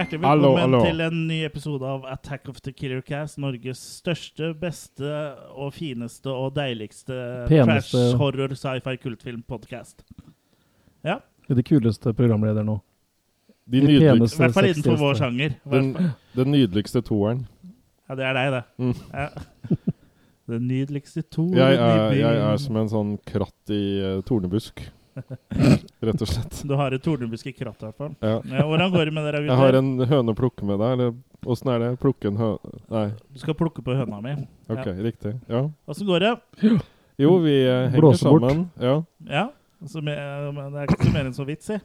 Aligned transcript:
Hjertelig 0.00 0.20
velkommen 0.22 0.60
hallo. 0.62 0.78
til 0.86 1.00
en 1.04 1.16
ny 1.28 1.38
episode 1.44 1.84
av 1.84 2.04
Attack 2.08 2.48
of 2.48 2.60
the 2.64 2.72
Killer 2.72 3.02
Cast. 3.04 3.36
Norges 3.42 3.80
største, 4.00 4.54
beste 4.56 5.10
og 5.52 5.74
fineste 5.76 6.30
og 6.32 6.54
deiligste 6.56 7.16
Peneste. 7.50 7.98
trash, 7.98 8.16
horror, 8.20 8.54
sci-fi, 8.56 8.94
kultfilm 9.02 9.42
podcast. 9.44 10.00
Ja, 11.04 11.18
Er 11.50 11.54
det 11.58 11.64
kuleste 11.68 12.14
programleder 12.16 12.64
nå? 12.64 12.78
De 13.70 13.80
De 13.80 13.86
nydeligste, 13.86 14.36
i 14.38 14.44
hvert 14.46 14.54
fall 14.56 14.68
innenfor 14.70 14.96
vår 15.02 15.14
sjanger. 15.20 15.50
I 15.66 15.70
den, 15.74 15.92
fall- 15.94 16.10
den 16.36 16.52
nydeligste 16.52 17.02
toeren. 17.02 17.44
Ja, 18.08 18.14
det 18.14 18.24
er 18.24 18.32
deg, 18.38 18.52
det. 18.56 18.62
Mm. 18.78 18.94
Ja. 19.12 19.28
Den 20.50 20.66
nydeligste 20.66 21.22
to 21.30 21.44
Jeg 21.54 21.76
er, 21.76 22.12
jeg 22.16 22.40
er 22.48 22.56
som 22.58 22.76
en 22.80 22.88
sånn 22.88 23.12
kratt 23.28 23.70
i 23.70 23.82
uh, 24.00 24.22
tornebusk. 24.26 24.80
Rett 26.06 26.22
og 26.24 26.28
slett. 26.30 26.60
Du 26.68 26.74
har 26.78 26.94
et 26.96 27.02
tornebusk 27.04 27.50
i 27.50 27.52
krattet, 27.56 27.82
i 27.82 27.88
hvert 27.90 28.00
fall. 28.00 28.14
Ja. 28.24 28.38
Ja, 28.56 28.64
hvordan 28.68 28.92
går 28.94 29.10
det 29.10 29.14
med 29.16 29.26
dere, 29.28 29.42
Jeg 29.48 29.60
har 29.60 29.78
en 29.80 29.90
høne 30.10 30.34
å 30.34 30.38
plukke 30.38 30.68
med 30.68 30.80
deg, 30.80 30.96
eller 30.96 31.50
åssen 31.50 31.72
er 31.74 31.84
det? 31.84 31.90
Plukke 32.02 32.30
en 32.30 32.40
høne 32.40 32.74
Nei, 32.92 33.06
Du 33.34 33.40
skal 33.42 33.56
plukke 33.58 33.84
på 33.84 33.96
høna 33.98 34.20
mi. 34.24 34.34
OK, 34.72 34.86
riktig. 35.04 35.36
Ja. 35.50 35.66
Åssen 35.90 36.08
går 36.08 36.26
det? 36.26 36.34
Jo, 37.20 37.36
vi 37.44 37.56
eh, 37.66 37.88
henger 37.90 38.00
Blåse 38.00 38.28
bort. 38.28 38.46
sammen. 38.46 38.68
Ja. 38.80 39.00
Ja? 39.28 39.48
Altså, 39.80 40.02
men 40.04 40.56
det 40.74 40.82
er 40.82 40.90
ikke 40.92 41.12
mer 41.14 41.24
enn 41.24 41.32
så 41.36 41.44
vits 41.48 41.70
i. 41.72 41.78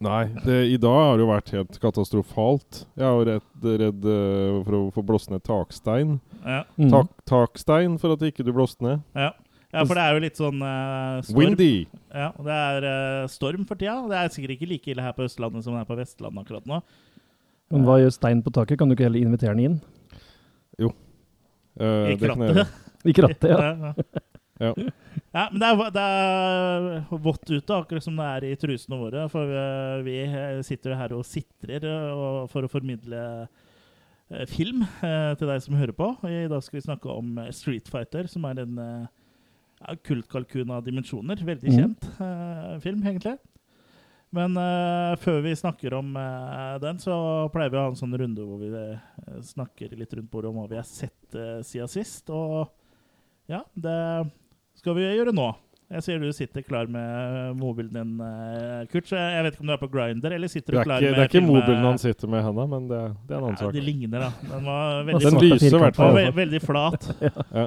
Nei, 0.00 0.22
det, 0.46 0.54
i 0.72 0.78
dag 0.80 0.94
har 0.96 1.18
det 1.20 1.24
jo 1.24 1.28
vært 1.28 1.50
helt 1.52 1.74
katastrofalt. 1.82 2.84
Jeg 2.96 3.04
er 3.04 3.12
jo 3.12 3.26
redd, 3.28 3.66
redd 3.82 4.06
eh, 4.08 4.60
for 4.64 4.76
å 4.78 4.80
få 4.94 5.04
blåst 5.04 5.28
ned 5.32 5.44
takstein. 5.44 6.14
Ja. 6.40 6.62
Mm. 6.80 6.88
Tak, 6.94 7.10
takstein 7.28 7.98
for 8.00 8.16
at 8.16 8.24
ikke 8.24 8.44
du 8.46 8.54
blåste 8.56 8.84
ned. 8.86 9.02
Ja. 9.16 9.34
Ja, 9.72 9.84
for 9.88 9.96
det 9.96 10.02
er 10.04 10.12
jo 10.16 10.22
litt 10.26 10.36
sånn 10.36 10.58
uh, 10.60 11.22
storm. 11.24 11.38
Windy! 11.38 11.70
Ja, 12.12 12.26
det 12.36 12.56
er 12.58 12.86
uh, 12.86 13.30
storm 13.32 13.64
for 13.68 13.80
tida. 13.80 13.94
Det 14.10 14.18
er 14.18 14.32
sikkert 14.34 14.56
ikke 14.58 14.68
like 14.68 14.92
ille 14.92 15.04
her 15.06 15.14
på 15.16 15.24
Østlandet 15.24 15.64
som 15.64 15.76
det 15.76 15.80
er 15.80 15.88
på 15.88 15.96
Vestlandet 15.96 16.44
akkurat 16.44 16.68
nå. 16.68 16.82
Men 17.72 17.86
hva 17.88 17.96
gjør 18.02 18.12
stein 18.12 18.42
på 18.44 18.52
taket? 18.52 18.76
Kan 18.80 18.90
du 18.90 18.96
ikke 18.96 19.06
heller 19.08 19.24
invitere 19.24 19.56
den 19.56 19.64
inn? 19.70 19.78
Eh, 21.80 22.12
I 22.12 22.16
det 22.20 22.28
kan 22.28 22.44
jeg 22.44 22.52
krattet. 22.52 22.76
I 23.08 23.14
krattet, 23.16 23.48
ja. 23.54 23.72
Ja, 23.72 23.94
Ja. 24.62 24.68
ja, 25.32 25.44
men 25.50 25.56
det 25.58 25.68
er, 25.72 25.78
det 25.96 26.02
er 26.04 27.22
vått 27.24 27.48
ute, 27.50 27.74
akkurat 27.74 28.04
som 28.04 28.20
det 28.20 28.26
er 28.28 28.44
i 28.46 28.58
trusene 28.60 28.98
våre. 29.00 29.24
For 29.32 29.48
vi 30.04 30.18
sitter 30.68 30.92
jo 30.92 30.98
her 31.00 31.14
og 31.16 31.24
sitrer 31.26 31.86
for 32.52 32.68
å 32.68 32.70
formidle 32.70 33.24
film 34.52 34.84
til 35.00 35.48
deg 35.48 35.64
som 35.64 35.80
hører 35.80 35.96
på. 35.96 36.12
I 36.28 36.44
dag 36.52 36.62
skal 36.62 36.78
vi 36.78 36.84
snakke 36.84 37.10
om 37.10 37.40
Street 37.56 37.90
Fighter, 37.90 38.28
som 38.30 38.44
er 38.52 38.62
en 38.62 38.78
ja, 39.82 39.96
kultkalkun 40.08 40.70
av 40.74 40.84
dimensjoner. 40.86 41.40
Veldig 41.46 41.72
kjent 41.72 41.82
kjent 41.82 42.20
uh, 42.20 42.78
film, 42.82 43.02
egentlig. 43.06 43.38
Men 44.32 44.56
uh, 44.56 45.14
før 45.20 45.42
vi 45.44 45.56
snakker 45.58 45.98
om 45.98 46.14
uh, 46.16 46.78
den, 46.80 47.00
så 47.02 47.14
pleier 47.52 47.72
vi 47.72 47.80
å 47.80 47.86
ha 47.86 47.90
en 47.92 47.98
sånn 47.98 48.16
runde 48.16 48.46
hvor 48.46 48.62
vi 48.62 48.70
snakker 49.52 49.92
litt 49.98 50.14
rundt 50.16 50.30
bordet 50.32 50.52
om 50.52 50.62
hva 50.62 50.70
vi 50.70 50.80
har 50.80 50.88
sett 50.88 51.36
siden 51.66 51.90
sist. 51.90 52.32
Og 52.32 52.64
ja, 53.50 53.64
det 53.74 53.98
skal 54.78 54.96
vi 54.96 55.10
gjøre 55.10 55.36
nå. 55.36 55.52
Jeg 55.92 56.06
ser 56.06 56.22
du 56.22 56.30
sitter 56.32 56.64
klar 56.64 56.86
med 56.88 57.58
mobilen 57.60 57.92
din, 57.92 58.12
Kurt. 58.88 59.10
Så 59.10 59.18
jeg 59.18 59.44
vet 59.44 59.52
ikke 59.52 59.66
om 59.66 59.68
du 59.68 59.74
er 59.74 59.80
på 59.82 59.90
Grinder, 59.92 60.32
eller 60.32 60.48
sitter 60.48 60.78
du 60.78 60.80
klar 60.80 61.04
ikke, 61.04 61.10
med 61.10 61.18
det 61.18 61.26
er 61.26 61.28
ikke 61.28 61.44
mobilen 61.44 61.84
han 61.84 62.00
sitter 62.00 62.32
med 62.32 62.40
i 62.40 62.46
henda, 62.46 62.64
men 62.70 62.86
det, 62.88 63.00
det 63.28 63.36
er 63.36 63.42
en 63.42 63.44
annen 63.50 63.58
ja, 63.58 63.66
sak. 63.66 63.74
Det 63.76 63.84
ligner, 63.84 64.24
da. 64.24 64.30
Den 64.54 64.70
var 64.70 65.04
veldig, 65.10 65.24
Den 65.26 65.40
lyser 65.44 65.68
i 65.68 65.82
hvert 65.84 66.00
fall. 66.00 66.20
veldig 66.40 66.62
flat. 66.64 67.10
Ja. 67.52 67.66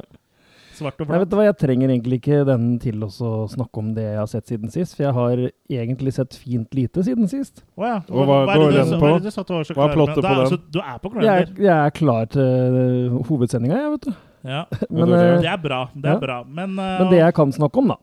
Svart 0.76 1.00
og 1.02 1.08
Nei, 1.10 1.20
vet 1.22 1.30
du 1.32 1.36
hva, 1.38 1.46
Jeg 1.48 1.58
trenger 1.62 1.90
egentlig 1.94 2.20
ikke 2.22 2.40
den 2.48 2.66
til 2.84 3.00
å 3.08 3.10
snakke 3.52 3.82
om 3.82 3.94
det 3.96 4.04
jeg 4.04 4.18
har 4.20 4.28
sett 4.28 4.48
siden 4.52 4.72
sist, 4.74 4.96
for 4.98 5.04
jeg 5.08 5.14
har 5.16 5.44
egentlig 5.72 6.14
sett 6.14 6.36
fint 6.36 6.74
lite 6.76 7.04
siden 7.08 7.30
sist. 7.32 7.64
Å 7.80 7.86
ja. 7.88 7.96
Og 8.12 8.28
hva 8.28 8.40
det 8.46 8.56
går 8.60 8.72
du- 8.72 8.78
den 8.78 8.94
hva 8.94 9.00
på? 9.00 9.10
er 9.16 9.20
det 9.20 9.34
du 9.34 9.40
at 9.42 9.48
du 9.48 9.54
var 9.56 9.64
så 9.64 9.74
Hva 9.74 9.86
er 9.86 9.88
klar 9.88 9.88
med? 9.88 9.96
plottet 9.96 10.22
Da- 10.22 10.30
på 10.30 10.36
den? 10.36 10.46
altså, 10.46 10.60
du 10.72 10.80
er 10.80 10.98
på 11.00 11.14
Jeg 11.22 11.42
er, 11.42 11.54
jeg 11.64 11.86
er 11.86 11.90
klar 11.92 12.26
til 12.36 12.80
uh, 13.16 13.24
hovedsendinga, 13.30 13.76
jeg, 13.82 13.92
vet 13.92 14.02
du. 14.02 14.14
Ja. 14.46 14.64
Men, 14.92 15.08
det 15.10 15.18
er 15.18 15.34
eh, 15.36 15.42
Det 15.42 15.50
er 15.50 15.58
bra. 15.58 15.80
Det 15.96 16.06
er 16.06 16.14
Ja. 16.14 16.20
bra. 16.20 16.44
Men, 16.44 16.70
uh, 16.78 17.00
men 17.02 17.10
det 17.10 17.18
jeg 17.24 17.34
kan 17.34 17.52
snakke 17.52 17.78
om, 17.82 17.88
da, 17.88 17.98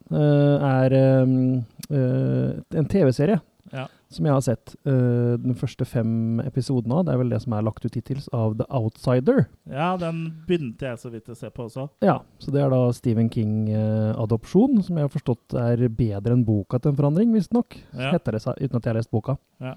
er 0.82 1.22
um, 1.22 1.64
en 1.92 2.86
TV-serie 2.88 3.40
Ja. 3.72 3.86
Som 4.12 4.26
jeg 4.28 4.34
har 4.34 4.44
sett 4.44 4.74
uh, 4.86 5.34
den 5.40 5.56
første 5.58 5.86
fem 5.88 6.40
episoden 6.44 6.92
av. 6.94 7.04
Det 7.06 7.14
er 7.14 7.20
vel 7.22 7.32
det 7.32 7.40
som 7.44 7.56
er 7.56 7.64
lagt 7.66 7.84
ut 7.86 7.96
hittils 7.98 8.28
av 8.36 8.56
The 8.60 8.66
Outsider. 8.68 9.46
ja, 9.70 9.92
den 10.00 10.22
begynte 10.48 10.90
jeg 10.90 11.00
så 11.02 11.10
vidt 11.12 11.30
å 11.32 11.36
se 11.38 11.50
på 11.50 11.66
også. 11.68 11.88
Ja, 12.04 12.20
så 12.42 12.54
det 12.54 12.62
er 12.62 12.70
da 12.72 12.80
Stephen 12.96 13.30
King-adopsjon, 13.32 14.82
som 14.86 14.98
jeg 15.00 15.08
har 15.08 15.12
forstått 15.12 15.56
er 15.58 15.84
bedre 15.88 16.36
enn 16.36 16.46
boka 16.46 16.80
til 16.80 16.92
en 16.92 16.98
forandring, 17.00 17.32
visstnok. 17.36 17.76
Ja. 17.96 18.14
Heter 18.14 18.36
det 18.38 18.44
seg, 18.44 18.60
uten 18.60 18.78
at 18.78 18.84
jeg 18.84 18.92
har 18.94 19.00
lest 19.00 19.12
boka. 19.14 19.36
Ja. 19.62 19.76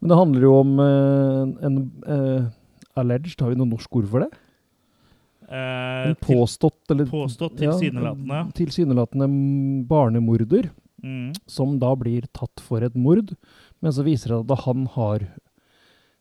Men 0.00 0.12
det 0.12 0.18
handler 0.18 0.44
jo 0.44 0.56
om 0.60 0.74
uh, 0.78 1.44
en 1.64 1.78
eh, 2.04 2.48
alleged, 3.00 3.40
har 3.40 3.52
vi 3.52 3.56
noe 3.60 3.70
norsk 3.70 3.96
ord 3.96 4.10
for 4.10 4.24
det? 4.26 4.32
Eh, 5.46 6.08
En 6.10 6.16
påstått, 6.20 6.82
eller 6.90 7.06
påstått 7.06 7.56
tilsynelatende. 7.60 8.34
Ja, 8.34 8.46
tilsynelatende 8.56 9.28
barnemorder, 9.88 10.70
Mm. 11.06 11.32
som 11.46 11.76
da 11.78 11.92
blir 11.94 12.26
tatt 12.34 12.58
for 12.64 12.82
et 12.82 12.96
mord, 12.98 13.30
men 13.80 13.92
så 13.94 14.02
viser 14.06 14.32
det 14.34 14.40
at 14.50 14.64
han 14.66 14.86
har 14.96 15.28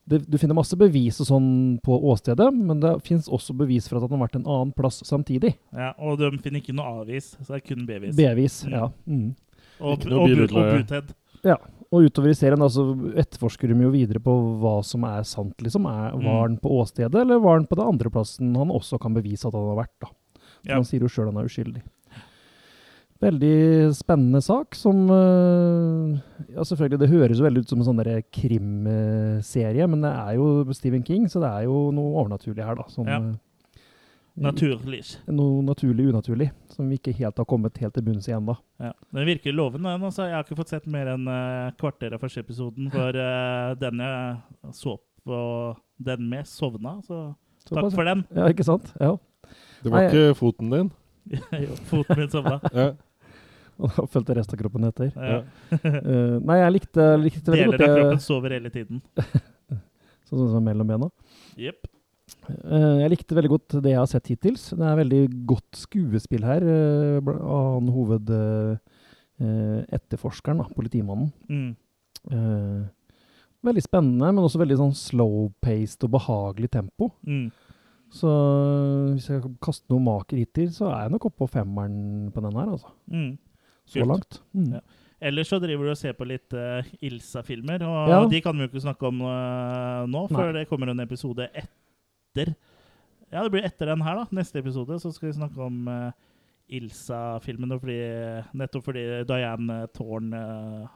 det, 0.08 0.20
Du 0.30 0.38
finner 0.38 0.54
masse 0.54 0.78
bevis 0.78 1.18
og 1.24 1.26
sånn 1.32 1.80
på 1.82 1.96
åstedet, 2.12 2.52
men 2.54 2.80
det 2.84 2.92
fins 3.08 3.26
også 3.28 3.56
bevis 3.58 3.88
for 3.90 3.98
at 3.98 4.06
han 4.06 4.20
har 4.20 4.28
vært 4.28 4.36
en 4.38 4.46
annen 4.46 4.74
plass 4.78 5.00
samtidig. 5.08 5.56
Ja, 5.74 5.94
og 5.98 6.20
de 6.22 6.30
finner 6.44 6.62
ikke 6.62 6.76
noe 6.78 7.02
avvis, 7.02 7.32
så 7.42 7.56
det 7.56 7.64
er 7.64 7.68
kun 7.76 7.88
bevis. 7.90 8.16
Bevis, 8.16 8.60
Mm. 8.68 8.72
ja. 8.76 8.90
Mm. 9.08 9.36
og, 9.82 10.06
og, 10.06 10.12
og, 10.14 10.44
og 10.54 10.86
buted. 10.86 11.16
Og 11.94 12.02
utover 12.10 12.30
i 12.30 12.36
serien 12.38 12.62
altså, 12.62 12.84
etterforsker 13.16 13.70
de 13.72 13.76
jo 13.82 13.90
videre 13.94 14.20
på 14.20 14.34
hva 14.62 14.84
som 14.84 15.04
er 15.06 15.24
sant. 15.24 15.56
liksom. 15.62 15.86
Er, 15.90 16.14
Mm. 16.14 16.24
var 16.26 16.42
han 16.50 16.58
på 16.58 16.70
åstedet, 16.82 17.16
eller 17.22 17.40
var 17.40 17.58
han 17.60 17.68
på 17.68 17.76
den 17.78 17.88
andre 17.88 18.10
plassen 18.10 18.56
han 18.56 18.70
også 18.70 19.00
kan 19.02 19.14
bevise 19.14 19.46
at 19.48 19.54
han 19.54 19.68
har 19.74 19.86
vært? 19.86 19.98
da. 20.02 20.08
Ja. 20.66 20.76
Han 20.76 20.84
sier 20.84 21.02
jo 21.02 21.08
sjøl 21.08 21.32
han 21.34 21.38
er 21.38 21.46
uskyldig. 21.50 21.82
Veldig 23.24 23.96
spennende 23.96 24.42
sak 24.44 24.76
som 24.76 25.06
øh, 25.08 26.18
Ja, 26.52 26.66
selvfølgelig, 26.68 27.00
det 27.00 27.10
høres 27.14 27.40
jo 27.40 27.46
veldig 27.46 27.64
ut 27.64 27.72
som 27.72 27.80
en 27.80 27.88
sånn 27.88 28.04
krimserie, 28.36 29.88
men 29.88 30.04
det 30.04 30.12
er 30.12 30.36
jo 30.36 30.76
Stephen 30.76 31.06
King, 31.08 31.30
så 31.32 31.40
det 31.44 31.52
er 31.52 31.68
jo 31.70 31.90
noe 31.96 32.12
overnaturlig 32.20 32.66
her, 32.66 32.76
da. 32.76 32.88
Som, 32.92 33.08
Ja. 33.08 33.22
Naturlys. 34.36 34.82
Naturlig. 34.84 35.02
Noe 35.32 35.62
naturlig 35.64 36.06
unaturlig, 36.12 36.50
som 36.68 36.90
vi 36.92 36.98
ikke 37.00 37.14
helt 37.16 37.38
har 37.40 37.48
kommet 37.48 37.78
helt 37.80 37.94
til 37.96 38.04
bunns 38.04 38.28
i 38.28 38.34
ennå. 38.36 38.58
Ja. 38.84 38.92
Den 39.16 39.30
virker 39.30 39.56
lovende. 39.56 39.88
den, 39.88 40.04
Altså. 40.04 40.26
Jeg 40.28 40.36
har 40.36 40.44
ikke 40.44 40.58
fått 40.60 40.74
sett 40.74 40.88
mer 40.92 41.08
enn 41.14 41.24
uh, 41.28 41.72
kvarter 41.80 42.14
av 42.14 42.20
første 42.20 42.44
episoden, 42.44 42.92
for 42.92 43.16
uh, 43.16 43.76
den 43.84 44.04
jeg 44.04 44.74
så 44.76 44.98
på 45.26 45.40
den 46.04 46.28
med, 46.30 46.46
sovna. 46.52 46.98
Så 47.08 47.34
takk 47.64 47.80
Såpass, 47.80 47.96
for 47.96 48.04
den. 48.04 48.26
Ja, 48.36 48.50
ikke 48.52 48.68
sant? 48.68 48.92
Ja. 49.00 49.16
Det 49.84 49.92
var 49.94 50.04
Nei, 50.04 50.12
ikke 50.12 50.36
foten 50.36 50.70
din? 50.74 50.92
Jo, 51.64 51.80
Foten 51.88 52.20
min 52.20 52.30
sovna. 52.30 52.60
Ja. 52.76 52.92
Og 53.82 53.92
da 53.92 54.06
fulgte 54.12 54.38
resten 54.38 54.56
av 54.56 54.62
kroppen 54.62 54.88
etter. 54.88 55.12
Ja. 55.16 55.42
uh, 55.76 56.38
nei, 56.48 56.62
jeg 56.62 56.76
likte, 56.78 57.10
likte 57.22 57.52
veldig 57.56 57.76
Deler 57.76 57.90
av 57.90 58.00
kroppen 58.00 58.24
sover 58.24 58.56
hele 58.56 58.72
tiden. 58.74 59.04
Sånn 60.30 60.50
som 60.54 60.64
mellom 60.66 60.90
bena. 60.90 61.12
Yep. 61.60 61.92
Uh, 62.48 63.02
jeg 63.04 63.12
likte 63.14 63.38
veldig 63.38 63.52
godt 63.52 63.78
det 63.84 63.94
jeg 63.94 64.02
har 64.02 64.10
sett 64.10 64.32
hittils. 64.34 64.70
Det 64.74 64.86
er 64.90 65.02
veldig 65.04 65.24
godt 65.52 65.82
skuespill 65.84 66.48
her 66.48 66.66
uh, 66.66 67.34
av 67.36 67.74
han 67.78 67.92
hoved... 67.96 68.32
eh, 68.34 68.94
eh, 69.42 69.82
etterforskeren, 69.96 70.62
da, 70.62 70.68
politimannen. 70.76 71.32
Mm. 71.50 71.76
Eh, 72.32 72.84
veldig 73.66 73.84
spennende, 73.84 74.32
men 74.32 74.44
også 74.44 74.62
veldig 74.62 74.80
sånn 74.82 74.96
slow-paced 75.00 76.06
og 76.08 76.14
behagelig 76.18 76.72
tempo. 76.76 77.12
Mm. 77.28 77.50
Så 78.16 78.30
eh, 78.30 79.16
hvis 79.16 79.30
jeg 79.32 79.44
kan 79.44 79.58
kaste 79.64 79.92
noe 79.92 80.04
maker 80.06 80.40
hittil, 80.42 80.72
så 80.76 80.90
er 80.92 81.08
jeg 81.08 81.16
nok 81.16 81.30
oppå 81.32 81.46
på 81.46 81.54
femmeren 81.58 82.30
på 82.34 82.46
den 82.46 82.62
her, 82.62 82.72
altså. 82.78 82.94
Mm. 83.12 83.34
Så 83.86 84.02
Kult. 84.02 84.08
langt. 84.12 84.40
Mm. 84.54 84.72
Ja. 84.78 84.84
Ellers 85.26 85.50
så 85.50 85.60
driver 85.64 85.88
du 85.88 85.94
og 85.94 85.98
ser 85.98 86.14
på 86.18 86.26
litt 86.28 86.54
uh, 86.54 86.86
Ilsa-filmer, 87.06 87.82
og 87.88 88.10
Ja. 88.12 88.22
de 88.30 88.42
kan 88.44 88.58
vi 88.58 88.66
jo 88.66 88.70
ikke 88.70 88.84
snakke 88.84 89.08
om 89.08 89.22
uh, 89.24 90.04
nå, 90.12 90.26
Nei. 90.36 90.52
det 90.60 90.68
kommer 90.70 90.92
en 90.92 91.00
episode 91.00 91.48
etter. 91.54 92.56
Ja, 93.32 93.42
det 93.44 93.52
blir 93.54 93.66
etter 93.66 93.90
den 93.90 94.04
her, 94.06 94.16
da. 94.22 94.26
Neste 94.36 94.60
episode 94.60 95.00
så 95.02 95.12
skal 95.16 95.30
vi 95.32 95.38
snakke 95.40 95.62
om 95.66 95.88
uh, 95.88 96.12
Ilsa-filmen, 96.74 97.70
nettopp 98.58 98.88
fordi 98.88 99.04
Diane 99.30 99.84
Thorne 99.94 100.40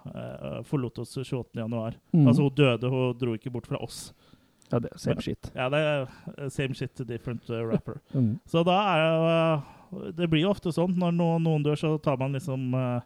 eh, 0.10 0.62
forlot 0.66 0.98
oss 1.04 1.12
28.1. 1.18 2.00
Mm. 2.14 2.26
Altså, 2.26 2.42
hun 2.42 2.56
døde, 2.58 2.90
hun 2.90 3.18
dro 3.22 3.36
ikke 3.38 3.52
bort 3.54 3.68
fra 3.70 3.78
oss. 3.86 4.08
Ja, 4.72 4.80
det, 4.82 4.90
er 4.94 5.02
same 5.02 5.22
shit. 5.22 5.52
Ja, 5.54 5.68
det 5.70 5.80
er 5.82 6.50
same 6.50 6.74
shit 6.78 7.02
different 7.08 7.46
rapper. 7.50 8.02
Mm. 8.14 8.40
Så 8.50 8.64
da 8.66 8.80
er 8.96 9.04
jo 9.06 9.28
eh, 9.30 9.68
Det 10.18 10.28
blir 10.30 10.44
jo 10.46 10.52
ofte 10.54 10.74
sånn 10.76 10.94
når 11.00 11.16
noen, 11.16 11.46
noen 11.46 11.64
dør, 11.66 11.80
så 11.80 11.96
tar 12.04 12.20
man 12.22 12.36
liksom 12.38 12.74
uh, 12.78 13.00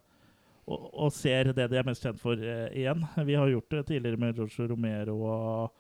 og, 0.63 0.89
og 0.93 1.13
ser 1.15 1.51
det 1.55 1.69
de 1.71 1.79
er 1.79 1.87
mest 1.87 2.03
kjent 2.05 2.19
for 2.21 2.39
uh, 2.39 2.67
igjen. 2.71 3.03
Vi 3.29 3.37
har 3.39 3.51
gjort 3.51 3.69
det 3.75 3.85
tidligere 3.91 4.19
med 4.19 4.37
George 4.39 4.67
Romero 4.71 5.17
og 5.21 5.71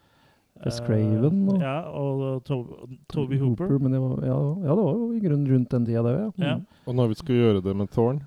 Wes 0.63 0.79
eh, 0.79 0.85
Craven 0.85 1.49
og- 1.49 1.61
Ja, 1.61 1.77
og 1.89 2.43
to, 2.45 2.59
Toby 3.09 3.39
Hooper. 3.41 3.79
Men 3.79 3.91
det 3.95 4.01
var, 4.01 4.19
ja, 4.21 4.37
ja, 4.67 4.75
det 4.75 4.83
var 4.85 4.93
jo 4.99 5.11
i 5.13 5.19
grunnen 5.23 5.47
rundt 5.49 5.69
den 5.69 5.85
tida, 5.85 6.03
det 6.03 6.13
òg. 6.13 6.33
Ja. 6.37 6.45
Ja. 6.45 6.55
Mm. 6.55 6.65
Og 6.87 6.95
når 6.95 7.07
vi 7.13 7.19
skal 7.21 7.35
gjøre 7.35 7.63
det 7.63 7.75
med 7.75 7.91
Thorn 7.91 8.21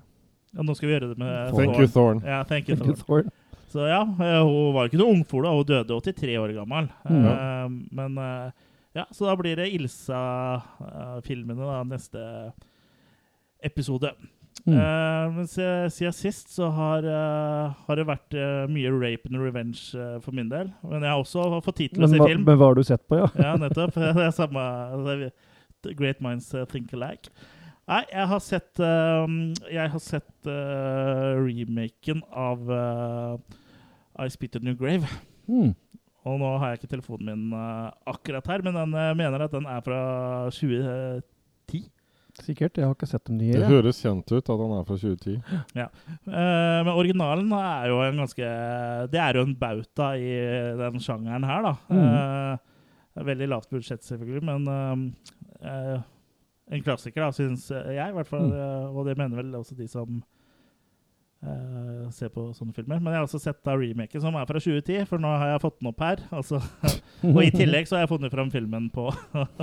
Ja, 0.53 0.63
nå 0.63 0.75
skal 0.75 0.87
vi 0.89 0.93
gjøre 0.95 1.09
det 1.11 1.17
med 1.21 1.51
Thorne. 1.51 1.65
Thank 1.65 1.79
you, 1.79 1.87
Thorn. 1.87 2.23
Ja, 2.25 2.43
thank 2.43 2.69
you, 2.69 2.75
Thank 2.77 3.05
Thorn. 3.05 3.29
Så 3.67 3.83
ja, 3.87 4.01
eh, 4.01 4.43
hun 4.47 4.73
var 4.73 4.87
ikke 4.87 4.97
noe 4.97 5.11
ungfole, 5.13 5.49
og 5.51 5.65
hun 5.65 5.67
døde 5.67 5.97
83 6.01 6.37
år 6.39 6.53
gammel. 6.55 6.87
Mm. 7.03 7.25
Uh, 7.27 7.67
men 7.99 8.17
eh, 8.23 8.51
ja, 8.97 9.05
så 9.13 9.27
da 9.29 9.35
blir 9.37 9.59
det 9.59 9.69
Ilsa-filmene 9.77 11.69
da, 11.69 11.83
neste 11.85 12.23
episode. 13.65 14.11
Mm. 14.65 14.73
Uh, 14.73 15.35
men 15.35 15.47
siden 15.47 16.13
sist 16.15 16.49
så 16.55 16.69
har, 16.73 17.05
uh, 17.05 17.75
har 17.87 17.99
det 17.99 18.07
vært 18.07 18.37
uh, 18.37 18.65
mye 18.71 18.91
rape 18.91 19.29
and 19.29 19.39
revenge 19.41 19.93
for 20.23 20.35
min 20.35 20.49
del. 20.51 20.71
Men 20.83 21.05
jeg 21.05 21.11
har 21.11 21.21
også 21.21 21.61
fått 21.65 21.79
tid 21.83 21.93
til 21.93 22.07
å 22.07 22.09
se 22.11 22.19
film. 22.23 22.43
men 22.47 22.57
hva 22.57 22.71
har 22.71 22.79
du 22.79 22.83
sett 22.87 23.05
på, 23.07 23.21
ja? 23.21 23.29
Ja, 23.37 23.53
nettopp. 23.59 23.95
Det 24.17 24.25
er 24.25 24.33
samme 24.35 24.65
Great 25.87 26.19
minds 26.23 26.49
think 26.71 26.91
alike. 26.93 27.31
Nei, 27.87 28.01
jeg 28.11 28.27
har 28.27 28.41
sett 28.43 28.81
Jeg 29.71 29.91
har 29.93 30.01
sett 30.03 30.49
remaken 31.47 32.25
av 32.35 32.73
I 34.19 34.27
Spit 34.33 34.57
a 34.57 34.63
New 34.63 34.75
Grave. 34.75 35.07
Mm. 35.47 35.75
Og 36.27 36.39
nå 36.41 36.53
har 36.61 36.73
jeg 36.73 36.81
ikke 36.81 36.93
telefonen 36.95 37.29
min 37.29 37.55
uh, 37.55 37.91
akkurat 38.09 38.47
her, 38.51 38.63
men 38.65 38.75
den 38.77 38.95
uh, 38.95 39.13
mener 39.17 39.45
at 39.45 39.53
den 39.53 39.67
er 39.69 39.83
fra 39.85 39.99
2010. 40.53 41.85
Sikkert. 42.37 42.77
Jeg 42.77 42.85
har 42.85 42.93
ikke 42.93 43.09
sett 43.09 43.25
dem 43.25 43.39
nye. 43.39 43.55
Det 43.55 43.69
høres 43.69 43.99
kjent 44.03 44.29
ut 44.29 44.49
at 44.53 44.61
han 44.61 44.73
er 44.77 44.83
fra 44.85 44.97
2010. 45.01 45.37
Eh, 45.73 46.81
men 46.85 46.91
originalen 46.91 47.49
er 47.57 47.87
jo 47.89 47.95
en 48.05 48.19
ganske 48.21 48.49
Det 49.09 49.21
er 49.23 49.39
jo 49.39 49.45
en 49.47 49.55
bauta 49.57 50.11
i 50.21 50.35
den 50.77 51.01
sjangeren 51.01 51.47
her, 51.49 51.65
da. 51.65 51.73
Eh, 51.97 53.23
veldig 53.25 53.47
lavt 53.49 53.73
budsjett, 53.73 54.05
selvfølgelig, 54.05 54.43
men 54.45 54.69
en 55.57 56.85
klassiker, 56.85 57.23
da, 57.25 57.31
syns 57.33 57.71
jeg, 57.73 57.97
i 57.97 58.15
hvert 58.19 58.29
fall. 58.29 58.51
Mm. 58.53 58.93
og 58.93 59.09
det 59.09 59.17
mener 59.17 59.41
vel 59.41 59.57
også 59.57 59.73
de 59.79 59.89
som 59.89 60.21
eh, 61.45 62.07
se 62.13 62.29
på 62.31 62.47
sånne 62.55 62.75
filmer. 62.75 63.01
Men 63.01 63.13
jeg 63.13 63.19
har 63.19 63.27
også 63.27 63.41
sett 63.41 63.59
da 63.65 63.75
remaken, 63.77 64.23
som 64.23 64.37
er 64.37 64.47
fra 64.49 64.61
2010, 64.61 65.05
for 65.09 65.21
nå 65.21 65.33
har 65.41 65.53
jeg 65.53 65.63
fått 65.65 65.77
den 65.79 65.91
opp 65.91 66.03
her. 66.05 66.23
Altså, 66.33 66.61
og 67.35 67.41
i 67.43 67.51
tillegg 67.53 67.89
så 67.89 67.97
har 67.97 68.05
jeg 68.05 68.13
funnet 68.13 68.33
fram 68.33 68.51
filmen 68.53 68.89
på, 68.93 69.09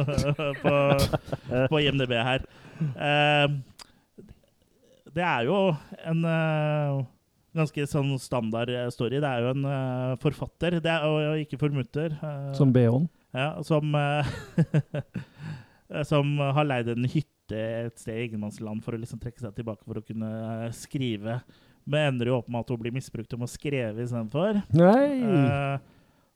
på, 0.64 0.76
på 1.72 1.82
IMDb 1.82 2.14
her. 2.18 2.46
Uh, 2.98 3.58
det 5.14 5.22
er 5.22 5.44
jo 5.46 5.58
en 6.10 6.24
uh, 6.26 7.02
ganske 7.54 7.86
sånn 7.86 8.16
standard 8.22 8.72
story. 8.94 9.20
Det 9.22 9.30
er 9.30 9.44
jo 9.44 9.52
en 9.54 9.68
forfatter, 10.22 10.80
det 10.82 10.90
er 10.90 11.06
og, 11.06 11.44
ikke 11.44 11.60
formutter, 11.60 12.16
Som 12.58 12.74
BH-en. 12.74 13.06
ja, 13.36 13.52
som, 13.62 13.94
som 16.10 16.34
har 16.58 16.66
leid 16.66 16.90
en 16.90 17.06
hytte 17.06 17.33
et 17.52 18.00
sted 18.00 18.16
i 18.16 18.26
ingenmannsland 18.28 18.80
for 18.84 18.96
å 18.96 19.00
liksom 19.00 19.20
trekke 19.20 19.42
seg 19.42 19.54
tilbake 19.56 19.84
for 19.84 20.00
å 20.00 20.04
kunne 20.04 20.30
eh, 20.64 20.70
skrive. 20.76 21.40
Men 21.84 22.14
ender 22.14 22.30
jo 22.30 22.38
opp 22.38 22.48
med 22.48 22.64
at 22.64 22.72
hun 22.72 22.80
blir 22.80 22.94
misbrukt 22.94 23.34
og 23.36 23.42
må 23.42 23.48
skreve 23.50 24.06
istedenfor. 24.06 24.62
Uh, 25.20 25.76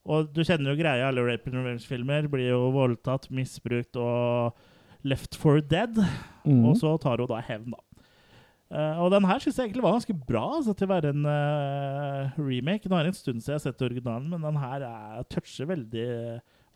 og 0.08 0.28
du 0.32 0.43
kjenner 0.44 0.72
jo 0.72 0.81
greia, 0.81 1.08
alle 1.08 1.25
rape 1.25 1.49
and 1.49 1.60
revenge-filmer 1.60 2.28
blir 2.32 2.50
jo 2.50 2.66
voldtatt, 2.75 3.31
misbrukt 3.32 3.96
og 4.00 4.58
left 5.08 5.38
for 5.40 5.62
dead. 5.64 5.96
Mm. 6.44 6.66
Og 6.69 6.76
så 6.81 6.93
tar 7.00 7.25
hun 7.25 7.31
da 7.31 7.40
hevn, 7.44 7.72
da. 7.72 7.84
Uh, 8.69 9.00
og 9.00 9.14
den 9.14 9.25
her 9.25 9.40
syns 9.40 9.56
jeg 9.56 9.70
egentlig 9.70 9.81
var 9.87 9.94
ganske 9.96 10.14
bra 10.28 10.43
altså, 10.58 10.75
til 10.76 10.84
å 10.84 10.93
være 10.93 11.14
en 11.14 11.25
uh, 11.25 12.37
remake. 12.37 12.84
Nå 12.84 12.99
er 12.99 13.06
det 13.06 13.14
en 13.14 13.20
stund 13.22 13.40
siden 13.40 13.55
jeg 13.55 13.62
har 13.62 13.64
sett 13.64 13.84
originalen, 13.87 14.28
men 14.28 14.44
den 14.44 14.60
her 14.60 14.84
er, 14.84 15.22
toucher 15.32 15.70
veldig 15.70 16.08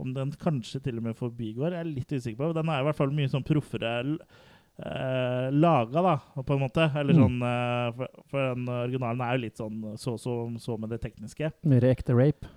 Om 0.03 0.15
den 0.17 0.33
kanskje 0.41 0.81
til 0.85 0.99
og 1.01 1.07
med 1.07 1.17
forbigår, 1.19 1.73
jeg 1.77 1.81
er 1.87 1.93
litt 1.93 2.13
usikker 2.17 2.41
på. 2.43 2.53
Den 2.59 2.69
er 2.73 2.83
i 2.83 2.87
hvert 2.89 2.99
fall 2.99 3.15
mye 3.15 3.31
sånn 3.33 3.47
proffere 3.47 3.93
eh, 4.13 5.49
laga, 5.55 6.03
da, 6.03 6.15
på 6.43 6.57
en 6.57 6.63
måte. 6.65 6.89
Eller 6.99 7.15
Mm. 7.15 7.23
sånn 7.23 7.43
eh, 7.49 7.93
for, 7.99 8.25
for 8.33 8.55
den 8.55 8.69
originalen 8.69 9.23
er 9.27 9.37
jo 9.39 9.45
litt 9.47 9.61
sånn 9.61 9.83
så 10.01 10.17
så, 10.19 10.37
så 10.59 10.77
med 10.81 10.91
det 10.95 11.01
tekniske. 11.05 11.53
Mer 11.69 11.87
ekte 11.93 12.17
rape. 12.19 12.51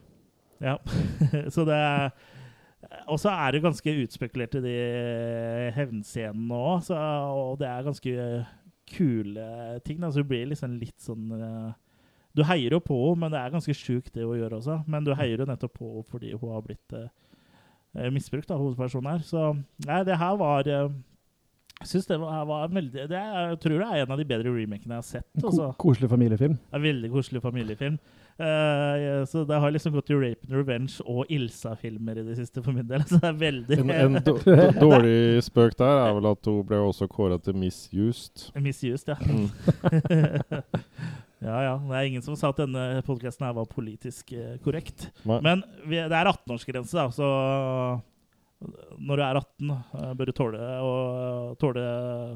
Ja, 0.63 0.77
så 1.53 1.65
det 1.68 1.80
Og 3.09 3.18
så 3.19 3.31
er 3.33 3.51
det 3.56 3.63
ganske 3.65 3.91
utspekulert 4.06 4.56
i 4.56 4.62
de 4.63 4.75
hevnscenene 5.75 6.53
òg, 6.53 6.91
og 6.94 7.57
det 7.59 7.68
er 7.68 7.88
ganske 7.88 8.45
kule 8.86 9.48
ting. 9.83 10.00
Da. 10.00 10.12
Så 10.13 10.21
det 10.21 10.30
blir 10.30 10.45
liksom 10.51 10.75
litt 10.80 11.01
sånn 11.01 11.31
eh, 11.33 11.71
Du 12.38 12.44
heier 12.45 12.75
jo 12.75 12.80
på 12.83 12.95
henne, 13.00 13.19
men 13.25 13.31
det 13.33 13.39
er 13.41 13.53
ganske 13.56 13.74
sjukt 13.75 14.13
det 14.13 14.25
hun 14.27 14.38
gjør 14.38 14.57
også. 14.59 14.80
Men 14.91 15.03
du 15.07 15.13
heier 15.18 15.41
jo 15.41 15.48
nettopp 15.50 15.74
på 15.80 15.89
henne 15.95 16.09
fordi 16.12 16.33
hun 16.36 16.51
har 16.53 16.62
blitt 16.65 16.94
eh, 16.94 17.07
misbrukt 18.12 18.51
av 18.51 18.59
hovedpersonen 18.59 19.12
her. 19.15 19.24
Så 19.27 19.53
nei, 19.88 20.01
det 20.07 20.18
her 20.19 20.36
var 20.42 20.68
eh, 20.68 20.89
Jeg 21.81 21.88
synes 21.92 22.06
det 22.07 22.18
var, 22.21 22.45
var 22.47 22.68
veldig 22.71 23.07
det 23.12 23.21
Jeg 23.21 23.57
tror 23.63 23.80
det 23.81 23.88
er 23.88 24.03
en 24.06 24.12
av 24.15 24.19
de 24.21 24.25
bedre 24.30 24.51
remakene 24.56 24.94
jeg 24.95 25.01
har 25.01 25.07
sett. 25.09 25.27
Ko 25.42 25.47
Altså. 25.51 25.71
koselig 25.81 26.09
familiefilm. 26.12 26.57
En 26.74 26.83
veldig 26.83 27.09
koselig 27.12 27.42
familiefilm. 27.44 27.97
Eh, 28.36 29.24
så 29.31 29.45
det 29.47 29.59
har 29.63 29.71
liksom 29.71 29.94
gått 29.95 30.07
til 30.09 30.18
Rape 30.19 30.44
and 30.50 30.57
Revenge 30.57 30.97
og 31.07 31.30
Ilsa-filmer 31.31 32.18
i 32.19 32.24
det 32.27 32.36
siste 32.36 32.59
for 32.63 32.75
min 32.75 32.88
del. 32.89 33.03
Så 33.07 33.19
det 33.21 33.30
er 33.30 33.38
veldig 33.39 33.77
En, 33.80 33.92
en 33.95 34.18
dårlig 34.86 35.44
spøk 35.45 35.77
der 35.80 36.01
er 36.07 36.12
vel 36.18 36.27
at 36.33 36.50
hun 36.51 36.65
ble 36.68 36.81
også 36.83 37.07
kåra 37.07 37.38
til 37.39 37.56
misused. 37.56 38.50
misused, 38.59 39.07
ja. 39.07 39.15
Mm. 39.24 39.48
ja, 41.44 41.58
ja. 41.66 41.76
Det 41.84 41.96
er 42.00 42.10
ingen 42.10 42.24
som 42.26 42.38
sa 42.40 42.52
at 42.54 42.60
denne 42.64 43.02
podkasten 43.06 43.48
var 43.58 43.70
politisk 43.72 44.32
eh, 44.38 44.58
korrekt. 44.64 45.10
Nei. 45.28 45.40
Men 45.46 45.64
vi, 45.84 46.00
det 46.00 46.16
er 46.16 46.32
18-årsgrense, 46.32 46.96
da, 46.96 47.10
så 47.14 47.30
når 48.98 49.20
du 49.20 49.24
er 49.26 49.40
18, 49.40 49.72
eh, 50.00 50.12
bør 50.18 50.30
du 50.30 50.36
tåle, 50.36 50.68
og, 50.82 51.56
tåle 51.62 51.86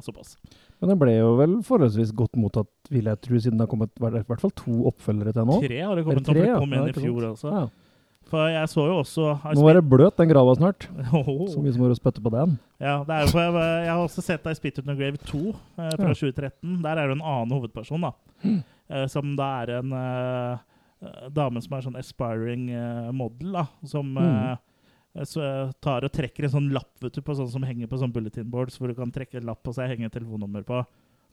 såpass. 0.06 0.36
Men 0.80 0.94
den 0.94 1.02
ble 1.02 1.16
jo 1.16 1.36
vel 1.40 1.60
forholdsvis 1.66 2.12
godt 2.16 2.40
mottatt, 2.40 2.72
vil 2.92 3.08
jeg 3.10 3.22
tro, 3.26 3.40
siden 3.40 3.60
det 3.60 3.66
har 3.68 3.72
kommet 3.72 3.94
i 4.00 4.24
hvert 4.30 4.44
fall 4.44 4.56
to 4.56 4.82
oppfølgere 4.92 5.36
til 5.36 5.48
nå. 5.48 5.60
Tre 5.64 5.84
har 5.84 5.96
det 5.96 6.04
Er 6.04 6.10
kommet 6.10 6.28
tre, 6.28 6.42
Det 6.44 6.58
kom 6.58 6.74
en 6.74 6.84
Ja, 6.84 6.90
i 6.92 6.98
fjor 6.98 7.30
også. 7.34 7.54
Ja. 7.56 7.68
For 8.30 8.46
jeg 8.52 8.70
så 8.70 8.84
jo 8.86 8.98
også 9.02 9.24
Nå 9.58 9.64
er 9.72 9.80
det 9.80 9.86
bløt, 9.90 10.18
den 10.20 10.30
grava 10.30 10.54
snart. 10.54 10.86
Så 11.10 11.62
mye 11.64 11.74
som 11.74 11.82
går 11.82 11.96
å 11.96 11.98
spytte 11.98 12.22
på 12.22 12.32
den. 12.36 12.60
Ja, 12.78 13.00
det 13.08 13.16
er 13.16 13.24
jo 13.26 13.32
for 13.34 13.42
jeg, 13.42 13.56
jeg 13.88 13.90
har 13.90 14.04
også 14.04 14.24
sett 14.26 14.46
I 14.46 14.54
Spit 14.60 14.78
Out 14.82 14.90
No 14.90 14.96
Grave 15.00 15.18
2 15.24 15.40
eh, 15.50 15.56
fra 15.96 16.12
Ja. 16.12 16.18
2013. 16.20 16.76
Der 16.84 17.02
er 17.02 17.10
du 17.10 17.16
en 17.16 17.24
annen 17.26 17.56
hovedperson, 17.56 18.06
da. 18.06 18.12
Eh, 18.90 19.06
som 19.12 19.36
da 19.38 19.50
er 19.64 19.76
en 19.80 19.94
eh, 19.94 20.58
dame 21.32 21.62
som 21.62 21.76
er 21.78 21.86
sånn 21.86 22.00
aspiring 22.00 22.70
eh, 22.74 23.12
model, 23.16 23.54
da. 23.60 23.68
Som 23.88 24.16
Mm. 24.18 24.58
så 25.26 25.42
tar 25.82 26.06
og 26.06 26.12
trekker 26.14 26.46
en 26.46 26.52
sånn 26.54 26.68
lapp 26.72 27.02
vet 27.02 27.14
du, 27.18 27.22
på 27.26 27.34
sånn 27.36 27.50
som 27.50 27.64
henger 27.66 27.88
på 27.90 27.98
sånn 27.98 28.12
bulletin 28.14 28.50
boards, 28.50 28.78
hvor 28.78 28.88
du 28.92 28.96
kan 28.96 29.12
trekke 29.12 29.40
en 29.40 29.48
lapp 29.50 29.64
på 29.66 29.74
seg 29.74 29.88
og 29.90 29.94
henge 29.98 30.10
telefonnummer 30.14 30.64
på. 30.68 30.84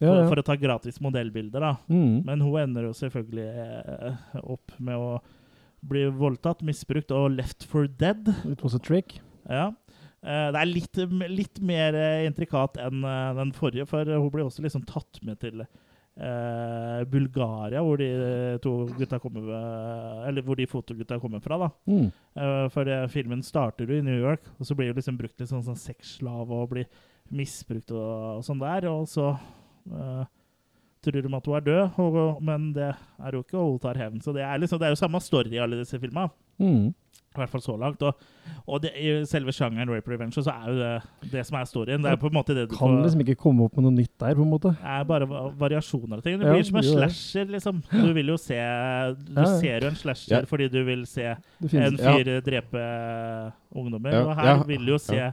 Ja, 0.01 0.09
For, 0.09 0.17
ja. 0.23 0.29
for 0.29 0.41
å 0.41 0.45
ta 0.45 0.57
gratis 0.61 0.99
modellbilder, 1.01 1.61
da. 1.61 1.75
Mm. 1.89 2.23
Men 2.25 2.41
hun 2.45 2.57
ender 2.61 2.89
jo 2.89 2.95
selvfølgelig 2.97 3.47
eh, 3.47 4.17
opp 4.43 4.73
med 4.79 4.97
å 4.97 5.21
bli 5.87 6.07
voldtatt, 6.13 6.65
misbrukt 6.67 7.13
og 7.15 7.31
left 7.37 7.65
for 7.69 7.87
dead. 7.87 8.29
It 8.49 8.63
was 8.65 8.75
a 8.75 8.81
trick. 8.83 9.19
Ja. 9.49 9.69
Eh, 10.25 10.49
det 10.53 10.61
er 10.61 10.67
litt, 10.73 11.01
litt 11.31 11.61
mer 11.61 11.95
eh, 12.01 12.25
intrikat 12.27 12.77
enn 12.83 13.05
den 13.39 13.53
forrige, 13.57 13.87
for 13.89 14.05
hun 14.09 14.31
ble 14.35 14.45
også 14.49 14.65
liksom 14.65 14.85
tatt 14.89 15.21
med 15.23 15.39
til 15.45 15.65
eh, 16.17 17.03
Bulgaria, 17.11 17.83
hvor 17.85 18.01
de 18.01 18.09
to 18.63 18.75
gutta 18.97 19.19
kommer 19.23 19.51
Eller 20.29 20.43
hvor 20.43 20.57
de 20.57 20.67
fotogutta 20.67 21.19
kommer 21.21 21.41
fra, 21.45 21.59
da. 21.59 21.71
Mm. 21.87 22.07
Eh, 22.37 22.69
for 22.73 22.89
eh, 22.89 23.09
filmen 23.13 23.43
starter 23.43 23.87
jo 23.87 23.99
i 23.99 24.05
New 24.05 24.19
York, 24.19 24.49
og 24.59 24.67
så 24.67 24.75
blir 24.75 24.91
jo 24.91 24.97
liksom 24.97 25.19
brukt 25.19 25.39
litt 25.41 25.51
sånn, 25.51 25.65
sånn 25.67 25.79
sexslav 25.79 26.51
og 26.51 26.71
blir 26.73 26.89
misbrukt 27.35 27.91
og, 27.91 28.39
og 28.39 28.45
sånn 28.47 28.63
der, 28.63 28.89
og 28.91 29.07
så 29.11 29.33
eh, 29.91 30.27
tror 31.07 31.23
de 31.23 31.35
at 31.39 31.49
hun 31.49 31.57
er 31.57 31.67
død, 31.67 31.99
og, 32.03 32.43
men 32.45 32.71
det 32.75 32.93
er 32.93 33.37
jo 33.37 33.43
ikke, 33.45 33.59
og 33.59 33.77
hun 33.77 33.83
tar 33.83 34.01
hevn. 34.01 34.23
Så 34.23 34.35
det 34.35 34.45
er, 34.47 34.59
liksom, 34.63 34.81
det 34.81 34.89
er 34.89 34.95
jo 34.95 35.01
samme 35.01 35.21
story 35.23 35.55
i 35.55 35.63
alle 35.63 35.79
disse 35.81 36.01
filmene. 36.03 36.33
Mm. 36.59 36.95
I 37.37 37.43
hvert 37.45 37.53
fall 37.53 37.63
så 37.65 37.77
langt. 37.81 38.03
Og, 38.03 38.15
og 38.67 38.83
det, 38.83 38.93
i 38.97 39.13
selve 39.29 39.53
sjangeren 39.55 39.91
Rape 39.93 40.11
Revenge 40.13 40.33
så 40.43 40.53
er 40.53 40.69
jo 40.71 40.77
det 40.81 41.31
det 41.33 41.45
som 41.49 41.59
er 41.61 41.65
storyen. 41.71 42.03
Det 42.05 42.13
er 42.13 42.21
på 42.21 42.31
en 42.31 42.37
måte 42.39 42.55
det 42.57 42.67
du 42.71 42.75
Kan 42.77 42.89
får 42.97 43.03
liksom 43.05 43.25
ikke 43.27 43.39
komme 43.43 43.67
opp 43.67 43.77
med 43.77 43.87
noe 43.89 43.97
nytt 43.97 44.15
der, 44.23 44.35
på 44.39 44.43
en 44.47 44.53
måte. 44.53 44.73
Det 44.77 44.95
er 44.97 45.05
bare 45.11 45.29
variasjoner 45.61 46.21
av 46.21 46.23
ting. 46.27 46.39
Det 46.41 46.47
Ja, 46.47 46.55
blir 46.57 46.69
som 46.69 46.81
en 46.83 46.89
slasher, 46.91 47.51
liksom. 47.57 47.83
Du 47.93 48.13
vil 48.17 48.33
jo 48.35 48.37
se 48.41 48.57
Du 48.57 49.41
Ja, 49.41 49.43
ja. 49.43 49.59
ser 49.61 49.81
jo 49.87 49.89
en 49.93 50.01
slasher 50.01 50.41
Ja. 50.41 50.45
fordi 50.47 50.69
du 50.73 50.83
vil 50.85 51.07
se 51.07 51.35
finnes, 51.67 51.93
en 51.93 51.99
Ja. 51.99 52.17
fyr 52.17 52.41
drepe 52.41 52.87
ungdommer. 53.75 54.13
Ja, 54.13 54.25
Og 54.27 54.35
her 54.37 54.45
ja, 54.51 54.63
vil 54.63 54.87
du 54.87 54.93
jo 54.93 54.99
se 54.99 55.17
ja. 55.17 55.33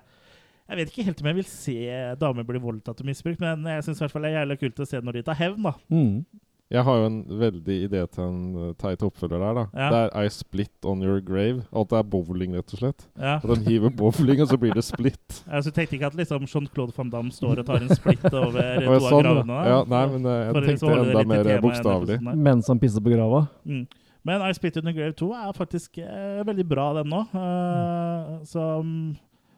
Jeg 0.70 0.78
vet 0.78 0.92
ikke 0.94 1.04
helt 1.04 1.22
om 1.22 1.28
jeg 1.28 1.36
vil 1.36 1.44
se 1.50 2.16
damer 2.22 2.46
bli 2.48 2.60
voldtatt 2.64 3.02
og 3.02 3.06
misbrukt, 3.06 3.40
men 3.44 3.66
jeg 3.68 3.84
syns 3.84 4.00
det 4.00 4.16
er 4.16 4.38
jævlig 4.40 4.60
kult 4.62 4.80
å 4.80 4.88
se 4.88 5.02
når 5.04 5.18
de 5.20 5.22
tar 5.28 5.36
hevn, 5.36 5.62
da. 5.64 5.74
mm. 5.92 6.26
Jeg 6.74 6.84
har 6.88 7.00
jo 7.00 7.06
en 7.06 7.18
veldig 7.38 7.76
idé 7.86 8.02
til 8.10 8.24
en 8.26 8.38
uh, 8.58 8.70
teit 8.82 9.04
oppfølger 9.06 9.38
der. 9.38 9.58
da 9.60 9.66
Ja. 9.78 9.90
Det 9.94 10.00
er 10.04 10.26
I 10.26 10.30
split 10.34 10.88
on 10.90 11.04
your 11.06 11.22
grave. 11.22 11.64
At 11.70 11.90
det 11.92 12.00
er 12.00 12.08
bowling, 12.16 12.56
rett 12.58 12.74
og 12.74 12.82
slett. 12.82 13.06
Ja. 13.18 13.36
At 13.36 13.46
den 13.46 13.66
hiver 13.68 13.94
bowling, 13.94 14.42
og 14.42 14.50
så 14.50 14.58
blir 14.58 14.74
det 14.74 14.84
split. 14.84 15.22
Så 15.64 15.70
jeg 15.70 15.76
tenkte 15.76 16.00
ikke 16.00 16.10
at 16.10 16.18
liksom 16.18 16.48
Jean-Claude 16.50 16.96
van 16.98 17.12
Damme 17.14 17.32
står 17.32 17.62
og 17.62 17.68
tar 17.68 17.84
en 17.86 17.94
split 17.94 18.26
over 18.32 18.62
to 18.88 18.96
av 18.96 19.06
sånn, 19.06 19.22
gravene. 19.22 19.54
da. 19.54 19.60
ja, 19.70 19.82
nei, 19.94 20.06
men 20.16 20.26
uh, 20.26 20.34
jeg 20.34 20.56
For 20.56 20.70
liksom 20.70 20.94
tenkte 20.94 21.12
enda 21.12 21.28
mer 21.34 21.62
bokstavelig. 21.68 22.18
Mens 22.50 22.72
han 22.74 22.82
pisser 22.82 23.06
på 23.06 23.14
grava. 23.14 23.46
Mm. 23.70 23.86
Men 24.24 24.42
I 24.42 24.54
Split 24.56 24.78
On 24.80 24.88
Your 24.88 24.96
Grave 24.96 25.18
2 25.20 25.30
er 25.36 25.56
faktisk 25.58 25.98
eh, 26.00 26.40
veldig 26.48 26.66
bra, 26.68 26.88
den 26.96 27.10
nå. 27.12 27.26
Uh, 27.36 28.40
så 28.48 28.80
um, 28.80 29.12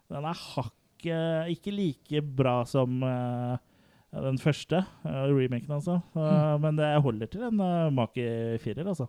den 0.10 0.26
er 0.26 0.44
hakket 0.56 1.52
ikke 1.54 1.70
like 1.70 2.22
bra 2.38 2.64
som 2.66 3.04
eh, 3.06 3.58
den 4.24 4.38
første, 4.38 4.86
eh, 5.06 5.26
remaken 5.34 5.72
altså. 5.76 6.02
Uh, 6.16 6.58
Men 6.62 6.76
det 6.78 7.02
holder 7.04 7.28
til 7.28 7.42
en 7.44 7.60
uh, 7.60 7.90
make 7.94 8.60
firer, 8.64 8.86
altså. 8.88 9.08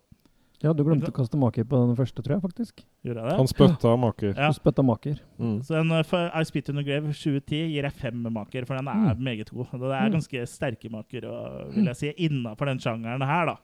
Ja, 0.63 0.73
du 0.73 0.81
glemte 0.85 1.11
å 1.11 1.15
kaste 1.15 1.37
maker 1.37 1.65
på 1.69 1.77
den 1.87 1.97
første, 1.99 2.23
tror 2.25 2.37
jeg 2.39 2.43
faktisk. 2.43 2.79
Gjorde 3.05 3.21
jeg 3.21 3.29
det? 3.29 3.37
Han 3.37 3.47
spytta 3.51 3.91
maker. 4.01 4.31
Ja. 4.39 4.47
Du 4.49 4.57
spytta 4.57 4.83
maker. 4.83 5.19
Mm. 5.39 5.59
Så 5.63 5.83
uh, 5.85 6.31
I 6.41 6.45
Spit 6.49 6.71
in 6.73 6.77
the 6.81 6.83
Grave 6.87 7.13
2010 7.13 7.75
gir 7.75 7.85
jeg 7.85 7.93
fem 7.93 8.23
maker, 8.33 8.65
for 8.65 8.75
den 8.81 8.89
er 8.89 9.15
Mm. 9.15 9.23
meget 9.23 9.51
god. 9.53 9.67
Det 9.73 9.83
er 9.93 10.09
Mm. 10.09 10.13
ganske 10.17 10.47
sterke 10.49 10.91
maker, 10.91 11.27
og, 11.29 11.75
vil 11.75 11.85
jeg 11.93 11.97
si, 11.97 12.13
innafor 12.25 12.67
den 12.67 12.79
sjangeren 12.81 13.23
her, 13.23 13.47
da. 13.47 13.57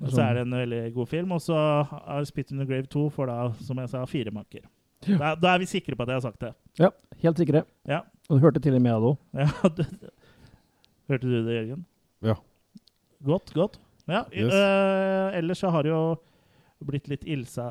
Er 0.00 0.06
Så 0.06 0.18
er 0.22 0.22
sånn- 0.22 0.34
det 0.34 0.40
en 0.46 0.50
veldig 0.70 0.94
god 0.94 1.08
film. 1.08 1.32
Og 1.32 1.40
så 1.40 1.86
I 2.20 2.24
Spit 2.24 2.52
in 2.52 2.58
the 2.58 2.64
Grave 2.64 2.86
2 2.86 3.10
får 3.10 3.26
da, 3.26 3.52
som 3.60 3.76
jeg 3.78 3.88
sa, 3.88 4.04
fire 4.06 4.30
maker. 4.30 4.60
Ja. 5.08 5.16
Da, 5.18 5.34
da 5.34 5.54
er 5.54 5.58
vi 5.58 5.64
sikre 5.66 5.96
på 5.96 6.02
at 6.02 6.08
jeg 6.08 6.14
har 6.14 6.20
sagt 6.30 6.38
det. 6.40 6.54
Ja, 6.78 6.90
helt 7.22 7.36
sikre. 7.38 7.64
Ja. 7.88 8.02
Og 8.30 8.38
du 8.38 8.46
hørte 8.46 8.60
til 8.62 8.74
og 8.74 8.82
med 8.82 8.92
det 8.92 9.02
òg. 9.02 9.18
Ja, 9.34 9.48
hørte 11.10 11.28
du 11.28 11.36
det, 11.46 11.54
Jørgen? 11.58 11.84
Ja. 12.24 12.34
Godt, 13.26 13.52
godt. 13.54 13.78
Ja, 14.08 14.24
Yes. 14.32 14.54
øh, 14.54 15.38
ellers 15.38 15.58
så 15.62 15.70
har 15.70 15.82
det 15.86 15.92
jo 15.92 16.16
blitt 16.86 17.08
litt 17.12 17.24
Ilsa, 17.28 17.66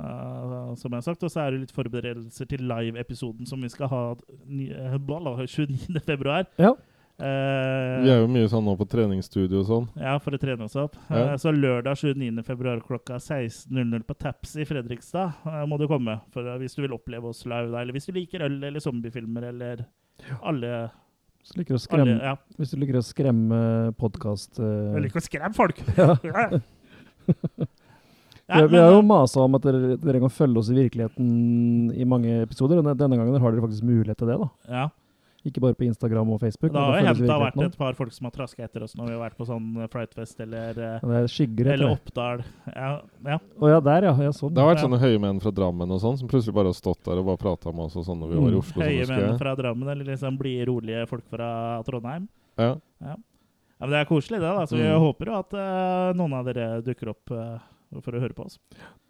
øh, 0.00 0.76
som 0.80 0.90
jeg 0.90 0.96
har 0.96 1.04
sagt. 1.04 1.22
Og 1.22 1.30
så 1.30 1.40
er 1.44 1.50
det 1.52 1.60
litt 1.66 1.74
forberedelser 1.76 2.48
til 2.48 2.64
live-episoden 2.64 3.46
som 3.46 3.60
vi 3.62 3.68
skal 3.68 3.90
ha 3.92 4.02
ny, 4.46 4.70
øh, 4.72 4.96
29. 4.98 6.00
februar. 6.06 6.46
Ja. 6.58 6.72
Uh, 7.16 8.02
Vi 8.04 8.10
er 8.12 8.18
jo 8.20 8.26
mye 8.28 8.44
sånn 8.52 8.66
nå 8.68 8.74
på 8.76 8.84
treningsstudio 8.92 9.62
og 9.62 9.68
sånn. 9.70 9.86
ja, 9.96 10.18
for 10.20 10.36
å 10.36 10.40
trene 10.40 10.66
oss 10.66 10.74
opp. 10.76 10.98
Ja. 11.08 11.30
Uh, 11.32 11.36
så 11.40 11.48
lørdag 11.54 11.96
29. 11.96 12.42
februar 12.44 12.82
klokka 12.84 13.16
16.00 13.16 14.02
på 14.04 14.16
Taps 14.20 14.52
i 14.60 14.66
Fredrikstad 14.68 15.32
uh, 15.46 15.62
må 15.64 15.78
du 15.80 15.86
komme. 15.88 16.18
For 16.34 16.44
eh, 16.44 16.58
Hvis 16.60 16.76
du 16.76 16.82
vil 16.84 16.92
oppleve 16.92 17.30
oss 17.32 17.46
live, 17.48 17.70
da, 17.72 17.80
eller 17.80 17.96
hvis 17.96 18.10
du 18.10 18.12
liker 18.12 18.44
øl 18.44 18.58
eller 18.68 18.84
zombiefilmer 18.84 19.48
eller 19.48 19.86
alle, 20.44 20.90
Hvis 21.46 21.54
du 21.54 21.60
liker 21.60 21.76
å 21.76 21.78
alle 21.78 21.84
skremme, 21.86 22.14
ja. 22.18 22.34
hvis 22.58 22.72
du 22.72 22.78
liker 22.82 22.96
å 22.98 23.06
skremme 23.06 23.58
podkast 24.00 24.58
Jeg 24.58 25.02
liker 25.04 25.20
å 25.20 25.26
skremme 25.28 25.54
folk! 25.54 25.82
Ja. 25.96 26.16
Ja. 28.46 28.60
Vi, 28.62 28.66
vi 28.70 28.78
har 28.78 28.92
jo 28.94 29.00
eh, 29.00 29.06
masa 29.06 29.42
om 29.42 29.56
at 29.58 29.64
dere, 29.66 29.96
dere 29.98 30.20
kan 30.22 30.30
følge 30.30 30.60
oss 30.60 30.68
i 30.70 30.76
virkeligheten 30.76 31.30
i 31.90 32.04
mange 32.06 32.44
episoder. 32.44 32.78
og 32.78 32.92
Denne 32.98 33.18
gangen 33.18 33.40
har 33.42 33.54
dere 33.54 33.64
faktisk 33.64 33.86
mulighet 33.86 34.20
til 34.20 34.30
det. 34.30 34.36
da. 34.38 34.48
ja. 34.70 34.84
Ikke 35.46 35.60
bare 35.62 35.76
på 35.78 35.86
Instagram 35.86 36.30
og 36.34 36.40
Facebook. 36.42 36.72
Da 36.74 36.80
har 36.90 36.98
hendt 37.06 37.20
det 37.22 37.30
har 37.30 37.40
vært 37.44 37.60
et 37.68 37.76
par 37.78 37.94
folk 37.94 38.12
som 38.12 38.26
har 38.26 38.32
traska 38.34 38.64
etter 38.66 38.82
oss 38.82 38.96
når 38.98 39.06
vi 39.06 39.12
har 39.14 39.20
vært 39.30 39.36
på 39.38 39.46
sånn 39.46 39.68
flightfest 39.86 40.16
Frightfest 40.16 40.40
eller, 40.40 40.78
eh, 40.78 41.16
er 41.20 41.26
skygger, 41.30 41.66
eller. 41.74 41.92
Oppdal. 41.96 42.42
Ja, 42.74 43.00
ja. 43.24 43.38
Oh, 43.60 43.68
ja, 43.70 43.80
der, 43.80 44.02
ja. 44.08 44.14
ja 44.26 44.32
sånn. 44.34 44.52
Det 44.54 44.62
har 44.62 44.74
vært 44.74 44.82
sånne 44.84 44.98
høye 45.00 45.20
menn 45.22 45.38
fra 45.40 45.52
Drammen 45.54 45.90
og 45.94 46.00
sånn, 46.02 46.18
som 46.18 46.28
plutselig 46.28 46.54
bare 46.56 46.72
har 46.72 46.78
stått 46.78 47.04
der 47.06 47.20
og 47.22 47.26
bare 47.30 47.38
prata 47.38 47.72
med 47.72 47.86
oss 47.86 47.96
og 47.96 48.04
sånn 48.08 48.18
når 48.20 48.28
vi 48.32 48.40
var 48.40 48.48
i 48.48 48.52
Mm. 48.56 48.58
Oslo. 48.58 48.82
Sånn, 48.82 48.90
Høye 48.90 49.06
menn 49.28 49.38
fra 49.38 49.54
Drammen 49.56 49.88
eller 49.88 50.04
liksom 50.04 50.38
blide, 50.38 50.66
rolige 50.66 51.06
folk 51.08 51.24
fra 51.30 51.82
Trondheim. 51.86 52.28
Ja. 52.58 52.74
Ja, 53.00 53.16
men 53.80 53.90
Det 53.90 53.98
er 54.00 54.04
koselig, 54.08 54.40
det. 54.40 54.50
da, 54.56 54.64
så 54.66 54.76
Vi 54.76 54.82
Mm. 54.82 55.00
håper 55.00 55.26
jo 55.26 55.38
at 55.38 55.52
uh, 55.54 56.12
noen 56.16 56.32
av 56.32 56.44
dere 56.46 56.82
dukker 56.82 57.08
opp 57.10 57.30
uh, 57.30 57.58
for 58.00 58.12
å 58.12 58.20
høre 58.20 58.34
på 58.34 58.46
oss. 58.46 58.58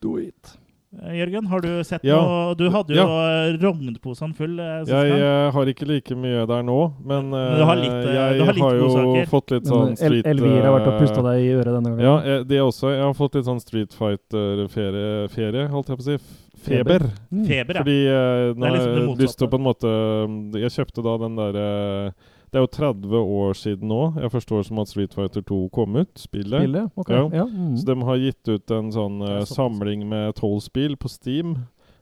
Do 0.00 0.16
it. 0.19 0.57
Eh, 1.03 1.12
Jørgen, 1.21 1.47
har 1.50 1.61
du 1.61 1.69
sett 1.85 2.05
Ja. 2.05 2.17
noe 2.23 2.55
Du 2.57 2.71
hadde 2.71 2.95
jo 2.95 3.05
Ja. 3.05 3.53
rognposene 3.61 4.35
full 4.35 4.59
eh, 4.59 4.85
Jeg 4.85 5.11
gang. 5.11 5.21
eh, 5.21 5.50
har 5.53 5.65
ikke 5.67 5.87
like 5.87 6.15
mye 6.17 6.47
der 6.47 6.62
nå, 6.62 6.93
men, 7.05 7.31
Men 7.31 7.59
du 7.59 7.65
har 7.65 7.76
litt, 7.76 8.07
jeg 8.15 8.38
du 8.38 8.45
har 8.45 8.53
litt 8.55 8.62
har 8.62 8.75
jo 8.75 9.26
fått 9.26 9.50
litt 9.50 9.65
sånn 9.65 9.76
sånn 9.76 9.91
El 9.91 9.97
street 9.97 10.26
Elvira 10.26 10.62
har 10.62 10.81
vært 10.81 10.87
og 10.88 11.00
pusta 11.00 11.23
deg 11.23 11.43
i 11.45 11.53
øret 11.53 11.73
denne 11.76 11.91
gangen. 11.93 12.00
Ja, 12.00 12.17
jeg, 12.25 12.49
det 12.49 12.61
også. 12.61 12.91
Jeg 12.95 13.03
har 13.03 13.15
fått 13.15 13.35
litt 13.35 13.45
sånn 13.45 13.61
Street 13.61 13.93
Fighter-ferie, 13.93 15.29
ferie, 15.31 15.69
holdt 15.69 15.88
jeg 15.88 15.99
på 15.99 16.03
å 16.03 16.09
si. 16.11 16.19
Feber. 16.67 17.00
Mm. 17.33 17.45
Feber, 17.47 17.75
ja. 17.75 17.83
Fordi 17.85 17.99
jeg 18.07 18.57
nå 18.57 18.65
er 18.65 18.71
har 18.71 18.76
liksom 18.76 18.97
jeg 18.97 19.19
lyst 19.19 19.38
til 19.38 19.47
å 19.47 19.50
på 19.50 19.59
en 19.61 19.67
måte 19.67 20.61
Jeg 20.62 20.71
kjøpte 20.75 21.05
da 21.05 21.17
den 21.19 21.37
derre 21.37 22.15
Det 22.50 22.61
er 22.61 22.65
jo 22.65 22.73
30 22.73 23.17
år 23.21 23.57
siden 23.59 23.88
nå. 23.91 24.03
Jeg 24.23 24.31
forstår 24.33 24.67
som 24.69 24.79
at 24.83 24.91
Street 24.91 25.15
Fighter 25.15 25.43
2 25.47 25.61
kom 25.75 25.97
ut, 25.97 26.12
spillet. 26.21 26.62
Spillet? 26.62 26.91
Ok. 26.97 27.11
Ja. 27.11 27.25
Ja. 27.43 27.47
mm. 27.47 27.76
Så 27.76 27.87
de 27.88 27.97
har 28.09 28.21
gitt 28.23 28.49
ut 28.49 28.71
en 28.71 28.93
sånn 28.95 29.19
såpass. 29.23 29.55
samling 29.57 30.07
med 30.09 30.37
tolv 30.38 30.62
spill 30.65 30.97
på 30.97 31.11
Steam, 31.11 31.57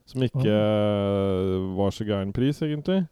som 0.05 0.23
ikke 0.25 0.53
uh, 0.53 1.71
var 1.79 1.95
så 1.95 2.05
gæren 2.05 2.33
pris, 2.33 2.61
egentlig. 2.61 3.05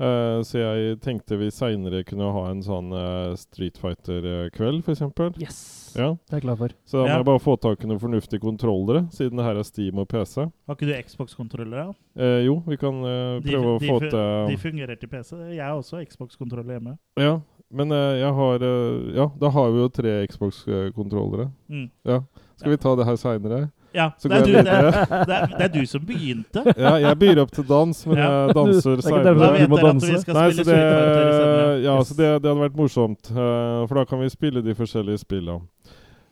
Eh, 0.00 0.40
så 0.48 0.56
jeg 0.62 0.94
tenkte 1.04 1.36
vi 1.36 1.50
seinere 1.52 2.00
kunne 2.08 2.30
ha 2.32 2.46
en 2.48 2.62
sånn 2.64 2.88
uh, 2.96 3.34
Street 3.36 3.76
Fighter-kveld, 3.76 4.80
f.eks. 4.86 5.02
Yes! 5.42 5.58
Ja. 5.98 6.14
Det 6.24 6.32
er 6.32 6.38
jeg 6.38 6.44
glad 6.46 6.56
for. 6.62 6.72
Så 6.88 6.96
da 6.96 7.02
må 7.04 7.08
Ja. 7.10 7.16
jeg 7.18 7.26
bare 7.28 7.42
få 7.44 7.56
tak 7.60 7.84
i 7.84 7.90
noen 7.90 8.00
fornuftige 8.00 8.40
kontrollere, 8.40 9.02
siden 9.12 9.36
det 9.36 9.44
her 9.44 9.58
er 9.60 9.66
Steam 9.68 9.98
og 10.00 10.08
PC. 10.08 10.46
Har 10.66 10.74
ikke 10.78 10.88
du 10.88 10.94
Xbox-kontrollere? 11.04 11.84
Ja? 11.90 11.92
Eh, 12.16 12.44
jo, 12.46 12.62
vi 12.66 12.76
kan 12.80 12.96
prøve 13.02 13.42
De- 13.44 13.50
prøve 13.52 13.76
å 13.76 13.78
de 13.80 13.88
få 13.90 13.98
til 14.00 14.10
De 14.54 14.56
fungerer 14.62 14.96
til 15.00 15.08
PC. 15.12 15.36
Jeg 15.52 15.64
har 15.66 15.76
også 15.76 16.00
Xbox-kontroller 16.08 16.78
hjemme. 16.78 16.96
Ja, 17.18 17.40
men 17.70 17.92
eh, 17.92 18.20
jeg 18.22 18.32
har 18.40 18.54
eh, 18.62 19.12
Ja, 19.20 19.26
da 19.38 19.50
har 19.50 19.70
vi 19.70 19.82
jo 19.84 19.88
tre 19.88 20.26
Xbox-kontrollere. 20.32 21.50
Mm. 21.68 21.90
Ja. 22.08 22.22
Skal 22.56 22.70
vi 22.72 22.76
ta 22.80 22.94
det 22.96 23.04
her 23.06 23.16
seinere? 23.20 23.70
Ja, 23.94 24.10
Så 24.18 24.28
det 24.28 24.36
er, 24.36 24.44
du, 24.46 24.52
det, 24.52 24.58
er, 24.68 24.90
det, 25.26 25.34
er, 25.34 25.46
det 25.58 25.64
er 25.66 25.72
du 25.74 25.86
som 25.86 26.04
begynte. 26.06 26.62
Ja, 26.78 26.92
jeg 27.02 27.18
byr 27.18 27.40
opp 27.42 27.50
til 27.52 27.64
dans, 27.66 28.06
men 28.06 28.16
Ja. 28.18 28.28
jeg 28.46 28.54
danser 28.54 28.92
er 28.92 28.96
derfor 29.00 29.24
Da 29.24 29.32
vet 29.32 29.70
dere 29.70 29.90
at 29.90 30.04
vi 30.04 30.20
skal 30.20 30.34
Nei, 30.38 30.50
så 30.50 30.62
spille 30.62 30.76
det, 30.76 31.34
senere. 31.40 31.80
ja, 31.88 31.96
så 32.04 32.14
det, 32.14 32.28
det 32.42 32.50
hadde 32.52 32.62
vært 32.68 32.76
morsomt, 32.78 33.30
uh, 33.34 33.86
for 33.90 33.94
da 33.98 34.04
kan 34.04 34.20
vi 34.22 34.28
spille 34.30 34.62
de 34.62 34.74
forskjellige 34.78 35.18
spillene. 35.24 35.60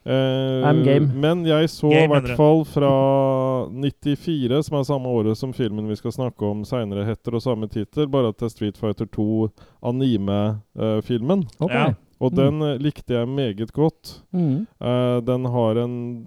Uh, 0.09 0.65
Men 1.21 1.43
jeg 1.45 1.69
så 1.69 1.91
i 1.93 2.07
hvert 2.09 2.31
fall 2.38 2.62
fra 2.65 2.93
94, 3.69 4.62
som 4.65 4.79
er 4.79 4.87
samme 4.88 5.11
året 5.11 5.37
som 5.37 5.50
filmen 5.53 5.88
vi 5.91 5.97
skal 5.99 6.15
snakke 6.15 6.47
om 6.49 6.62
seinere, 6.65 7.05
heter, 7.05 7.35
og 7.37 7.43
samme 7.45 7.69
tittel, 7.69 8.07
bare 8.09 8.31
at 8.33 8.38
det 8.38 8.47
er 8.49 8.55
Street 8.55 8.79
Fighter 8.81 9.05
2 9.12 9.49
anime-filmen. 9.91 11.45
Ok. 11.61 11.73
Ja. 11.75 11.91
og 12.21 12.33
Mm. 12.33 12.37
den 12.37 12.62
eh, 12.62 12.79
likte 12.83 13.15
jeg 13.15 13.29
meget 13.29 13.73
godt. 13.73 14.23
Mm. 14.33 14.67
Eh, 14.81 15.21
den 15.27 15.45
har 15.45 15.77
en 15.85 16.27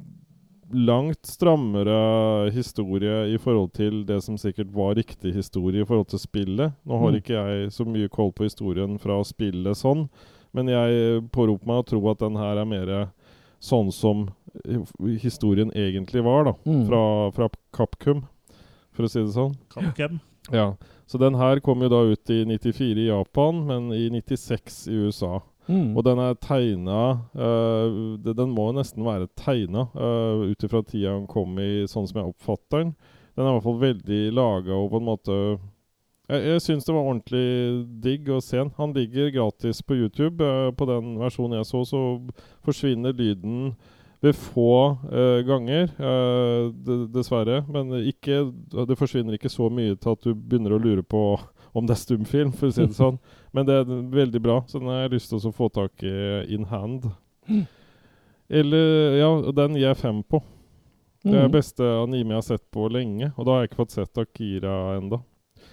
langt 0.73 1.25
strammere 1.25 2.49
historie 2.51 3.33
i 3.33 3.37
forhold 3.37 3.71
til 3.73 4.03
det 4.05 4.21
som 4.23 4.37
sikkert 4.37 4.71
var 4.73 4.95
riktig 4.95 5.33
historie 5.35 5.81
i 5.81 5.85
forhold 5.85 6.07
til 6.13 6.19
spillet. 6.19 6.73
Nå 6.85 6.99
har 6.99 7.11
Mm. 7.11 7.17
ikke 7.21 7.35
jeg 7.37 7.71
så 7.71 7.85
mye 7.85 8.09
koll 8.09 8.31
på 8.31 8.43
historien 8.43 8.97
fra 8.99 9.21
spillet 9.23 9.75
sånn, 9.77 10.09
men 10.53 10.67
jeg 10.67 11.21
påroper 11.31 11.65
meg 11.67 11.83
å 11.83 11.87
tro 11.87 12.09
at 12.11 12.19
den 12.19 12.35
her 12.35 12.57
er 12.57 12.65
mer 12.65 13.11
sånn 13.61 13.91
som 13.91 14.29
historien 15.21 15.71
egentlig 15.75 16.23
var, 16.23 16.43
da. 16.45 16.53
Mm. 16.65 16.87
Fra, 16.87 17.31
fra 17.31 17.49
Capcom, 17.73 18.23
for 18.91 19.03
å 19.05 19.09
si 19.09 19.21
det 19.23 19.33
sånn. 19.35 19.55
Capcom. 19.73 20.19
Ja. 20.51 20.73
Så 21.07 21.19
den 21.19 21.35
her 21.35 21.59
kom 21.59 21.81
jo 21.81 21.89
da 21.91 22.01
ut 22.07 22.29
i 22.29 22.43
94 22.45 22.97
i 23.05 23.07
Japan, 23.09 23.65
men 23.67 23.91
i 23.93 24.09
96 24.09 24.87
i 24.87 24.95
USA. 25.05 25.41
Mm. 25.69 25.91
Og 25.95 26.03
den 26.03 26.19
er 26.19 26.37
tegna 26.41 27.01
Den 28.35 28.53
må 28.55 28.71
nesten 28.75 29.05
være 29.05 29.29
tegna 29.37 29.85
uh, 29.93 30.41
ut 30.49 30.65
ifra 30.65 30.81
tida 30.83 31.13
han 31.13 31.27
kom 31.29 31.59
i, 31.61 31.85
sånn 31.87 32.07
som 32.09 32.21
jeg 32.21 32.31
oppfatter 32.33 32.81
den. 32.81 32.95
Den 33.35 33.45
er 33.45 33.51
i 33.51 33.57
hvert 33.57 33.67
fall 33.67 33.79
veldig 33.81 34.23
laga 34.35 34.75
og 34.75 34.89
på 34.91 34.99
en 34.99 35.07
måte 35.07 35.37
Jeg, 36.31 36.41
jeg 36.47 36.63
syns 36.65 36.87
det 36.87 36.95
var 36.95 37.07
ordentlig 37.07 37.45
digg 38.03 38.29
å 38.31 38.41
se 38.43 38.59
den. 38.59 38.73
Han 38.77 38.93
ligger 38.95 39.33
gratis 39.35 39.81
på 39.83 39.97
YouTube. 39.99 40.43
Uh, 40.43 40.69
på 40.75 40.87
den 40.89 41.17
versjonen 41.21 41.59
jeg 41.59 41.69
så, 41.69 41.85
så 41.87 42.03
forsvinner 42.65 43.15
lyden 43.17 43.73
ved 44.21 44.37
få 44.37 44.97
uh, 45.09 45.41
ganger, 45.47 45.89
uh, 45.99 46.69
dessverre. 47.11 47.63
Men 47.73 47.91
ikke, 48.05 48.45
det 48.87 48.97
forsvinner 48.99 49.35
ikke 49.35 49.51
så 49.51 49.69
mye 49.73 49.97
til 49.97 50.13
at 50.13 50.23
du 50.27 50.31
begynner 50.35 50.77
å 50.77 50.81
lure 50.81 51.03
på 51.03 51.23
om 51.73 51.87
det 51.87 51.95
er 51.95 52.01
stumfilm, 52.01 52.51
for 52.53 52.69
å 52.69 52.75
si 52.75 52.85
det 52.85 52.97
sånn. 53.01 53.19
Men 53.53 53.65
det 53.67 53.75
er 53.81 53.83
veldig 54.13 54.41
bra, 54.41 54.61
så 54.67 54.79
den 54.79 54.87
har 54.87 55.01
jeg 55.03 55.11
lyst 55.17 55.29
til 55.33 55.39
å 55.43 55.51
få 55.53 55.67
tak 55.75 56.03
i 56.07 56.53
in 56.55 56.63
hand. 56.71 57.09
Eller 58.49 59.17
Ja, 59.19 59.29
den 59.51 59.75
gir 59.75 59.87
jeg 59.89 59.97
fem 59.97 60.23
på. 60.23 60.41
Det 61.23 61.35
er 61.37 61.47
Mm. 61.47 61.51
beste 61.51 61.83
anime 62.03 62.29
jeg 62.33 62.37
har 62.37 62.41
sett 62.41 62.71
på 62.71 62.87
lenge, 62.89 63.31
og 63.37 63.45
da 63.45 63.51
har 63.51 63.59
jeg 63.61 63.69
ikke 63.69 63.81
fått 63.85 63.91
sett 63.91 64.17
Akira 64.17 64.97
ennå. 64.97 65.21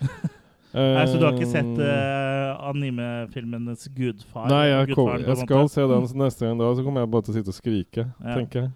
Nei, 0.74 1.06
så 1.08 1.16
du 1.18 1.24
har 1.24 1.32
ikke 1.32 1.48
sett 1.48 1.78
uh, 1.80 2.68
animefilmenes 2.68 3.88
gudfar? 3.96 4.50
Nei, 4.52 4.66
jeg, 4.68 4.94
kom, 4.94 5.08
jeg 5.24 5.36
skal 5.40 5.68
se 5.72 5.86
den 5.88 6.04
så 6.06 6.18
neste 6.20 6.44
gang 6.44 6.58
da, 6.60 6.68
så 6.76 6.84
kommer 6.84 7.00
jeg 7.00 7.10
bare 7.10 7.22
til 7.24 7.32
å 7.32 7.36
sitte 7.38 7.48
og 7.54 7.56
skrike, 7.56 8.04
Ja. 8.20 8.34
tenker 8.36 8.60
jeg. 8.66 8.70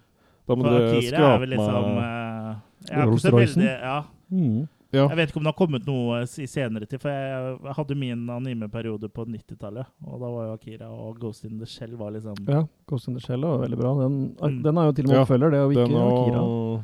Da 0.49 0.55
må 0.57 0.65
For 0.65 0.73
dere 0.79 0.97
Akira 0.97 1.27
er 1.35 1.39
vel 1.39 1.49
liksom 1.53 1.85
meg 1.93 2.03
eh, 2.03 2.55
jeg, 2.89 2.97
har 2.97 3.05
ikke 3.07 3.21
så 3.21 3.31
Rolls-Roycen? 3.31 3.61
veldig, 3.61 3.81
ja, 3.85 4.03
Mm. 4.33 4.67
Ja. 4.93 5.07
jeg 5.09 5.17
vet 5.17 5.29
ikke 5.31 5.39
om 5.41 5.43
det 5.47 5.51
har 5.53 5.57
kommet 5.57 5.85
noe 5.89 6.19
i 6.21 6.45
senere 6.47 6.85
tid, 6.85 7.01
for 7.01 7.09
jeg, 7.09 7.73
hadde 7.79 7.95
min 7.97 8.27
animeperiode 8.29 9.09
på 9.09 9.25
90-tallet. 9.25 9.87
Og 10.05 10.19
da 10.21 10.29
var 10.29 10.45
jo 10.47 10.53
Akira 10.53 10.89
og 10.93 11.17
Ghost 11.19 11.45
in 11.49 11.57
the 11.57 11.65
Shell 11.65 11.95
var 11.97 12.11
liksom 12.13 12.35
Ja, 12.47 12.63
Ghost 12.87 13.07
in 13.09 13.15
the 13.17 13.23
Shell 13.25 13.41
var 13.41 13.57
veldig 13.65 13.79
bra. 13.79 13.93
Den, 14.03 14.35
Mm. 14.37 14.61
den 14.63 14.77
er 14.77 14.85
jo 14.85 14.91
til 14.91 15.05
og 15.05 15.09
med 15.09 15.17
Ja, 15.17 15.23
oppfølger, 15.25 15.51
det, 15.51 15.59
og 15.65 15.71
ikke 15.73 15.87
Den 15.87 15.97
Akira. 15.97 16.41
og 16.43 16.83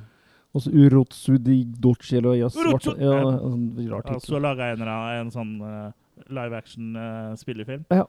Og 0.55 0.61
så 0.63 0.71
Urotsu 0.73 1.37
di 1.37 1.63
Dochi 1.63 2.17
eller 2.17 2.33
ja, 2.33 2.47
Urotsu! 2.49 2.95
ja, 2.97 3.05
Ja. 3.21 3.29
en 3.29 3.75
sånn 3.77 4.15
Og 4.15 4.21
så 4.21 4.39
laga 4.41 4.71
jeg 4.71 4.79
en, 4.79 4.87
en 4.87 5.29
sånn 5.29 5.61
uh, 5.61 5.91
live 6.27 6.53
action-spillefilm. 6.57 7.85
Ja. 7.91 8.05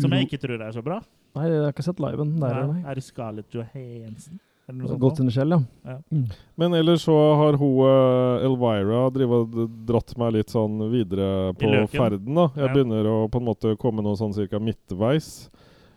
Som 0.00 0.12
jeg 0.12 0.28
ikke 0.28 0.38
tror 0.40 0.62
er 0.62 0.70
så 0.72 0.82
bra. 0.84 1.00
Nei, 1.34 1.48
jeg 1.50 1.62
har 1.64 1.72
ikke 1.72 1.82
sett 1.82 1.98
liven. 1.98 2.38
Der, 2.38 2.66
nei. 2.70 2.82
er 2.88 2.94
det 2.94 3.02
Scarlett 3.02 3.50
Johansen? 3.52 4.38
Eller 4.68 4.94
under 4.94 5.30
Shell, 5.30 5.50
ja. 5.50 5.60
Ja. 5.84 5.98
Mm. 6.10 6.28
Men 6.56 6.74
ellers 6.74 7.02
så 7.04 7.14
har 7.36 7.58
hun 7.60 7.80
eh, 7.84 8.46
Elvira 8.46 9.02
drivet 9.12 9.58
dratt 9.86 10.14
meg 10.16 10.38
litt 10.38 10.54
sånn 10.54 10.78
videre 10.92 11.52
på 11.58 11.72
ferden. 11.92 12.34
da 12.34 12.48
Jeg 12.56 12.68
Ja. 12.68 12.72
begynner 12.72 13.04
å 13.04 13.18
på 13.28 13.42
en 13.42 13.44
måte 13.44 13.76
komme 13.76 14.02
noe 14.02 14.16
sånn 14.16 14.32
cirka 14.32 14.58
midtveis 14.58 15.50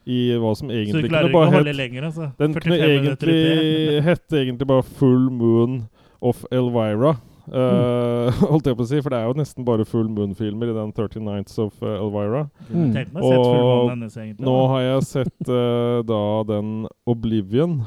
i 0.05 0.36
hva 0.39 0.55
som 0.55 0.67
Så 0.67 0.74
du 0.74 0.77
egentlig 0.83 1.09
klarer 1.09 1.27
kunne 1.27 1.29
ikke 1.29 1.38
å 1.38 1.39
bare 1.39 1.55
holde 1.55 1.71
hett 1.71 1.79
lenger, 1.79 2.03
altså? 2.03 2.27
Den 2.38 2.53
kunne 2.53 2.77
egentlig 2.79 4.03
hette 4.09 4.43
egentlig 4.43 4.67
bare 4.67 4.83
Full 4.83 5.29
Moon 5.29 5.88
of 6.21 6.45
Elvira. 6.51 7.17
Uh, 7.47 8.27
holdt 8.51 8.67
jeg 8.67 8.75
på 8.75 8.83
å 8.83 8.88
si, 8.89 9.00
for 9.00 9.13
det 9.13 9.19
er 9.21 9.29
jo 9.29 9.38
nesten 9.39 9.67
bare 9.67 9.86
Full 9.88 10.09
Moon-filmer 10.12 10.71
i 10.71 10.75
den 10.75 10.91
39 10.91 11.24
Nights 11.24 11.59
of 11.63 11.75
uh, 11.79 11.93
Elvira. 11.95 12.50
Mm. 12.67 12.91
Og 13.15 13.91
hennes, 13.93 14.17
egentlig. 14.19 14.43
Nå 14.43 14.57
har 14.74 14.83
jeg 14.83 15.07
sett 15.07 15.51
uh, 15.51 16.03
da 16.07 16.21
den 16.50 16.81
Oblivion. 17.07 17.79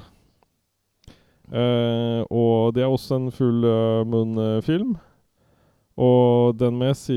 Eh, 1.50 2.21
og 2.30 2.75
det 2.75 2.83
er 2.85 2.90
også 2.90 3.16
en 3.19 3.30
full 3.35 3.64
uh, 3.66 4.04
moon-film. 4.07 4.97
Og 6.00 6.54
den 6.57 6.76
må 6.78 6.87
jeg 6.92 6.97
si 6.97 7.16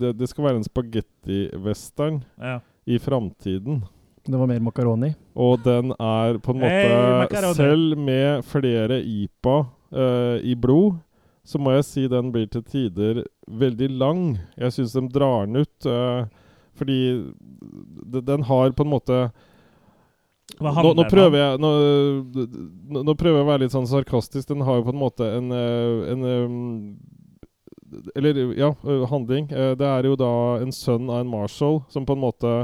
Det, 0.00 0.14
det 0.16 0.28
skal 0.30 0.46
være 0.46 0.60
en 0.62 0.64
spagetti-western 0.68 2.22
Ja. 2.40 2.60
i 2.86 2.98
framtiden. 2.98 3.82
Det 4.24 4.38
var 4.38 4.46
mer 4.48 4.60
makaroni. 4.60 5.10
Og 5.36 5.58
den 5.64 5.90
er 6.00 6.38
på 6.38 6.52
en 6.54 6.60
måte 6.62 6.70
hey, 6.70 7.52
Selv 7.54 7.98
med 7.98 8.44
flere 8.44 9.02
IPA 9.02 9.56
uh, 9.92 10.38
i 10.40 10.54
blod, 10.54 10.94
så 11.44 11.58
må 11.60 11.74
jeg 11.74 11.84
si 11.84 12.06
den 12.08 12.30
blir 12.32 12.46
til 12.48 12.62
tider 12.64 13.24
veldig 13.48 13.90
lang. 14.00 14.38
Jeg 14.56 14.72
syns 14.72 14.94
de 14.96 15.02
drar 15.12 15.44
den 15.44 15.56
ut. 15.60 15.86
eh, 15.86 16.24
fordi 16.74 17.32
de, 18.10 18.20
den 18.24 18.42
har 18.42 18.72
på 18.72 18.82
en 18.82 18.90
måte 18.90 19.18
nå, 20.60 20.70
handler 20.76 20.94
nå, 20.98 21.04
prøver 21.10 21.40
jeg, 21.40 21.60
nå, 21.64 21.70
nå, 23.02 23.14
prøver 23.18 23.40
jeg 23.40 23.46
å 23.46 23.50
være 23.50 23.62
litt 23.64 23.74
sånn 23.74 23.88
sarkastisk. 23.90 24.48
Den 24.50 24.64
har 24.66 24.78
jo 24.78 24.86
på 24.86 24.94
en 24.94 25.00
måte 25.00 25.28
en, 25.38 25.50
en, 25.50 26.24
en 26.28 26.30
eh, 26.30 28.08
Eller, 28.18 28.40
ja, 28.58 28.72
eh, 28.84 29.04
handling. 29.10 29.50
Eh, 29.50 29.74
Det 29.78 29.86
er 29.88 30.08
jo 30.10 30.16
da 30.20 30.32
en 30.62 30.72
sønn 30.74 31.08
av 31.10 31.22
en 31.22 31.30
marshal 31.30 31.82
som 31.88 32.06
på 32.06 32.16
en 32.16 32.24
måte 32.26 32.54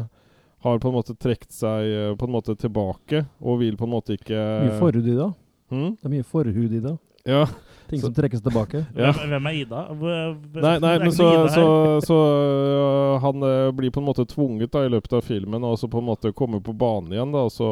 har 0.60 0.78
på 0.78 0.90
en 0.90 0.94
måte 0.98 1.14
trukket 1.16 1.54
seg 1.56 1.86
eh, 1.88 2.14
på 2.20 2.26
en 2.28 2.34
måte 2.34 2.52
tilbake, 2.60 3.24
og 3.40 3.62
vil 3.62 3.78
på 3.80 3.86
en 3.88 3.94
måte 3.94 4.18
ikke 4.18 4.36
Mye 4.66 4.78
forhud 4.80 5.06
i 5.08 5.16
det. 5.16 5.28
Hmm? 5.72 5.94
Det 5.96 6.04
er 6.08 6.12
mye 6.18 6.26
forhud 6.26 6.74
i 6.76 6.82
det. 6.84 6.96
Ja. 7.24 7.46
Ting 7.90 8.00
Så- 8.00 8.08
som 8.08 8.14
trekkes 8.14 8.42
tilbake. 8.44 8.84
ja. 8.96 9.10
Hvem, 9.16 9.48
er 9.50 9.58
Ida? 9.58 9.82
Nei, 9.90 10.76
nei 10.78 10.94
er 10.94 11.04
men 11.04 11.12
så, 11.16 11.26
Ida 11.34 11.50
så, 11.54 11.66
så 12.06 12.18
uh, 12.20 13.18
han 13.24 13.42
uh, 13.42 13.72
blir 13.74 13.90
på 13.90 14.02
en 14.02 14.08
måte 14.08 14.26
tvunget 14.30 14.72
da 14.72 14.84
i 14.86 14.92
løpet 14.92 15.18
av 15.18 15.26
filmen 15.26 15.66
og 15.66 15.76
så 15.80 15.90
på 15.90 16.00
en 16.00 16.08
måte 16.12 16.34
komme 16.36 16.62
på 16.62 16.74
banen 16.76 17.12
igjen 17.16 17.34
da, 17.34 17.44
så, 17.50 17.70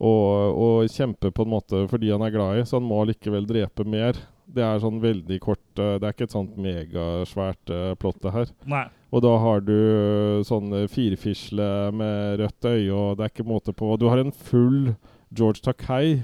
og, 0.00 0.60
og 0.66 0.90
kjempe 0.90 1.30
på 1.30 1.46
en 1.46 1.54
måte 1.54 1.86
fordi 1.90 2.10
han 2.10 2.26
er 2.26 2.34
glad 2.34 2.60
i, 2.60 2.66
så 2.66 2.80
han 2.80 2.88
må 2.90 3.04
likevel 3.08 3.46
drepe 3.48 3.86
mer. 3.86 4.18
Det 4.50 4.64
er 4.66 4.80
sånn 4.82 4.98
veldig 4.98 5.36
kort 5.44 5.78
uh, 5.78 5.94
Det 6.00 6.08
er 6.08 6.16
ikke 6.16 6.26
et 6.26 6.34
sånt 6.34 6.56
megasvært 6.58 7.70
uh, 7.70 7.92
plott, 8.00 8.18
det 8.24 8.34
her. 8.34 8.50
Nei. 8.66 8.88
Og 9.10 9.24
da 9.24 9.32
har 9.42 9.62
du 9.66 9.74
øh, 9.74 10.42
sånn 10.46 10.70
øh, 10.70 10.88
firfisle 10.90 11.66
med 11.98 12.38
rødt 12.38 12.68
øye, 12.70 12.90
og 12.94 13.16
det 13.18 13.24
er 13.26 13.32
ikke 13.32 13.48
måte 13.48 13.74
på 13.74 13.96
Du 13.98 14.06
har 14.06 14.22
en 14.22 14.30
full 14.30 14.94
George 15.34 15.64
Takei. 15.64 16.22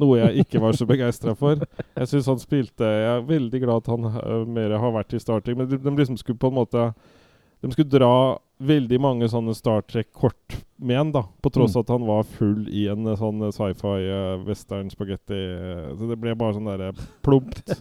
Noe 0.00 0.18
jeg 0.22 0.44
ikke 0.46 0.60
var 0.62 0.76
så 0.78 0.86
begeistra 0.88 1.34
for. 1.38 1.60
Jeg 1.96 2.08
synes 2.10 2.28
han 2.32 2.40
spilte 2.42 2.86
Jeg 2.88 3.08
er 3.18 3.24
veldig 3.28 3.60
glad 3.62 3.82
at 3.84 3.90
han 3.92 4.06
uh, 4.10 4.44
mer 4.48 4.72
har 4.80 4.94
vært 4.96 5.14
i 5.16 5.20
Star 5.22 5.42
Trek, 5.44 5.58
men 5.60 5.68
de, 5.70 5.78
de 5.80 5.92
liksom 5.98 6.16
skulle 6.20 6.40
på 6.40 6.48
en 6.50 6.56
måte 6.60 6.86
De 7.60 7.70
skulle 7.74 7.92
dra 7.92 8.12
veldig 8.60 8.98
mange 9.00 9.28
sånne 9.32 9.52
Star 9.56 9.82
Trek-kort 9.88 10.58
med 10.80 10.96
en, 11.00 11.10
da. 11.12 11.22
På 11.44 11.48
tross 11.52 11.74
Mm. 11.76 11.80
at 11.82 11.90
han 11.92 12.06
var 12.08 12.22
full 12.28 12.62
i 12.72 12.86
en 12.92 13.06
øh, 13.08 13.16
sånn 13.20 13.40
sci-fi 13.52 13.96
uh, 14.08 14.42
western 14.46 14.88
spagetti. 14.92 15.38
Så 15.96 16.08
det 16.08 16.16
ble 16.20 16.34
bare 16.40 16.56
sånn 16.56 16.68
derre 16.68 16.90
plumpt. 17.24 17.72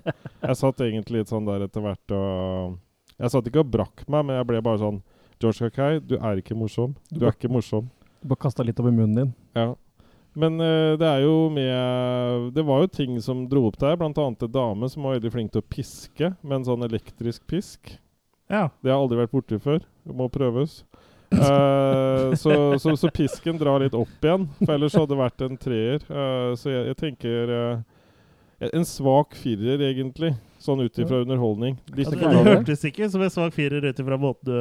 Jeg 0.44 0.56
satt 0.60 0.84
egentlig 0.84 1.22
litt 1.22 1.32
sånn 1.32 1.48
der 1.48 1.64
etter 1.68 1.84
hvert 1.84 2.16
og 2.16 2.78
Jeg 3.20 3.32
satt 3.34 3.48
ikke 3.52 3.64
og 3.64 3.72
brakk 3.72 4.04
meg, 4.08 4.24
men 4.28 4.38
jeg 4.40 4.48
ble 4.52 4.62
bare 4.64 4.80
sånn 4.84 5.02
George 5.40 5.68
Kakei, 5.70 6.00
du 6.04 6.18
er 6.20 6.40
ikke 6.40 6.56
morsom. 6.60 6.96
Du 7.12 7.24
er 7.26 7.32
ikke 7.36 7.52
morsom. 7.52 7.88
Du 8.20 8.28
bare 8.32 8.44
kasta 8.44 8.64
litt 8.68 8.80
over 8.84 8.92
munnen 8.92 9.16
din. 9.16 9.30
Ja. 9.56 9.70
Men 10.40 10.60
eh, 10.64 10.94
det 11.00 11.08
er 11.08 11.24
jo 11.26 11.50
med 11.52 12.54
Det 12.56 12.64
var 12.64 12.84
jo 12.84 12.92
ting 12.92 13.18
som 13.24 13.44
dro 13.50 13.66
opp 13.68 13.80
der, 13.82 13.98
annet 14.00 14.46
en 14.46 14.54
dame 14.54 14.90
som 14.92 15.04
var 15.04 15.18
veldig 15.18 15.32
flink 15.34 15.52
til 15.54 15.64
å 15.64 15.70
piske 15.76 16.32
med 16.42 16.62
en 16.62 16.68
sånn 16.70 16.86
elektrisk 16.88 17.46
pisk. 17.50 17.98
Ja. 18.50 18.70
Det 18.82 18.90
har 18.90 18.98
jeg 18.98 19.04
aldri 19.04 19.20
vært 19.20 19.36
borti 19.36 19.60
før. 19.62 19.84
Det 20.08 20.16
må 20.16 20.30
prøves. 20.32 20.84
uh, 21.30 22.34
så, 22.34 22.54
så, 22.82 22.96
så 22.98 23.12
pisken 23.14 23.60
drar 23.62 23.84
litt 23.84 23.94
opp 23.94 24.26
igjen, 24.26 24.48
for 24.64 24.74
ellers 24.74 24.96
hadde 24.98 25.12
det 25.12 25.20
vært 25.20 25.44
en 25.46 25.60
treer. 25.62 26.06
Uh, 26.10 26.56
så 26.58 26.72
jeg, 26.72 26.88
jeg 26.90 26.98
tenker 27.04 27.52
uh, 27.54 28.72
En 28.74 28.88
svak 28.88 29.38
firer, 29.38 29.84
egentlig. 29.92 30.34
Sånn 30.60 30.82
ut 30.82 30.98
ifra 31.00 31.22
underholdning. 31.22 31.78
Altså, 31.94 32.16
det 32.18 32.32
det. 32.34 32.42
hørtes 32.50 32.82
ikke 32.90 33.08
som 33.12 33.22
en 33.24 33.32
svak 33.32 33.54
firer 33.56 33.86
ut 33.86 34.02
ifra 34.02 34.18
måten 34.20 34.50
du 34.50 34.58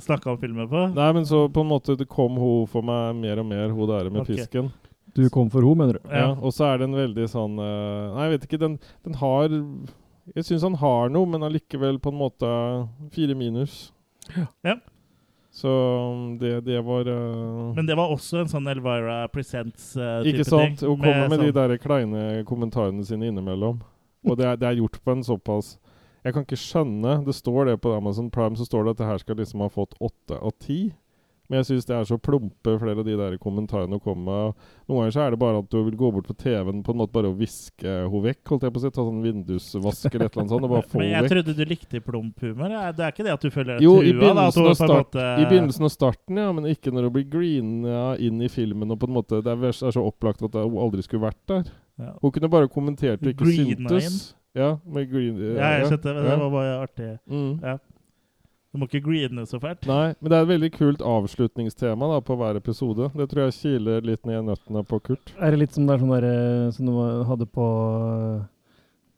snakka 0.00 0.30
om 0.32 0.38
filmen 0.40 0.68
på. 0.68 0.86
Nei, 0.96 1.08
men 1.12 1.26
så 1.28 1.44
på 1.52 1.60
en 1.60 1.68
måte 1.68 1.96
det 1.98 2.08
kom 2.08 2.38
hun 2.40 2.68
for 2.70 2.86
meg 2.86 3.18
mer 3.18 3.42
og 3.42 3.48
mer, 3.48 3.68
hun 3.68 3.90
der 3.90 4.08
med 4.10 4.22
okay. 4.22 4.38
pisken. 4.40 4.70
Du 5.12 5.26
kom 5.28 5.50
for 5.52 5.60
henne, 5.60 5.76
mener 5.76 5.98
du? 5.98 6.06
Ja. 6.08 6.22
Ja. 6.22 6.30
Og 6.40 6.54
så 6.56 6.70
er 6.70 6.80
den 6.80 6.96
veldig 6.96 7.26
sånn 7.28 7.58
uh, 7.60 8.14
Nei, 8.14 8.24
jeg 8.24 8.32
vet 8.36 8.46
ikke. 8.48 8.62
Den, 8.62 8.78
den 9.04 9.18
har 9.20 9.52
Jeg 10.32 10.46
syns 10.48 10.64
han 10.64 10.78
har 10.80 11.12
noe, 11.12 11.28
men 11.28 11.44
allikevel 11.44 12.00
på 12.00 12.12
en 12.14 12.20
måte 12.22 12.48
fire 13.12 13.36
minus. 13.36 13.92
Ja. 14.64 14.78
Så 15.52 15.68
um, 15.68 16.38
det, 16.40 16.62
det 16.64 16.80
var 16.86 17.08
uh, 17.12 17.74
Men 17.76 17.86
det 17.90 17.96
var 17.98 18.14
også 18.14 18.40
en 18.40 18.48
sånn 18.48 18.70
Elvira 18.72 19.26
Presents-type 19.28 20.22
ting. 20.24 20.38
Ikke 20.38 20.48
sant? 20.48 20.80
Hun 20.80 20.96
kommer 20.96 21.28
med 21.28 21.42
de 21.42 21.50
sånn- 21.50 21.58
der 21.58 21.82
kleine 21.82 22.22
kommentarene 22.48 23.04
sine 23.04 23.28
innimellom. 23.28 23.82
Og 24.24 24.38
det 24.38 24.46
er, 24.48 24.56
det 24.56 24.68
er 24.70 24.78
gjort 24.80 24.96
på 25.02 25.12
en 25.12 25.24
såpass 25.26 25.74
Jeg 26.22 26.34
kan 26.36 26.44
ikke 26.46 26.58
skjønne 26.60 27.16
Det 27.26 27.34
står 27.34 27.64
det 27.72 27.80
på 27.82 27.96
Amazon 27.96 28.30
Prime, 28.30 28.54
så 28.56 28.64
står 28.68 28.84
det 28.84 28.90
at 28.96 28.98
det 29.02 29.06
her 29.12 29.18
skal 29.24 29.36
liksom 29.42 29.60
ha 29.64 29.68
fått 29.72 29.96
åtte 30.00 30.38
av 30.38 30.52
ti. 30.62 30.92
Men 31.50 31.58
jeg 31.60 31.66
syns 31.68 31.84
det 31.84 31.92
er 31.98 32.04
så 32.08 32.16
plumpe, 32.22 32.78
flere 32.80 33.02
av 33.02 33.04
de 33.04 33.12
der 33.18 33.34
kommentarene 33.42 33.98
å 33.98 34.00
komme 34.00 34.22
med. 34.24 34.54
Noen 34.88 35.02
ganger 35.02 35.12
så 35.12 35.20
er 35.26 35.34
det 35.34 35.38
bare 35.42 35.58
at 35.60 35.66
du 35.68 35.82
vil 35.84 35.96
gå 36.00 36.08
bort 36.14 36.28
på 36.30 36.36
TV-en 36.38 36.78
på 36.86 36.94
en 36.94 37.00
måte 37.02 37.12
bare 37.12 37.28
å 37.28 37.34
viske 37.36 37.82
henne 37.84 38.22
vekk. 38.24 38.40
holdt 38.48 38.62
jeg 38.64 38.72
på 38.72 38.80
å 38.80 38.84
si, 38.84 38.90
Ta 38.94 39.04
sånn 39.04 39.18
vindusvasker 39.26 40.14
eller 40.14 40.30
et 40.30 40.38
eller 40.38 40.44
annet 40.46 40.54
sånt, 40.54 40.64
og 40.64 40.72
bare 40.72 40.88
få 40.94 41.02
Men 41.02 41.10
jeg 41.10 41.26
vekk. 41.26 41.32
trodde 41.34 41.56
du 41.58 41.64
likte 41.68 42.00
plumphumor. 42.06 42.72
Det 42.96 43.04
er 43.04 43.12
ikke 43.12 43.26
det 43.26 43.34
at 43.34 43.44
du 43.44 43.50
føler 43.52 43.72
deg 43.74 43.84
Jo, 43.84 43.94
i 44.00 44.14
trua? 44.14 44.32
da, 44.32 44.46
at 44.46 44.54
begynnelsen, 44.54 44.70
en 44.70 44.80
start, 44.80 45.18
I 45.42 45.48
begynnelsen 45.50 45.88
av 45.90 45.92
starten, 45.98 46.40
ja, 46.40 46.48
men 46.56 46.70
ikke 46.72 46.94
når 46.94 47.08
hun 47.10 47.16
blir 47.18 47.28
greena 47.34 47.98
inn 48.22 48.40
i 48.40 48.48
filmen. 48.48 48.94
og 48.94 49.02
på 49.02 49.10
en 49.10 49.16
måte, 49.18 49.42
Det 49.42 49.52
er 49.52 49.76
så 49.92 50.06
opplagt 50.06 50.46
at 50.46 50.56
hun 50.56 50.78
aldri 50.80 51.02
skulle 51.04 51.26
vært 51.26 51.42
der. 51.52 51.68
Ja. 52.00 52.14
Hun 52.22 52.32
kunne 52.32 52.48
bare 52.48 52.70
kommentert 52.72 53.20
og 53.20 53.28
ikke 53.34 53.44
Greena 53.44 53.98
syntes. 53.98 54.32
Ja, 54.54 54.74
med 54.84 55.08
green, 55.10 55.38
Ja, 55.56 55.78
jeg 55.78 55.86
skjønte 55.88 56.12
det. 56.12 56.22
ja. 56.24 56.30
Det 56.30 56.38
var 56.42 56.50
bare 56.52 56.74
artig. 56.82 57.10
Mm. 57.30 57.58
Ja. 57.62 57.78
Du 58.72 58.78
må 58.80 58.86
ikke 58.88 59.02
greene 59.04 59.42
så 59.48 59.58
fælt. 59.60 59.84
Nei, 59.88 60.14
men 60.20 60.30
det 60.32 60.36
er 60.38 60.42
et 60.46 60.48
veldig 60.48 60.70
kult 60.72 61.02
avslutningstema 61.04 62.06
da 62.08 62.20
på 62.24 62.36
hver 62.40 62.56
episode. 62.56 63.10
Det 63.16 63.26
tror 63.28 63.42
jeg 63.44 63.56
kiler 63.58 64.00
litt 64.08 64.24
ned 64.28 64.38
i 64.38 64.46
nøttene 64.46 64.82
på 64.88 65.00
Kurt. 65.08 65.32
Er 65.38 65.52
det 65.52 65.58
litt 65.60 65.72
som 65.76 65.84
det 65.86 65.94
er 65.96 66.00
sånn 66.04 66.14
der, 66.14 66.24
eh, 66.28 66.70
som 66.72 66.86
du 66.88 66.94
hadde 67.28 67.46
på, 67.52 67.66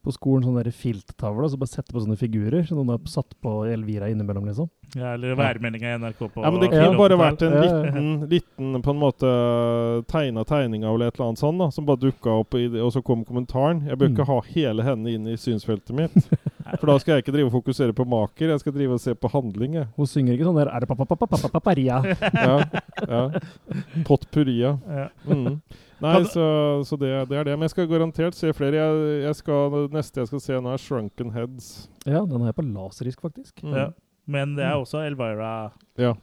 på 0.04 0.12
skolen, 0.12 0.44
sånne 0.44 0.70
filttavler, 0.72 1.48
så 1.48 1.56
bare 1.58 1.72
sette 1.72 1.92
på 1.94 2.02
sånne 2.04 2.18
figurer, 2.20 2.62
så 2.68 2.76
noen 2.76 2.90
har 2.92 3.00
satt 3.08 3.32
på 3.42 3.54
Elvira 3.72 4.10
innimellom, 4.12 4.44
liksom? 4.50 4.68
Ja, 4.94 5.14
eller 5.16 5.34
værmeldinga 5.34 5.94
i 5.94 5.98
NRK 5.98 6.18
på 6.34 6.42
Ja, 6.44 6.50
men 6.52 6.60
Det 6.60 6.68
Ja. 6.76 6.84
kunne 6.84 6.98
bare 7.00 7.16
vært 7.18 7.42
en 7.42 7.52
Ja, 7.52 7.62
ja. 7.64 7.82
liten, 7.82 8.28
liten 8.30 8.82
på 8.84 8.90
en 8.92 9.00
måte 9.00 10.04
tegna 10.06 10.44
tegning 10.44 10.84
av 10.84 10.94
eller 10.94 11.08
et 11.08 11.16
eller 11.18 11.28
annet 11.32 11.38
sånn 11.40 11.58
da, 11.58 11.70
som 11.70 11.86
bare 11.86 11.96
dukka 12.04 12.30
opp, 12.40 12.54
i, 12.54 12.68
det- 12.68 12.82
og 12.84 12.92
så 12.92 13.02
kom 13.02 13.24
kommentaren. 13.24 13.86
Jeg 13.88 13.98
bør 13.98 14.08
Mm. 14.08 14.14
ikke 14.16 14.26
ha 14.26 14.40
hele 14.54 14.82
henne 14.82 15.06
inn 15.08 15.26
i 15.26 15.36
synsfeltet 15.36 15.90
mitt. 15.96 16.12
For 16.80 16.86
da 16.86 16.98
skal 16.98 17.14
jeg 17.16 17.24
ikke 17.24 17.32
drive 17.34 17.46
og 17.52 17.64
fokusere 17.64 17.92
på 17.92 18.06
maker, 18.06 18.48
jeg 18.48 18.60
skal 18.60 18.72
drive 18.72 18.92
og 18.92 19.00
se 19.00 19.14
på 19.14 19.30
handling. 19.30 19.72
Jeg. 19.74 19.88
Hun 19.96 20.06
synger 20.06 20.32
ikke 20.36 20.44
sånn 20.44 20.56
der 20.64 20.68
Er 20.74 20.80
det 20.80 20.88
papapapapapapapparia? 20.88 22.02
Ja, 22.34 22.64
ja. 23.08 23.30
Potpurria. 24.04 24.78
Ja. 24.88 25.08
Mm. 25.28 25.60
Nei, 26.02 26.24
så, 26.26 26.44
så 26.86 26.96
det, 26.98 27.10
det 27.30 27.38
er 27.38 27.44
det. 27.48 27.54
Men 27.58 27.68
jeg 27.68 27.74
skal 27.74 27.88
garantert 27.90 28.36
se 28.36 28.50
flere. 28.56 28.80
Jeg, 28.80 29.22
jeg 29.24 29.38
skal, 29.38 29.76
neste 29.94 30.22
jeg 30.22 30.30
skal 30.30 30.42
se 30.42 30.58
nå, 30.58 30.72
er 30.74 30.82
Shrunken 30.82 31.30
Heads. 31.34 31.68
Ja, 32.04 32.24
den 32.26 32.40
har 32.42 32.50
jeg 32.50 32.58
på 32.58 32.66
laserisk, 32.66 33.20
faktisk. 33.24 33.62
Mm. 33.62 33.76
Ja. 33.78 33.86
Men 34.26 34.56
det 34.56 34.64
er 34.66 34.78
også 34.80 35.04
Elvira. 35.04 35.52
Ja. 36.00 36.14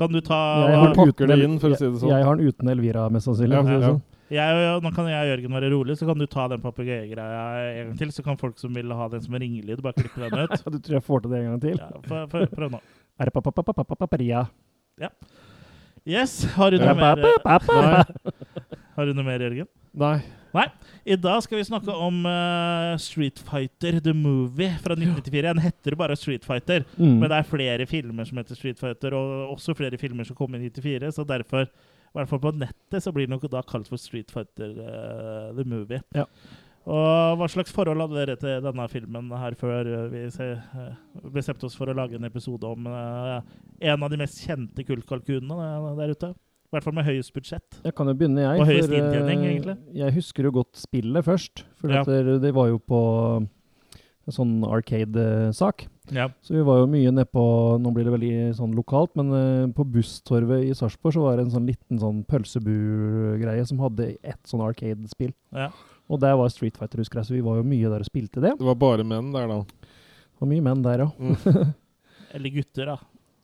Kan 0.00 0.10
du 0.10 0.18
ta 0.24 0.38
Jeg 0.66 0.80
har 0.80 0.94
den 0.94 1.12
uten 1.12 1.30
El- 1.30 1.44
inn, 1.46 1.60
for 1.62 1.70
å 1.70 1.78
si 1.78 1.86
det 1.86 2.00
sånn. 2.00 2.10
Jeg, 2.10 2.18
jeg 2.18 2.26
har 2.26 2.40
den 2.40 2.50
uten 2.50 2.72
Elvira, 2.72 3.06
mest 3.14 3.28
sannsynlig. 3.30 3.60
Ja, 3.60 3.78
ja. 3.78 3.92
sånn. 3.92 4.02
jeg, 4.34 4.82
Nå 4.82 4.92
kan 4.96 5.10
jeg 5.12 5.20
og 5.22 5.30
Jørgen 5.30 5.56
være 5.60 5.70
rolig, 5.70 5.96
så 6.00 6.08
kan 6.08 6.18
du 6.18 6.26
ta 6.26 6.48
den 6.50 6.64
papegøyegreia 6.64 7.44
en 7.68 7.92
gang 7.92 7.96
til. 8.00 8.12
Så 8.16 8.24
kan 8.26 8.40
folk 8.40 8.58
som 8.58 8.74
vil 8.74 8.90
ha 8.98 9.08
den 9.12 9.22
som 9.22 9.38
ringelyd, 9.38 9.82
bare 9.84 10.00
klippe 10.00 10.26
den 10.26 10.48
ut. 10.48 10.66
Du 10.74 10.80
tror 10.80 10.98
jeg 10.98 11.06
får 11.06 11.24
til 11.24 11.34
det 11.36 11.42
en 11.44 11.50
gang 11.52 11.64
til? 11.68 11.78
Ja, 11.78 12.26
Prøv 12.58 12.74
nå. 12.74 12.82
Er 13.20 13.30
det 13.30 14.28
Ja. 14.98 15.08
Yes. 16.06 16.44
Har 16.54 16.70
du 16.70 16.78
noe 16.78 16.94
mer, 16.94 17.16
Nei. 17.16 18.04
Har 18.96 19.06
du 19.06 19.14
noe 19.16 19.26
mer 19.26 19.42
Jørgen? 19.44 19.68
Nei. 19.94 20.16
Nei. 20.54 20.64
I 21.06 21.16
dag 21.18 21.40
skal 21.42 21.58
vi 21.60 21.66
snakke 21.66 21.94
om 21.94 22.20
uh, 22.26 22.94
Street 23.02 23.38
Fighter 23.46 24.00
The 24.02 24.14
Movie 24.14 24.70
fra 24.82 24.94
1994. 24.98 25.42
Den 25.48 25.62
heter 25.64 25.96
bare 25.98 26.16
Street 26.18 26.46
Fighter, 26.46 26.84
Mm. 26.98 27.18
men 27.20 27.28
det 27.30 27.38
er 27.40 27.48
flere 27.50 27.86
filmer 27.90 28.26
som 28.26 28.38
heter 28.38 28.58
Street 28.58 28.78
Fighter, 28.78 29.14
og 29.18 29.54
også 29.56 29.74
flere 29.78 29.98
filmer 29.98 30.26
som 30.26 30.36
kom 30.38 30.54
i 30.54 30.62
94, 30.68 31.10
så 31.14 31.24
derfor, 31.26 31.66
i 31.70 32.14
hvert 32.18 32.30
fall 32.30 32.42
på 32.42 32.54
nettet, 32.58 33.02
så 33.02 33.12
blir 33.14 33.26
det 33.26 33.34
nok 33.34 33.48
da 33.50 33.62
kalt 33.66 33.90
for 33.90 33.98
Street 33.98 34.30
Fighter 34.34 34.76
uh, 34.78 35.50
The 35.58 35.66
Movie. 35.66 36.02
Ja. 36.14 36.26
Og 36.84 37.38
hva 37.40 37.46
slags 37.48 37.72
forhold 37.72 38.02
hadde 38.04 38.18
dere 38.18 38.34
til 38.36 38.58
denne 38.66 38.84
filmen 38.92 39.30
her 39.40 39.54
før 39.56 39.86
eh, 39.88 40.02
vi 40.12 40.26
se, 40.34 40.50
bestemte 41.32 41.64
oss 41.64 41.78
for 41.78 41.88
å 41.88 41.94
lage 41.96 42.18
en 42.18 42.26
episode 42.28 42.68
om 42.68 42.84
uh, 42.92 43.38
en 43.80 44.04
av 44.04 44.10
de 44.12 44.18
mest 44.20 44.42
kjente 44.44 44.84
kultkalkunene 44.84 45.94
der 45.96 46.12
ute? 46.12 46.34
I 46.74 46.76
hvert 46.80 46.86
fall 46.88 46.96
med 46.96 47.06
høyest 47.06 47.30
budsjett. 47.36 47.76
Jeg 47.84 47.94
kan 47.94 48.08
jo 48.10 48.14
begynne, 48.18 48.42
jeg. 48.42 48.58
Og 48.58 48.66
høyest 48.66 48.88
for, 48.90 48.94
eh, 48.98 49.04
inntjening, 49.04 49.42
egentlig. 49.46 49.74
Jeg 49.94 50.14
husker 50.16 50.42
jo 50.48 50.50
godt 50.56 50.74
spillet 50.80 51.22
først. 51.24 51.62
For 51.78 51.92
Ja. 51.94 52.02
det, 52.02 52.40
det 52.42 52.50
var 52.56 52.66
jo 52.72 52.80
på 52.82 52.98
en 54.26 54.32
sånn 54.34 54.64
Arcade-sak. 54.66 55.86
Ja. 56.10 56.26
Så 56.42 56.56
vi 56.56 56.62
var 56.66 56.80
jo 56.82 56.86
mye 56.90 57.12
nedpå 57.14 57.44
Nå 57.80 57.92
blir 57.94 58.04
det 58.08 58.12
veldig 58.12 58.56
sånn 58.58 58.74
lokalt, 58.74 59.14
men 59.16 59.30
eh, 59.38 59.66
på 59.72 59.86
Busstorvet 59.86 60.66
i 60.66 60.74
Sarpsborg 60.74 61.14
så 61.14 61.22
var 61.22 61.36
det 61.38 61.46
en 61.46 61.54
sånn 61.54 61.68
liten 61.70 62.00
sånn 62.02 62.24
pølsebu-greie 62.26 63.64
som 63.68 63.78
hadde 63.78 64.16
ett 64.24 64.42
sånn 64.50 64.64
Arcade-spill. 64.66 65.32
ja. 65.54 65.70
Og 66.10 66.20
der 66.20 66.34
var 66.36 66.50
Street 66.52 66.76
Fighter, 66.76 66.98
husker 67.00 67.16
jeg, 67.22 67.24
så 67.30 67.32
vi 67.32 67.40
var 67.40 67.56
jo 67.56 67.62
mye 67.64 67.88
der 67.88 68.02
og 68.02 68.04
spilte 68.04 68.36
det. 68.42 68.50
Det 68.58 68.66
var 68.66 68.74
bare 68.76 69.04
menn 69.08 69.30
der, 69.32 69.46
da. 69.48 69.62
Det 69.64 70.42
var 70.42 70.48
mye 70.50 70.60
menn 70.66 70.82
der, 70.84 70.98
ja. 70.98 71.06
Mm. 71.16 71.72
Eller 72.34 72.50
gutter, 72.52 72.90
da. 72.90 72.96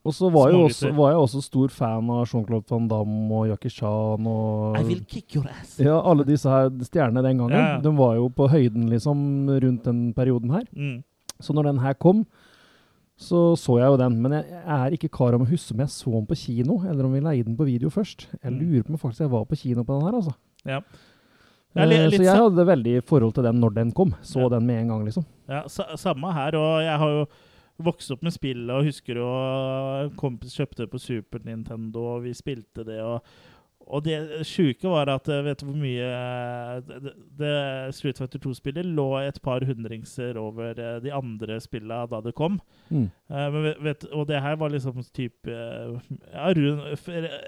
Og 0.05 0.15
så 0.17 0.31
var, 0.33 0.49
også- 0.57 0.95
var 0.97 1.11
jeg 1.13 1.19
også 1.21 1.43
stor 1.45 1.69
fan 1.69 2.09
av 2.11 2.27
Jean-Claude 2.27 2.71
Van 2.71 2.89
Damme 2.89 3.31
og 3.37 3.49
Jackie 3.49 3.69
Chan 3.71 4.27
og 4.27 4.79
I 4.79 4.83
will 4.83 5.05
kick 5.05 5.35
your 5.37 5.47
ass. 5.49 5.79
Ja, 5.79 6.01
alle 6.01 6.25
disse 6.25 6.49
her 6.49 6.71
stjernene 6.71 7.23
den 7.23 7.37
gangen. 7.39 7.51
Ja, 7.53 7.75
ja. 7.77 7.81
De 7.81 7.91
var 7.97 8.15
jo 8.17 8.29
på 8.31 8.49
høyden 8.49 8.89
liksom 8.89 9.47
rundt 9.61 9.83
den 9.85 10.15
perioden 10.15 10.51
her. 10.51 10.65
Mm. 10.75 11.03
Så 11.41 11.53
når 11.53 11.65
den 11.65 11.79
her 11.85 11.93
kom, 11.95 12.25
så 13.21 13.53
så 13.61 13.77
jeg 13.79 13.91
jo 13.93 13.97
den. 14.01 14.17
Men 14.23 14.33
jeg, 14.33 14.47
jeg 14.49 14.65
er 14.87 14.97
ikke 14.97 15.11
klar 15.13 15.35
om 15.37 15.43
å 15.45 15.51
huske 15.51 15.73
om 15.75 15.83
jeg 15.85 15.89
så 15.93 16.11
den 16.17 16.27
på 16.27 16.37
kino, 16.41 16.79
eller 16.89 17.05
om 17.05 17.13
vi 17.13 17.21
leide 17.21 17.45
den 17.45 17.57
på 17.59 17.67
video 17.69 17.91
først. 17.93 18.27
Jeg 18.43 18.53
Mm. 18.53 18.59
lurer 18.61 18.83
på 18.85 18.91
om 18.91 18.97
faktisk 19.05 19.21
jeg 19.21 19.31
var 19.31 19.45
på 19.45 19.59
kino 19.61 19.85
på 19.85 19.99
den 20.01 20.07
her, 20.09 20.17
altså. 20.17 20.35
Ja. 20.65 20.81
Ja, 21.77 21.83
Eh, 21.85 22.09
litt 22.09 22.21
så 22.21 22.25
jeg 22.25 22.37
hadde 22.41 22.67
veldig 22.67 23.05
forhold 23.05 23.35
til 23.35 23.43
den 23.45 23.61
når 23.61 23.75
den 23.75 23.93
kom. 23.93 24.15
Så 24.23 24.41
Ja. 24.41 24.49
den 24.49 24.67
med 24.67 24.81
en 24.81 24.89
gang, 24.89 25.05
liksom. 25.05 25.25
Ja, 25.49 25.63
samme 25.69 26.33
her. 26.33 26.57
Og 26.57 26.81
jeg 26.83 26.99
har 26.99 27.09
jo 27.09 27.27
vokst 27.85 28.13
opp 28.15 28.25
med 28.27 28.35
spillet 28.35 28.75
og 28.75 28.89
husker 28.89 29.21
jo 29.21 29.31
kompis 30.21 30.57
kjøpte 30.59 30.85
det 30.85 30.91
på 30.93 31.01
Super 31.03 31.43
Nintendo, 31.47 32.05
og 32.17 32.27
vi 32.27 32.35
spilte 32.37 32.87
det. 32.87 33.01
og 33.05 33.25
og 33.91 34.05
det 34.07 34.17
sjuke 34.47 34.91
var 34.91 35.11
at 35.11 35.29
eh, 35.31 35.43
vet 35.45 35.63
du 35.63 35.67
hvor 35.67 35.79
mye 35.79 36.07
eh, 36.07 36.75
det, 36.87 37.15
det 37.41 37.55
Street 37.97 38.19
Fighter 38.21 38.43
2-spillet 38.45 38.87
lå 38.87 39.07
et 39.19 39.41
par 39.43 39.65
hundringser 39.67 40.39
over 40.41 40.79
eh, 40.79 40.99
de 41.03 41.13
andre 41.15 41.59
spillene 41.63 42.05
da 42.11 42.21
det 42.25 42.35
kom. 42.39 42.61
Mm. 42.91 43.09
Uh, 43.31 43.47
men 43.55 43.69
vet, 43.87 44.05
og 44.15 44.27
det 44.29 44.41
her 44.43 44.59
var 44.61 44.73
liksom 44.73 45.01
type 45.15 45.51
eh, 45.51 46.13
ja, 46.33 46.51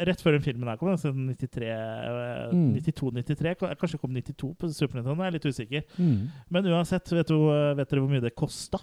Rett 0.06 0.22
før 0.22 0.36
den 0.36 0.44
filmen 0.44 0.70
her 0.70 0.80
kom, 0.80 0.92
altså 0.94 1.12
93 1.14 1.68
eh, 1.68 2.10
Mm. 2.52 2.74
92-93. 2.74 3.52
Kanskje 3.78 3.98
kom 4.00 4.12
92 4.12 4.48
på 4.58 4.68
Super 4.74 4.98
Nintendo, 4.98 5.22
jeg 5.22 5.30
er 5.30 5.36
litt 5.36 5.46
usikker. 5.46 5.84
Mm. 5.96 6.26
Men 6.52 6.66
uansett, 6.72 7.12
vet, 7.12 7.30
du, 7.30 7.46
vet 7.78 7.90
dere 7.90 8.02
hvor 8.02 8.10
mye 8.10 8.22
det 8.24 8.34
kosta? 8.38 8.80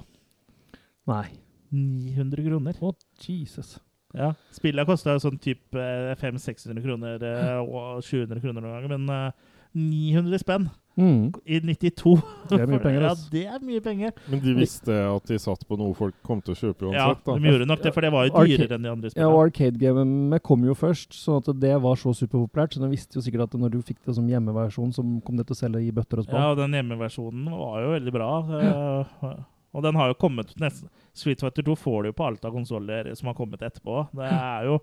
Nei. 1.10 1.28
900 1.74 2.46
kroner. 2.48 2.80
Å, 2.82 2.94
Jesus. 3.26 3.78
Ja, 4.18 4.32
Spillet 4.56 4.88
kosta 4.90 5.20
sånn 5.22 5.38
type 5.38 5.78
500-600 6.18 6.82
kroner 6.82 7.22
eh, 7.30 7.60
og 7.62 8.00
700 8.02 8.40
kroner 8.42 8.64
noen 8.66 8.80
ganger, 8.80 8.94
men 8.98 9.10
eh, 9.14 9.50
900 9.78 10.40
spenn 10.46 10.70
Mm. 11.00 11.30
i 11.48 11.62
92 11.64 12.18
Det 12.50 12.58
er 12.60 12.66
mye 12.68 12.80
penger, 12.84 13.04
Ja, 13.08 13.12
det 13.32 13.44
er 13.48 13.62
mye 13.64 13.80
penger. 13.86 14.10
Men 14.28 14.42
de 14.44 14.52
visste 14.58 14.92
at 14.92 15.30
de 15.30 15.38
satt 15.40 15.62
på 15.70 15.78
noe 15.80 15.94
folk 15.96 16.18
kom 16.28 16.42
til 16.44 16.52
å 16.52 16.58
kjøpe 16.60 16.90
Ja, 16.92 17.06
uansett, 17.14 17.30
de 17.40 17.48
gjorde 17.54 17.68
nok 17.70 17.84
det, 17.86 17.94
for 17.96 18.04
det 18.04 18.10
var 18.12 18.26
jo 18.28 18.34
dyrere 18.34 18.58
dyrere 18.66 18.76
enn 18.76 18.84
de 18.84 18.92
andre 18.92 19.12
spillene. 19.14 19.30
Ja, 19.30 19.38
og. 19.38 19.46
Arcade-gamet 19.46 20.44
kom 20.44 20.66
jo 20.68 20.76
først, 20.76 21.16
så 21.16 21.38
at 21.40 21.48
det 21.62 21.72
var 21.86 21.96
så 22.02 22.12
superpopulært. 22.20 22.76
Så 22.76 22.84
de 22.84 22.90
visste 22.92 23.16
jo 23.16 23.24
sikkert 23.24 23.46
at 23.48 23.56
når 23.62 23.78
du 23.78 23.80
fikk 23.86 24.02
det 24.10 24.18
som 24.18 24.28
hjemmeversjon, 24.28 24.92
så 24.98 25.06
kom 25.24 25.40
det 25.40 25.48
til 25.48 25.56
å 25.56 25.62
selge 25.62 25.86
i 25.88 25.94
bøtter 25.96 26.20
og 26.26 26.36
Ja, 26.36 26.50
og 26.52 26.60
den 26.60 26.76
hjemmeversjonen 26.76 27.48
var 27.48 27.80
jo 27.86 27.94
veldig 27.96 28.16
bra. 28.18 28.30
eh, 28.60 29.40
Og 29.74 29.84
den 29.86 29.96
har 29.96 30.08
jo 30.10 30.16
kommet 30.18 30.56
nesten 30.58 30.90
Street 31.14 31.40
Fighter 31.42 31.62
2 31.68 31.76
får 31.78 32.04
du 32.04 32.10
jo 32.10 32.14
på 32.18 32.26
alt 32.26 32.46
av 32.46 32.52
konsoller 32.56 33.12
som 33.16 33.28
har 33.30 33.36
kommet 33.38 33.62
etterpå. 33.62 34.08
Det 34.18 34.26
er 34.32 34.66
jo 34.66 34.80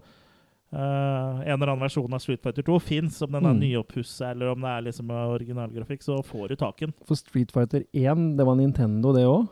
uh, 0.73 1.41
En 1.43 1.57
eller 1.57 1.73
annen 1.73 1.83
versjon 1.87 2.13
av 2.15 2.19
Street 2.23 2.43
Fighter 2.43 2.63
2 2.67 2.79
fins, 2.83 3.21
om 3.23 3.33
den 3.33 3.45
er 3.47 3.55
Mm. 3.55 3.61
nyoppussa 3.61 4.31
eller 4.31 4.53
om 4.53 4.61
det 4.61 4.69
er 4.71 4.83
liksom 4.83 5.11
originalgrafikk, 5.11 6.03
så 6.03 6.21
får 6.25 6.49
du 6.49 6.57
taken. 6.57 6.93
For 7.07 7.15
Street 7.19 7.51
Fighter 7.53 7.85
1, 7.93 8.37
det 8.37 8.47
var 8.47 8.55
Nintendo, 8.57 9.13
det 9.13 9.25
òg? 9.27 9.49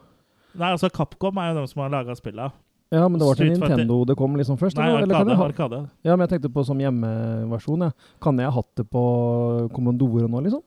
Nei, 0.55 0.71
altså 0.71 0.89
Capcom 0.93 1.37
er 1.39 1.51
jo 1.53 1.61
dem 1.61 1.67
som 1.67 1.83
har 1.83 1.91
laga 1.91 2.15
spilla. 2.15 2.53
Ja, 2.93 3.09
men 3.09 3.19
det 3.19 3.27
var 3.27 3.35
til 3.35 3.49
Street 3.49 3.59
Fighter- 3.59 3.77
Nintendo 3.77 4.05
det 4.07 4.17
kom 4.17 4.37
liksom 4.37 4.57
først? 4.59 4.77
Nei, 4.79 4.89
eller? 4.89 5.03
Eller 5.03 5.15
kan 5.15 5.29
Arkade. 5.29 5.37
ha, 5.37 5.49
arkade. 5.49 5.91
ja, 6.05 6.15
men 6.17 6.29
jeg 6.29 6.41
tenkte 6.41 6.53
på 6.55 6.65
som 6.65 6.79
hjemmeversjon, 6.79 7.81
ja. 7.83 7.91
Kan 8.23 8.37
jeg 8.39 8.47
ha 8.47 8.53
hatt 8.61 8.75
det 8.77 8.87
på 8.91 9.69
Commodore 9.75 10.29
nå, 10.29 10.43
liksom? 10.47 10.63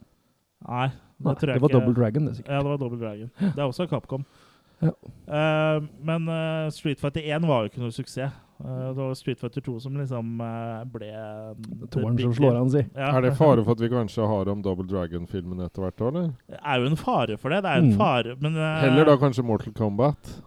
Nei, 0.68 0.88
det 0.88 1.26
Nei, 1.26 1.34
tror 1.36 1.48
jeg 1.48 1.56
det 1.56 1.62
var 1.62 1.70
ikke. 1.70 1.80
Double 1.80 1.94
Dragon, 1.94 2.26
det 2.26 2.36
sikkert. 2.38 2.52
Ja, 2.52 2.58
det 2.64 2.68
var 2.74 2.78
Double 2.78 3.00
Dragon. 3.00 3.32
Det 3.40 3.58
er 3.58 3.68
også 3.68 3.88
Capcom. 3.90 4.26
Ja. 4.82 4.92
Eh, 5.28 5.78
men 6.06 6.28
uh, 6.30 6.68
Street 6.70 7.00
Fighter 7.02 7.22
1 7.26 7.48
var 7.50 7.64
jo 7.66 7.72
ikke 7.72 7.82
noe 7.82 7.92
suksess. 7.96 8.32
Uh, 8.58 8.88
det 8.90 8.98
var 8.98 9.14
Street 9.18 9.40
Fighter 9.42 9.62
2 9.62 9.76
som 9.84 9.98
liksom 9.98 10.38
ble 10.94 11.10
the 11.82 11.90
Toeren 11.94 12.18
som 12.22 12.34
slår 12.38 12.56
an, 12.62 12.70
si. 12.74 12.82
Ja. 12.98 13.12
Er 13.18 13.22
det 13.28 13.36
fare 13.38 13.62
for 13.66 13.74
at 13.78 13.82
vi 13.84 13.90
kanskje 13.92 14.26
har 14.30 14.50
om 14.54 14.62
Double 14.66 14.86
Dragon-filmen 14.90 15.62
etter 15.66 15.82
hvert, 15.86 16.02
eller? 16.10 16.32
Det 16.50 16.58
er 16.64 16.82
jo 16.82 16.90
en 16.92 16.98
fare 16.98 17.38
for 17.38 17.54
det. 17.54 17.62
Det 17.66 17.74
er 17.74 17.84
en 17.84 17.92
Mm. 17.92 17.98
fare, 18.00 18.36
men 18.42 18.54
Heller 18.56 19.06
da 19.12 19.18
kanskje 19.22 19.46
Mortal 19.46 19.74
Kombat? 19.78 20.42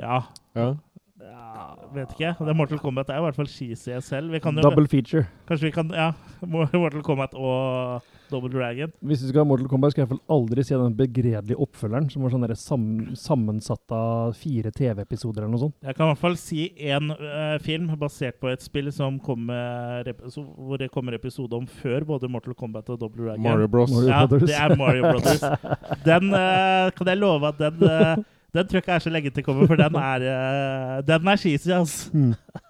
Ja. 0.00 0.22
Ja. 0.58 0.74
ja. 1.22 1.66
Vet 1.94 2.10
ikke. 2.16 2.34
Det 2.46 2.56
Mortal 2.58 2.78
Kombat 2.82 3.10
er 3.10 3.18
i 3.22 3.26
hvert 3.26 3.36
fall 3.38 3.46
cheesy 3.46 3.94
selv. 4.02 4.32
Vi 4.34 4.40
kan 4.42 4.54
jo, 4.58 4.62
Double 4.66 4.86
feature. 4.90 5.26
kanskje 5.46 5.68
vi 5.70 5.74
kan 5.76 5.90
Ja. 5.94 6.12
Mortal 6.46 7.02
Kombat 7.06 7.34
og 7.34 8.02
Double 8.30 8.50
Dragon. 8.52 8.92
Hvis 9.04 9.20
du 9.22 9.28
skal 9.28 9.42
ha 9.42 9.46
Mortal 9.48 9.68
Kombat, 9.70 9.92
skal 9.94 10.02
jeg 10.02 10.08
i 10.08 10.10
hvert 10.12 10.20
fall 10.22 10.36
aldri 10.36 10.64
se 10.66 10.78
den 10.80 10.96
begredelige 10.98 11.58
oppfølgeren, 11.60 12.08
som 12.12 12.24
var 12.24 12.34
sånn 12.34 12.46
sam 12.58 12.84
sammensatt 13.20 13.94
av 13.94 14.34
fire 14.38 14.72
TV-episoder 14.74 15.42
eller 15.44 15.52
noe 15.54 15.62
sånt. 15.66 15.76
Jeg 15.84 15.96
kan 15.98 16.06
i 16.08 16.12
hvert 16.14 16.22
fall 16.22 16.36
si 16.40 16.66
én 16.80 17.12
uh, 17.12 17.56
film 17.64 17.90
basert 18.00 18.38
på 18.42 18.50
et 18.52 18.64
spill 18.64 18.90
som 18.94 19.18
kommer, 19.22 20.08
hvor 20.34 20.80
det 20.80 20.90
kommer 20.94 21.16
episode 21.18 21.56
om 21.58 21.66
før 21.68 22.06
både 22.14 22.30
Mortal 22.32 22.56
Kombat 22.58 22.88
og 22.94 23.00
Double 23.04 23.28
Dragon. 23.30 23.42
Mario 23.44 23.68
Bros. 23.68 23.92
Mario- 23.92 24.10
Ja, 24.10 24.22
Brothers. 24.26 24.48
det 24.50 24.56
er 24.60 24.76
Mario 24.78 25.02
Brothers. 25.10 25.44
Den 26.08 26.30
uh, 26.32 26.90
kan 26.96 27.10
jeg 27.12 27.18
love 27.20 27.48
at 27.48 27.58
den 27.60 27.82
uh, 27.84 28.24
Den 28.54 28.68
tror 28.68 28.78
jeg 28.78 28.84
ikke 28.84 28.92
er 28.94 29.02
så 29.02 29.10
lenge 29.10 29.30
til 29.34 29.42
kommer, 29.42 29.66
for 29.66 29.74
den 29.80 29.96
er 29.98 30.24
eh, 30.30 30.98
Den 31.06 31.26
er 31.26 31.36
cheesy, 31.42 31.72
altså. 31.74 32.10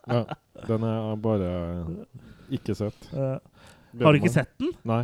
Ja, 0.08 0.22
den 0.68 0.86
er 0.88 1.16
bare 1.20 1.50
ikke 2.56 2.74
sett. 2.78 2.96
Uh, 3.12 3.36
har 4.00 4.16
du 4.16 4.20
ikke 4.22 4.32
sett 4.32 4.48
den? 4.60 4.72
Nei. 4.88 5.02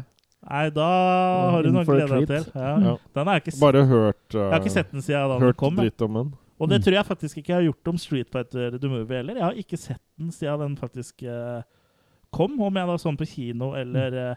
Nei, 0.49 0.71
da 0.73 0.87
har 1.53 1.63
du 1.63 1.71
noe 1.75 1.83
å 1.85 1.89
glede 1.89 2.21
deg 2.21 2.29
til. 2.31 2.45
Ja. 2.57 2.71
Ja. 2.81 2.93
Den 3.15 3.27
har 3.29 3.35
jeg 3.37 3.43
ikke 3.45 3.53
sett. 3.53 3.61
Bare 3.61 3.83
hørt, 3.91 4.23
uh, 4.35 4.39
Jeg 4.41 4.53
har 4.55 4.61
ikke 4.63 4.73
sett 4.73 4.91
den 4.95 5.03
siden 5.05 5.29
da 5.29 5.39
den 5.43 5.53
kom. 5.61 5.77
dritt 5.77 6.03
om 6.07 6.15
den. 6.15 6.31
Og 6.61 6.69
det 6.69 6.79
Mm. 6.81 6.85
tror 6.85 6.93
jeg 6.97 7.07
faktisk 7.07 7.37
ikke 7.41 7.49
jeg 7.53 7.57
har 7.57 7.67
gjort 7.73 7.89
om 7.89 7.99
Street 7.99 8.29
Fighter 8.33 8.79
The 8.79 8.89
Movie 8.89 9.17
heller. 9.17 9.35
Jeg 9.35 9.43
har 9.45 9.53
ikke 9.55 9.79
sett 9.79 10.01
den 10.19 10.31
siden 10.31 10.59
den 10.61 10.77
faktisk 10.77 11.23
uh, 11.29 11.63
kom, 12.33 12.61
om 12.61 12.75
jeg 12.75 12.87
da 12.87 12.97
så 12.97 13.09
den 13.11 13.17
på 13.21 13.27
kino 13.29 13.73
eller 13.75 14.33
uh, 14.33 14.35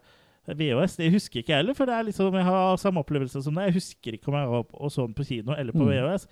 VHS. 0.47 0.97
Det 0.97 1.11
husker 1.13 1.39
ikke 1.39 1.53
jeg 1.53 1.57
heller, 1.63 1.73
for 1.73 1.85
det 1.85 1.93
er 1.95 2.03
liksom, 2.03 2.33
jeg 2.35 2.43
har 2.43 2.75
samme 2.77 2.99
opplevelse 2.99 3.41
som 3.43 3.53
deg. 3.55 3.69
Jeg 3.71 3.73
husker 3.79 4.11
ikke 4.17 4.27
om 4.27 4.35
jeg 4.39 4.49
var 4.49 4.65
og 4.73 4.91
så 4.91 5.05
den 5.07 5.13
på 5.15 5.23
kino 5.23 5.53
eller 5.55 5.71
på 5.71 5.83
Mm. 5.83 5.91
VHS. 5.91 6.27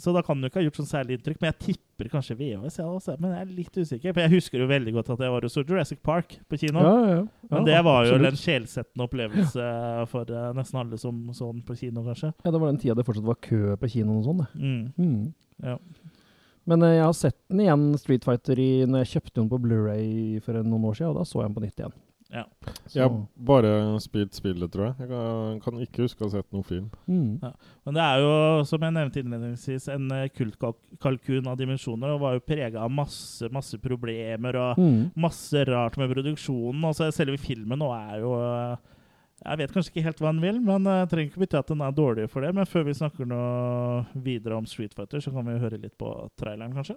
Så 0.00 0.12
da 0.14 0.22
kan 0.24 0.40
du 0.40 0.48
ikke 0.48 0.60
ha 0.60 0.64
gjort 0.64 0.78
sånn 0.80 0.88
særlig 0.88 1.18
inntrykk. 1.18 1.38
Men 1.42 1.52
jeg 1.52 1.58
tipper 1.68 2.10
kanskje 2.12 2.36
VHS, 2.38 2.78
ja, 2.80 2.86
også, 2.88 3.16
men 3.20 3.34
jeg 3.34 3.44
er 3.44 3.52
litt 3.58 3.78
usikker. 3.78 4.14
For 4.14 4.24
jeg 4.24 4.32
husker 4.34 4.64
jo 4.64 4.68
veldig 4.70 4.94
godt 4.96 5.12
at 5.14 5.24
jeg 5.26 5.34
var 5.34 5.46
hos 5.46 5.58
Jurassic 5.60 6.00
Park 6.04 6.36
på 6.50 6.58
kino. 6.60 6.82
Ja, 6.84 6.94
ja. 7.10 7.20
Men 7.52 7.68
det 7.68 7.78
var 7.86 8.08
jo 8.08 8.16
absolutt. 8.16 8.30
en 8.32 8.42
sjelsettende 8.42 9.06
opplevelse 9.08 9.68
for 10.12 10.34
uh, 10.34 10.50
nesten 10.58 10.82
alle 10.82 11.00
som 11.00 11.20
så 11.36 11.52
den 11.52 11.62
på 11.66 11.78
kino, 11.78 12.04
kanskje. 12.08 12.32
Ja, 12.44 12.50
det 12.50 12.60
var 12.60 12.72
den 12.72 12.82
tida 12.82 12.98
det 12.98 13.06
fortsatt 13.08 13.28
var 13.28 13.40
kø 13.44 13.78
på 13.80 13.92
kinoen 13.96 14.20
og 14.20 14.28
sånn, 14.28 14.44
det. 14.44 14.50
Mm. 14.60 14.84
Mm. 14.98 15.68
Ja. 15.70 15.78
Men 16.70 16.86
uh, 16.86 16.94
jeg 16.94 17.04
har 17.04 17.18
sett 17.18 17.38
den 17.52 17.64
igjen, 17.66 17.86
Street 18.00 18.26
Fighter, 18.26 18.60
i, 18.60 18.70
når 18.88 19.04
jeg 19.04 19.14
kjøpte 19.16 19.38
den 19.42 19.52
på 19.52 19.62
Blu-ray 19.64 20.42
for 20.44 20.64
noen 20.64 20.90
år 20.90 20.98
siden, 20.98 21.12
og 21.12 21.20
da 21.20 21.28
så 21.28 21.42
jeg 21.42 21.50
den 21.50 21.56
på 21.58 21.64
nytt 21.66 21.84
igjen. 21.84 21.96
Ja. 22.32 22.44
Så, 22.86 22.96
Jeg 22.96 23.02
har 23.04 23.18
bare 23.36 24.00
spilt 24.02 24.34
spillet, 24.34 24.70
tror 24.72 24.86
jeg. 24.88 24.94
Jeg 25.04 25.08
kan, 25.10 25.60
kan 25.62 25.82
ikke 25.84 26.02
huske 26.06 26.24
å 26.24 26.28
ha 26.28 26.32
sett 26.32 26.48
noen 26.54 26.64
film. 26.66 26.86
mm. 27.06 27.42
Men 27.84 27.94
det 27.98 28.02
er 28.02 28.22
jo, 28.24 28.32
som 28.66 28.80
jeg 28.82 28.94
nevnte 28.96 29.20
innledningsvis, 29.22 29.88
en 29.92 30.08
eh, 30.16 30.28
kultkalkun 30.34 31.46
av 31.52 31.58
dimensjoner, 31.60 32.14
og 32.16 32.20
var 32.24 32.34
jo 32.38 32.44
prega 32.48 32.82
av 32.82 32.90
masse, 32.90 33.48
masse 33.52 33.78
problemer 33.78 34.56
og 34.56 34.78
Mm. 34.80 35.12
masse 35.16 35.64
rart 35.68 35.96
med 36.00 36.10
produksjonen. 36.10 36.82
Altså, 36.84 37.10
selve 37.12 37.36
filmen 37.38 37.78
nå 37.78 37.92
er 37.94 38.20
jo 38.24 38.34
eh, 38.40 38.76
Jeg 39.44 39.58
vet 39.58 39.72
kanskje 39.74 39.90
ikke 39.92 40.04
helt 40.06 40.20
hva 40.22 40.30
den 40.32 40.40
vil, 40.40 40.60
men 40.62 40.84
jeg 40.88 41.08
trenger 41.10 41.30
ikke 41.30 41.40
bety 41.42 41.58
at 41.58 41.66
den 41.68 41.80
er 41.82 41.92
dårlig 41.92 42.30
for 42.30 42.40
det. 42.40 42.54
Men 42.54 42.64
før 42.64 42.84
vi 42.86 42.92
snakker 42.94 43.26
noe 43.28 44.06
videre 44.24 44.56
om 44.56 44.64
Street 44.64 44.94
Fighter, 44.94 45.20
så 45.20 45.30
kan 45.34 45.44
vi 45.44 45.58
høre 45.60 45.76
litt 45.82 45.98
på 45.98 46.30
traileren, 46.40 46.72
kanskje. 46.72 46.96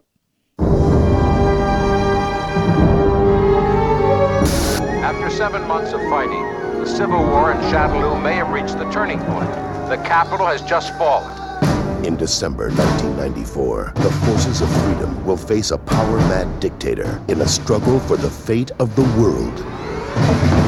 After 5.08 5.30
seven 5.30 5.66
months 5.70 5.94
of 5.94 6.02
fighting, 6.10 6.44
the 6.80 6.86
civil 6.86 7.24
war 7.24 7.54
in 7.54 7.58
Shadaloo 7.72 8.22
may 8.22 8.34
have 8.34 8.50
reached 8.50 8.78
the 8.78 8.92
turning 8.92 9.20
point. 9.20 9.50
The 9.88 9.96
capital 10.06 10.46
has 10.48 10.62
just 10.62 10.94
fallen. 10.98 11.32
In 12.04 12.18
December 12.18 12.68
1994, 12.72 13.94
the 13.96 14.12
forces 14.26 14.60
of 14.60 14.70
freedom 14.84 15.26
will 15.26 15.38
face 15.38 15.72
a 15.72 15.78
power 15.78 16.18
mad 16.28 16.60
dictator 16.60 17.24
in 17.30 17.40
a 17.40 17.48
struggle 17.48 18.02
for 18.02 18.18
the 18.18 18.30
fate 18.30 18.72
of 18.80 18.98
the 18.98 19.04
world. 19.18 20.67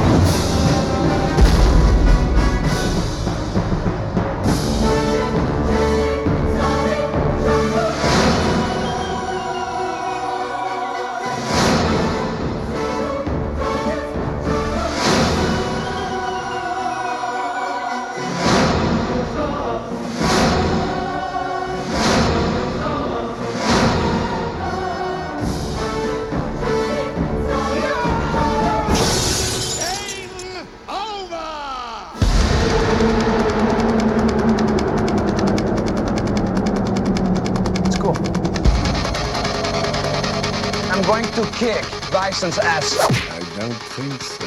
Kick 42.30 42.36
Bison's 42.36 42.60
ass. 42.60 42.98
I 43.00 43.40
don't 43.60 43.74
think 43.74 44.22
so. 44.22 44.46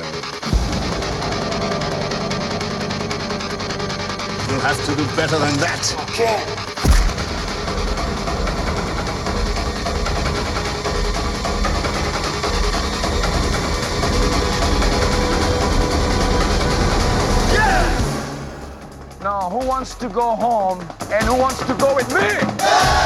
You'll 4.51 4.61
have 4.61 4.85
to 4.87 4.97
do 4.97 5.05
better 5.17 5.39
than 5.39 5.57
that. 5.59 5.95
Okay. 6.11 6.45
Now, 19.23 19.49
who 19.51 19.67
wants 19.67 19.95
to 19.97 20.09
go 20.09 20.35
home 20.35 20.81
and 21.11 21.25
who 21.25 21.37
wants 21.37 21.65
to 21.67 21.75
go 21.75 21.95
with 21.95 22.13
me? 22.13 23.02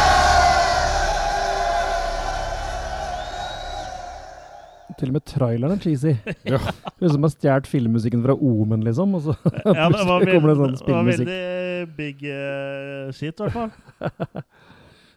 Til 4.96 5.10
og 5.10 5.16
med 5.18 5.24
traileren 5.28 5.74
er 5.76 5.82
cheesy. 5.82 6.14
Ja. 6.52 6.58
Det 6.96 7.04
er 7.08 7.12
som 7.12 7.26
har 7.26 7.32
stjålet 7.34 7.66
filmmusikken 7.68 8.22
fra 8.24 8.32
Omen, 8.36 8.84
liksom. 8.86 9.14
Og 9.18 9.26
så 9.26 9.34
Ja, 9.66 9.88
det 9.92 10.04
var, 10.08 10.24
kommer 10.30 10.48
det 10.52 10.56
sånn 10.62 10.78
spillmusikk. 10.80 11.28
det 11.28 11.36
var 11.36 11.84
veldig 11.84 11.96
big 11.98 12.24
uh, 12.30 13.12
shit, 13.12 13.36
i 13.36 13.44
hvert 13.44 13.56
fall. 13.56 13.70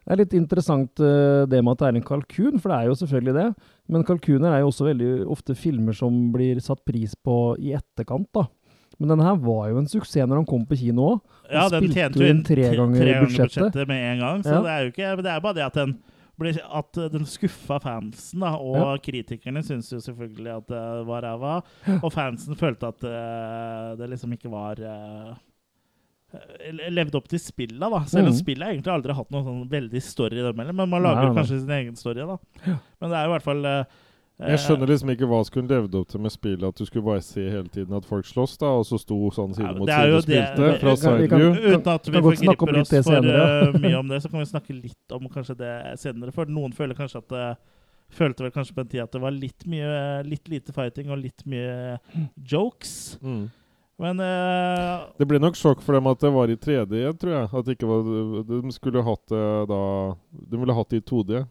Det 0.09 0.15
er 0.15 0.19
litt 0.23 0.31
interessant 0.33 1.01
uh, 1.03 1.43
det 1.45 1.59
med 1.61 1.75
at 1.75 1.81
det 1.83 1.87
er 1.91 1.97
en 1.99 2.05
kalkun, 2.07 2.55
for 2.57 2.71
det 2.71 2.77
er 2.79 2.87
jo 2.89 2.95
selvfølgelig 2.97 3.33
det. 3.35 3.43
Men 3.93 4.05
kalkuner 4.07 4.55
er 4.55 4.63
jo 4.63 4.71
også 4.71 4.87
veldig 4.87 5.09
ofte 5.29 5.53
filmer 5.59 5.93
som 5.93 6.15
blir 6.33 6.57
satt 6.65 6.81
pris 6.87 7.13
på 7.13 7.35
i 7.61 7.75
etterkant, 7.77 8.25
da. 8.33 8.47
Men 8.97 9.13
denne 9.13 9.27
her 9.27 9.37
var 9.43 9.67
jo 9.69 9.77
en 9.77 9.85
suksess 9.91 10.25
når 10.25 10.41
han 10.41 10.47
kom 10.49 10.63
på 10.65 10.79
kino 10.81 11.11
òg. 11.11 11.19
Ja, 11.53 11.67
den 11.71 11.91
tjente 11.93 12.19
jo 12.23 12.25
inn 12.31 12.41
tre 12.47 12.71
ganger 12.73 12.97
tre 13.03 13.11
ganger 13.13 13.27
budsjettet. 13.27 13.59
budsjettet 13.69 13.91
med 13.91 14.01
en 14.15 14.23
gang. 14.25 14.41
Så 14.47 14.55
Ja. 14.55 14.63
det 14.65 14.71
er 14.73 14.81
jo 14.81 14.89
ikke 14.95 15.11
Det 15.21 15.31
er 15.35 15.45
bare 15.45 15.57
det 15.59 15.65
at 15.67 15.77
den 15.77 15.93
at 16.47 16.99
den 17.13 17.27
skuffa 17.29 17.79
fansen, 17.83 18.39
da, 18.43 18.55
og 18.57 18.79
Ja. 18.79 18.97
kritikerne 19.03 19.63
syntes 19.65 19.91
jo 19.91 19.99
selvfølgelig 19.99 20.55
at 20.57 20.67
det 20.67 21.05
var 21.07 21.21
ræva. 21.27 21.61
Og 22.01 22.11
fansen 22.13 22.55
følte 22.55 22.87
at 22.87 22.99
det, 22.99 23.99
det 23.99 24.09
liksom 24.09 24.33
ikke 24.33 24.51
var 24.51 24.79
eh, 24.79 25.33
eh, 26.33 26.89
Levde 26.89 27.17
opp 27.19 27.27
til 27.29 27.39
spillet, 27.39 27.79
da. 27.79 28.03
Selv 28.05 28.29
om 28.29 28.33
mm. 28.33 28.41
spillet 28.41 28.67
egentlig 28.67 28.93
aldri 28.93 29.13
har 29.13 29.23
hatt 29.23 29.31
noen 29.31 29.47
sånn 29.47 29.63
veldig 29.69 30.01
story, 30.01 30.41
dem 30.41 30.61
heller, 30.63 30.73
men 30.73 30.89
man 30.89 31.03
lager 31.03 31.25
nei, 31.25 31.31
nei. 31.31 31.39
kanskje 31.41 31.63
sin 31.63 31.75
egen 31.79 31.99
story, 31.99 32.27
da. 32.27 32.37
Men 32.99 33.09
det 33.09 33.17
er 33.17 33.25
jo 33.25 33.31
i 33.31 33.35
hvert 33.37 33.49
fall 33.49 33.65
eh, 33.65 33.99
Jeg 34.39 34.59
skjønner 34.63 34.87
liksom 34.87 35.09
ikke 35.11 35.27
hva 35.27 35.39
skulle 35.43 35.67
levd 35.67 35.95
opp 35.99 36.11
til 36.13 36.21
med 36.23 36.31
spillet. 36.31 36.63
At 36.63 36.77
du 36.79 36.85
skulle 36.87 37.03
bare 37.03 37.23
se 37.25 37.43
hele 37.43 37.67
tiden 37.67 37.95
at 37.97 38.05
folk 38.07 38.27
slåss, 38.27 38.53
da, 38.61 38.69
og 38.79 38.85
så 38.87 38.99
sto 39.01 39.17
sånn 39.35 39.51
side 39.57 39.67
Ja, 39.67 39.73
mot 39.75 39.91
side 39.91 40.13
og 40.15 40.23
spilte 40.23 40.55
Det 40.63 40.77
fra 40.79 40.93
kan- 41.27 41.57
Uten 41.59 41.91
at 41.91 42.07
vi 42.07 42.21
forgriper 42.23 42.79
oss 42.79 42.93
for 43.09 43.27
eh, 43.33 43.79
mye 43.83 43.99
om 43.99 44.07
det, 44.07 44.21
så 44.23 44.31
kan 44.31 44.39
vi 44.39 44.47
snakke 44.47 44.77
litt 44.77 45.17
om 45.17 45.27
kanskje 45.27 45.57
det 45.59 45.73
senere. 45.99 46.31
For 46.31 46.47
noen 46.47 46.71
føler 46.75 46.95
kanskje 46.95 47.23
at 47.25 47.29
det 47.35 47.49
Følte 48.09 48.41
vel 48.41 48.49
kanskje 48.49 48.73
på 48.73 48.81
en 48.81 48.87
tid 48.89 49.03
at 49.03 49.13
det 49.13 49.19
var 49.21 49.35
litt 49.35 49.65
mye 49.69 49.89
Litt 50.25 50.47
lite 50.49 50.73
fighting 50.73 51.11
og 51.13 51.19
litt 51.21 51.43
mye 51.45 51.99
jokes. 52.41 53.19
Mm. 53.21 53.43
Men 53.99 54.21
uh, 54.23 55.09
Det 55.19 55.27
ble 55.27 55.41
nok 55.43 55.59
sjokk 55.59 55.83
for 55.83 55.97
dem 55.97 56.07
at 56.09 56.21
det 56.23 56.31
var 56.33 56.49
i 56.49 56.57
3D 56.57 57.03
tror 57.19 57.33
jeg. 57.35 57.49
At 57.51 57.85
var, 57.91 58.11
de 58.47 58.73
skulle 58.73 59.03
hatt 59.05 59.25
det 59.29 59.45
da 59.69 59.81
De 60.31 60.61
ville 60.61 60.77
hatt 60.77 60.95
det 60.95 61.03
i 61.03 61.07
2D. 61.11 61.43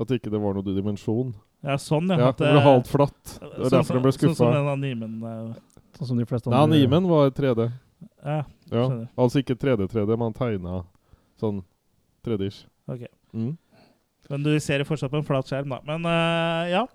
At 0.00 0.14
ikke 0.16 0.32
det 0.32 0.40
var 0.42 0.56
noe 0.56 0.66
dimensjon. 0.66 1.34
Ja, 1.64 1.78
sånn, 1.80 2.10
ja. 2.12 2.18
Ja, 2.20 2.32
at, 2.34 2.40
det 2.42 2.50
ble 2.52 2.64
halvt 2.64 2.90
flatt. 2.92 3.22
Det 3.24 3.48
var 3.48 3.56
sånn 3.56 3.78
derfor 3.78 3.98
den 3.98 4.04
ble 4.04 4.12
skuffa. 4.12 4.34
Sånn 4.36 4.52
som 4.52 4.56
den 4.58 4.70
animen 4.74 5.14
eh, 5.30 5.80
Sånn 5.94 6.10
som 6.10 6.18
de 6.20 6.26
fleste 6.28 6.50
andre. 6.50 6.60
Nei, 6.60 6.82
animen 6.82 7.08
var 7.08 7.32
3D. 7.32 7.70
Ja, 8.24 8.42
Ja. 8.72 8.84
Altså 9.20 9.40
ikke 9.40 9.56
3D-3D, 9.60 10.16
man 10.18 10.34
tegna 10.36 10.82
sånn 11.40 11.62
3D-ish. 12.26 12.64
ok. 12.90 13.06
Mm. 13.34 13.54
Men 14.30 14.44
du 14.44 14.54
ser 14.62 14.80
det 14.80 14.88
fortsatt 14.88 15.12
på 15.12 15.20
en 15.20 15.26
flat 15.26 15.48
skjerm, 15.48 15.74
da. 15.74 15.80
Men 15.84 16.06
uh, 16.08 16.64
ja. 16.70 16.86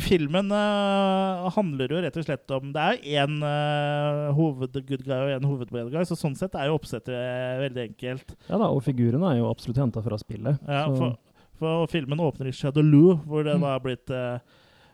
Filmen 0.00 0.48
uh, 0.54 1.48
handler 1.52 1.92
jo 1.92 1.98
rett 2.00 2.14
og 2.16 2.24
slett 2.24 2.52
om 2.56 2.70
Det 2.72 2.80
er 2.80 3.18
én 3.20 3.34
uh, 3.42 4.30
hovedgood 4.32 5.02
guy 5.04 5.16
og 5.18 5.32
én 5.34 5.44
hoved-bad 5.44 5.90
guy, 5.92 6.06
så 6.08 6.16
sånn 6.16 6.36
sett 6.38 6.56
er 6.56 6.70
jo 6.70 6.78
oppsettet 6.78 7.12
veldig 7.60 7.82
enkelt. 7.90 8.32
Ja 8.48 8.56
da, 8.62 8.70
og 8.70 8.80
figurene 8.86 9.34
er 9.34 9.42
jo 9.42 9.50
absolutt 9.50 9.82
henta 9.82 10.02
fra 10.02 10.18
spillet. 10.20 10.62
Ja, 10.64 10.86
så, 10.86 10.94
for, 10.96 11.18
for 11.58 11.86
filmen 11.90 12.20
åpner 12.22 12.48
i 12.50 12.54
Shadowloo, 12.56 13.18
hvor 13.26 13.44
det 13.46 13.56
da 13.60 13.74
har 13.74 13.80
blitt 13.84 14.10
eh, 14.14 14.38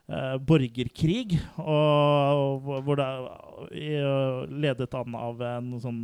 eh, 0.09 0.37
borgerkrig. 0.38 1.38
Og 1.59 2.62
hvor- 2.64 2.83
hvor 2.87 2.96
det 2.96 3.05
er 3.11 3.20
eh, 3.72 4.46
ledet 4.50 4.94
an 4.94 5.14
av 5.14 5.40
en 5.42 5.70
sånn 5.81 6.00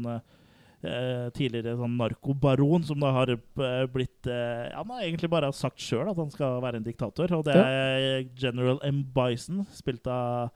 eh, 0.82 1.26
tidligere 1.36 1.74
sånn 1.76 1.96
narkobaron 2.00 2.84
som 2.88 3.00
da 3.02 3.10
har 3.12 3.28
eh, 3.34 3.86
blitt 3.92 4.26
eh, 4.32 4.70
Han 4.72 4.88
har 4.94 5.02
egentlig 5.04 5.28
bare 5.30 5.50
sagt 5.52 5.76
sjøl 5.84 6.08
at 6.08 6.16
han 6.16 6.30
skal 6.32 6.60
være 6.64 6.76
en 6.80 6.86
diktator. 6.86 7.32
Og 7.36 7.44
det 7.44 7.56
er 7.56 8.24
General 8.40 8.78
M. 8.88 9.02
Bison, 9.14 9.66
spilt 9.76 10.06
av 10.08 10.48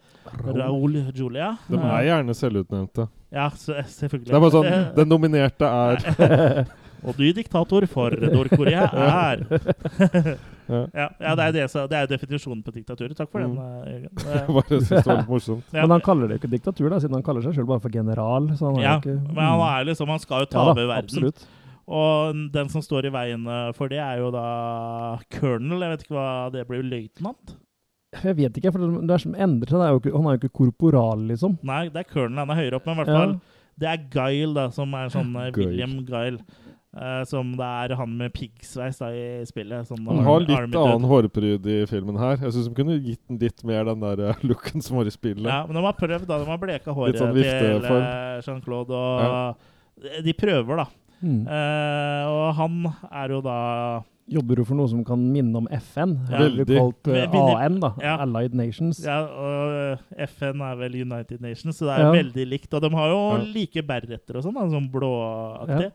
Raoul 0.47 0.97
Julia. 1.15 1.55
De 1.69 1.77
er 1.77 2.09
gjerne 2.09 2.35
selvutnevnte. 2.39 3.09
Ja, 3.35 3.49
så, 3.51 3.81
selvfølgelig. 3.85 4.31
Det 4.31 4.37
er 4.39 4.45
bare 4.47 4.57
sånn 4.57 4.73
Den 5.01 5.09
nominerte 5.13 5.67
er 5.69 6.67
Og 7.05 7.19
ny 7.21 7.33
diktator 7.37 7.85
for 7.91 8.11
Nord-Korea 8.17 8.87
er 9.29 9.45
Ja. 10.65 10.79
ja, 10.97 11.07
ja, 11.21 11.33
det 11.37 11.45
er 11.45 11.53
det, 11.53 11.65
det 11.93 11.97
er 11.99 12.07
definisjonen 12.09 12.63
på 12.65 12.73
diktaturet. 12.73 13.13
Takk 13.19 13.29
for 13.29 13.43
den, 13.45 13.53
Mm. 13.53 13.83
eh, 13.85 14.07
Jørgen. 14.09 14.47
Bare 14.57 14.79
synes 14.81 14.89
det 14.95 15.03
var 15.11 15.19
litt 15.19 15.29
morsomt. 15.29 15.67
ja. 15.75 15.83
Men 15.83 15.91
han 15.93 16.01
kaller 16.07 16.31
det 16.31 16.39
jo 16.39 16.41
ikke 16.41 16.51
diktatur, 16.55 16.89
da, 16.89 17.01
siden 17.03 17.19
han 17.19 17.27
kaller 17.27 17.45
seg 17.45 17.53
sjøl 17.59 17.67
bare 17.69 17.83
for 17.85 17.93
general. 17.93 18.49
Så 18.57 18.71
han 18.71 18.79
ja, 18.81 18.95
ikke, 18.97 19.19
men 19.29 19.43
han 19.45 19.61
er 19.67 19.85
liksom 19.91 20.09
Han 20.09 20.23
skal 20.23 20.47
jo 20.47 20.49
ta 20.55 20.65
ja, 20.71 20.73
verden. 20.79 21.03
Absolutt. 21.05 21.45
Og 21.85 22.41
den 22.55 22.71
som 22.73 22.81
står 22.81 23.11
i 23.11 23.13
veien 23.13 23.45
eh, 23.45 23.67
for 23.77 23.93
det, 23.93 24.01
er 24.01 24.23
jo 24.25 24.31
da 24.33 24.47
colonel. 25.37 25.85
Jeg 25.85 25.93
vet 25.99 26.07
ikke 26.07 26.17
hva 26.17 26.31
det 26.57 26.65
blir. 26.73 26.83
Løytnant? 26.95 27.57
Jeg 28.25 28.37
vet 28.41 28.57
ikke, 28.63 28.73
for 28.73 28.89
det 29.05 29.15
er 29.19 29.23
som 29.27 29.35
endrer 29.37 29.69
seg. 29.75 29.83
Det 29.83 29.87
er 29.91 29.93
jo 29.93 30.01
ikke, 30.01 30.15
han 30.17 30.27
er 30.31 30.39
jo 30.39 30.41
ikke 30.47 30.55
korporal, 30.63 31.29
liksom. 31.29 31.59
Nei, 31.67 31.83
det 31.93 32.07
er 32.07 32.09
colonel. 32.09 32.41
Han 32.47 32.55
er 32.57 32.63
høyere 32.63 32.81
opp, 32.81 32.89
men 32.89 32.97
i 32.97 33.03
hvert 33.03 33.13
Ja. 33.13 33.21
fall 33.21 33.37
Det 33.77 33.89
er 33.91 34.05
Guile, 34.17 34.55
da, 34.55 34.69
som 34.71 34.93
er 34.95 35.09
sånn 35.13 35.33
eh, 35.45 35.51
William 35.59 35.97
Guile. 36.09 36.39
Eh, 36.97 37.25
som 37.29 37.53
det 37.59 37.67
er 37.67 37.95
han 37.99 38.17
med 38.17 38.33
piggsveis 38.35 39.01
i 39.11 39.45
spillet. 39.49 39.87
Sånn 39.91 40.07
Han 40.07 40.25
har 40.25 40.41
litt 40.45 40.57
Army 40.57 40.79
annen 40.81 41.09
hårpryd 41.11 41.67
i 41.67 41.79
filmen 41.91 42.17
her. 42.21 42.37
Jeg 42.41 42.53
syns 42.57 42.69
de 42.71 42.75
kunne 42.79 42.99
gitt 43.03 43.23
den 43.29 43.39
litt 43.43 43.65
mer 43.67 43.85
den 43.91 44.01
der 44.01 44.25
eh, 44.31 44.43
looken 44.49 44.83
som 44.85 44.99
var 45.01 45.11
i 45.11 45.15
spillet. 45.15 45.47
Ja, 45.51 45.65
men 45.67 45.77
de 45.79 45.85
har 45.85 45.97
prøvd, 45.99 46.27
da. 46.31 46.39
De 46.43 46.51
har 46.51 46.59
bleka 46.63 46.95
håret 46.97 47.19
sånn 47.21 47.35
til 47.35 47.87
eh, 47.91 48.41
Jean-Claude, 48.47 48.91
og 48.95 50.25
de 50.25 50.33
prøver, 50.37 50.83
da. 50.85 50.89
Mm. 51.25 51.45
Eh, 51.49 52.25
og 52.29 52.49
han 52.59 52.81
er 53.11 53.33
jo 53.33 53.45
da 53.45 53.59
Jobber 54.25 54.57
jo 54.57 54.65
for 54.65 54.79
noe 54.79 54.89
som 54.89 55.03
kan 55.05 55.21
minne 55.21 55.53
om 55.61 55.67
FN. 55.69 56.15
Ja. 56.33 56.39
Veldig. 56.47 56.65
kalt 56.65 57.09
AN, 57.61 57.75
da. 57.83 57.91
ja. 58.01 58.15
Allied 58.25 58.55
Nations. 58.57 59.03
Ja, 59.05 59.19
og 59.29 59.99
FN 60.31 60.63
er 60.65 60.79
vel 60.81 60.97
United 61.03 61.43
Nations, 61.45 61.77
så 61.77 61.91
det 61.91 61.99
er 61.99 62.05
Ja. 62.07 62.13
veldig 62.23 62.47
likt. 62.49 62.73
Og 62.73 62.81
de 62.81 62.89
har 62.97 63.09
jo 63.13 63.19
Ja. 63.37 63.43
like 63.53 63.83
berretter 63.85 64.37
og 64.41 64.43
sånn, 64.47 64.57
sånn 64.73 64.89
blåaktig. 64.91 65.93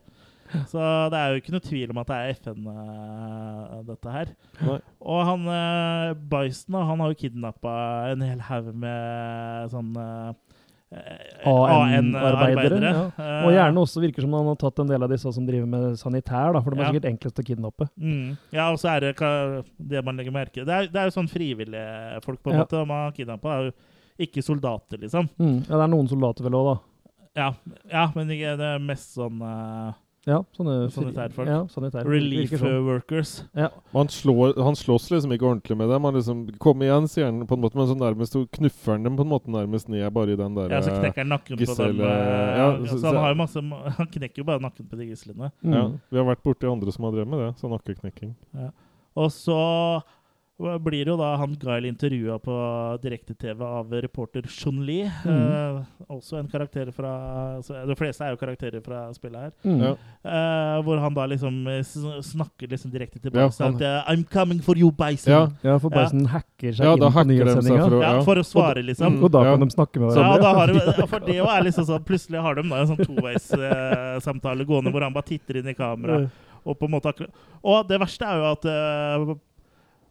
Så 0.71 0.79
det 1.13 1.19
er 1.19 1.33
jo 1.33 1.41
ikke 1.41 1.53
noe 1.55 1.65
tvil 1.65 1.91
om 1.93 1.97
at 2.01 2.07
det 2.12 2.15
er 2.19 2.33
FN, 2.39 2.67
uh, 2.67 3.81
dette 3.88 4.13
her. 4.13 4.31
Nei. 4.65 4.79
Og 5.01 5.19
han 5.27 5.47
uh, 5.47 6.13
Bison 6.31 6.79
han 6.79 6.99
har 7.03 7.12
jo 7.13 7.19
kidnappa 7.23 7.73
en 8.13 8.21
hel 8.25 8.39
haug 8.49 8.71
med 8.73 9.69
sånn 9.73 9.91
eh, 9.99 10.31
eh, 10.97 11.45
AN-arbeidere. 11.49 12.79
Ja. 12.81 13.03
Eh, 13.13 13.45
Og 13.47 13.53
gjerne 13.53 13.83
også 13.83 14.01
virker 14.03 14.25
som 14.25 14.33
han 14.38 14.49
har 14.49 14.57
tatt 14.62 14.81
en 14.81 14.89
del 14.89 15.05
av 15.05 15.12
disse 15.13 15.31
som 15.35 15.45
driver 15.47 15.69
med 15.69 15.99
sanitær, 16.01 16.53
da, 16.57 16.62
for 16.65 16.73
de 16.73 16.79
er 16.81 16.85
Ja. 16.88 16.91
sikkert 16.93 17.09
enklest 17.12 17.39
å 17.43 17.45
kidnappe. 17.45 17.89
Mm. 17.99 18.38
Ja, 18.55 18.69
og 18.71 18.79
så 18.81 18.89
er 18.95 18.99
det 19.05 19.15
hva- 19.17 19.63
det 19.77 20.03
man 20.05 20.17
legger 20.17 20.31
merke 20.33 20.65
Det 20.65 20.67
er, 20.73 20.88
det 20.88 20.95
er 20.95 21.05
jo 21.09 21.15
sånn 21.19 21.29
frivillige 21.29 22.23
folk, 22.25 22.41
på 22.43 22.51
en 22.51 22.57
Ja. 22.57 22.65
måte. 22.65 22.85
Man 22.88 23.05
har 23.05 23.12
kidnappa 23.12 23.49
er 23.59 23.65
jo 23.69 23.71
ikke 24.19 24.43
soldater, 24.43 24.97
liksom. 24.97 25.29
Mm. 25.39 25.59
Ja, 25.69 25.75
det 25.77 25.83
er 25.83 25.88
noen 25.93 26.09
soldater 26.09 26.43
vel 26.43 26.53
òg, 26.57 26.73
da. 26.73 26.79
Ja, 27.38 27.53
ja, 27.89 28.12
men 28.15 28.27
det 28.27 28.41
er 28.41 28.79
mest 28.79 29.13
sånn 29.15 29.39
eh, 29.41 29.93
Ja, 30.29 30.37
sånne 30.53 30.73
Sanitærfolk. 30.93 31.47
Ja, 31.49 31.59
sanitær. 31.73 32.05
relief 32.05 32.51
sånn. 32.53 32.83
workers. 32.85 33.31
Ja. 33.57 33.69
Han, 33.95 34.11
slår, 34.13 34.53
han 34.61 34.75
slåss 34.77 35.07
liksom 35.09 35.31
ikke 35.33 35.47
ordentlig 35.49 35.77
med 35.79 35.89
dem. 35.89 36.05
Han 36.05 36.13
liksom 36.19 36.43
Kom 36.61 36.83
igjen, 36.85 37.07
sier 37.09 37.25
han 37.31 37.39
på 37.49 37.57
en 37.57 37.63
måte, 37.63 37.79
men 37.79 37.87
så 37.89 37.95
nærmest 37.97 38.35
så 38.37 38.43
knuffer 38.59 38.93
han 38.93 39.07
dem 39.07 39.17
på 39.17 39.25
en 39.25 39.31
måte 39.31 39.49
nærmest 39.49 39.89
ned 39.89 40.05
bare 40.13 40.35
i 40.35 40.39
den 40.39 40.53
der 40.59 40.69
Ja, 40.75 40.81
så 40.85 40.91
eh, 40.93 40.99
knekker 41.01 41.23
han 41.25 41.31
nakken 41.33 41.57
på 41.57 41.75
dem. 41.79 42.01
eh, 42.01 42.05
ja, 42.05 42.67
ja, 42.77 42.85
så- 42.85 42.99
så 43.01 43.07
han 43.09 43.15
har 43.23 43.33
jo 43.33 43.39
masse 43.41 43.63
Han 43.97 44.07
knekker 44.13 44.37
jo 44.37 44.43
bare 44.51 44.59
nakken 44.61 44.85
på 44.91 44.97
de 45.01 45.09
gislene. 45.09 45.51
Mm. 45.63 45.73
ja, 45.73 45.83
Vi 46.11 46.17
har 46.21 46.25
vært 46.29 46.43
borti 46.45 46.69
andre 46.71 46.91
som 46.91 47.03
har 47.09 47.11
drevet 47.17 47.27
med 47.33 47.39
det. 47.47 47.49
Så 47.57 47.67
nakkeknekking. 47.73 48.35
Og 49.17 49.31
så 49.33 49.57
blir 50.83 51.07
jo 51.07 51.15
da 51.15 51.29
han 51.39 51.53
Guile 51.55 51.87
intervjua 51.87 52.35
på 52.43 52.55
direkte-TV 53.03 53.61
av 53.63 53.93
reporter 54.03 54.43
Chun 54.51 54.81
Li. 54.85 54.97
Mm. 55.23 55.29
Eh, 55.31 55.77
også 56.11 56.39
en 56.41 56.49
karakter 56.51 56.91
fra 56.91 57.13
så 57.63 57.85
De 57.87 57.95
fleste 57.95 58.25
er 58.27 58.33
jo 58.33 58.39
karakterer 58.41 58.83
fra 58.83 59.05
spillet 59.15 59.39
her. 59.39 59.53
Mm. 59.63 59.79
Ja. 59.85 59.93
Eh, 60.27 60.81
hvor 60.83 60.99
han 60.99 61.15
da 61.15 61.25
liksom 61.31 61.61
eh, 61.71 61.79
snakker 62.27 62.67
liksom 62.73 62.91
direkte 62.91 63.21
til 63.23 63.31
Ja, 63.33 63.47
han- 63.59 63.75
at 63.75 63.81
eh, 63.81 64.11
I'm 64.11 64.25
coming 64.29 64.59
for 64.61 64.75
you, 64.77 64.91
Bison. 64.91 65.31
Ja. 65.31 65.47
Ja, 65.63 65.77
for 65.79 65.89
Ja. 65.95 66.09
Hacker 66.27 66.71
seg 66.75 66.83
Ja, 66.85 66.93
inn 66.93 66.99
på 66.99 67.23
nyhetssendinga. 67.25 67.87
for 67.89 68.01
Ja, 68.03 68.11
ja. 68.17 68.21
for 68.27 68.35
å 68.35 68.43
svare, 68.43 68.83
liksom. 68.83 69.23
Og 69.23 69.31
da 69.31 69.43
kan 69.43 69.59
de 69.59 69.69
snakke 69.69 69.99
med 69.99 70.11
Så, 70.11 70.19
ja, 70.19 70.37
hverandre. 70.37 70.41
da 70.41 70.53
har 70.53 70.67
de, 70.67 71.07
for 71.13 71.19
det 71.19 71.35
er 71.39 71.63
liksom 71.63 71.85
sånn 71.85 72.03
Plutselig 72.03 72.41
har 72.41 72.55
de 72.55 72.63
da 72.69 72.81
en 72.81 72.87
sånn 72.87 73.05
toveissamtale 73.05 74.65
gående 74.65 74.91
hvor 74.91 75.01
han 75.03 75.13
bare 75.13 75.23
titter 75.29 75.57
inn 75.61 75.67
i 75.69 75.73
kamera. 75.73 76.29
Og 76.65 76.77
på 76.77 76.85
en 76.85 76.91
måte 76.91 77.27
Og 77.63 77.87
det 77.87 77.99
verste 77.99 78.25
er 78.27 78.37
jo 78.39 78.51
at 78.51 78.65
eh, 78.65 79.35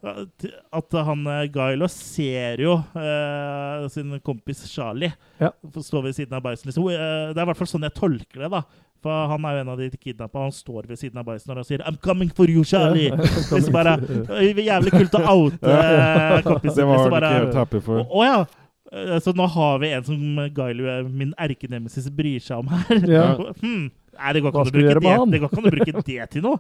at 0.02 0.92
han 1.08 1.24
Gailo, 1.52 1.88
ser 1.90 2.61
jo 2.62 2.76
eh, 2.94 3.87
sin 3.90 4.12
kompis 4.24 4.61
Charlie 4.70 5.11
Ja. 5.40 5.50
stå 5.74 6.02
ved 6.04 6.14
siden 6.14 6.37
av 6.38 6.42
Bison. 6.44 6.68
Liksom. 6.70 6.84
Eh, 6.90 7.32
Det 7.34 7.38
er 7.38 7.42
i 7.42 7.48
hvert 7.50 7.56
fall 7.58 7.66
sånn 7.72 7.82
jeg 7.88 7.94
tolker 7.94 8.44
det. 8.44 8.50
da 8.50 8.62
For 9.02 9.28
Han 9.30 9.44
er 9.44 9.54
jo 9.56 9.61
en 9.61 9.68
av 9.68 9.78
de 9.78 9.90
kidnappa, 9.90 10.38
han 10.42 10.50
står 10.54 10.87
ved 10.88 10.98
siden 10.98 11.18
av 11.18 11.26
Bison 11.26 11.56
og 11.58 11.66
sier 11.66 11.78
'I'm 11.82 12.00
coming 12.00 12.30
for 12.30 12.46
you, 12.46 12.62
Charlie'. 12.64 13.11
Liksom 13.14 13.72
bare, 13.78 13.98
eh, 14.38 14.54
Jævlig 14.54 14.90
kult 14.90 15.14
å 15.14 15.22
oute 15.34 15.66
eh, 15.66 16.42
kompisen. 16.42 16.76
Det 16.76 16.87
var 16.87 16.98
han 16.98 17.22
ikke 17.22 17.44
helt 17.44 17.54
happy 17.54 17.80
for. 17.80 18.04
Å 18.06 18.24
ja! 18.24 18.46
Eh, 18.92 19.18
Så 19.20 19.34
nå 19.34 19.46
har 19.48 19.78
vi 19.78 19.92
en 19.92 20.04
som 20.04 20.38
eh, 20.38 21.02
min 21.08 21.34
erkenemesis, 21.38 22.08
bryr 22.11 22.40
seg 22.40 22.58
om 22.58 22.68
her. 22.68 23.08
Ja. 23.08 23.34
Hmm. 23.62 23.90
Nei, 24.18 24.32
det 24.32 24.42
går 24.42 24.50
Hva 24.50 24.64
ikke 24.66 24.66
an 24.66 24.66
å 24.66 24.74
bruke 24.74 24.94
det, 24.94 25.30
det 25.30 25.40
går 25.40 25.48
ikke 25.48 25.58
an 25.58 25.68
å 25.68 25.70
bruke 25.70 26.02
det 26.06 26.30
til 26.32 26.42
noe. 26.42 26.58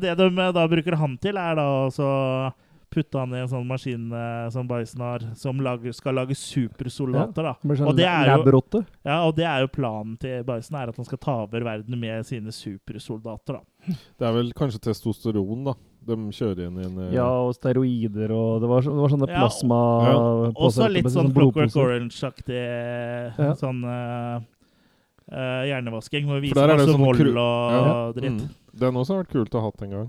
Det 0.00 0.16
de 0.18 0.26
eh, 0.38 0.52
da 0.52 0.66
bruker 0.68 0.96
han 0.96 1.18
til, 1.18 1.36
er 1.36 1.54
da 1.58 1.66
å 1.88 2.52
putte 2.90 3.18
han 3.20 3.34
i 3.36 3.42
en 3.42 3.48
sånn 3.50 3.66
maskin 3.68 4.06
eh, 4.16 4.46
som 4.50 4.66
Bison 4.66 5.02
har, 5.04 5.20
som 5.36 5.58
lager, 5.60 5.92
skal 5.92 6.14
lage 6.16 6.32
supersoldater. 6.34 7.42
da. 7.50 7.52
Sånn 7.76 7.86
Og 7.90 7.96
det 7.98 8.06
er 8.08 8.30
jo- 8.32 8.84
Ja, 9.04 9.18
og 9.26 9.36
det 9.36 9.44
er 9.44 9.60
jo 9.60 9.68
planen 9.68 10.18
til 10.18 10.42
Bison, 10.42 10.74
er 10.80 10.88
at 10.88 10.96
han 10.96 11.04
skal 11.04 11.18
ta 11.18 11.34
over 11.42 11.60
verden 11.60 12.00
med 12.00 12.24
sine 12.24 12.48
supersoldater. 12.50 13.58
da. 13.60 13.92
Det 14.18 14.26
er 14.26 14.32
vel 14.32 14.52
kanskje 14.56 14.80
testosteron, 14.80 15.64
da. 15.64 15.74
De 16.08 16.16
kjører 16.32 16.66
inn 16.66 16.78
i 16.80 16.84
en 16.86 16.98
eh, 17.10 17.12
Ja, 17.18 17.26
og 17.28 17.54
steroider 17.54 18.30
og 18.32 18.62
Det 18.62 18.68
var, 18.70 18.80
det 18.80 18.96
var 18.96 19.08
sånne 19.12 19.28
Ja, 19.28 19.40
plasma 19.42 19.80
Ja. 20.08 20.52
Også 20.56 20.88
litt 20.90 21.04
sånn 21.12 21.32
Clockwork 21.34 21.68
blodposer. 21.68 21.84
Orange-aktig 21.84 23.38
Ja. 23.38 23.52
sånn 23.54 23.84
eh, 25.32 25.38
eh, 25.38 25.66
hjernevasking. 25.70 26.24
Hvor 26.26 26.40
vi 26.40 26.48
viser 26.48 26.54
der 26.54 26.62
er 26.62 26.76
det 26.76 26.86
masse 26.86 26.94
sånne 26.94 27.06
vold 27.06 27.36
og 27.36 27.72
Ja. 27.72 28.12
dritt. 28.12 28.40
Mm. 28.42 28.48
Den 28.78 28.94
også 28.94 29.14
har 29.14 29.24
vært 29.24 29.32
kult 29.32 29.54
å 29.54 29.60
ha 29.60 29.70
hatt 29.70 29.82
en 29.82 29.90
gang. 29.90 30.08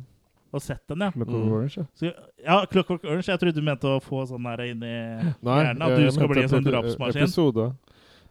Og 0.51 0.61
sett 0.61 0.81
den, 0.87 0.99
ja. 0.99 1.11
Clockwork 1.11 1.45
Mm. 1.45 1.51
Orange, 1.53 1.77
ja. 1.77 1.83
Så, 1.95 2.13
ja, 2.43 2.65
Clockwork 2.65 3.03
Orange. 3.03 3.25
Jeg 3.27 3.39
trodde 3.39 3.55
du 3.55 3.61
mente 3.61 3.85
å 3.85 3.99
få 4.01 4.25
sånn 4.27 4.45
her 4.49 4.61
inn 4.65 4.81
i 4.81 5.33
Nei, 5.43 5.63
hjernen. 5.63 5.81
At 5.81 5.89
jeg 5.99 6.05
du 6.05 6.11
skal 6.11 6.27
bli 6.27 6.41
en 6.41 6.49
sånn 6.49 6.65
drapsmaskin. 6.65 7.21
Episode. 7.27 7.73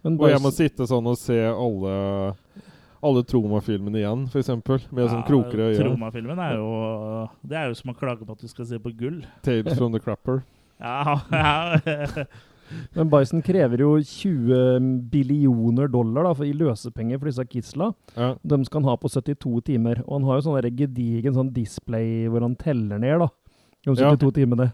Men 0.04 0.18
Og 0.20 0.28
jeg 0.30 0.40
må 0.40 0.50
sitte 0.52 0.86
sånn 0.86 1.06
og 1.06 1.16
se 1.18 1.38
alle 1.46 2.34
alle 3.00 3.22
Troma-filmene 3.22 4.00
igjen, 4.00 4.26
eksempel. 4.34 4.80
Med 4.90 5.08
sånn 5.08 5.24
krokere 5.26 5.70
øyne. 5.70 5.84
Troma-filmen 5.84 6.38
er 6.42 6.56
jo 6.56 7.28
Det 7.46 7.56
er 7.56 7.68
jo 7.68 7.74
som 7.74 7.92
å 7.92 7.96
klage 7.98 8.26
på 8.26 8.32
at 8.32 8.38
du 8.42 8.48
skal 8.48 8.66
se 8.66 8.78
på 8.78 8.90
gull. 8.96 9.24
Tales 9.42 9.78
from 9.78 9.92
the 9.92 10.00
Crapper. 10.00 10.42
Ja, 10.80 11.18
ja. 11.32 11.78
Men 12.96 13.10
Bison 13.12 13.42
krever 13.42 13.82
jo 13.84 13.94
20 14.02 15.08
billioner 15.12 15.88
dollar 15.92 16.28
da, 16.28 16.34
for, 16.34 16.44
i 16.48 16.54
løsepenger 16.56 17.18
for 17.20 17.30
disse 17.30 17.44
Kisla. 17.48 17.92
Ja. 18.16 18.34
De 18.42 18.60
skal 18.66 18.82
han 18.82 18.90
ha 18.92 18.96
på 19.00 19.10
72 19.12 19.64
timer. 19.72 20.02
Og 20.06 20.18
han 20.20 20.28
har 20.30 20.40
jo 20.40 20.48
sånn 20.48 20.70
gedigen 20.78 21.36
sånn 21.36 21.52
display 21.56 22.26
hvor 22.28 22.44
han 22.46 22.56
teller 22.60 22.98
ned, 23.02 23.18
da. 23.24 23.30
De 23.86 23.94
Ja. 23.94 24.10
72 24.10 24.32
timene. 24.34 24.72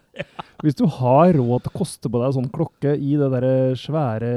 Hvis 0.65 0.75
du 0.79 0.87
har 0.89 1.35
råd 1.37 1.63
til 1.63 1.71
å 1.71 1.77
koste 1.77 2.09
på 2.11 2.19
deg 2.23 2.33
sånn 2.35 2.49
klokke 2.51 2.95
i 2.97 3.15
det 3.21 3.29
derre 3.31 3.75
svære 3.77 4.31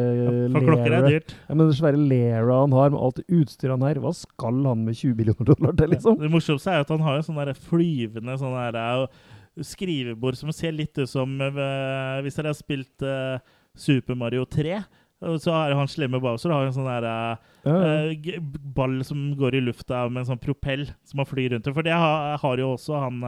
leret- 0.51 1.07
dyrt. 1.07 1.33
Ja, 1.47 1.55
men 1.55 1.69
det 1.69 1.77
svære 1.77 1.97
lera 1.97 2.59
han 2.61 2.71
har 2.75 2.89
med 2.91 2.99
alt 2.99 3.21
utstyret 3.25 3.71
han 3.79 3.81
har, 3.81 3.95
hva 4.03 4.13
skal 4.13 4.59
han 4.67 4.83
med 4.85 4.93
20 4.99 5.15
millioner 5.15 5.47
dollar 5.55 5.71
til, 5.73 5.89
liksom? 5.95 6.19
Det 6.19 6.29
morsomste 6.29 6.67
er 6.73 6.83
at 6.83 6.89
han 6.89 6.99
har 6.99 7.15
en 7.15 7.23
sånn 7.23 7.39
der 7.39 7.53
flyvende 7.55 8.37
sånn 8.37 8.53
der, 8.73 9.07
skrivebord 9.65 10.37
som 10.39 10.51
ser 10.55 10.75
litt 10.75 10.97
ut 10.97 11.09
som 11.09 11.37
uh, 11.41 12.19
Hvis 12.25 12.37
dere 12.37 12.53
har 12.53 12.57
spilt 12.57 13.05
uh, 13.05 13.37
Super 13.77 14.17
Mario 14.17 14.45
3, 14.49 14.79
og 15.27 15.39
så 15.41 15.53
har 15.53 15.73
han 15.77 15.89
slemme 15.89 16.21
Bowser 16.21 16.53
har 16.53 16.65
en 16.65 16.73
sånn 16.75 16.89
der 16.89 17.05
uh, 17.65 18.39
ball 18.77 18.99
som 19.05 19.31
går 19.37 19.57
i 19.57 19.63
lufta 19.65 20.03
med 20.09 20.23
en 20.23 20.31
sånn 20.31 20.41
propell 20.41 20.87
som 21.05 21.21
han 21.21 21.29
flyr 21.29 21.55
rundt. 21.55 21.69
For 21.73 21.85
det 21.85 21.93
har, 21.93 22.37
har 22.41 22.61
jo 22.61 22.71
også 22.75 23.01
han 23.01 23.21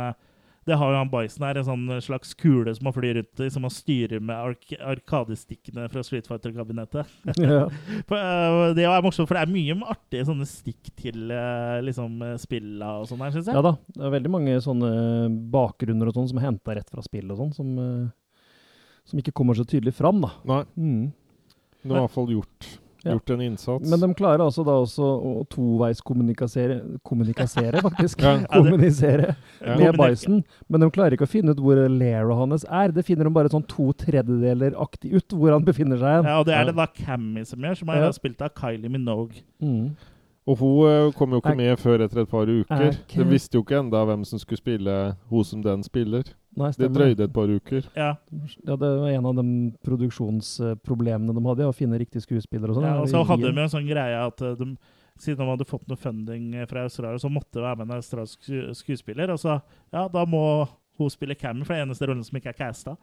det 0.69 0.77
har 0.77 0.93
jo 0.93 0.99
han 0.99 1.10
Bison 1.12 1.43
her, 1.47 1.58
en 1.60 1.65
sånn 1.67 1.86
slags 2.05 2.36
kule 2.38 2.71
som 2.77 2.88
han 2.89 2.95
flyr 2.95 3.17
rundt 3.19 3.41
i, 3.41 3.49
som 3.51 3.65
han 3.65 3.73
styrer 3.73 4.21
med 4.21 4.36
ark 4.38 4.69
arkadestikkene 4.79 5.88
fra 5.91 6.03
Street 6.05 6.29
Fighter-kabinettet. 6.29 7.10
ja. 7.41 7.65
Eh, 8.19 8.73
det 8.77 8.84
er 8.86 9.03
morsomt, 9.05 9.27
for 9.29 9.38
det 9.38 9.43
er 9.45 9.51
mye 9.51 9.75
artige 9.89 10.25
sånne 10.27 10.45
stikk 10.49 10.89
til 10.99 11.29
eh, 11.34 11.77
liksom 11.86 12.19
eh, 12.25 12.36
spilla 12.41 12.95
og 13.01 13.08
sånn 13.10 13.21
her, 13.23 13.34
syns 13.36 13.49
jeg. 13.49 13.55
ja 13.58 13.63
da. 13.65 13.73
Det 13.95 14.05
er 14.08 14.13
veldig 14.15 14.32
mange 14.34 14.55
sånne 14.63 14.89
bakgrunner 15.53 16.10
og 16.12 16.17
sånn 16.17 16.29
som 16.32 16.41
er 16.41 16.47
henta 16.49 16.75
rett 16.77 16.89
fra 16.91 17.03
spill 17.05 17.29
og 17.34 17.39
sånn, 17.41 17.53
som, 17.55 17.71
eh, 17.84 18.51
som 19.10 19.21
ikke 19.21 19.34
kommer 19.36 19.58
så 19.58 19.65
tydelig 19.67 19.95
fram, 19.97 20.21
da. 20.25 20.34
Nei, 20.49 20.62
Mm. 20.77 21.08
Det 21.79 21.93
har 21.93 22.01
i 22.01 22.05
hvert 22.08 22.12
fall 22.17 22.32
gjort, 22.34 22.65
Ja. 23.05 23.13
gjort 23.13 23.29
en 23.31 23.41
innsats. 23.41 23.89
Men 23.89 23.99
de 24.01 24.13
klarer 24.13 24.43
altså 24.43 24.65
da 24.67 24.73
også 24.81 24.99
å 25.03 25.47
toveiskommunikasere 25.47 26.99
Kommunikasere, 27.03 27.81
faktisk. 27.81 28.21
Ja. 28.25 28.33
Kommunisere 28.51 29.35
Ja. 29.65 29.77
med 29.77 29.97
Bison. 29.97 30.43
Men 30.67 30.81
de 30.81 30.89
klarer 30.91 31.15
ikke 31.15 31.27
å 31.27 31.31
finne 31.31 31.51
ut 31.55 31.62
hvor 31.63 31.79
Lara 31.89 32.35
hans 32.35 32.65
er. 32.69 32.91
Det 32.91 33.05
finner 33.07 33.23
de 33.23 33.33
bare 33.35 33.49
sånn 33.49 33.65
to 33.67 33.91
tredjedeler-aktig 33.93 35.13
ut, 35.15 35.27
hvor 35.35 35.51
han 35.55 35.63
befinner 35.65 35.97
seg. 35.97 36.25
Ja, 36.27 36.39
og 36.39 36.45
det 36.49 36.55
er 36.55 36.65
det 36.69 36.75
da 36.75 36.88
Cammy 36.88 37.45
som 37.47 37.59
gjør, 37.59 37.77
som 37.77 37.89
er 37.89 38.01
Ja. 38.03 38.12
spilt 38.12 38.41
av 38.41 38.51
Kylie 38.55 38.89
Minogue. 38.89 39.41
Mm. 39.62 39.95
Og 40.49 40.57
hun 40.57 40.89
eh, 40.89 41.12
kom 41.13 41.31
jo 41.31 41.41
ikke 41.41 41.55
med 41.55 41.77
før 41.77 42.01
etter 42.03 42.21
et 42.23 42.29
par 42.29 42.45
uker. 42.47 42.89
Er 42.89 42.97
De 43.15 43.23
visste 43.29 43.53
jo 43.55 43.62
ikke 43.63 43.79
enda 43.79 44.03
hvem 44.05 44.25
som 44.25 44.39
skulle 44.39 44.57
spille 44.57 45.15
hun 45.29 45.43
som 45.43 45.62
den 45.62 45.83
spiller. 45.83 46.23
Nei, 46.57 46.71
Det 46.73 46.89
drøyde 46.91 47.23
et 47.27 47.33
par 47.33 47.47
uker. 47.47 47.85
Ja, 47.95 48.15
Ja, 48.65 48.75
det 48.75 48.88
var 48.99 49.09
en 49.09 49.25
av 49.25 49.35
de 49.38 49.43
produksjonsproblemene 49.85 51.33
de 51.35 51.43
hadde, 51.45 51.65
ja, 51.65 51.69
å 51.69 51.75
finne 51.75 51.99
riktig 52.01 52.23
skuespiller 52.25 52.71
og 52.71 52.79
sånn. 52.79 52.88
ja, 52.88 52.95
og 53.01 53.09
så 53.12 53.21
hadde 53.27 53.51
de 53.51 53.62
en 53.62 53.69
sånn 53.71 53.88
greie 53.88 54.17
at 54.25 54.41
eh, 54.41 54.55
de, 54.59 54.69
siden 55.19 55.43
de 55.43 55.49
hadde 55.51 55.67
fått 55.69 55.88
noe 55.88 55.99
funding 55.99 56.53
eh, 56.55 56.65
fra 56.69 56.83
Australia, 56.88 57.19
så 57.21 57.29
måtte 57.31 57.59
det 57.59 57.65
være 57.65 57.77
med 57.81 57.89
en 57.89 57.97
australsk 57.99 58.49
skuespiller. 58.81 59.31
Og 59.35 59.39
så, 59.39 59.59
ja, 59.93 60.07
da 60.12 60.25
må 60.25 60.43
hun 60.99 61.09
spille 61.13 61.38
Cammy, 61.38 61.63
for 61.63 61.75
det 61.75 61.83
er 61.83 61.88
eneste 61.88 62.09
rollen 62.09 62.25
som 62.27 62.38
ikke 62.39 62.51
er 62.53 62.59
casta. 62.59 62.95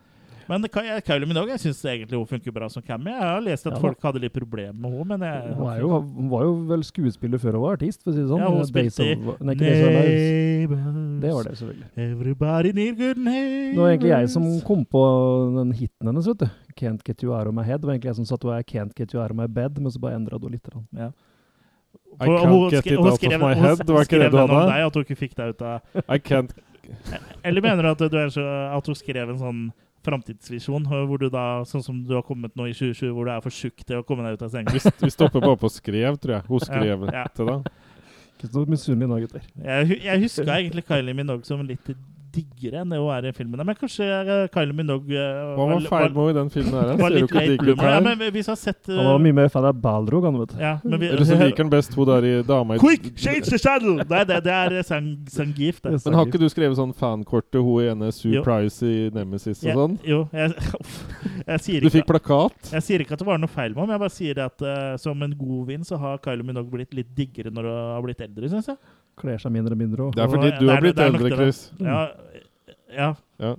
Men 0.48 0.62
det 0.62 0.70
kan- 0.70 0.84
jeg- 0.86 1.02
Kylie 1.04 1.26
Minogue 1.26 1.48
jeg 1.50 1.58
syns 1.58 1.80
egentlig 1.84 2.14
hun 2.20 2.26
funker 2.26 2.52
bra 2.54 2.68
som 2.70 2.82
Cammy. 2.82 3.10
Jeg 3.10 3.20
har 3.20 3.40
lest 3.40 3.66
at 3.66 3.72
Ja 3.74 3.80
folk 3.80 4.00
hadde 4.00 4.20
litt 4.20 4.32
problemer 4.32 4.74
med 4.78 4.92
henne, 4.92 5.06
men 5.06 5.20
jeg 5.20 5.54
Hun, 5.56 5.80
jo, 5.80 6.00
hun 6.00 6.28
var 6.30 6.42
jo 6.44 6.52
vel 6.68 6.82
skuespiller 6.86 7.38
før 7.42 7.52
hun 7.58 7.62
var 7.62 7.72
artist, 7.76 8.02
for 8.04 8.10
å 8.12 8.14
si 8.14 8.20
det 8.20 8.28
sånn. 8.30 8.38
Ja, 8.38 8.50
hun 8.50 8.64
spilte 8.64 9.02
i. 9.02 9.14
Neighbors. 9.56 11.20
Det 11.20 11.32
var 11.34 11.42
det, 11.42 11.52
selvfølgelig. 11.58 11.88
Everybody 11.96 12.72
need 12.72 12.98
good 12.98 13.18
neighbors. 13.18 13.74
Det 13.74 13.80
var 13.80 13.90
egentlig 13.90 14.12
jeg 14.14 14.30
som 14.30 14.60
kom 14.66 14.84
på 14.84 15.02
den 15.56 15.72
hiten 15.72 16.06
hennes, 16.10 16.26
vet 16.26 16.38
du. 16.38 16.48
Can't 16.76 17.02
Get 17.04 17.22
You 17.22 17.32
Out 17.34 17.46
of 17.48 17.54
My 17.54 17.62
Head. 17.62 17.80
Det 17.80 17.86
var 17.88 17.94
egentlig 17.94 18.10
jeg 18.12 18.16
som 18.20 18.24
satt 18.28 18.44
og 18.44 18.50
var, 18.52 18.58
er 18.58 18.62
Can't 18.62 18.94
Get 18.94 19.14
You 19.14 19.22
Out 19.22 19.30
of 19.30 19.36
My 19.36 19.46
Bed, 19.46 19.78
men 19.80 19.90
så 19.90 19.98
bare 20.00 20.14
endra 20.18 20.38
du 20.40 20.48
litt. 20.48 20.68
Ja. 20.94 21.10
I 22.20 22.26
can't 22.26 22.46
hun 22.48 22.70
get 22.70 22.86
it 22.86 22.98
out 22.98 23.24
of 23.24 23.40
my 23.40 23.54
head. 23.54 23.76
Det 23.78 23.92
var 23.92 24.04
ikke 24.04 24.20
det 24.22 24.30
du 24.32 24.38
hadde? 24.38 24.60
deg, 24.70 24.86
at 24.86 24.94
hun 24.94 25.04
ikke 25.04 25.16
fikk 25.18 25.34
deg 25.36 25.48
ut 25.56 25.62
av 25.62 25.80
I 26.08 26.18
can't 26.18 26.52
Eller 27.44 27.60
mener 27.60 27.82
du 27.82 27.88
at, 27.90 27.98
du 27.98 28.16
er 28.16 28.28
så, 28.30 28.44
at 28.76 28.86
hun 28.86 28.94
skrev 28.94 29.28
en 29.32 29.38
sånn 29.40 29.72
framtidsvisjon, 30.06 30.86
hvor 30.88 31.20
du 31.20 31.28
da, 31.34 31.44
sånn 31.68 31.84
som 31.84 31.98
du 32.06 32.14
har 32.16 32.24
kommet 32.26 32.54
nå 32.58 32.68
i 32.70 32.74
2020, 32.76 33.12
hvor 33.16 33.28
du 33.28 33.32
er 33.34 33.42
for 33.44 33.54
tjukk 33.54 33.82
til 33.86 34.00
å 34.00 34.06
komme 34.06 34.24
deg 34.26 34.38
ut 34.38 34.46
av 34.46 34.54
senga? 34.54 34.72
Vi, 34.74 34.80
vi 35.02 35.10
stopper 35.12 35.42
bare 35.44 35.58
på 35.60 35.70
skrev, 35.74 36.16
tror 36.22 36.38
jeg. 36.38 36.46
Hun 36.48 36.62
skrev 36.64 37.06
Ja, 37.10 37.14
ja. 37.24 37.26
til 37.36 37.50
deg. 37.50 37.70
Ikke 38.36 38.50
så 38.52 38.66
misunnelig 38.68 39.08
nå, 39.10 39.18
gutter. 39.24 39.44
Jeg, 39.64 39.98
jeg 40.04 40.22
huska 40.26 40.46
egentlig 40.60 40.84
Kylie 40.88 41.16
Minogue 41.16 41.48
som 41.48 41.62
litt 41.66 41.92
diggere 42.36 42.82
enn 42.82 42.92
det 42.92 42.98
å 43.00 43.06
være 43.08 43.30
i 43.32 43.36
filmen. 43.36 43.62
Men 43.66 43.78
kanskje 43.78 44.06
eh, 44.06 44.42
Kylie 44.52 44.76
Minogue 44.76 45.16
eh, 45.16 45.52
Hva 45.56 45.66
var 45.70 45.86
feil 45.88 46.12
med 46.12 46.20
henne 46.20 46.32
i 46.32 46.36
den 46.38 46.50
filmen 46.54 46.76
her? 46.76 46.92
var 47.00 47.14
Ser 47.14 47.16
du 47.16 47.26
ikke 47.26 47.44
digg 47.50 47.64
ut. 47.64 47.72
Ja, 47.76 47.92
her? 47.96 48.40
har 48.50 48.58
sett 48.60 48.90
eh, 48.90 49.00
Han 49.00 49.08
var 49.10 49.22
mye 49.26 49.36
mer 49.40 49.50
fan 49.52 49.68
av 49.68 49.80
Balrog, 49.82 50.26
han, 50.28 50.38
vet 50.42 50.54
du. 50.54 50.60
ja, 50.62 50.72
men 50.84 51.02
vi, 51.02 51.10
Eller 51.14 51.28
så 51.28 51.38
liker 51.42 51.64
han 51.64 51.72
best 51.72 51.96
hun 51.96 52.08
der 52.10 52.28
i 52.28 52.34
dama 52.46 52.76
i 52.76 52.82
Quick, 52.82 53.08
change 53.16 53.50
the 53.50 53.60
saddle! 53.60 53.96
Nei, 54.02 54.22
det, 54.28 54.40
det 54.46 54.56
er 54.56 54.76
sang, 54.86 55.12
Sangeef, 55.32 55.80
det. 55.84 55.96
Men 56.04 56.18
har 56.20 56.28
ikke 56.30 56.42
du 56.42 56.48
skrevet 56.52 56.78
sånn 56.78 56.94
fankort 56.96 57.48
til 57.54 57.64
hun 57.66 57.90
ene 57.92 58.12
Sue 58.14 58.36
Jo. 58.38 58.44
Price 58.46 58.86
i 58.86 59.08
Nemesis 59.14 59.64
og 59.64 59.80
sånn? 59.80 59.96
Jo, 60.06 60.22
jeg, 60.36 60.52
jeg 61.52 61.64
sier 61.66 61.88
Du 61.88 61.92
fikk 61.94 62.08
plakat? 62.10 62.72
Jeg 62.74 62.86
sier 62.86 63.04
ikke 63.04 63.16
at 63.16 63.24
det 63.24 63.28
var 63.28 63.40
noe 63.42 63.52
feil 63.52 63.74
med 63.74 63.84
ham, 63.86 63.96
jeg 63.96 64.04
bare 64.04 64.16
sier 64.16 64.44
at 64.46 64.66
uh, 64.66 64.94
som 65.00 65.24
en 65.24 65.34
god 65.36 65.72
vind 65.72 65.88
så 65.88 65.98
har 66.00 66.20
Kylie 66.24 66.46
Minogue 66.46 66.72
blitt 66.72 66.94
litt 66.96 67.10
diggere 67.16 67.52
når 67.54 67.70
hun 67.70 67.82
har 67.96 68.06
blitt 68.06 68.22
eldre, 68.26 68.52
syns 68.52 68.70
jeg. 68.72 68.80
Kler 69.16 69.40
seg 69.40 69.52
mindre 69.54 69.72
og 69.72 69.80
mindre. 69.80 70.06
Også. 70.06 70.16
Det 70.18 70.24
er 70.24 70.32
fordi 70.32 70.48
du 70.60 70.66
har 70.68 70.82
blitt 70.84 70.98
eldre. 71.00 71.28
Chris. 71.32 71.60
Ja, 71.80 72.00
ja. 72.96 73.10
Ja. 73.42 73.54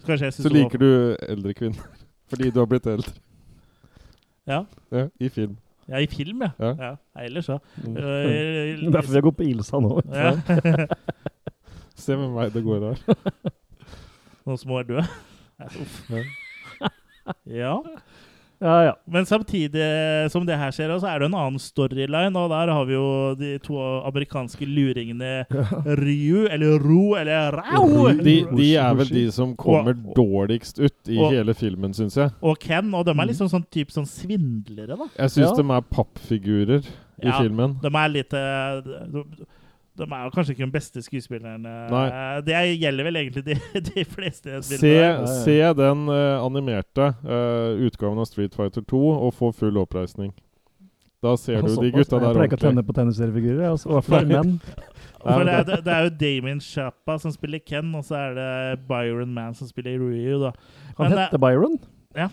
Så 0.00 0.06
kanskje 0.08 0.24
jeg 0.30 0.34
Så 0.34 0.50
liker 0.52 0.78
du 0.82 0.88
eldre 1.28 1.54
kvinner. 1.54 1.82
Fordi 2.32 2.50
du 2.50 2.58
har 2.62 2.66
blitt 2.70 2.86
eldre. 2.88 3.12
Ja. 4.48 4.64
Ja, 4.90 5.06
I 5.20 5.28
film. 5.28 5.56
Ja, 5.88 5.98
i 6.00 6.06
film, 6.10 6.42
ja. 6.42 6.50
Ja. 6.58 6.72
ja. 6.78 7.22
Ellers 7.26 7.48
ja. 7.52 7.58
Mm. 7.84 7.96
Eh, 8.02 8.92
Derfor 8.92 9.10
vi 9.12 9.18
har 9.20 9.26
gått 9.28 9.36
på 9.36 9.46
Ilsa 9.46 9.80
nå. 9.82 10.00
ja. 10.10 10.32
Se 12.02 12.16
med 12.18 12.32
meg 12.34 12.50
det 12.54 12.64
går 12.64 12.82
her. 12.88 13.02
Noen 14.48 14.58
små 14.58 14.80
er 14.80 14.86
døde. 14.88 15.04
Uff. 15.62 15.98
Ja. 17.46 17.76
Ja, 18.62 18.74
ja. 18.86 18.92
Men 19.10 19.24
samtidig 19.26 19.82
som 20.30 20.44
det 20.46 20.54
her 20.56 20.70
skjer, 20.70 20.92
så 21.02 21.08
er 21.10 21.18
det 21.18 21.26
en 21.26 21.34
annen 21.34 21.58
storyline. 21.58 22.30
Og 22.38 22.48
der 22.52 22.70
har 22.70 22.84
vi 22.86 22.94
jo 22.94 23.06
de 23.34 23.48
to 23.64 23.74
amerikanske 24.06 24.68
luringene 24.70 25.32
Ryu, 25.98 26.44
eller 26.46 26.78
Ro, 26.78 27.16
eller 27.18 27.56
Rau. 27.58 28.06
De, 28.22 28.36
de 28.54 28.68
er 28.78 28.94
vel 29.00 29.10
de 29.10 29.24
som 29.34 29.56
kommer 29.58 29.96
Og- 29.96 30.14
dårligst 30.14 30.78
ut 30.78 31.10
i 31.10 31.18
og- 31.18 31.32
hele 31.34 31.54
filmen, 31.58 31.92
syns 31.92 32.16
jeg. 32.16 32.30
Og 32.42 32.58
Ken. 32.62 32.94
Og 32.94 33.04
de 33.04 33.10
er 33.18 33.26
liksom 33.32 33.50
sånn 33.50 33.66
type 33.70 33.90
sånn 33.90 34.06
svindlere, 34.06 34.94
da. 34.96 35.08
Jeg 35.18 35.30
syns 35.34 35.50
Ja. 35.50 35.62
de 35.62 35.70
er 35.70 35.80
pappfigurer 35.90 36.86
i 37.22 37.26
Ja. 37.26 37.40
filmen. 37.42 37.80
De 37.82 37.88
er 37.90 38.08
litt 38.08 38.32
eh, 38.32 38.82
de, 39.98 40.06
er 40.08 40.22
jo 40.24 40.30
kanskje 40.34 40.54
ikke 40.54 40.64
de 40.66 40.72
beste 40.74 41.02
skuespillerne. 41.04 41.72
Nei. 41.92 42.04
Eh, 42.08 42.38
Det 42.46 42.60
gjelder 42.80 43.04
vel 43.08 43.18
egentlig 43.20 43.44
de, 43.44 43.56
de 43.90 44.04
fleste 44.08 44.62
Se, 44.64 44.94
se 45.44 45.58
den 45.78 46.06
uh, 46.08 46.38
animerte 46.44 47.10
uh, 47.26 47.76
utgaven 47.86 48.18
av 48.22 48.28
Street 48.30 48.54
Fighter 48.56 48.84
2 48.88 49.02
og 49.12 49.34
få 49.36 49.52
full 49.56 49.76
oppreisning. 49.82 50.32
Da 51.22 51.36
ser 51.38 51.60
du 51.62 51.68
de 51.78 51.92
gutta 51.94 52.18
der 52.18 52.32
Jeg 52.32 52.34
pleier 52.34 52.48
ikke 52.50 52.56
å 52.58 52.64
tenne 52.64 52.82
på 52.82 52.94
tenniseriefigurer, 52.96 53.68
altså, 53.70 54.00
for 54.02 54.26
menn. 54.32 54.56
For 55.22 55.44
det, 55.46 55.52
er, 55.54 55.82
det- 55.86 55.92
er 55.94 56.06
jo 56.08 56.10
Damien 56.18 56.58
Chapa 56.58 57.14
som 57.22 57.30
spiller 57.30 57.60
Ken, 57.62 57.92
og 57.94 58.02
så 58.08 58.16
er 58.18 58.32
det 58.34 58.80
Byron 58.88 59.30
Man 59.30 59.54
som 59.54 59.68
spiller 59.70 60.00
Ryu, 60.02 60.40
da. 60.42 60.50
Han 60.98 61.12
Men, 61.12 61.20
heter 61.20 61.38
Byron. 61.38 61.76
Eh, 62.18 62.26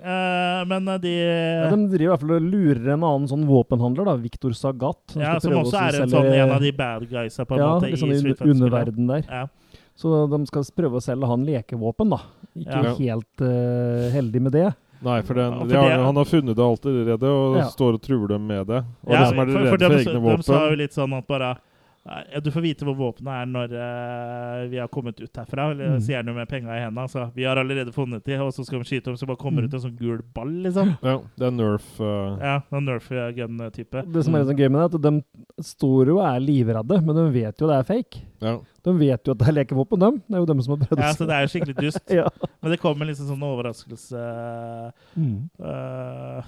men 0.00 0.88
eh, 0.88 0.98
de 0.98 1.12
Ja, 1.18 1.70
de 1.70 1.88
driver 1.92 2.04
i 2.04 2.10
hvert 2.12 2.20
fall 2.24 2.34
og 2.36 2.42
lurer 2.52 2.92
en 2.94 3.04
annen 3.04 3.28
sånn 3.30 3.44
våpenhandler, 3.48 4.04
da, 4.08 4.14
Victor 4.16 4.50
Sagat. 4.56 4.98
som 5.12 5.20
Ja, 5.22 5.34
skal 5.38 5.40
som 5.40 5.50
prøve 5.52 5.64
også 5.64 5.76
å 5.76 5.80
er 5.80 5.84
en, 5.86 5.92
selge- 6.08 6.14
sånn, 6.16 6.32
en 6.34 6.50
av 6.56 6.60
de 6.60 6.72
bad 6.72 7.08
guysa 7.10 7.44
på 7.46 7.54
en 7.54 7.60
ja, 7.62 7.68
måte 7.74 7.90
liksom 7.92 8.10
i 8.10 8.14
i 8.14 8.18
Street 8.22 8.40
underverden 8.40 9.06
der. 9.06 9.22
Ja. 9.28 9.46
Så 9.94 10.26
de 10.30 10.46
skal 10.46 10.62
prøve 10.74 10.98
å 10.98 11.02
selge 11.04 11.26
han 11.30 11.44
lekevåpen, 11.46 12.10
da. 12.10 12.18
Ikke 12.58 12.80
Ja. 12.82 12.94
helt 12.98 13.40
uh, 13.42 14.10
heldig 14.10 14.40
med 14.42 14.52
det. 14.52 14.74
Nei, 15.04 15.20
for, 15.22 15.34
den, 15.34 15.52
Ja, 15.52 15.58
for 15.60 15.66
de 15.68 15.76
har, 15.76 15.88
det- 15.90 16.04
han 16.04 16.16
har 16.16 16.24
funnet 16.24 16.56
det 16.56 16.64
allerede 16.64 17.22
og 17.28 17.56
Ja. 17.56 17.68
står 17.68 17.94
og 17.94 18.02
truer 18.02 18.28
dem 18.28 18.46
med 18.46 18.66
det. 18.66 18.84
Og 19.06 19.12
Ja, 19.12 19.20
de 19.20 19.26
som 19.28 19.38
er 19.38 19.46
for, 19.46 19.52
redd 19.52 19.68
for 19.68 19.70
for, 19.70 19.76
de, 19.76 19.84
egne 19.84 20.36
de 20.36 20.42
sa 20.42 20.70
jo 20.70 20.76
litt 20.76 20.92
sånn 20.92 21.12
at 21.18 21.26
bare 21.28 21.56
ja, 22.04 22.40
Du 22.44 22.50
får 22.52 22.60
vite 22.62 22.84
hvor 22.84 22.96
våpenet 22.98 23.32
er 23.32 23.46
når 23.48 23.72
uh, 23.74 24.68
vi 24.68 24.76
har 24.80 24.88
kommet 24.92 25.20
ut 25.20 25.36
herfra. 25.40 25.70
Eller 25.72 25.94
Mm. 25.94 26.00
sier 26.04 26.16
han 26.20 26.26
jo 26.28 26.34
med 26.34 26.48
penga 26.48 26.74
i 26.76 26.82
hendene. 26.84 27.08
Så 27.08 27.30
vi 27.34 27.44
har 27.48 27.56
allerede 27.56 27.92
funnet 27.94 28.24
de, 28.24 28.36
og 28.44 28.52
så 28.52 28.64
skal 28.66 28.78
vi 28.82 28.84
skyte 28.84 29.04
dem, 29.08 29.16
så 29.16 29.26
bare 29.26 29.36
kommer 29.40 29.62
Mm. 29.62 29.68
ut 29.68 29.74
en 29.74 29.80
sånn 29.86 29.96
gul 29.96 30.20
ball, 30.34 30.52
liksom. 30.66 30.92
Ja, 31.02 31.16
det 31.38 31.46
er 31.46 31.50
Nerf. 31.56 31.88
uh... 32.00 32.36
Ja, 32.42 32.60
en 32.72 32.84
Nerf 32.84 33.08
gun-type. 33.08 34.04
Det 34.12 34.24
som 34.24 34.34
er 34.34 34.44
litt 34.44 34.52
sånn 34.52 34.60
gøy 34.60 34.70
med 34.70 34.80
det, 34.80 34.84
er 34.84 34.98
at 35.00 35.02
de 35.02 35.64
står 35.64 36.06
jo 36.12 36.18
og 36.20 36.26
er 36.28 36.40
livredde, 36.44 37.00
men 37.04 37.16
de 37.16 37.26
vet 37.40 37.58
jo 37.60 37.66
det 37.72 37.78
er 37.80 37.88
fake. 37.94 38.22
ja. 38.40 38.58
De 38.84 38.92
vet 39.00 39.24
jo 39.24 39.32
at 39.32 39.38
det 39.40 39.48
er 39.48 39.54
lekevåpen, 39.64 39.98
dem. 39.98 40.16
Det 40.28 40.34
er 40.36 40.40
jo 40.42 40.46
dem 40.50 40.60
som 40.60 40.74
har 40.76 40.86
prøvd 40.86 41.00
Ja, 41.00 41.12
så 41.16 41.24
det 41.24 41.32
er 41.32 41.46
jo 41.46 41.48
skikkelig 41.54 41.74
dust. 41.80 42.02
ja. 42.20 42.28
Men 42.60 42.70
det 42.74 42.80
kommer 42.82 43.06
liksom 43.08 43.30
sånn 43.32 43.40
overraskelse 43.48 44.92
Mm. 45.16 45.48
eh, 45.64 46.42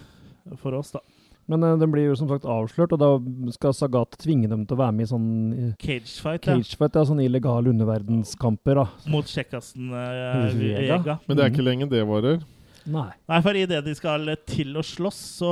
for 0.60 0.74
oss, 0.74 0.90
da. 0.92 1.00
Men 1.48 1.62
uh, 1.62 1.76
den 1.78 1.92
blir 1.92 2.08
jo 2.08 2.16
som 2.18 2.28
sagt 2.28 2.44
avslørt, 2.44 2.92
og 2.92 2.98
da 2.98 3.52
skal 3.54 3.72
Sagat 3.76 4.16
tvinge 4.18 4.48
dem 4.50 4.64
til 4.66 4.74
å 4.74 4.80
være 4.80 4.92
med 4.96 5.06
i 5.06 5.10
sånn 5.12 5.28
uh, 5.54 5.68
Cagefight, 5.78 6.46
ja. 6.48 6.56
cagefight, 6.56 6.96
ja, 6.98 7.04
sånn 7.06 7.22
illegale 7.22 7.70
underverdenskamper, 7.70 8.80
da. 8.82 8.86
Mot 9.12 9.24
Tsjekkasen 9.30 9.92
uh, 9.94 10.50
Vega. 10.58 10.98
Vega. 10.98 11.18
Men 11.28 11.36
det 11.38 11.44
er 11.44 11.50
Mhm. 11.50 11.54
ikke 11.54 11.66
lenge 11.68 11.88
det 11.90 12.02
varer. 12.08 12.40
Nei. 12.86 13.08
Nei, 13.28 13.40
for 13.42 13.56
idet 13.58 13.80
de 13.84 13.94
skal 13.98 14.26
til 14.46 14.76
å 14.78 14.82
slåss, 14.86 15.18
så 15.40 15.50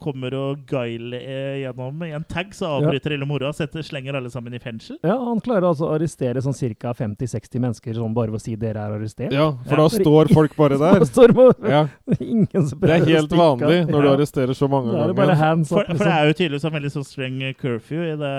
kommer 0.00 0.32
jo 0.32 0.44
Guile 0.68 1.18
eh, 1.20 1.56
gjennom 1.64 2.02
i 2.06 2.12
en 2.16 2.24
tag, 2.24 2.52
så 2.56 2.70
avbryter 2.78 3.14
hele 3.16 3.26
moroa, 3.28 3.52
og 3.52 3.84
slenger 3.84 4.16
alle 4.16 4.30
sammen 4.32 4.54
i 4.56 4.60
fengsel. 4.62 4.96
Ja, 5.04 5.16
han 5.20 5.40
klarer 5.44 5.68
altså 5.70 5.88
å 5.88 5.94
arrestere 5.98 6.40
sånn 6.44 6.56
ca. 6.80 6.92
50-60 6.96 7.60
mennesker 7.60 7.94
sånn 7.98 8.14
bare 8.16 8.32
ved 8.32 8.40
å 8.40 8.42
si 8.44 8.54
dere 8.56 8.80
er 8.80 8.94
arrestert. 8.96 9.32
Ja, 9.34 9.50
for 9.66 9.76
Ja. 9.76 9.82
da 9.82 9.88
står 9.92 10.32
folk 10.34 10.56
bare 10.56 10.78
der. 10.84 11.04
Står 11.08 11.28
det 11.32 11.36
bare- 11.36 11.70
Ja, 11.70 11.82
Ingen 12.20 12.68
som 12.68 12.80
Det 12.80 12.90
er 12.90 13.04
helt 13.04 13.30
vanlig 13.30 13.86
når 13.90 14.02
du 14.02 14.08
arresterer 14.14 14.54
så 14.56 14.68
mange 14.70 14.92
er 14.94 15.12
bare 15.12 15.34
ganger. 15.34 15.34
hands 15.40 15.68
For, 15.68 15.80
up, 15.82 15.86
for 15.86 15.92
det 15.94 16.00
liksom. 16.04 16.18
er 16.18 16.26
jo 16.26 16.32
tydeligvis 16.40 16.64
en 16.64 16.74
veldig 16.78 16.92
sånn 16.94 17.06
streng 17.08 17.38
curfew 17.60 18.02
i, 18.04 18.16
det, 18.20 18.34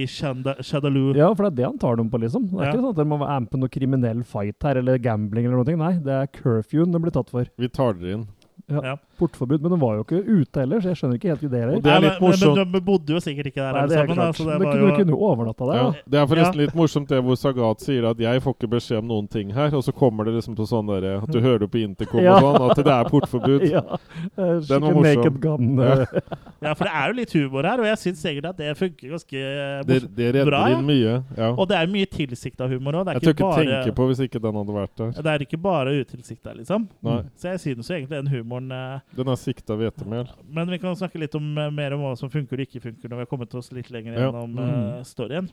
i 0.00 0.06
Shanda, 0.10 0.54
Shadaloo. 0.64 1.14
Ja, 1.16 1.30
for 1.34 1.44
det 1.48 1.52
er 1.52 1.56
det 1.60 1.66
han 1.68 1.78
tar 1.82 1.96
dem 2.00 2.10
på, 2.10 2.20
liksom. 2.22 2.48
Det 2.50 2.60
er 2.60 2.64
Ja. 2.64 2.72
ikke 2.72 2.80
sånn 2.82 2.90
at 2.94 2.96
dere 3.00 3.10
må 3.12 3.18
være 3.20 3.40
med 3.40 3.50
på 3.50 3.58
noe 3.60 3.68
kriminell 3.68 4.22
fight 4.24 4.62
her, 4.62 4.76
eller 4.80 4.98
gambling 4.98 5.46
eller 5.46 5.60
noe. 5.64 5.76
Nei, 5.80 5.92
det 6.04 6.12
er 6.12 6.26
curfewen 6.34 6.92
det 6.92 7.00
blir 7.02 7.09
tatt 7.14 7.30
for. 7.32 7.50
Vi 7.60 7.68
tar 7.68 7.96
dere 7.98 8.18
inn. 8.18 8.26
Ja. 8.70 8.96
Portforbud. 9.20 9.60
Men 9.60 9.74
de 9.74 9.78
var 9.82 9.98
jo 10.00 10.04
ikke 10.06 10.20
ute 10.24 10.62
heller, 10.64 10.80
så 10.80 10.90
jeg 10.90 10.98
skjønner 11.00 11.18
ikke 11.20 11.30
helt 11.30 11.44
Og 11.44 11.52
her. 11.52 11.74
det 11.80 11.92
er 11.92 12.00
litt 12.06 12.16
men, 12.16 12.24
morsomt. 12.24 12.56
Men 12.60 12.72
de 12.72 12.80
bodde 12.88 13.14
jo 13.14 13.20
sikkert 13.20 13.50
ikke 13.52 13.60
der 13.62 13.72
Nei, 13.76 13.84
det 13.90 13.96
er 13.98 14.06
sammen. 14.06 14.18
Altså, 14.24 14.44
det 14.48 14.56
men 14.58 14.66
var 14.66 14.72
kunne, 14.72 14.88
jo, 14.90 14.96
kunne 15.00 15.14
jo 15.14 15.20
overnatta 15.30 15.64
der, 15.70 15.76
Ja, 15.80 15.84
da. 15.84 16.10
det 16.14 16.18
er 16.20 16.26
forresten 16.32 16.58
Ja. 16.60 16.62
litt 16.64 16.74
morsomt 16.80 17.08
det 17.12 17.20
hvor 17.24 17.36
Sagat 17.40 17.80
sier 17.84 18.04
at 18.10 18.16
'jeg 18.18 18.42
får 18.42 18.54
ikke 18.56 18.70
beskjed 18.70 18.98
om 18.98 19.08
noen 19.08 19.28
ting 19.30 19.50
her', 19.54 19.74
og 19.74 19.82
så 19.84 19.92
kommer 19.92 20.24
det 20.24 20.34
liksom 20.34 20.56
til 20.56 20.66
sånn 20.66 20.86
der, 20.86 21.18
at 21.22 21.28
du 21.30 21.40
hører 21.40 21.66
på 21.68 21.78
intercom 21.84 22.20
Ja. 22.22 22.34
og 22.36 22.56
sånn, 22.56 22.70
at 22.70 22.76
det 22.76 22.86
er 22.86 23.04
portforbud. 23.04 23.60
Ja. 23.70 23.82
Den 24.36 24.80
var 24.82 24.92
morsom. 24.92 25.02
naked 25.02 25.40
gun. 25.40 25.76
Ja. 25.78 25.92
eh. 25.92 26.06
ja, 26.62 26.72
for 26.74 26.84
det 26.84 26.92
er 26.94 27.06
jo 27.08 27.14
litt 27.14 27.32
humor 27.32 27.62
her, 27.62 27.78
og 27.80 27.86
jeg 27.86 27.98
syns 27.98 28.24
egentlig 28.24 28.48
at 28.48 28.56
det 28.56 28.76
funker 28.76 29.08
ganske 29.10 29.38
bra. 29.40 29.82
Det, 29.86 30.16
det 30.16 30.34
redder 30.34 30.50
Bra, 30.50 30.68
ja. 30.68 30.78
inn 30.78 30.86
mye. 30.86 31.24
Ja. 31.36 31.50
Og 31.56 31.68
det 31.68 31.76
er 31.76 31.86
mye 31.86 32.06
tilsikta 32.06 32.68
humor 32.68 32.92
òg. 33.00 33.12
Jeg 33.14 33.22
tør 33.22 33.34
ikke 33.34 33.50
bare- 33.50 33.64
tenke 33.84 33.94
på 33.94 34.06
hvis 34.08 34.20
ikke 34.20 34.40
den 34.42 34.54
hadde 34.54 34.74
vært 34.74 34.96
der. 34.96 35.10
det 35.22 35.26
er 35.26 35.38
ikke 35.46 35.60
bare 35.62 35.90
utilsikta, 36.00 36.54
liksom. 36.56 36.88
Nei. 37.02 37.22
Så 37.36 37.48
jeg 37.50 37.60
synes 37.60 37.88
jo 37.88 37.94
egentlig 37.94 38.10
den 38.10 38.26
humoren 38.28 38.72
eh, 38.72 39.00
Den 39.16 39.28
er 39.28 39.36
sikta 39.40 39.74
hvetemel. 39.76 40.28
Men 40.48 40.70
vi 40.70 40.78
kan 40.78 40.94
snakke 40.94 41.18
litt 41.18 41.34
om, 41.34 41.46
eh, 41.58 41.70
mer 41.70 41.92
om 41.96 42.00
hva 42.00 42.16
som 42.16 42.30
funker 42.30 42.60
og 42.60 42.66
ikke 42.66 42.80
funker 42.82 43.08
når 43.10 43.16
vi 43.16 43.24
har 43.24 43.26
kommet 43.26 43.54
oss 43.58 43.72
litt 43.72 43.90
lenger 43.90 44.14
Ja. 44.14 44.30
gjennom 44.30 44.54
Mm. 44.54 44.98
eh, 44.98 45.02
storyen. 45.02 45.50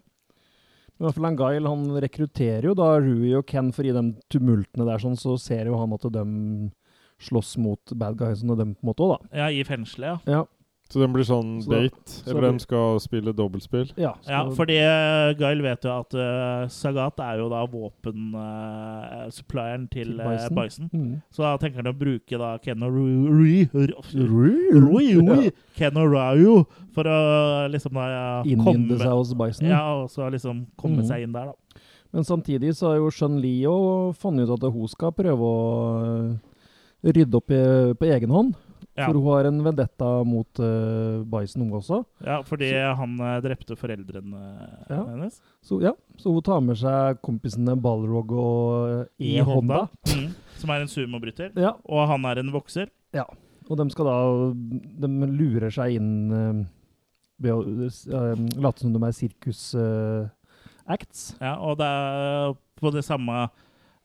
I 1.00 1.04
hvert 1.04 1.14
fall 1.14 1.26
en 1.26 1.36
Guile 1.38 1.68
han 1.70 1.86
rekrutterer 2.02 2.64
jo 2.64 2.74
da 2.74 2.98
Rui 3.00 3.34
og 3.38 3.46
Ken, 3.46 3.72
for 3.72 3.84
i 3.84 3.92
de 3.92 4.16
tumultene 4.30 4.86
der 4.86 4.98
sånn, 4.98 5.16
så 5.18 5.38
ser 5.40 5.66
jo 5.66 5.78
han 5.78 5.94
at 5.94 6.02
de 6.12 6.72
slåss 7.20 7.58
mot 7.58 7.80
bad 7.98 8.16
guysene, 8.18 8.56
dem 8.58 8.76
på 8.76 8.84
en 8.84 8.90
måte 8.94 9.06
òg, 9.06 9.20
da. 9.32 9.38
Ja, 9.38 9.48
i 9.50 9.64
fengselet, 9.64 10.22
ja. 10.28 10.34
Ja. 10.40 10.44
Så 10.88 11.02
den 11.02 11.12
blir 11.12 11.26
sånn 11.28 11.58
Så 11.64 11.70
bait. 11.72 11.96
så 12.08 12.30
Eller 12.32 12.42
den 12.48 12.58
de 12.58 12.64
skal 12.64 13.00
spille 13.04 13.34
dobbeltspill. 13.36 13.90
Ja, 14.00 14.14
Ja, 14.28 14.50
fordi 14.56 14.78
uh, 14.80 15.34
Gail 15.40 15.62
vet 15.66 15.84
jo 15.84 15.92
at 15.92 16.14
uh, 16.16 16.68
Sagat 16.72 17.20
er 17.24 17.38
jo 17.42 17.50
da 17.52 17.66
våpensupplieren 17.68 19.88
til, 19.92 20.16
Til 20.16 20.24
eh, 20.24 20.28
Bison. 20.32 20.56
Bison. 20.56 20.90
Mm. 20.94 21.22
Så 21.30 21.44
da 21.44 21.58
tenker 21.60 21.78
han 21.84 21.92
å 21.92 21.98
bruke 21.98 22.38
da 22.40 22.58
Ken 22.64 22.84
og 22.88 22.92
Ryu 22.96 23.28
for 26.96 27.04
å 27.12 27.68
liksom 27.74 27.94
da 28.00 28.08
Innynde 28.48 28.96
seg 29.02 29.12
hos 29.12 29.34
Bison. 29.38 29.68
Ja, 29.68 29.84
og 30.00 30.08
så 30.14 30.30
liksom 30.32 30.72
komme 30.80 31.04
mm. 31.04 31.08
seg 31.12 31.18
inn 31.28 31.36
der, 31.36 31.52
da. 31.52 31.56
Men 32.16 32.24
samtidig 32.24 32.72
så 32.78 32.84
har 32.94 32.98
jo 33.02 33.12
Shun 33.12 33.36
Leo 33.44 33.76
funnet 34.16 34.48
ut 34.48 34.56
at 34.56 34.64
hun 34.72 34.88
skal 34.88 35.12
prøve 35.16 35.44
å 35.44 36.38
rydde 37.04 37.36
opp 37.38 37.52
i, 37.52 37.94
på 38.00 38.06
egen 38.10 38.32
hånd. 38.34 38.56
For 39.06 39.14
hun 39.14 39.28
har 39.30 39.46
en 39.46 39.60
vendetta 39.62 40.08
mot 40.26 40.58
uh, 40.64 41.22
Bison, 41.30 41.62
unge 41.68 41.76
også. 41.78 42.00
Ja, 42.26 42.40
fordi 42.48 42.72
han 42.74 43.14
eh, 43.22 43.36
drepte 43.46 43.76
foreldrene 43.78 44.40
Ja. 44.90 45.04
hennes. 45.06 45.38
Så 45.62 45.78
ja, 45.84 45.92
så 46.18 46.32
hun 46.34 46.42
tar 46.42 46.62
med 46.66 46.78
seg 46.82 47.20
kompisene 47.22 47.76
Balrog 47.78 48.32
og 48.34 49.06
E-Honda. 49.22 49.54
Honda. 49.54 49.86
Mm, 50.10 50.34
som 50.58 50.70
er 50.74 50.82
en 50.82 50.90
sumobryter. 50.90 51.54
Ja, 51.62 51.76
Og 51.86 52.08
han 52.10 52.26
er 52.26 52.38
en 52.42 52.50
vokser. 52.56 52.90
Ja. 53.14 53.26
og 53.70 53.78
de 53.78 53.86
skal 53.92 54.06
da 54.10 54.18
De 55.06 55.08
lurer 55.30 55.70
seg 55.72 55.94
inn 56.00 56.32
uh, 56.34 56.66
ved 57.40 57.54
å 57.54 57.62
uh, 57.62 58.34
late 58.58 58.80
som 58.82 58.94
de 58.96 59.00
er 59.06 59.12
sirkus-acts. 59.22 61.36
Ja, 61.42 61.54
og 61.62 61.78
det 61.78 61.86
er 61.86 62.54
på 62.78 62.92
det 62.94 63.02
samme 63.06 63.48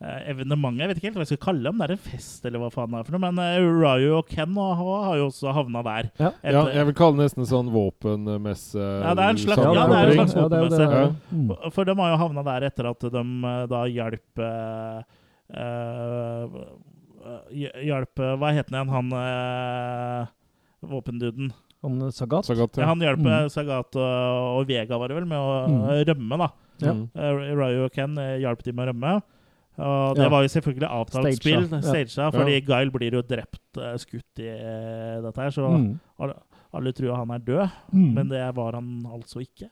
eh, 0.02 0.30
evenementet. 0.32 0.80
Jeg 0.82 0.88
vet 0.90 0.98
ikke 1.00 1.06
helt 1.08 1.16
hva 1.20 1.24
jeg 1.26 1.30
skal 1.32 1.40
kalle 1.46 1.62
dem. 1.68 1.78
Det 1.78 1.86
er 1.88 1.94
en 1.94 2.02
fest, 2.10 2.44
eller 2.48 2.58
hva 2.62 2.70
faen 2.74 2.90
det 2.90 2.98
er 3.00 3.06
for 3.08 3.16
noe. 3.16 3.22
Men 3.30 3.38
eh, 3.38 3.58
Ryu 3.62 4.10
og 4.18 4.28
Ken 4.28 4.54
har, 4.58 4.74
har 5.06 5.16
jo 5.20 5.28
også 5.30 5.54
havna 5.56 5.82
der. 5.86 6.10
Ja. 6.18 6.30
Ja, 6.42 6.64
jeg 6.74 6.86
vil 6.90 6.94
kalle 6.98 7.16
det 7.20 7.28
nesten 7.30 7.46
sånn 7.48 7.70
våpenmesse. 7.72 8.82
Ja, 8.82 9.14
det 9.14 9.22
er 9.24 9.34
en 9.36 9.42
slags- 9.46 9.62
ja, 9.62 9.86
er 9.86 10.12
en 10.12 10.14
slags 10.18 10.34
ja, 10.36 10.48
det 10.48 10.62
er 10.62 10.68
det. 10.68 10.90
Ja. 10.90 11.08
Mm. 11.32 11.50
For 11.72 11.84
de 11.88 11.94
har 12.02 12.14
jo 12.16 12.20
havna 12.26 12.42
der 12.50 12.68
etter 12.70 12.90
at 12.90 13.00
de 13.16 13.24
eh, 13.52 13.66
da 13.72 13.84
hjalp 13.92 14.42
uh, 14.42 15.02
eh, 15.54 16.46
Hjalp 17.86 18.18
eh, 18.18 18.32
Hva 18.40 18.48
het 18.56 18.70
han 18.72 18.78
igjen, 18.80 18.90
han 18.90 19.12
uh, 19.14 20.26
våpenduden? 20.90 21.52
Han 21.82 22.00
Sagat. 22.14 22.46
Sagat, 22.46 22.76
Ja, 22.78 22.82
ja. 22.84 22.88
han 22.92 23.00
hjalp 23.02 23.18
Mm. 23.22 23.30
eh, 23.32 23.48
Sagat 23.50 23.96
og, 23.98 24.58
og 24.60 24.66
Vega, 24.68 24.98
var 24.98 25.08
det 25.10 25.16
vel, 25.18 25.26
med 25.26 25.38
å 25.38 25.52
Mm. 25.68 25.80
eh, 25.90 26.04
rømme, 26.10 26.38
da. 26.38 26.48
Ja. 26.82 26.92
Uh, 26.92 27.08
Eh, 27.14 27.54
Ryu 27.54 27.84
og 27.84 27.92
Ken 27.92 28.16
eh, 28.18 28.38
hjalp 28.42 28.62
de 28.62 28.72
med 28.72 28.88
å 28.88 28.92
rømme. 28.92 29.22
Og 29.82 30.14
det 30.16 30.22
Ja. 30.24 30.28
var 30.30 30.42
jo 30.46 30.48
selvfølgelig 30.54 30.88
avtalt 30.88 31.26
Stage, 31.26 31.40
spill, 31.42 31.68
ja. 32.16 32.30
fordi 32.30 32.38
fordi 32.38 32.60
Guile 32.66 32.90
blir 32.94 33.12
jo 33.18 33.22
drept, 33.22 33.60
eh, 33.78 33.96
skutt 33.98 34.38
i 34.38 34.48
eh, 34.48 35.20
dette 35.22 35.36
her, 35.42 35.50
så 35.50 35.68
Mm. 35.72 35.98
alle, 36.20 36.34
alle 36.72 36.92
tror 36.92 37.16
han 37.16 37.30
er 37.30 37.38
død, 37.38 37.70
Mm. 37.92 38.14
men 38.14 38.28
det 38.28 38.54
var 38.54 38.72
han 38.72 39.02
altså 39.12 39.40
ikke. 39.42 39.68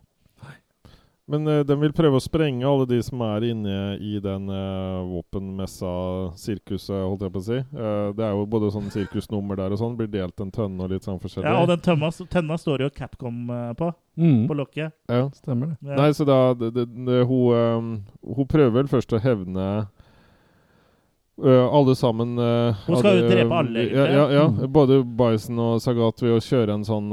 Men 1.31 1.47
uh, 1.47 1.63
den 1.63 1.79
vil 1.79 1.93
prøve 1.95 2.19
å 2.19 2.21
sprenge 2.21 2.65
alle 2.67 2.89
de 2.91 2.97
som 3.07 3.21
er 3.23 3.45
inne 3.53 3.75
i 4.03 4.19
den 4.19 4.49
uh, 4.51 5.05
våpenmessa, 5.07 6.35
sirkuset, 6.35 6.91
holdt 7.07 7.23
jeg 7.23 7.31
på 7.37 7.39
å 7.39 7.45
si. 7.47 7.59
Uh, 7.71 8.11
det 8.19 8.25
er 8.27 8.33
jo 8.35 8.47
både 8.51 8.73
sånn 8.75 8.91
sirkusnummer 8.91 9.55
der 9.61 9.71
og 9.71 9.79
sånn. 9.79 9.95
Blir 9.97 10.09
delt 10.11 10.41
en 10.43 10.51
tønne 10.51 10.83
og 10.83 10.91
litt 10.91 11.07
sånn 11.07 11.21
forskjellig. 11.23 11.47
Ja, 11.47 11.61
og 11.63 11.69
den 11.71 11.79
tømma, 11.87 12.11
tønna 12.35 12.59
står 12.59 12.81
jo 12.83 12.91
Capcom 12.91 13.47
på, 13.79 13.93
Mm. 14.19 14.49
på 14.49 14.57
lokket. 14.59 14.93
Ja. 15.09 15.29
Stemmer 15.39 15.69
det. 15.69 15.77
Ja. 15.87 15.97
Nei, 16.03 16.11
så 16.19 16.27
da 16.27 16.53
det, 16.53 16.75
det, 16.75 16.89
det, 17.07 17.21
hun, 17.29 17.55
um, 17.55 18.05
hun 18.27 18.47
prøver 18.51 18.73
vel 18.81 18.89
først 18.91 19.15
å 19.15 19.21
hevne 19.23 19.87
alle 21.49 21.95
sammen 21.97 22.39
eh, 22.39 22.75
Hun 22.87 22.97
skal 22.97 23.17
jo 23.19 23.25
alle- 23.25 23.31
drepe 23.35 23.55
alle, 23.59 23.79
Ja, 23.81 24.05
egentlig. 24.05 24.15
ja, 24.15 24.31
ja. 24.31 24.47
Mm. 24.49 24.73
Både 24.73 25.05
Bison 25.05 25.59
og 25.59 25.81
Sagat 25.81 26.23
ved 26.23 26.37
å 26.37 26.41
kjøre 26.41 26.75
en 26.75 26.85
sånn 26.85 27.13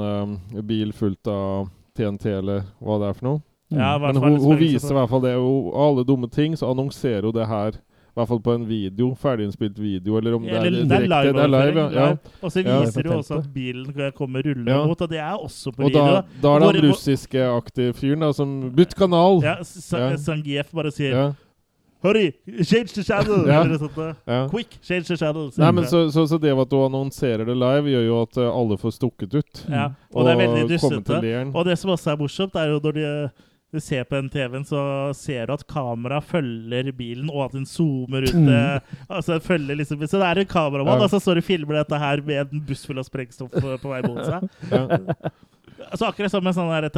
eh, 0.58 0.62
bil 0.62 0.92
fullt 0.94 1.28
av 1.28 1.70
TNT, 1.96 2.26
eller 2.40 2.64
hva 2.82 3.00
det 3.00 3.10
er 3.10 3.14
for 3.14 3.26
noe. 3.26 3.42
Ja, 3.70 3.98
Men 3.98 4.16
hun, 4.16 4.38
hun 4.40 4.58
viser 4.58 4.92
i 4.94 4.96
hvert 4.96 5.10
fall 5.10 5.22
det. 5.22 5.36
Og 5.36 5.74
alle 5.76 6.04
dumme 6.08 6.30
ting, 6.32 6.54
så 6.56 6.70
annonserer 6.72 7.24
hun 7.24 7.34
det 7.34 7.48
her 7.48 7.72
I 7.78 8.20
hvert 8.20 8.28
fall 8.30 8.40
på 8.42 8.54
en 8.56 8.64
video, 8.66 9.12
ferdiginnspilt 9.14 9.78
video, 9.78 10.16
eller 10.18 10.34
om 10.34 10.42
det 10.42 10.54
er 10.56 10.66
Eller 10.66 10.86
det 10.88 10.92
er 10.92 11.02
direkte. 11.04 11.34
Det 11.34 11.44
er 11.44 11.52
live, 11.54 11.82
ja. 11.94 12.06
ja. 12.08 12.16
Og 12.42 12.50
så 12.52 12.64
viser 12.64 13.04
ja, 13.06 13.12
jo 13.12 13.18
også 13.20 13.38
at 13.38 13.50
bilen 13.54 14.12
kommer 14.18 14.42
rullende 14.42 14.72
Ja. 14.72 14.86
mot, 14.88 15.02
og 15.02 15.10
det 15.10 15.20
er 15.20 15.36
også 15.38 15.72
på 15.76 15.84
Og 15.86 15.92
da, 15.94 16.06
video. 16.06 16.24
da 16.42 16.56
er 16.56 16.60
det 16.60 16.82
han 16.82 16.90
russiske 16.90 17.44
aktive 17.46 17.94
fyren 17.94 18.20
da, 18.26 18.32
som 18.34 18.72
Bytt 18.74 18.96
kanal! 18.96 19.42
Ja, 19.44 19.58
Sangief 19.62 20.66
Ja. 20.74 20.76
Bare 20.82 20.92
sier 20.92 21.12
Ja, 21.14 21.28
Hurry, 22.08 22.28
change 22.64 22.94
the 22.96 23.04
channel! 23.04 23.44
Ja. 23.50 23.62
Eller 23.66 23.82
sånt, 23.82 23.98
ja. 24.26 24.40
Quick, 24.52 24.78
change 24.82 25.10
the 25.12 25.18
channel! 25.20 25.50
Nei, 25.60 25.72
men 25.76 25.88
så, 25.92 26.06
så, 26.16 26.24
så 26.32 26.40
det 26.42 26.54
at 26.56 26.72
du 26.72 26.78
annonserer 26.82 27.44
det 27.46 27.58
live, 27.60 27.92
gjør 27.94 28.08
jo 28.08 28.22
at 28.24 28.40
eh, 28.40 28.48
alle 28.62 28.78
får 28.80 28.96
stukket 29.02 29.36
ut. 29.42 29.66
ja. 29.68 29.90
Og 30.16 30.26
det 30.26 30.34
er 30.34 30.42
veldig 30.46 31.22
leiren. 31.22 31.52
Og 31.54 31.68
det 31.68 31.76
som 31.82 31.92
også 31.94 32.16
er 32.16 32.24
morsomt, 32.24 32.56
er 32.58 32.72
jo 32.72 32.80
når 32.88 32.96
de, 32.98 33.10
du 33.76 33.80
ser 33.84 34.06
på 34.08 34.16
den 34.16 34.30
TV-en, 34.32 34.64
så 34.66 34.80
ser 35.18 35.50
du 35.50 35.54
at 35.58 35.66
kameraet 35.68 36.24
følger 36.30 36.88
bilen, 36.96 37.28
og 37.30 37.50
at 37.50 37.58
den 37.58 37.66
zoomer 37.68 38.24
ut 38.24 38.34
Mm. 38.38 38.48
eh, 38.48 38.96
Altså 39.10 39.40
følger 39.44 39.76
liksom 39.76 40.00
Så 40.08 40.18
det 40.22 40.30
er 40.32 40.40
en 40.46 40.50
kameramann, 40.50 40.98
Ja. 40.98 41.04
og 41.04 41.12
så 41.12 41.20
står 41.20 41.42
og 41.44 41.44
filmer 41.44 41.82
dette 41.84 42.00
her 42.00 42.22
med 42.26 42.48
en 42.54 42.64
buss 42.66 42.86
full 42.88 42.98
av 42.98 43.04
sprengstoff 43.10 43.54
eh, 43.60 43.76
på 43.84 43.92
vei 43.92 44.02
mot 44.08 44.24
seg. 44.24 44.48
Ja. 44.72 44.88
Altså 45.92 46.08
Akkurat 46.10 46.32
som 46.34 46.44
med 46.44 46.56
sånn, 46.58 46.72
et, 46.84 46.96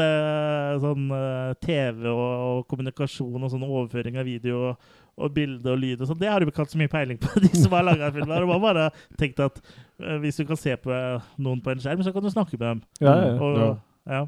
sånn 0.82 1.10
eh, 1.12 1.50
TV 1.62 2.08
og, 2.08 2.22
og 2.46 2.62
kommunikasjon 2.72 3.44
og 3.44 3.52
sånn 3.52 3.66
overføring 3.68 4.16
av 4.22 4.26
video 4.26 4.62
og, 4.70 4.88
og 5.20 5.36
bilde 5.36 5.72
og 5.72 5.80
lyd 5.82 6.02
og 6.02 6.10
sånn, 6.10 6.20
det 6.22 6.32
har 6.32 6.40
du 6.42 6.50
ikke 6.50 6.64
hatt 6.64 6.74
så 6.74 6.80
mye 6.80 6.92
peiling 6.92 7.20
på, 7.22 7.32
de 7.46 7.52
som 7.54 7.76
har 7.76 7.86
laga 7.88 8.12
filmer. 8.16 8.42
De 8.42 8.52
har 8.54 8.64
bare 8.64 8.88
tenkt 9.20 9.44
at 9.44 9.62
uh, 9.62 10.18
hvis 10.24 10.40
du 10.40 10.46
kan 10.50 10.60
se 10.60 10.76
på 10.80 10.96
noen 11.44 11.62
på 11.66 11.74
en 11.74 11.84
skjerm, 11.84 12.04
så 12.06 12.16
kan 12.16 12.26
du 12.26 12.32
snakke 12.34 12.58
med 12.58 12.66
dem. 12.66 12.84
Ja, 13.04 13.16
ja, 13.16 13.30
ja. 13.34 13.38
Og, 13.44 14.10
ja. 14.10 14.24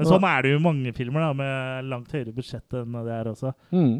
Men 0.00 0.08
sånn 0.08 0.24
er 0.24 0.44
det 0.44 0.54
jo 0.54 0.60
i 0.60 0.64
mange 0.64 0.94
filmer, 0.96 1.26
da, 1.26 1.34
med 1.36 1.90
langt 1.90 2.12
høyere 2.14 2.32
budsjett 2.32 2.78
enn 2.78 2.94
det 3.04 3.12
er 3.12 3.28
også. 3.28 3.52
Mm. 3.76 3.98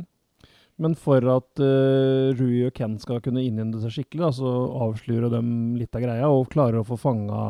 Men 0.80 0.94
for 0.96 1.24
at 1.28 1.60
uh, 1.60 2.30
Rui 2.38 2.62
og 2.64 2.72
Ken 2.76 2.94
skal 3.02 3.20
kunne 3.24 3.42
innhente 3.44 3.82
seg 3.82 3.92
skikkelig, 3.98 4.22
da, 4.24 4.30
så 4.32 4.52
avslører 4.86 5.32
de 5.34 5.42
litt 5.76 5.96
av 5.96 6.06
greia 6.06 6.30
og 6.32 6.48
klarer 6.52 6.80
å 6.80 6.86
få 6.88 6.96
fanga 7.00 7.42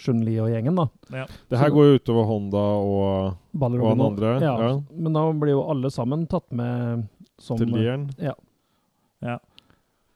Chun-Li 0.00 0.38
og 0.42 0.48
gjengen. 0.50 0.78
da. 0.78 0.86
Ja. 1.14 1.26
Det 1.50 1.60
her 1.60 1.70
går 1.74 1.86
jo 1.86 1.98
utover 2.00 2.26
Honda 2.28 2.62
og, 2.80 3.36
og 3.60 3.76
han 3.84 4.06
andre. 4.08 4.32
Ja, 4.42 4.54
Ja. 4.64 4.70
Men 4.90 5.14
da 5.14 5.26
blir 5.32 5.54
jo 5.54 5.66
alle 5.70 5.90
sammen 5.94 6.26
tatt 6.30 6.48
med 6.50 7.04
som 7.40 7.58
Til 7.58 7.72
Lieren? 7.74 8.08
Ja. 8.20 8.34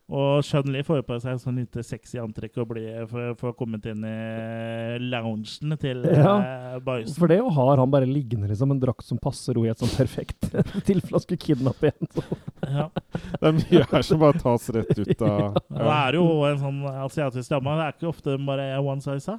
Og 0.08 0.40
Chun-Li 0.40 0.80
får 0.88 1.02
på 1.04 1.18
seg 1.20 1.36
sånn 1.36 1.58
lite 1.60 1.82
sexy 1.84 2.16
antrekk 2.16 2.54
og 2.62 2.70
blir 2.70 3.02
for, 3.10 3.34
for 3.36 3.52
kommet 3.58 3.84
inn 3.90 4.00
i 4.08 4.96
loungen 5.04 5.74
til 5.82 6.00
Ja. 6.16 6.32
eh, 6.40 6.78
Bison. 6.80 7.12
For 7.18 7.28
det 7.28 7.42
har 7.44 7.82
han 7.82 7.92
bare 7.92 8.08
liggende, 8.08 8.48
liksom. 8.48 8.72
En 8.72 8.80
drakt 8.80 9.04
som 9.04 9.20
passer 9.20 9.52
henne 9.58 9.68
i 9.68 9.74
et 9.74 9.82
sånn 9.84 9.92
perfekt 9.92 10.48
tilfelle 10.88 11.12
han 11.18 11.24
skulle 11.26 11.42
kidnappe 11.44 11.92
en. 11.92 12.08
Så. 12.16 12.24
Ja. 12.64 12.86
Det 13.38 13.50
er 13.50 13.58
mye 13.58 13.84
her 13.92 14.06
som 14.08 14.22
bare 14.24 14.40
tas 14.40 14.70
rett 14.78 14.96
ut 14.96 15.22
av 15.28 15.28
ja. 15.44 15.50
det 15.76 15.92
er 15.98 16.16
jo 16.16 16.24
en 16.48 16.58
sånn 16.64 16.80
asiatisk 17.04 17.52
dame. 17.52 17.76
Det 17.76 17.84
er 17.90 17.98
ikke 17.98 18.08
ofte 18.14 18.38
bare 18.48 18.70
one 18.80 19.04
size. 19.04 19.28
da. 19.28 19.38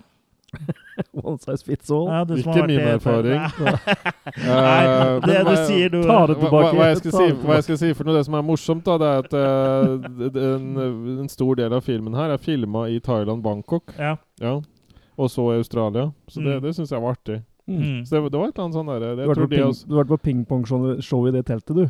One 1.23 1.37
size 1.39 1.63
fits 1.63 1.91
all. 1.91 2.07
Ja, 2.09 2.23
du 2.25 2.33
Ikke 2.39 2.65
min 2.67 2.79
erfaring. 2.79 3.39
Nei, 3.59 4.83
Nei, 5.19 5.19
det 5.25 5.43
du 5.47 5.53
sier 5.67 5.89
du 5.93 6.01
Ta 6.03 6.25
det 6.29 6.37
tilbake. 6.41 6.71
hva, 6.75 6.87
jeg 6.91 6.97
skal 7.01 7.15
si, 7.15 7.27
hva 7.43 7.57
jeg 7.59 7.67
skal 7.67 7.79
si 7.83 7.91
for 7.97 8.09
noe, 8.09 8.17
det 8.17 8.25
som 8.27 8.37
er 8.39 8.45
morsomt, 8.45 8.83
da, 8.87 8.97
det 9.01 9.09
er 9.11 9.23
at 9.23 9.37
eh, 9.39 10.09
d- 10.33 10.43
en, 10.49 10.67
en 11.25 11.29
stor 11.31 11.55
del 11.59 11.73
av 11.77 11.85
filmen 11.85 12.17
her 12.17 12.33
er 12.35 12.41
filma 12.43 12.87
i 12.91 12.99
Thailand, 13.03 13.43
Bangkok, 13.45 13.93
Ja. 13.99 14.15
ja. 14.43 14.57
og 15.19 15.29
så 15.33 15.49
i 15.53 15.57
Australia. 15.61 16.09
Så 16.31 16.41
det, 16.43 16.57
Mm. 16.59 16.61
det 16.67 16.75
syns 16.77 16.91
jeg 16.91 17.01
var 17.03 17.15
artig. 17.17 17.41
Mm. 17.69 18.05
Så 18.05 18.15
det, 18.17 18.31
det 18.33 18.39
var 18.39 18.47
et 18.49 18.55
eller 18.57 18.65
annet 18.65 18.77
sånn 18.79 18.87
derre 18.89 19.09
Du 19.15 19.21
Jeg 19.21 19.27
har 19.27 19.35
vært 19.35 19.43
på 19.45 19.49
ping- 19.53 19.89
du 19.89 20.03
på 20.09 20.17
pingpongshow 20.25 21.27
i 21.27 21.31
det 21.35 21.45
teltet, 21.45 21.75
du. 21.75 21.89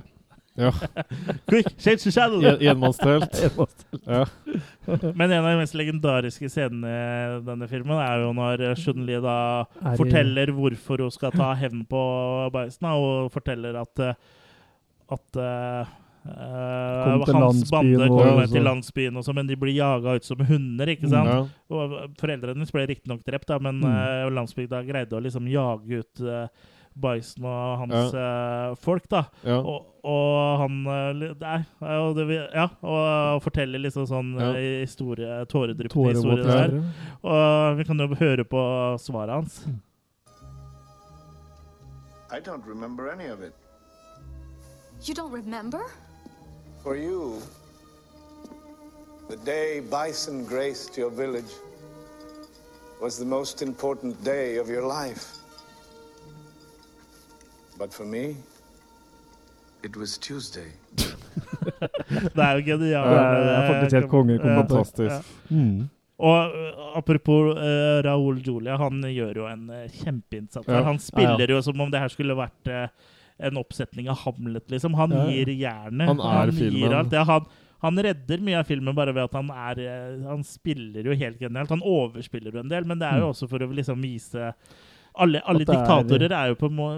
Ja. 0.60 0.72
Quick, 1.50 1.70
change 1.80 2.04
the 2.04 2.12
channel! 2.12 2.44
En- 2.50 2.64
Enmannstelt. 2.74 3.40
Ja. 4.06 4.26
Men 5.16 5.32
en 5.32 5.40
av 5.46 5.48
de 5.54 5.60
mest 5.62 5.78
legendariske 5.80 6.50
scenene 6.52 6.92
i 6.92 7.40
denne 7.48 7.70
filmen 7.72 8.02
er 8.04 8.26
jo 8.26 8.34
når 8.36 8.66
Chun-Li 8.82 9.22
da 9.24 9.38
Er 9.80 9.96
forteller 10.00 10.52
hvorfor 10.58 11.06
hun 11.06 11.14
skal 11.16 11.32
ta 11.36 11.54
hevn 11.62 11.86
på 11.90 12.04
Bison, 12.54 12.90
og 12.92 13.32
forteller 13.36 13.80
at 13.86 14.06
eh, 14.10 14.14
at 15.10 15.42
Uh, 16.30 17.24
hans 17.32 17.62
bande 17.72 18.08
kommer 18.12 18.46
til 18.52 18.62
landsbyen, 18.68 19.16
også, 19.18 19.34
men 19.34 19.48
de 19.48 19.56
blir 19.58 19.72
jaga 19.78 20.18
ut 20.20 20.26
som 20.28 20.42
hunder. 20.46 20.92
ikke 20.92 21.08
sant? 21.10 21.30
Ja. 21.32 21.38
Og 21.74 21.94
Foreldrene 22.20 22.58
hennes 22.58 22.74
ble 22.76 22.84
riktignok 22.92 23.24
drept, 23.26 23.48
da, 23.50 23.58
men 23.64 23.80
Mm. 23.80 23.88
uh, 23.88 24.28
landsbygda 24.36 24.82
greide 24.86 25.16
å 25.16 25.22
liksom 25.24 25.48
jage 25.50 26.02
ut 26.04 26.22
uh, 26.28 26.46
Bison 26.96 27.46
og 27.46 27.78
hans 27.84 28.14
eh, 28.14 28.76
folk. 28.82 29.06
da. 29.10 29.24
Ja. 29.46 29.58
Og, 29.60 29.86
og 30.04 30.60
han 30.64 30.80
eh, 30.88 31.36
Nei, 31.40 31.60
og 32.00 32.16
det, 32.18 32.26
vi- 32.28 32.40
ja, 32.56 32.68
og 32.82 33.42
forteller 33.44 33.80
liksom 33.84 34.08
sånn 34.10 34.34
Ja. 34.40 34.50
eh, 34.56 34.82
historie, 34.86 35.46
tåredryppende 35.46 36.16
historie 36.16 36.44
der. 36.44 36.76
Og 37.24 37.78
vi 37.78 37.84
kan 37.84 38.00
jo 38.00 38.08
høre 38.20 38.44
på 38.46 38.64
svaret 39.00 39.30
hans. 39.40 39.62
I 42.32 42.40
don't 42.40 42.64
remember 42.68 43.10
any 43.10 43.28
of 43.30 43.42
it. 43.42 43.54
You 45.08 45.16
don't 45.16 45.32
remember? 45.32 45.82
For 46.84 46.96
you, 46.96 47.42
the 49.30 49.38
day 49.38 49.80
Bison 49.82 50.46
graced 50.46 50.98
your 50.98 51.10
village 51.10 51.52
was 53.02 53.18
the 53.18 53.26
most 53.26 53.62
important 53.62 54.24
day 54.24 54.58
of 54.60 54.70
your 54.70 54.86
life. 54.86 55.39
But 57.80 57.94
for 57.96 58.06
me, 58.06 58.36
it 59.84 59.96
was 59.96 60.18
Tuesday. 60.18 60.68
Det 62.36 62.42
er 62.44 62.58
jo 62.60 62.64
genialt. 62.66 63.14
Ja, 63.14 63.24
det 63.40 63.54
er 63.54 63.68
faktisk 63.70 63.96
helt 63.98 64.10
konge. 64.12 64.36
Mm. 65.50 65.88
Og 66.20 66.56
uh, 66.56 66.98
apropos 67.00 67.54
uh, 67.56 68.00
Raúl 68.06 68.42
Julia, 68.44 68.76
han 68.82 69.00
gjør 69.08 69.40
jo 69.44 69.48
en 69.48 69.70
uh, 69.72 69.86
kjempeinnsats. 70.02 70.68
Ja. 70.68 70.82
Han 70.88 71.00
spiller 71.00 71.54
jo 71.54 71.62
som 71.64 71.80
om 71.80 71.92
det 71.94 72.02
her 72.04 72.12
skulle 72.12 72.36
vært 72.36 72.72
uh, 72.74 72.88
en 73.48 73.60
oppsetning 73.62 74.10
av 74.12 74.20
Hamlet, 74.26 74.66
liksom. 74.74 74.98
Han 75.00 75.16
Ja, 75.16 75.24
ja. 75.30 75.38
gir 75.38 75.54
jernet. 75.62 76.10
Han 76.12 76.20
er 76.20 76.40
han 76.42 76.56
filmen. 76.58 76.98
alt. 77.00 77.16
Ja, 77.16 77.24
han, 77.30 77.48
han 77.86 78.04
redder 78.10 78.44
mye 78.44 78.60
av 78.60 78.68
filmen 78.68 78.98
bare 78.98 79.14
ved 79.16 79.30
at 79.30 79.38
han 79.40 79.52
er 79.56 79.80
uh, 79.86 80.28
Han 80.34 80.44
spiller 80.48 81.08
jo 81.08 81.16
helt 81.16 81.40
genialt. 81.40 81.72
Han 81.72 81.86
overspiller 81.86 82.52
jo 82.58 82.66
en 82.66 82.74
del, 82.74 82.90
men 82.90 83.00
det 83.00 83.08
er 83.08 83.24
jo 83.24 83.32
også 83.32 83.48
for 83.52 83.64
å 83.64 83.72
liksom 83.72 84.04
vise 84.04 84.52
alle, 85.20 85.42
alle 85.46 85.66
diktatorer 85.68 86.32
er 86.32 86.52
jo 86.54 86.60
på 86.60 86.70
en 86.72 86.76
må, 86.80 86.90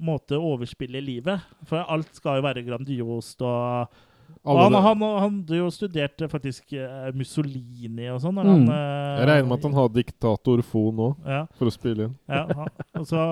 måte 0.00 0.38
å 0.38 0.54
i 0.62 1.04
livet. 1.04 1.44
For 1.68 1.82
alt 1.82 2.10
skal 2.18 2.40
jo 2.40 2.46
være 2.48 2.64
grandiost 2.66 3.42
og 3.42 4.00
og 4.42 4.58
han, 4.58 4.74
han, 4.74 5.02
han 5.02 5.20
hadde 5.22 5.58
jo 5.60 5.68
studert 5.70 6.22
faktisk 6.32 6.72
eh, 6.74 7.12
Mussolini 7.14 8.08
og 8.10 8.18
sånn. 8.24 8.40
Mm. 8.42 8.64
eh, 8.74 9.20
Jeg 9.20 9.28
regner 9.28 9.46
med 9.46 9.58
at 9.60 9.66
han 9.68 9.76
har 9.76 9.92
diktatorfon 9.94 10.96
nå, 10.98 11.08
ja, 11.28 11.42
for 11.58 11.70
å 11.70 11.74
spille 11.74 12.08
inn. 12.08 12.16
ja, 12.26 12.40
han, 12.58 12.72
og 12.98 13.06
så, 13.06 13.26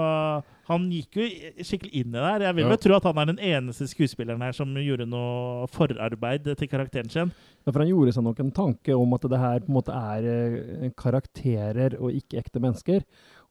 han 0.70 0.86
gikk 0.94 1.18
jo 1.18 1.26
skikkelig 1.66 1.90
inn 2.02 2.14
i 2.14 2.18
det 2.18 2.22
her. 2.28 2.44
Jeg 2.46 2.58
vil 2.60 2.64
Ja. 2.64 2.70
vel 2.70 2.82
tro 2.84 2.98
at 3.00 3.08
han 3.10 3.18
er 3.18 3.30
den 3.32 3.42
eneste 3.42 3.88
skuespilleren 3.90 4.44
her 4.46 4.54
som 4.54 4.70
gjorde 4.78 5.08
noe 5.10 5.66
forarbeid 5.74 6.46
til 6.46 6.70
karakteren 6.70 7.10
sin. 7.10 7.34
Ja, 7.64 7.72
for 7.72 7.82
han 7.82 7.90
gjorde 7.90 8.14
seg 8.14 8.28
nok 8.28 8.44
en 8.44 8.54
tanke 8.54 8.94
om 8.94 9.18
at 9.18 9.26
det 9.34 9.42
her 9.42 9.66
på 9.66 9.72
en 9.72 9.78
måte 9.80 9.98
er 10.14 10.30
eh, 10.30 10.90
karakterer 10.94 11.98
og 11.98 12.14
ikke 12.14 12.38
ekte 12.38 12.62
mennesker. 12.62 13.02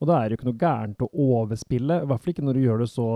Og 0.01 0.07
da 0.07 0.21
er 0.23 0.29
det 0.29 0.37
jo 0.37 0.39
ikke 0.39 0.49
noe 0.51 0.61
gærent 0.61 1.01
å 1.03 1.09
overspille, 1.11 2.01
i 2.03 2.07
hvert 2.07 2.21
fall 2.23 2.33
ikke 2.33 2.45
når 2.47 2.53
du 2.59 2.61
gjør 2.63 2.79
det 2.85 2.89
så 2.93 3.07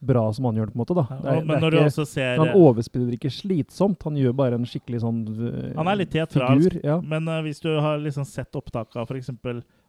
bra 0.00 0.22
som 0.32 0.46
han 0.48 0.56
gjør 0.56 0.70
det. 0.70 0.72
på 0.72 0.78
en 0.78 0.82
måte 0.84 0.94
da. 0.96 1.02
Det 1.10 1.28
er, 1.28 1.40
men 1.44 1.48
det 1.50 1.60
når 1.60 1.74
ikke, 1.74 1.80
du 1.82 1.88
også 1.90 2.04
ser 2.08 2.38
han 2.40 2.54
overspiller 2.56 3.16
ikke 3.18 3.32
slitsomt, 3.34 4.06
han 4.06 4.16
gjør 4.16 4.32
bare 4.38 4.54
en 4.56 4.64
skikkelig 4.64 5.02
sånn 5.02 5.18
eh, 5.28 5.74
Han 5.76 5.90
er 5.92 5.98
litt 6.00 6.10
teatralsk. 6.14 6.70
figur. 6.70 6.78
Ja. 6.86 6.96
Men 7.04 7.28
uh, 7.28 7.40
hvis 7.44 7.60
du 7.60 7.68
har 7.84 7.98
liksom 8.00 8.24
sett 8.24 8.56
opptak 8.56 8.96
av 8.96 9.10
f.eks. 9.10 9.28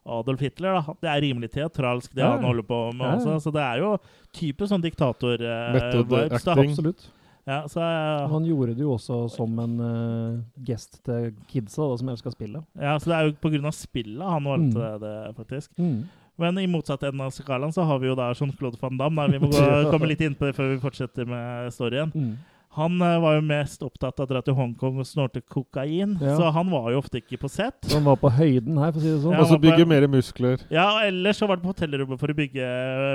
Adolf 0.04 0.42
Hitler, 0.42 0.74
da, 0.82 0.96
det 1.00 1.10
er 1.14 1.22
rimelig 1.22 1.52
teatralsk, 1.54 2.12
det 2.18 2.26
Ja. 2.26 2.32
han 2.36 2.44
holder 2.44 2.64
på 2.68 2.82
med 2.98 3.06
Ja. 3.08 3.16
også. 3.22 3.40
Så 3.46 3.54
det 3.54 3.62
er 3.62 3.78
jo 3.86 3.98
type 4.34 4.68
sånn 4.68 4.82
Method 4.82 5.38
diktator-vibes. 5.40 6.44
da. 6.44 6.54
Absolutt. 6.60 7.08
ja, 7.48 7.62
så, 7.68 7.80
uh, 7.80 8.28
Han 8.28 8.44
gjorde 8.46 8.76
det 8.76 8.84
jo 8.84 8.98
også 8.98 9.30
som 9.32 9.60
en 9.60 9.80
uh, 9.80 10.42
gest 10.66 11.04
til 11.06 11.32
kidsa 11.48 11.88
da, 11.88 11.98
som 11.98 12.10
elsker 12.10 12.32
spillet. 12.36 12.64
ja, 12.76 12.98
så 12.98 13.06
det 13.06 13.16
er 13.16 13.30
jo 13.32 13.66
av 13.68 13.72
spillet 13.74 14.28
han 14.28 14.44
valgte 14.44 14.76
Mm. 14.76 15.00
det, 15.00 15.36
faktisk. 15.38 15.70
Mm. 15.80 16.04
Men 16.42 16.58
i 16.62 16.68
motsatt 16.70 17.04
ende 17.08 17.28
av 17.28 17.34
skalaen 17.36 17.74
så 17.76 17.86
har 17.88 18.02
vi 18.02 18.10
jo 18.10 18.16
da 18.18 18.32
Jean-Claude 18.34 18.80
van 18.82 18.98
Damme. 19.00 19.28
Da. 19.28 19.36
Vi 19.36 19.42
må 19.44 19.52
gå, 19.54 19.68
komme 19.94 20.10
litt 20.10 20.24
inn 20.26 20.38
på 20.38 20.50
det 20.50 20.56
før 20.58 20.74
vi 20.74 20.82
fortsetter 20.82 21.30
med 21.30 21.72
storyen. 21.76 22.14
Mm. 22.16 22.34
Han 22.78 23.02
eh, 23.04 23.18
var 23.20 23.36
jo 23.36 23.42
mest 23.44 23.82
opptatt 23.84 24.20
av 24.22 24.26
å 24.26 24.30
dra 24.30 24.42
til 24.46 24.56
Hongkong 24.56 25.02
og 25.04 25.08
snorte 25.10 25.42
kokain, 25.44 26.14
Ja. 26.22 26.38
så 26.40 26.52
han 26.56 26.70
var 26.72 26.92
jo 26.94 27.02
ofte 27.02 27.20
ikke 27.20 27.40
på 27.42 27.50
sett. 27.52 27.82
Så 27.84 27.98
han 27.98 28.06
var 28.08 28.16
på 28.22 28.32
høyden 28.32 28.78
her, 28.80 28.94
for 28.94 29.00
å 29.00 29.04
si 29.04 29.10
det 29.12 29.18
sånn. 29.26 29.36
Ja, 29.36 29.42
Og 29.44 29.50
så 29.50 29.58
bygge 29.60 29.88
mer 29.92 30.08
muskler. 30.08 30.64
Ja, 30.72 30.86
og 30.96 31.08
ellers 31.10 31.42
så 31.42 31.50
var 31.50 31.60
det 31.60 31.66
på 31.66 31.74
hotellrommet 31.74 32.22
for 32.22 32.32
å 32.32 32.38
bygge 32.38 32.70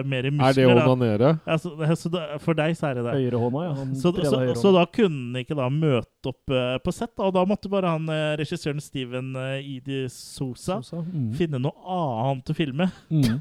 mer 0.05 0.29
muskler. 0.31 0.51
Er 0.51 0.59
det 0.61 0.85
onanere? 0.85 1.33
Ja, 1.47 1.57
så, 1.63 1.73
så 1.97 2.13
da, 2.13 2.27
for 2.43 2.59
deg 2.59 2.77
så 2.77 2.91
er 2.91 3.01
det 3.01 3.07
det. 3.09 3.17
Høyrehånda, 3.17 3.65
ja. 3.65 3.73
Han 3.81 3.95
Så, 3.97 4.13
så, 4.13 4.21
høyrehånda. 4.21 4.61
så 4.61 4.75
da 4.77 4.85
kunne 4.99 5.25
han 5.33 5.41
ikke 5.47 5.57
da 5.57 5.71
møte 5.73 6.33
opp 6.33 6.53
uh, 6.53 6.77
på 6.85 6.93
sett, 6.93 7.15
og 7.23 7.33
da 7.37 7.45
måtte 7.49 7.71
bare 7.73 7.97
han 7.97 8.09
uh, 8.13 8.35
regissøren 8.37 8.83
Steven 8.83 9.33
uh, 9.39 9.57
Idi 9.63 10.05
Sosa 10.13 10.81
Sosa. 10.83 11.01
Mm. 11.07 11.31
finne 11.39 11.61
noe 11.63 11.73
annet 11.87 12.51
å 12.51 12.57
filme. 12.57 12.91
Mm. 13.09 13.41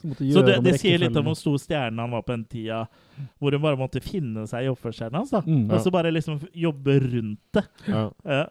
Så, 0.00 0.08
måtte 0.10 0.30
Så 0.34 0.42
det, 0.46 0.58
det 0.64 0.76
sier 0.80 1.00
litt 1.02 1.16
om 1.16 1.30
hvor 1.30 1.38
stor 1.38 1.58
stjerne 1.60 2.02
han 2.02 2.12
var 2.12 2.24
på 2.26 2.34
den 2.34 2.44
tida, 2.50 2.84
hvor 3.38 3.52
hun 3.56 3.62
bare 3.62 3.78
måtte 3.80 4.00
finne 4.04 4.46
seg 4.50 4.64
i 4.66 4.70
oppførselen 4.72 5.14
hans. 5.20 5.30
da. 5.34 5.42
Mm. 5.46 5.68
Og 5.70 5.80
så 5.84 5.92
bare 5.94 6.12
liksom 6.14 6.40
jobbe 6.54 6.98
rundt 7.04 7.40
det. 7.58 7.66
Ja. 7.88 8.08
Ja. 8.24 8.46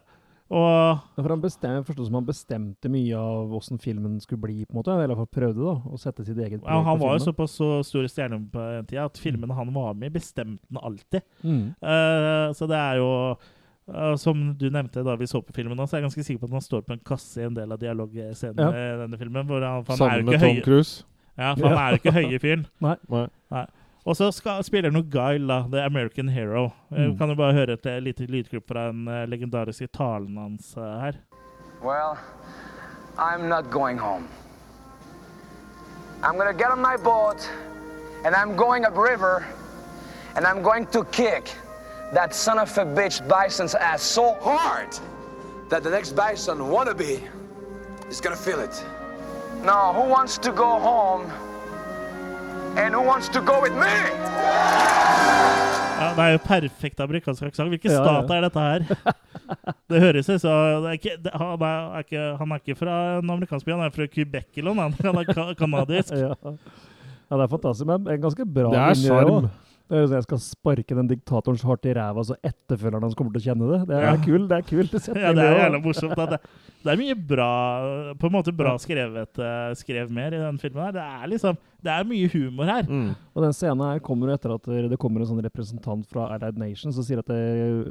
Og 0.49 0.97
for 1.13 1.29
han 1.29 1.41
bestem, 1.43 1.83
forstod 1.85 2.07
som 2.07 2.15
han 2.17 2.25
bestemte 2.25 2.89
mye 2.89 3.13
av 3.21 3.51
åssen 3.53 3.77
filmen 3.77 4.15
skulle 4.23 4.41
bli, 4.41 4.55
på 4.65 4.73
en 4.73 4.79
måte. 4.79 4.95
Eller 4.95 5.05
i 5.05 5.13
hvert 5.13 5.19
fall 5.21 5.35
prøvde 5.37 5.61
da, 5.61 5.75
å 5.93 5.99
sette 6.01 6.25
sitt 6.25 6.39
eget 6.41 6.63
ja, 6.65 6.79
han 6.87 6.97
var 6.97 7.19
jo 7.19 7.21
såpass 7.27 7.53
så 7.59 7.67
stor 7.85 8.07
stjerne 8.09 8.39
på 8.49 8.63
den 8.79 8.87
tida 8.89 9.05
at 9.05 9.21
filmene 9.21 9.53
han 9.53 9.69
var 9.75 9.93
med 9.93 10.09
i, 10.09 10.15
bestemte 10.17 10.65
han 10.73 10.81
alltid. 10.89 11.21
Mm. 11.45 11.67
Uh, 11.85 12.47
så 12.57 12.65
det 12.71 12.79
er 12.81 12.97
jo 12.97 13.11
uh, 13.93 14.15
Som 14.17 14.41
du 14.57 14.65
nevnte 14.73 15.03
da 15.05 15.13
vi 15.21 15.29
så 15.29 15.43
på 15.45 15.53
filmen, 15.53 15.77
så 15.85 15.99
er 15.99 16.01
jeg 16.01 16.07
ganske 16.09 16.25
sikker 16.31 16.41
på 16.41 16.49
at 16.49 16.57
han 16.57 16.65
står 16.65 16.81
på 16.87 16.97
en 16.97 17.05
kasse 17.05 17.43
i 17.43 17.45
en 17.45 17.53
del 17.59 17.77
av 17.77 17.83
dialogscenene 17.85 18.71
Ja. 18.73 18.87
i 18.95 18.99
denne 19.03 19.21
filmen. 19.21 19.45
Hvor 19.53 19.61
han, 19.69 19.85
for 19.85 19.93
han 19.93 20.01
er 20.01 20.15
Sammen 20.17 20.31
med 20.33 20.41
Tom 20.41 20.55
høye, 20.57 20.65
Cruise. 20.65 21.03
ja, 21.37 21.53
for 21.53 21.69
han 21.69 21.77
er 21.83 21.93
jo 21.93 22.01
ikke 22.01 22.17
høye 22.23 22.41
fyren. 22.41 22.65
Nei. 22.81 22.95
Nei. 23.53 23.67
Og 24.05 24.15
så 24.15 24.31
spiller 24.63 24.91
jo 24.91 25.03
Guile, 25.11 25.47
da, 25.47 25.63
The 25.71 25.85
American 25.85 26.29
Hero. 26.29 26.69
Mm. 26.89 27.11
Vi 27.11 27.17
Kan 27.17 27.29
jo 27.29 27.35
bare 27.35 27.53
høre 27.53 27.73
et 27.73 27.85
eh, 27.85 27.99
lite 27.99 28.25
lydklipp 28.25 28.67
fra 28.67 28.87
den 28.87 29.07
eh, 29.07 29.25
legendariske 29.27 29.87
talen 29.87 30.37
hans 30.37 30.77
eh, 30.77 30.83
her? 30.83 31.19
Well, 31.83 32.17
I'm 33.17 33.49
not 33.49 33.69
going 33.71 33.99
home. 33.99 34.27
I'm 36.23 36.37
gonna 36.37 36.53
get 36.53 36.71
on 36.71 36.81
my 36.81 36.97
boat 36.97 37.49
and 38.25 38.35
I'm 38.35 38.55
going 38.55 38.85
upriver 38.85 39.45
and 40.35 40.45
I'm 40.45 40.61
going 40.61 40.85
to 40.87 41.03
kick 41.05 41.51
that 42.13 42.35
son 42.35 42.59
of 42.59 42.77
a 42.77 42.85
bitch 42.85 43.21
bison's 43.27 43.75
ass 43.75 44.01
so 44.01 44.35
hard 44.41 44.89
that 45.69 45.83
the 45.83 45.89
next 45.89 46.15
bison 46.15 46.57
wannabe 46.59 47.21
is 48.09 48.21
gonna 48.21 48.35
feel 48.35 48.59
it. 48.59 48.83
Now, 49.63 49.93
who 49.93 50.09
wants 50.09 50.37
to 50.39 50.51
go 50.51 50.79
home 50.79 51.31
and 52.79 52.95
who 52.95 53.01
wants 53.03 53.29
to 53.29 53.41
go 53.41 53.55
with 53.63 53.73
me? 53.75 53.93
Ja, 55.99 56.09
Det 56.15 56.23
er 56.25 56.31
jo 56.35 56.39
perfekt 56.45 56.99
amerikansk 57.03 57.43
aksent. 57.43 57.69
Hvilken 57.73 57.91
Ja, 57.91 57.97
ja. 57.99 58.21
stat 58.21 58.31
er 58.31 58.41
dette 58.47 58.59
her? 58.59 58.79
Det 59.89 59.99
høres 60.03 60.29
ut 60.29 60.41
som 60.41 60.51
han, 60.51 60.85
er, 60.85 60.97
ikke, 60.97 62.19
han 62.39 62.51
er 62.53 62.59
ikke 62.61 62.75
fra 62.77 62.95
en 63.19 63.29
amerikansk 63.33 63.65
by, 63.65 63.71
han 63.73 63.85
er 63.87 63.93
fra 63.95 64.05
Quebec 64.07 64.45
eller 64.61 64.75
noe. 64.77 64.91
Han 65.01 65.17
er 65.19 65.25
canadisk. 65.33 65.57
kanadisk. 65.59 66.13
Ja. 66.23 66.35
ja, 67.29 67.37
det 67.37 67.43
er 67.45 67.51
fantastisk. 67.51 67.85
Men 67.89 68.07
en 68.13 68.21
ganske 68.23 68.45
bra 68.45 68.69
Det 68.73 68.79
er 68.85 68.99
sjarm. 69.03 69.49
Sånn 69.89 70.13
Jeg 70.13 70.23
skal 70.27 70.39
sparke 70.43 70.95
den 70.97 71.07
diktatoren 71.09 71.57
så 71.57 71.67
hardt 71.71 71.85
i 71.89 71.93
ræva, 71.97 72.21
så 72.25 72.35
etterfølgeren 72.45 73.03
hans 73.07 73.15
kommer 73.17 73.33
til 73.33 73.41
å 73.41 73.45
kjenne 73.49 73.69
det. 73.73 73.79
Det 73.89 73.95
er 73.97 74.05
Ja. 74.07 74.15
kul, 74.23 74.47
det 74.47 74.57
er 74.59 74.65
kult. 74.69 74.91
Det, 74.93 75.01
Ja, 75.25 75.33
det 75.33 75.45
er 75.47 75.57
jævla 75.65 75.81
morsomt. 75.83 76.15
Det, 76.29 76.39
det 76.85 76.93
er 76.93 77.01
mye 77.01 77.15
bra 77.33 77.49
På 78.21 78.29
en 78.29 78.35
måte 78.37 78.53
bra 78.55 78.75
skrevet 78.81 79.41
eh, 79.41 79.73
skrev 79.81 80.11
mer 80.13 80.33
i 80.37 80.41
den 80.45 80.57
filmen 80.61 80.85
her. 80.85 80.91
Det 80.95 81.01
er 81.05 81.27
liksom 81.33 81.57
Det 81.83 81.91
er 81.93 82.03
mye 82.09 82.27
humor 82.33 82.67
her. 82.67 82.83
Mm. 82.89 83.11
Og 83.35 83.43
den 83.45 83.53
scenen 83.55 83.79
her 83.85 83.99
kommer 84.03 84.27
jo 84.27 84.35
etter 84.35 84.51
at 84.57 84.65
det 84.91 84.97
kommer 84.99 85.21
en 85.23 85.29
sånn 85.29 85.39
representant 85.45 86.05
fra 86.11 86.25
Allied 86.35 86.57
Nation 86.59 86.91
som 86.91 87.05
sier 87.07 87.21
at 87.21 87.29
det, 87.31 87.37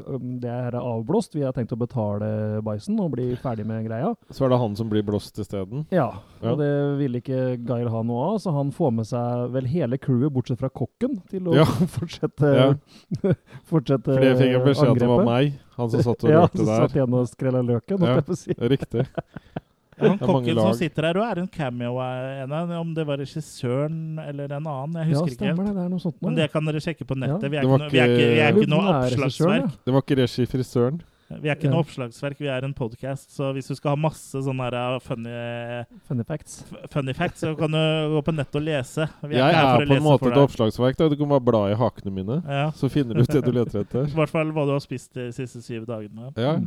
um, 0.06 0.34
det 0.42 0.50
her 0.50 0.74
er 0.76 0.84
avblåst, 0.84 1.32
vi 1.38 1.40
har 1.46 1.54
tenkt 1.56 1.72
å 1.72 1.78
betale 1.80 2.60
Bison 2.66 2.98
og 3.00 3.14
bli 3.14 3.30
ferdig 3.40 3.64
med 3.68 3.86
greia. 3.88 4.10
Så 4.30 4.44
er 4.44 4.52
det 4.52 4.58
han 4.60 4.76
som 4.76 4.90
blir 4.92 5.02
blåst 5.08 5.38
isteden. 5.40 5.86
Ja, 5.94 6.10
Ja. 6.42 6.52
og 6.52 6.58
det 6.60 6.68
vil 7.00 7.16
ikke 7.22 7.56
Guile 7.64 7.88
ha 7.90 8.02
noe 8.02 8.34
av, 8.34 8.36
så 8.44 8.52
han 8.52 8.70
får 8.76 8.92
med 8.98 9.06
seg 9.08 9.48
vel 9.56 9.64
hele 9.72 9.96
crewet, 9.98 10.32
bortsett 10.36 10.60
fra 10.60 10.68
kokken, 10.68 11.16
til 11.30 11.48
å 11.48 11.56
Ja. 11.56 11.64
fortsette, 11.96 12.78
fortsette 13.72 14.12
Fordi 14.18 14.28
jeg 14.34 14.38
fikk 14.42 14.64
beskjed 14.68 14.92
om 14.92 14.96
at 14.96 15.02
det 15.02 15.08
var 15.14 15.24
meg, 15.24 15.56
han 15.78 15.90
som 15.90 16.02
satt 16.02 16.24
og 16.24 16.30
Ja, 16.30 16.44
han 16.44 16.60
som 16.60 16.66
satt 16.74 16.94
igjen 16.98 17.14
og 17.14 17.26
skrella 17.32 17.64
løken, 17.64 17.98
holdt 17.98 18.10
Ja. 18.12 18.20
jeg 18.20 18.28
på 18.28 18.36
å 18.36 18.42
si. 18.44 18.58
Riktig. 18.76 19.06
Han 20.00 20.12
er 20.14 20.18
kokken 20.26 20.54
som 20.60 20.74
sitter 20.74 21.02
her, 21.08 21.16
og 21.18 21.26
er 21.30 21.40
en 21.42 21.48
cameo 21.48 21.98
en 22.00 22.52
av 22.52 22.70
Om 22.80 22.94
det 22.94 23.06
var 23.06 23.18
regissøren 23.18 24.18
eller 24.28 24.52
en 24.56 24.66
annen. 24.66 24.94
Jeg 25.04 25.12
Ja, 25.14 25.20
ikke 25.26 25.44
helt. 25.46 25.58
det. 25.58 25.74
Det 25.74 25.84
er 25.84 25.88
noe 25.88 25.98
sånt. 26.00 26.16
Men 26.22 26.34
det 26.34 26.50
kan 26.52 26.64
dere 26.64 26.80
sjekke 26.80 27.04
på 27.06 27.16
nettet. 27.18 27.50
Vi, 27.50 27.56
er 27.56 27.62
ikke 27.62 27.90
vi, 27.90 27.98
er 27.98 28.08
ikke, 28.08 28.16
vi 28.16 28.40
er 28.40 28.52
ikke- 28.52 28.62
ikke 28.62 28.70
noe 28.70 28.88
er 28.88 29.06
oppslagsverk. 29.08 29.78
Det 29.84 29.92
var 29.94 30.02
ikke 30.02 30.16
regi 30.22 30.46
frisøren. 30.46 31.00
Vi 31.28 31.50
er 31.50 31.56
ikke 31.56 31.64
Ja. 31.68 31.70
noe 31.74 31.82
oppslagsverk, 31.84 32.38
vi 32.40 32.46
er 32.48 32.64
en 32.64 32.72
podkast. 32.72 33.28
Så 33.36 33.52
hvis 33.52 33.66
du 33.68 33.74
skal 33.74 33.90
ha 33.90 33.96
masse 33.96 34.32
sånne 34.32 34.64
her 34.64 34.96
uh, 34.96 34.98
funny, 34.98 35.84
Funny 36.08 36.24
facts. 36.24 36.64
funny 36.90 37.12
facts, 37.12 37.40
så 37.42 37.54
kan 37.58 37.70
du 37.70 37.76
gå 38.16 38.22
på 38.24 38.34
nett 38.34 38.54
og 38.56 38.62
lese. 38.62 39.08
Vi 39.22 39.34
Jeg 39.36 39.44
ikke 39.44 39.58
her 39.60 39.82
er 39.82 39.86
på 39.86 39.96
en 39.98 40.02
måte 40.02 40.26
et 40.32 40.38
oppslagsverk. 40.40 40.96
Da. 40.96 41.08
Du 41.10 41.16
kan 41.16 41.28
bare 41.28 41.40
bla 41.44 41.66
i 41.70 41.74
hakene 41.74 42.10
mine, 42.12 42.42
Ja. 42.48 42.70
så 42.70 42.88
finner 42.90 43.12
du 43.14 43.20
ut 43.20 43.28
det 43.28 43.44
du 43.44 43.52
leter 43.52 43.80
etter. 43.84 44.06
I 44.08 44.16
hvert 44.16 44.30
fall 44.30 44.50
hva 44.52 44.64
du 44.64 44.72
har 44.72 44.80
spist 44.80 45.12
de 45.12 45.28
siste 45.32 45.60
syv 45.62 45.84
dagene. 45.84 46.32
Ja. 46.34 46.60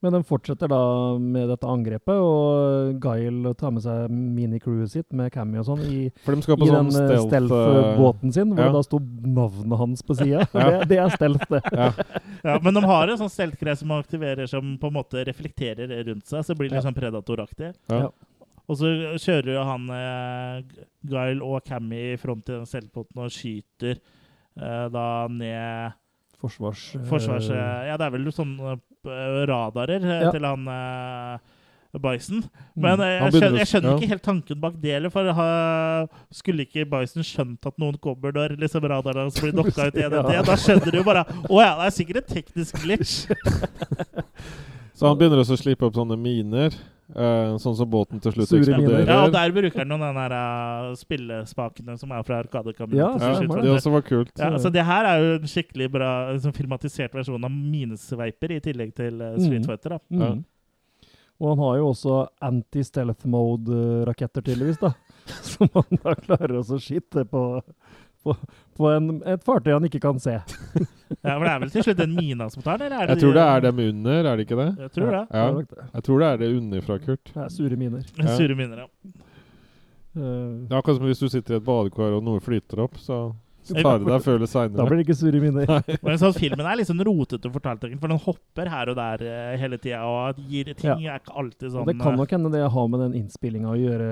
Men 0.00 0.14
de 0.16 0.20
fortsetter 0.24 0.70
da 0.72 0.80
med 1.20 1.50
dette 1.52 1.68
angrepet, 1.68 2.16
og 2.16 2.94
Guile 3.02 3.52
tar 3.60 3.74
med 3.76 3.84
seg 3.84 4.08
minicrewet 4.08 4.94
sitt 4.94 5.08
med 5.16 5.28
Cammy 5.34 5.60
og 5.60 5.66
sånn 5.68 5.82
i, 5.84 5.98
de 6.08 6.36
i 6.38 6.44
sånn 6.46 6.88
den 6.88 6.88
eh, 6.88 7.10
stealth 7.20 7.26
stealth-båten 7.28 8.32
sin, 8.32 8.54
hvor 8.54 8.64
ja. 8.64 8.70
det 8.70 8.78
da 8.78 8.82
sto 8.86 9.00
navnet 9.00 9.82
hans 9.82 10.04
på 10.06 10.16
sida. 10.16 10.46
Ja. 10.46 10.70
det, 10.70 10.88
det 10.94 11.00
er 11.04 11.14
stealth, 11.16 11.44
det. 11.52 11.60
Ja. 11.76 11.90
Ja, 12.40 12.56
men 12.64 12.78
de 12.78 12.84
har 12.88 13.12
en 13.12 13.20
sånn 13.20 13.32
steltgreie 13.32 13.76
som 13.76 13.92
aktiverer 13.92 14.48
som 14.48 14.72
på 14.80 14.88
en 14.88 14.96
måte 14.96 15.24
reflekterer 15.28 15.92
rundt 16.08 16.32
seg, 16.32 16.46
så 16.48 16.56
blir 16.56 16.70
det 16.70 16.78
litt 16.78 16.88
sånn 16.88 16.96
predatoraktig. 16.96 17.74
Ja. 17.92 18.08
Og 18.70 18.78
så 18.78 18.90
kjører 19.18 19.52
jo 19.56 19.66
han 19.66 19.88
eh, 19.92 20.84
Guile 21.10 21.44
og 21.44 21.66
Cammy 21.66 22.14
i 22.14 22.18
front 22.20 22.48
i 22.48 22.54
den 22.54 22.68
steltbåten 22.70 23.20
og 23.20 23.32
skyter 23.34 23.98
eh, 23.98 24.86
da 24.94 25.06
ned 25.28 25.99
Forsvars... 26.40 26.82
eh, 26.96 27.06
forsvars... 27.08 27.48
Ja, 27.52 27.96
det 28.00 28.06
er 28.08 28.12
vel 28.14 28.28
sånn 28.34 28.56
eh, 28.58 29.40
radarer 29.50 30.00
eh, 30.00 30.20
Ja. 30.26 30.30
til 30.34 30.46
han 30.48 30.68
eh, 30.72 31.56
Bison. 31.98 32.36
Mm. 32.44 32.84
Men 32.84 33.00
eh, 33.02 33.16
Han 33.18 33.32
jeg 33.32 33.40
skjønner, 33.42 33.58
jeg 33.58 33.70
skjønner 33.72 33.90
ja. 33.90 33.94
ikke 33.98 34.10
helt 34.12 34.22
tanken 34.22 34.60
bak 34.62 34.76
det 34.82 34.92
heller. 34.94 35.10
For 35.10 35.32
ha, 35.40 35.48
skulle 36.34 36.66
ikke 36.68 36.86
Bison 36.92 37.26
skjønt 37.26 37.66
at 37.66 37.80
noen 37.82 37.98
kommer 38.02 38.34
når 38.36 38.54
liksom 38.60 38.86
radaren 38.92 39.26
hans 39.26 39.40
blir 39.42 39.56
dokka 39.56 39.88
ut 39.90 39.98
i 39.98 40.06
NNT? 40.10 40.36
Da 40.46 40.56
skjønner 40.60 40.94
du 40.94 41.00
jo 41.00 41.06
bare 41.06 41.24
Å 41.26 41.60
ja, 41.64 41.72
det 41.80 41.88
er 41.88 41.96
sikkert 41.98 42.22
et 42.22 42.32
teknisk 42.38 42.78
glitch. 42.84 43.16
Så 45.00 45.08
han 45.08 45.16
begynner 45.18 45.40
også 45.40 45.56
å 45.56 45.60
slippe 45.62 45.86
opp 45.88 45.96
sånne 45.96 46.16
miner, 46.20 46.74
eh, 47.14 47.56
sånn 47.62 47.76
som 47.78 47.88
båten 47.90 48.20
til 48.22 48.32
slutt 48.34 48.48
Sure 48.50 48.60
miner. 48.60 48.76
eksploderer. 48.78 49.10
Ja, 49.10 49.18
og 49.24 49.32
der 49.34 49.54
bruker 49.56 49.82
han 49.82 49.90
noen 49.90 50.04
den 50.06 50.18
der 50.20 50.34
uh, 50.36 50.94
spillespakene 50.98 51.96
som 52.00 52.12
er 52.14 52.22
fra 52.26 52.38
Arkadekammeret. 52.44 52.98
Ja, 52.98 53.10
det 53.62 53.74
også 53.74 53.92
var 53.94 54.06
kult. 54.06 54.32
Ja, 54.38 54.52
så 54.58 54.70
det 54.72 54.84
her 54.86 55.08
er 55.10 55.24
jo 55.24 55.34
en 55.40 55.50
skikkelig 55.50 55.90
bra 55.94 56.10
liksom, 56.32 56.54
filmatisert 56.56 57.14
versjon 57.18 57.44
av 57.44 57.50
minesveiper, 57.50 58.56
i 58.56 58.60
tillegg 58.64 58.94
til 58.96 59.20
uh, 59.20 59.34
Street 59.38 59.60
Mm. 59.60 59.68
Fighter. 59.68 59.96
Da. 59.96 60.00
Mm. 60.10 60.22
Mm. 60.22 60.40
Og 61.40 61.48
han 61.54 61.62
har 61.64 61.76
jo 61.80 61.86
også 61.94 62.16
anti-stealth 62.44 63.26
mode-raketter, 63.32 64.42
tydeligvis, 64.44 64.78
da. 64.82 64.92
Som 65.50 65.70
han 65.74 66.00
da 66.02 66.14
klarer 66.18 66.58
å 66.60 66.64
skyte 66.80 67.24
på, 67.28 67.44
på, 68.24 68.34
på 68.80 68.88
en, 68.94 69.10
et 69.28 69.44
fartøy 69.44 69.74
han 69.74 69.86
ikke 69.90 70.02
kan 70.02 70.22
se. 70.22 70.38
Ja, 71.10 71.34
for 71.34 71.42
det 71.42 71.50
er 71.50 71.58
vel 71.58 71.70
til 71.74 71.82
slutt 71.82 71.98
den 71.98 72.12
mina 72.14 72.46
som 72.52 72.62
tar 72.62 72.78
den? 72.78 72.92
eller 72.92 73.08
er 73.10 73.16
Jeg 73.16 73.24
tror 73.24 73.32
det 73.34 73.42
er 73.42 73.64
dem 73.64 73.80
under, 73.82 74.28
er 74.30 74.38
det 74.38 74.44
ikke 74.46 74.58
det? 74.60 74.68
Jeg 74.78 74.92
tror 74.94 75.10
det. 75.10 75.22
Ja, 75.34 75.46
jeg 75.96 76.04
tror 76.06 76.22
det 76.22 76.28
er 76.28 76.38
det 76.38 76.50
underfra, 76.54 76.98
Kurt. 77.02 77.32
Det 77.34 77.42
er 77.42 77.50
sure 77.50 77.78
miner. 77.80 78.04
Ja. 78.14 78.36
Sure 78.38 78.54
miner, 78.54 78.84
ja. 78.84 78.88
Uh, 80.14 80.22
Det 80.66 80.70
er 80.70 80.78
akkurat 80.78 81.00
som 81.00 81.08
hvis 81.10 81.22
du 81.22 81.28
sitter 81.30 81.56
i 81.56 81.58
et 81.58 81.66
badekar 81.66 82.14
og 82.14 82.22
noe 82.26 82.42
flyter 82.42 82.84
opp, 82.86 82.94
så 83.02 83.18
tar 83.70 84.00
det 84.00 84.06
deg 84.08 84.22
før 84.24 84.38
eller 84.40 84.70
da 84.78 84.86
blir 84.86 85.00
det 85.00 85.04
ikke 85.08 85.18
sure 85.18 85.42
miner. 85.42 85.74
Men 86.06 86.22
sånn, 86.22 86.38
Filmen 86.38 86.66
er 86.66 86.78
litt 86.80 86.88
sånn 86.88 87.02
rotete 87.06 87.52
fortalt, 87.52 87.84
for 88.00 88.14
den 88.14 88.22
hopper 88.24 88.72
her 88.72 88.94
og 88.94 88.98
der 89.02 89.26
uh, 89.26 89.52
hele 89.60 89.82
tida. 89.82 90.00
Og 90.06 90.40
gir 90.46 90.72
ting 90.72 90.94
Ja. 90.94 91.18
er 91.18 91.22
ikke 91.24 91.36
alltid 91.42 91.68
sånn 91.68 91.82
Og 91.82 91.90
det 91.90 91.98
kan 92.00 92.14
eh, 92.14 92.22
nok 92.22 92.38
hende 92.38 92.54
det 92.54 92.64
har 92.78 92.90
med 92.94 93.04
den 93.08 93.18
innspillinga 93.20 93.74
å 93.74 93.78
gjøre 93.82 94.10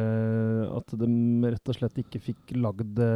at 0.82 0.94
de 0.98 1.10
rett 1.46 1.74
og 1.74 1.78
slett 1.78 2.02
ikke 2.04 2.26
fikk 2.26 2.56
lagd 2.58 2.94
det 2.98 3.12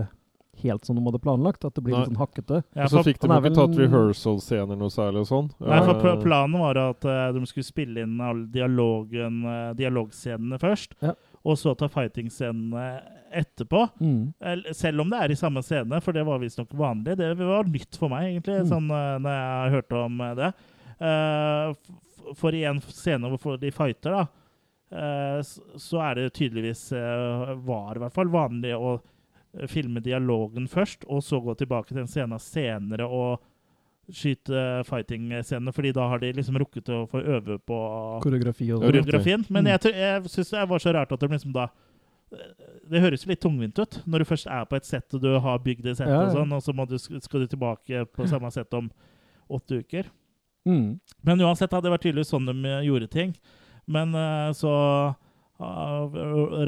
helt 0.63 0.85
som 0.87 0.97
de 0.97 1.03
hadde 1.05 1.21
planlagt. 1.23 1.65
At 1.65 1.75
det 1.75 1.83
blir 1.85 1.95
Nei. 1.97 2.01
litt 2.05 2.13
sånn 2.13 2.21
hakkete. 2.23 2.63
ja, 2.75 2.85
Og 2.85 2.91
så 2.91 3.03
fikk 3.05 3.19
de 3.21 3.29
ikke 3.29 3.51
ikke 3.51 3.55
tatt 3.59 3.77
rehearsal-scener 3.83 4.79
noe 4.79 4.91
særlig 4.91 5.21
og 5.25 5.29
sånn. 5.31 5.51
Nei, 5.61 5.81
for 5.87 5.95
pl- 6.01 6.13
Eh, 6.17 6.23
Planen 6.23 6.59
var 6.61 6.77
at 6.79 7.05
uh, 7.05 7.33
de 7.33 7.45
skulle 7.47 7.65
spille 7.65 8.03
inn 8.03 8.21
alle 8.21 8.47
dialogen, 8.53 9.45
uh, 9.45 9.73
dialogscenene 9.75 10.59
først, 10.61 10.95
Ja. 11.03 11.15
og 11.45 11.57
så 11.57 11.77
ta 11.77 11.89
fighting-scenene 11.89 13.03
etterpå. 13.33 13.87
Mm. 14.01 14.35
Selv 14.75 15.01
om 15.01 15.09
det 15.11 15.19
er 15.23 15.31
i 15.33 15.35
samme 15.41 15.63
scene, 15.65 16.01
for 16.03 16.13
det 16.13 16.25
var 16.27 16.39
visstnok 16.39 16.69
vanlig. 16.77 17.17
Det 17.17 17.31
var 17.39 17.65
nytt 17.65 17.97
for 17.97 18.09
meg, 18.13 18.29
egentlig, 18.43 18.61
Mm. 18.63 18.69
sånn, 18.69 18.87
når 19.23 19.33
jeg 19.33 19.73
hørte 19.73 20.05
om 20.05 20.19
det. 20.37 20.53
Eh, 21.01 21.75
for 22.35 22.51
i 22.55 22.65
en 22.65 22.81
scene 22.81 23.31
hvor 23.39 23.59
de 23.59 23.71
fighter, 23.71 24.11
da, 24.13 24.27
eh, 24.93 25.41
så 25.43 26.01
er 26.11 26.15
det 26.15 26.35
tydeligvis 26.35 26.91
Var 26.93 27.97
i 27.97 27.99
hvert 27.99 28.13
fall 28.13 28.27
vanlig 28.29 28.75
å 28.77 29.01
filme 29.69 30.01
dialogen 30.01 30.67
først, 30.69 31.05
og 31.09 31.23
så 31.23 31.41
gå 31.45 31.55
tilbake 31.61 31.89
til 31.89 31.97
den 32.03 32.07
scenen 32.09 32.39
senere 32.41 33.05
og 33.07 33.41
skyte 34.13 34.83
fighting-scenene, 34.89 35.73
fordi 35.73 35.93
da 35.95 36.09
har 36.11 36.19
de 36.19 36.33
liksom 36.35 36.57
rukket 36.59 36.89
å 36.91 37.05
få 37.09 37.21
øve 37.23 37.59
på 37.63 37.77
Koreografi 38.25 38.71
og 38.75 38.83
koreografien. 38.83 39.45
Men 39.49 39.65
Mm. 39.65 39.71
jeg, 39.71 39.81
tror- 39.81 39.95
jeg 39.95 40.23
syns 40.25 40.51
det 40.51 40.69
var 40.69 40.79
så 40.79 40.93
rart 40.95 41.13
at 41.13 41.21
de 41.21 41.29
liksom 41.29 41.53
da 41.53 41.69
Det 42.91 43.01
høres 43.03 43.27
litt 43.27 43.41
tungvint 43.43 43.79
ut 43.79 43.99
når 44.09 44.19
du 44.21 44.25
først 44.25 44.47
er 44.47 44.65
på 44.65 44.77
et 44.77 44.87
sett 44.87 45.13
og 45.15 45.21
du 45.21 45.39
har 45.39 45.59
bygd 45.59 45.83
det 45.85 45.97
settet, 45.99 46.09
Ja, 46.09 46.23
ja. 46.23 46.29
og 46.29 46.33
sånn, 46.33 46.53
og 46.53 46.63
så 46.63 46.89
du, 46.89 47.21
skal 47.21 47.41
du 47.41 47.47
tilbake 47.47 48.07
på 48.11 48.27
samme 48.27 48.51
sett 48.51 48.73
om 48.73 48.91
åtte 49.51 49.83
uker. 49.85 50.07
Mm. 50.67 50.99
Men 51.23 51.39
uansett, 51.41 51.71
hadde 51.71 51.83
det 51.91 51.93
vært 51.93 52.07
tydeligvis 52.07 52.31
sånn 52.33 52.47
de 52.47 52.69
eh, 52.69 52.87
gjorde 52.89 53.11
ting. 53.11 53.35
Men 53.87 54.15
eh, 54.15 54.53
så 54.53 55.15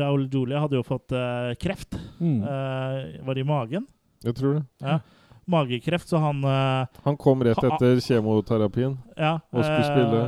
Raúl 0.00 0.28
Julia 0.32 0.60
hadde 0.64 0.78
jo 0.78 0.84
fått 0.86 1.12
eh, 1.16 1.52
kreft. 1.60 1.96
Mm. 2.20 2.40
Eh, 2.42 3.20
var 3.26 3.34
det 3.36 3.44
i 3.44 3.48
magen? 3.48 3.86
Jeg 4.24 4.34
tror 4.38 4.58
det. 4.60 4.64
Ja. 4.80 4.98
Magekreft, 5.50 6.08
så 6.08 6.16
han 6.22 6.38
uh, 6.48 6.86
Han 7.04 7.18
kom 7.20 7.42
rett 7.44 7.58
Ha- 7.60 7.74
etter 7.74 7.98
kjemoterapien. 8.00 8.94
Ja. 9.18 9.34
Og 9.52 9.60
skulle 9.66 9.84
spille. 9.90 10.20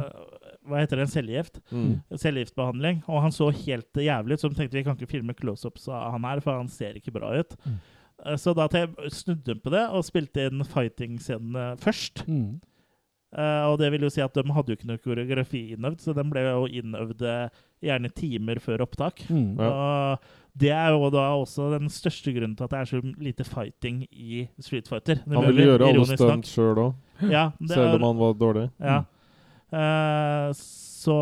Hva 0.66 0.80
heter 0.82 0.98
det? 0.98 1.06
En 1.06 1.12
cellegift? 1.14 1.60
Mm. 1.72 1.92
Cellegiftbehandling. 2.20 2.98
Og 3.08 3.22
han 3.24 3.32
så 3.32 3.48
helt 3.54 3.96
jævlig 4.02 4.36
ut, 4.36 4.42
så 4.42 4.50
de 4.50 4.58
tenkte 4.58 4.76
vi 4.76 4.82
kan 4.84 4.96
ikke 4.98 5.08
filme 5.14 5.32
close-ups 5.38 5.86
av 5.88 6.10
han 6.16 6.26
her, 6.28 6.42
for 6.44 6.58
han 6.58 6.68
ser 6.68 6.98
ikke 6.98 7.14
bra 7.14 7.30
ut. 7.38 7.54
Mm. 7.64 7.78
Eh, 8.26 8.36
Så 8.42 8.52
da 8.58 8.66
snudde 9.08 9.54
hun 9.54 9.62
på 9.64 9.72
det 9.72 9.84
og 9.88 10.04
spilte 10.04 10.48
inn 10.50 10.64
fighting-scenene 10.68 11.76
først. 11.80 12.26
Mm. 12.28 12.58
Eh, 13.36 13.64
og 13.68 13.78
det 13.78 13.90
vil 13.92 14.00
jo 14.06 14.08
si 14.08 14.22
at 14.24 14.32
de 14.32 14.42
hadde 14.56 14.72
jo 14.72 14.76
ikke 14.78 14.88
noe 14.88 15.02
koreografi 15.04 15.60
innøvd, 15.76 16.00
så 16.00 16.14
den 16.16 16.30
ble 16.32 16.40
jo 16.46 16.66
innøvd 16.80 17.20
gjerne 17.84 18.08
timer 18.16 18.56
før 18.64 18.80
opptak. 18.86 19.20
Mm. 19.28 19.58
Ja. 19.60 19.68
Og 19.68 20.18
det 20.56 20.70
er 20.72 20.94
jo 20.96 21.10
da 21.12 21.26
også 21.36 21.66
den 21.74 21.90
største 21.92 22.32
grunnen 22.32 22.56
til 22.56 22.64
at 22.64 22.70
det 22.72 22.78
er 22.80 22.88
så 22.88 23.00
lite 23.20 23.44
fighting 23.44 24.06
i 24.10 24.46
Street 24.58 24.88
Fighter. 24.88 25.20
Det 25.20 25.36
Han 25.36 25.44
ville 25.50 25.66
gjøre 25.68 25.90
alle 25.92 26.06
stunt 26.16 26.48
sjøl 26.48 26.80
òg, 26.86 26.94
Ja, 27.28 27.50
selv 27.68 27.98
om 27.98 28.06
han 28.08 28.16
var 28.24 28.32
dårlig. 28.40 28.70
Ja. 28.80 29.02
Uh, 29.72 30.52
så 30.56 31.18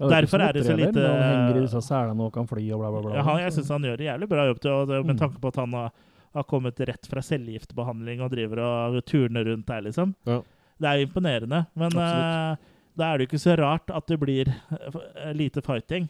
Ja, 0.00 0.08
Derfor 0.10 0.42
er 0.42 0.52
det 0.52 0.64
så 0.66 0.74
lite- 0.76 1.00
Han 1.00 1.22
henger 1.22 1.56
i 1.56 1.60
disse 1.64 1.80
selene 1.80 2.20
og 2.26 2.32
kan 2.34 2.46
fly 2.50 2.64
og 2.74 2.80
bla, 2.80 2.90
bla, 2.90 3.00
bla. 3.00 3.14
ja, 3.14 3.22
han, 3.22 3.38
jeg 3.38 3.52
syns 3.52 3.68
han 3.70 3.82
gjør 3.82 3.96
det 3.96 4.06
jævlig 4.08 4.28
bra 4.28 4.46
jobb, 4.48 4.60
til, 4.60 4.70
og 4.72 4.88
det, 4.88 5.06
med 5.06 5.14
Mm. 5.16 5.20
tanke 5.20 5.40
på 5.40 5.48
at 5.48 5.56
han 5.56 5.72
har, 5.72 5.92
har 6.34 6.42
kommet 6.42 6.80
rett 6.80 7.06
fra 7.06 7.22
cellegiftbehandling 7.22 8.20
og 8.20 8.30
driver 8.32 8.58
og 8.58 9.04
turner 9.06 9.44
rundt 9.44 9.66
der, 9.66 9.80
liksom. 9.82 10.14
Ja. 10.26 10.40
Det 10.80 10.90
er 10.90 11.04
imponerende. 11.06 11.66
Men 11.78 11.92
eh, 11.96 12.56
da 12.98 13.08
er 13.12 13.18
det 13.18 13.26
jo 13.26 13.30
ikke 13.32 13.42
så 13.44 13.56
rart 13.58 13.90
at 13.94 14.06
det 14.10 14.18
blir 14.20 14.48
eh, 14.50 15.32
lite 15.34 15.62
fighting. 15.62 16.08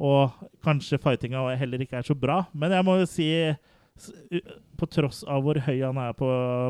Og 0.00 0.30
kanskje 0.64 0.98
fightinga 1.02 1.42
heller 1.60 1.78
ikke 1.84 1.98
er 2.00 2.06
så 2.08 2.14
bra. 2.18 2.44
Men 2.54 2.72
jeg 2.72 2.84
må 2.86 2.98
jo 3.00 3.06
si, 3.10 3.28
på 4.80 4.86
tross 4.90 5.22
av 5.28 5.42
hvor 5.44 5.58
høy 5.66 5.82
han 5.84 5.98
er 6.00 6.14
på 6.16 6.28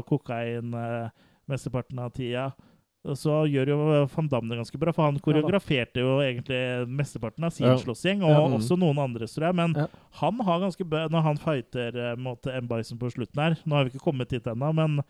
kokain 0.09 0.75
eh, 0.75 1.09
mesteparten 1.51 1.99
av 2.03 2.11
tida, 2.15 2.49
så 3.17 3.39
gjør 3.49 3.71
jo 3.73 3.77
Van 4.13 4.27
Damme 4.29 4.51
det 4.53 4.59
ganske 4.61 4.79
bra. 4.83 4.93
For 4.93 5.07
han 5.09 5.21
koreograferte 5.25 6.03
jo 6.03 6.19
egentlig 6.21 6.59
mesteparten 6.91 7.47
av 7.49 7.55
sin 7.57 7.67
Ja. 7.71 7.77
slåssgjeng, 7.81 8.21
og 8.23 8.31
Ja. 8.35 8.43
Mm. 8.47 8.57
også 8.59 8.77
noen 8.79 8.99
andres, 9.01 9.33
tror 9.35 9.47
jeg. 9.49 9.55
Men 9.57 9.73
Ja. 9.75 9.87
han 10.21 10.41
har 10.41 10.61
ganske 10.61 10.85
bra 10.85 11.07
når 11.09 11.23
han 11.23 11.37
fighter 11.39 11.97
eh, 12.13 12.17
mot 12.17 12.45
M. 12.47 12.67
Bison 12.69 12.99
på 12.99 13.09
slutten 13.11 13.41
her. 13.41 13.57
Nå 13.65 13.75
har 13.77 13.85
vi 13.85 13.91
ikke 13.95 14.05
kommet 14.05 14.29
dit 14.29 14.45
ennå, 14.45 14.75
men 14.75 15.01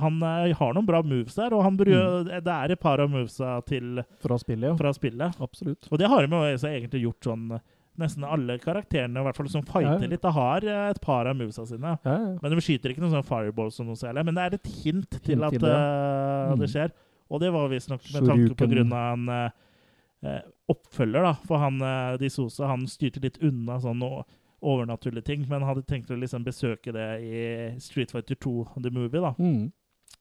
han 0.00 0.18
eh, 0.22 0.52
har 0.58 0.74
noen 0.74 0.86
bra 0.88 1.00
moves 1.06 1.34
der. 1.38 1.54
Og 1.54 1.62
han 1.66 1.76
bru- 1.78 2.24
det 2.26 2.42
er 2.52 2.72
et 2.74 2.80
par 2.82 3.00
av 3.02 3.10
movesa 3.12 3.58
til 3.68 4.02
Fra 4.24 4.38
spillet, 4.42 4.70
ja. 4.72 4.76
fra 4.78 4.92
spillet. 4.96 5.38
Absolutt. 5.42 5.88
Og 5.92 5.98
det 6.02 6.08
har 6.10 6.26
de 6.26 6.36
jo 6.36 6.68
egentlig 6.70 7.02
gjort 7.06 7.30
sånn 7.32 7.48
Nesten 7.96 8.26
alle 8.28 8.58
karakterene 8.60 9.22
i 9.22 9.24
hvert 9.24 9.38
fall 9.38 9.46
som 9.48 9.62
fighter 9.64 10.02
Ja, 10.04 10.08
litt, 10.12 10.20
da 10.20 10.28
har 10.36 10.60
eh, 10.68 10.90
et 10.92 10.98
par 11.00 11.24
av 11.30 11.38
movesa 11.38 11.62
sine. 11.64 11.94
Ja. 12.04 12.16
Men 12.42 12.52
de 12.52 12.58
skyter 12.60 12.92
ikke 12.92 13.00
noen 13.00 13.14
sånn 13.14 13.24
fireballs 13.24 13.78
som 13.78 13.86
noe 13.88 13.96
særlig. 13.96 14.20
Men 14.28 14.36
det 14.36 14.42
er 14.44 14.56
et 14.58 14.68
hint 14.82 15.16
til 15.24 15.32
Hint 15.38 15.46
at 15.46 15.54
til 15.56 15.64
det, 15.64 15.70
Uh, 15.72 16.50
Mm. 16.52 16.58
det 16.60 16.68
skjer. 16.74 16.92
Og 17.32 17.40
det 17.40 17.48
var 17.54 17.70
visstnok 17.72 18.04
med 18.12 18.28
tanke 18.28 18.54
på 18.60 18.68
grunn 18.68 18.92
av 18.92 19.14
en 19.16 19.28
eh, 20.28 20.42
oppfølger, 20.68 21.22
da. 21.24 21.32
For 21.48 21.56
han 21.62 21.80
uh, 21.80 22.28
Sosa 22.28 22.68
han 22.68 22.84
styrte 22.90 23.22
litt 23.24 23.38
unna 23.40 23.78
sånn 23.80 24.02
o- 24.04 24.26
overnaturlige 24.62 25.26
ting, 25.26 25.46
men 25.50 25.66
hadde 25.66 25.84
tenkt 25.88 26.10
å 26.10 26.18
liksom 26.18 26.44
besøke 26.46 26.94
det 26.94 27.08
i 27.24 27.40
Street 27.82 28.12
Fighter 28.14 28.38
2 28.40 28.54
The 28.82 28.92
Movie, 28.92 29.22
da. 29.22 29.34
Mm. 29.38 29.72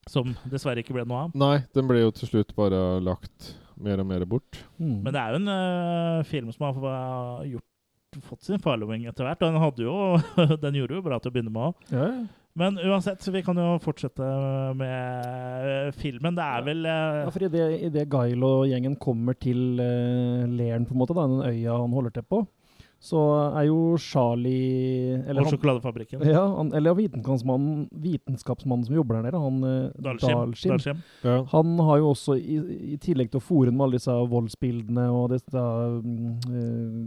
Som 0.10 0.36
dessverre 0.52 0.84
ikke 0.84 0.96
ble 0.96 1.06
noe 1.08 1.28
av. 1.28 1.38
Nei, 1.40 1.60
den 1.74 1.88
ble 1.90 2.04
jo 2.04 2.12
til 2.14 2.30
slutt 2.30 2.54
bare 2.58 3.00
lagt 3.04 3.54
mer 3.82 4.02
og 4.02 4.10
mer 4.10 4.26
bort. 4.30 4.62
Mm. 4.78 5.00
Men 5.06 5.14
det 5.14 5.22
er 5.22 5.34
jo 5.34 5.42
en 5.42 5.52
uh, 5.52 6.26
film 6.28 6.52
som 6.54 6.68
har 6.68 7.46
gjort, 7.50 7.70
fått 8.30 8.48
sin 8.48 8.62
following 8.64 9.08
etter 9.10 9.28
hvert. 9.28 9.42
Og 9.42 9.52
den, 9.52 9.62
hadde 9.64 9.88
jo, 9.88 9.96
den 10.64 10.82
gjorde 10.82 11.00
jo 11.00 11.06
bra 11.06 11.20
til 11.20 11.32
å 11.32 11.36
begynne 11.38 11.54
med 11.54 11.70
òg. 11.72 11.94
ja, 11.94 12.10
ja. 12.10 12.26
Men 12.56 12.78
uansett, 12.80 13.20
så 13.20 13.34
vi 13.36 13.42
kan 13.44 13.58
jo 13.60 13.74
fortsette 13.84 14.26
med 14.80 15.26
eh, 15.68 15.90
filmen. 16.00 16.38
Det 16.38 16.44
er 16.46 16.62
vel 16.64 16.86
uh, 16.88 17.18
Ja, 17.26 17.32
for 17.36 17.44
idet 17.44 17.66
i 17.84 17.90
det 17.92 18.06
Guile 18.08 18.48
og 18.48 18.70
gjengen 18.70 18.96
kommer 18.96 19.36
til 19.36 19.76
uh, 19.76 20.46
leiren, 20.48 20.86
på 20.88 20.96
en 20.96 21.02
måte, 21.02 21.18
da, 21.18 21.26
den 21.28 21.44
øya 21.44 21.76
han 21.82 21.96
holder 21.98 22.16
til 22.16 22.24
på, 22.32 22.40
så 23.06 23.22
er 23.60 23.68
jo 23.68 23.78
Charlie 24.02 25.20
Eller, 25.20 25.42
Og 25.44 25.46
han, 25.46 25.54
sjokoladefabrikken. 25.54 26.24
ja, 26.26 26.42
han, 26.58 26.72
eller 26.74 26.98
vitenskapsmannen, 26.98 27.86
vitenskapsmannen 28.02 28.88
som 28.88 28.96
jobber 28.98 29.20
der 29.20 29.28
nede, 29.28 29.42
han 29.44 29.62
uh, 29.62 29.92
Dalskim. 30.02 31.04
Ja. 31.24 31.38
Han 31.54 31.76
har 31.86 32.02
jo 32.02 32.10
også, 32.16 32.38
i, 32.40 32.58
i 32.96 33.00
tillegg 33.02 33.30
til 33.34 33.42
å 33.42 33.46
fòre 33.46 33.74
med 33.74 33.86
alle 33.86 34.00
disse 34.00 34.16
voldsbildene 34.34 35.06
og 35.14 35.30
disse 35.36 35.62
eh, 35.62 37.00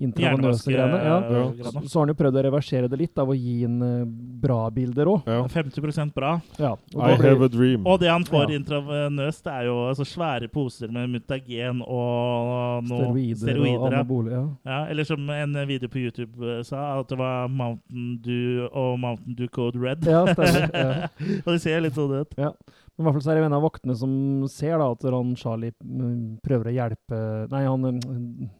intravenøse 0.00 0.66
greiene, 0.72 0.98
ja, 1.04 1.16
Hjernevaskegrana. 1.20 1.82
så 1.88 1.98
har 1.98 2.06
han 2.06 2.12
jo 2.14 2.18
prøvd 2.18 2.38
å 2.40 2.42
reversere 2.46 2.88
det 2.90 2.98
litt 2.98 3.18
av 3.22 3.28
å 3.28 3.36
gi 3.36 3.62
inn 3.66 3.76
eh, 3.82 4.04
bra 4.42 4.70
bilder 4.70 5.10
òg. 5.12 5.26
Ja. 5.28 5.42
50% 5.52 6.14
bra. 6.16 6.40
Ja, 6.58 6.72
og 6.72 7.02
I 7.04 7.16
blir- 7.16 7.28
have 7.28 7.44
a 7.44 7.48
dream. 7.48 7.86
Og 7.86 8.00
det 8.00 8.08
han 8.10 8.24
får 8.24 8.50
Ja. 8.50 8.58
intravenøst, 8.58 9.42
det 9.44 9.52
er 9.52 9.64
jo 9.68 9.76
altså, 9.90 10.04
svære 10.08 10.48
poser 10.50 10.88
med 10.90 11.10
mutagen 11.10 11.82
og 11.86 12.84
noe 12.88 13.04
steroider, 13.12 13.36
steroider 13.36 13.78
og 13.78 13.92
anabole. 13.92 14.30
Ja. 14.32 14.44
Ja, 14.64 14.80
eller 14.90 15.04
som 15.04 15.28
en 15.30 15.52
video 15.68 15.88
på 15.88 15.98
YouTube 16.02 16.40
eh, 16.58 16.62
sa, 16.62 16.98
at 17.00 17.08
det 17.08 17.18
var 17.18 17.48
Mountain 17.48 18.18
Dew 18.22 18.68
og 18.72 18.98
Mountain 18.98 19.34
Dew 19.36 19.48
Code 19.48 19.78
Red. 19.78 20.04
Ja, 20.06 20.24
stemmer, 20.32 20.70
ja. 20.72 21.08
og 21.46 21.52
det 21.52 21.60
ser 21.62 21.80
litt 21.84 21.94
sånn 21.94 22.16
ut. 22.22 22.34
Men 22.36 22.52
i 22.98 23.02
hvert 23.06 23.14
fall 23.16 23.22
så 23.24 23.30
er 23.32 23.38
det 23.40 23.44
en 23.46 23.52
av 23.56 23.62
vaktene 23.64 23.94
som 23.96 24.48
ser 24.52 24.78
da 24.78 24.90
at 24.92 25.02
han 25.02 25.34
Charlie 25.36 25.72
mm, 25.82 26.40
prøver 26.44 26.68
å 26.68 26.74
hjelpe 26.76 27.20
Nei, 27.50 27.62
han 27.64 27.86
mm, 27.98 28.50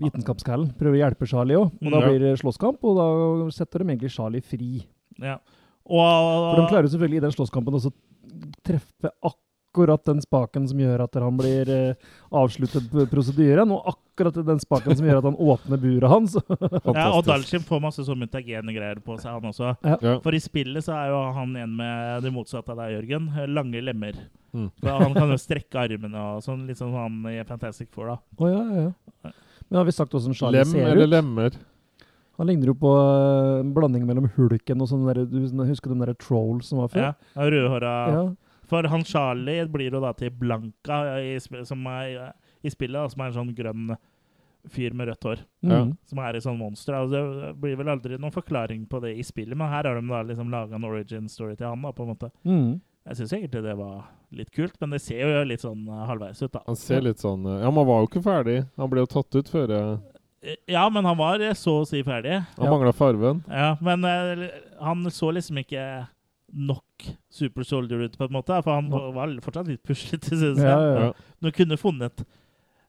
Vitenskapskallen 0.00 0.72
prøver 0.78 0.96
å 0.96 1.02
hjelpe 1.02 1.26
Charlie 1.28 1.58
òg, 1.58 1.70
og 1.82 1.90
da 1.92 1.98
Ja. 2.00 2.06
blir 2.08 2.18
det 2.20 2.38
slåsskamp, 2.40 2.78
og 2.82 2.96
da 2.96 3.50
setter 3.50 3.82
de 3.82 3.90
egentlig 3.92 4.10
Charlie 4.14 4.40
fri. 4.40 4.86
Ja. 5.20 5.38
For 5.86 6.56
de 6.60 6.68
klarer 6.70 6.88
selvfølgelig 6.88 7.16
i 7.20 7.26
den 7.26 7.32
slåsskampen 7.34 7.74
også 7.74 7.90
å 7.90 8.52
treffe 8.64 9.10
akkurat 9.22 10.04
den 10.04 10.20
spaken 10.20 10.68
som 10.68 10.78
gjør 10.78 11.02
at 11.04 11.14
han 11.14 11.36
blir 11.36 11.68
eh, 11.68 11.94
avsluttet 12.32 12.88
prosedyren, 13.10 13.70
og 13.72 13.84
akkurat 13.94 14.34
den 14.46 14.60
spaken 14.60 14.96
som 14.96 15.06
gjør 15.06 15.18
at 15.18 15.24
han 15.24 15.36
åpner 15.36 15.80
buret 15.80 16.08
hans. 16.12 16.34
ja, 16.38 17.08
og 17.10 17.24
Fantastisk. 17.24 17.66
Får 17.68 17.80
masse 17.82 18.04
sånn 18.06 18.20
mutagene 18.22 18.72
greier 18.72 19.00
på 19.04 19.18
seg, 19.20 19.32
han 19.32 19.50
også. 19.52 19.74
Ja. 19.82 20.18
For 20.24 20.32
i 20.32 20.40
spillet 20.40 20.84
så 20.84 20.94
er 20.96 21.12
jo 21.12 21.20
han 21.36 21.56
en 21.56 21.76
med 21.76 22.22
det 22.22 22.32
motsatte 22.32 22.72
av 22.72 22.78
deg, 22.84 22.98
Jørgen. 23.00 23.28
Lange 23.52 23.82
lemmer. 23.82 24.12
Mm. 24.52 24.70
Han 24.84 25.14
kan 25.16 25.30
jo 25.32 25.38
strekke 25.40 25.80
armene 25.80 26.14
og 26.36 26.42
sånn, 26.44 26.66
litt 26.68 26.76
sånn 26.80 26.92
han 26.92 27.22
i 27.32 27.38
Fantastic 27.48 27.88
Four, 27.92 28.12
da. 28.12 28.18
Oh, 28.38 28.48
ja, 28.52 28.62
ja, 28.68 28.90
ja. 29.24 29.32
Men 29.72 29.80
har 29.80 29.86
vi 29.88 29.92
sagt 29.96 30.12
hvordan 30.12 30.34
Charlie 30.36 30.60
Lem 30.60 30.68
ser 30.68 30.90
eller 30.90 31.06
ut? 31.06 31.08
lemmer? 31.08 31.54
Han 32.36 32.48
ligner 32.50 32.68
jo 32.68 32.74
på 32.76 32.90
eh, 32.92 33.60
en 33.62 33.70
blanding 33.72 34.04
mellom 34.04 34.26
hulken 34.34 34.84
og 34.84 34.90
sånn 34.90 35.06
der, 35.08 35.22
du 35.24 35.64
husker 35.64 35.94
den 35.94 36.02
der 36.04 36.12
Troll 36.20 36.60
som 36.60 36.82
var 36.82 36.90
før? 36.92 37.06
Ja, 37.06 37.46
Rødhåra. 37.54 37.92
Ja. 38.12 38.22
For 38.68 38.84
han 38.92 39.04
Charlie 39.08 39.64
blir 39.72 39.96
jo 39.96 40.02
da 40.04 40.12
til 40.16 40.28
Blanka 40.36 41.00
i, 41.24 41.38
som 41.40 41.88
er, 41.88 42.34
i 42.60 42.72
spillet, 42.72 42.98
da, 42.98 43.08
som 43.08 43.24
er 43.24 43.32
en 43.32 43.38
sånn 43.38 43.56
grønn 43.56 43.96
fyr 44.76 44.92
med 44.92 45.08
rødt 45.08 45.24
hår. 45.30 45.44
Mm. 45.64 45.96
Som 46.08 46.20
er 46.20 46.36
i 46.36 46.44
sånn 46.44 46.60
monster. 46.60 46.98
Altså, 47.00 47.22
det 47.40 47.52
blir 47.64 47.80
vel 47.80 47.94
aldri 47.96 48.20
noen 48.20 48.34
forklaring 48.34 48.84
på 48.92 49.00
det 49.06 49.16
i 49.16 49.24
spillet, 49.24 49.56
men 49.56 49.72
her 49.72 49.88
har 49.88 49.96
de 49.96 50.04
da 50.04 50.20
liksom 50.28 50.52
laga 50.52 50.76
en 50.76 50.88
origin 50.88 51.32
story 51.32 51.56
til 51.56 51.70
han, 51.72 51.80
da, 51.80 51.96
på 51.96 52.04
en 52.04 52.12
måte. 52.12 52.28
Mm. 52.44 52.74
Jeg 53.08 53.22
syns 53.22 53.38
egentlig 53.40 53.64
det 53.64 53.80
var 53.80 54.04
litt 54.32 54.50
kult, 54.54 54.74
men 54.80 54.90
det 54.90 55.00
ser 55.04 55.20
jo 55.22 55.44
litt 55.44 55.60
sånn 55.64 55.84
eh, 55.88 56.06
halvveis 56.08 56.42
ut, 56.42 56.52
da. 56.52 56.62
Han 56.66 56.76
ser 56.76 57.00
litt 57.04 57.18
sånn 57.22 57.44
Ja, 57.46 57.58
Ja, 57.60 57.70
han 57.70 57.74
var 57.86 58.00
jo 58.02 58.08
ikke 58.08 58.22
ferdig. 58.24 58.58
Han 58.76 58.90
ble 58.90 59.04
jo 59.04 59.06
tatt 59.06 59.34
ut 59.38 59.48
før 59.52 59.70
eh, 59.76 59.92
Eh, 60.42 60.56
Ja, 60.74 60.88
men 60.90 61.04
han 61.06 61.16
var 61.16 61.38
eh, 61.40 61.52
så 61.54 61.82
å 61.82 61.86
si 61.86 62.00
ferdig. 62.02 62.40
Han 62.58 62.66
Ja. 62.66 62.70
mangla 62.72 62.92
farven. 62.92 63.44
Ja, 63.48 63.76
men 63.80 64.04
eh, 64.04 64.48
han 64.80 65.04
så 65.10 65.30
liksom 65.32 65.60
ikke 65.62 66.08
nok 66.52 66.82
Super 67.30 67.62
Soldier 67.62 68.02
ut, 68.04 68.16
på 68.18 68.24
en 68.26 68.32
måte. 68.34 68.58
For 68.64 68.74
han 68.74 68.90
var 68.90 69.30
fortsatt 69.40 69.68
litt 69.70 69.82
puslete, 69.86 70.34
syns 70.42 70.58
jeg. 70.58 70.66
Ja, 70.66 70.80
ja, 70.80 70.94
ja. 70.98 71.04
Ja. 71.06 71.12
Du 71.40 71.50
kunne 71.54 71.78
funnet 71.78 72.24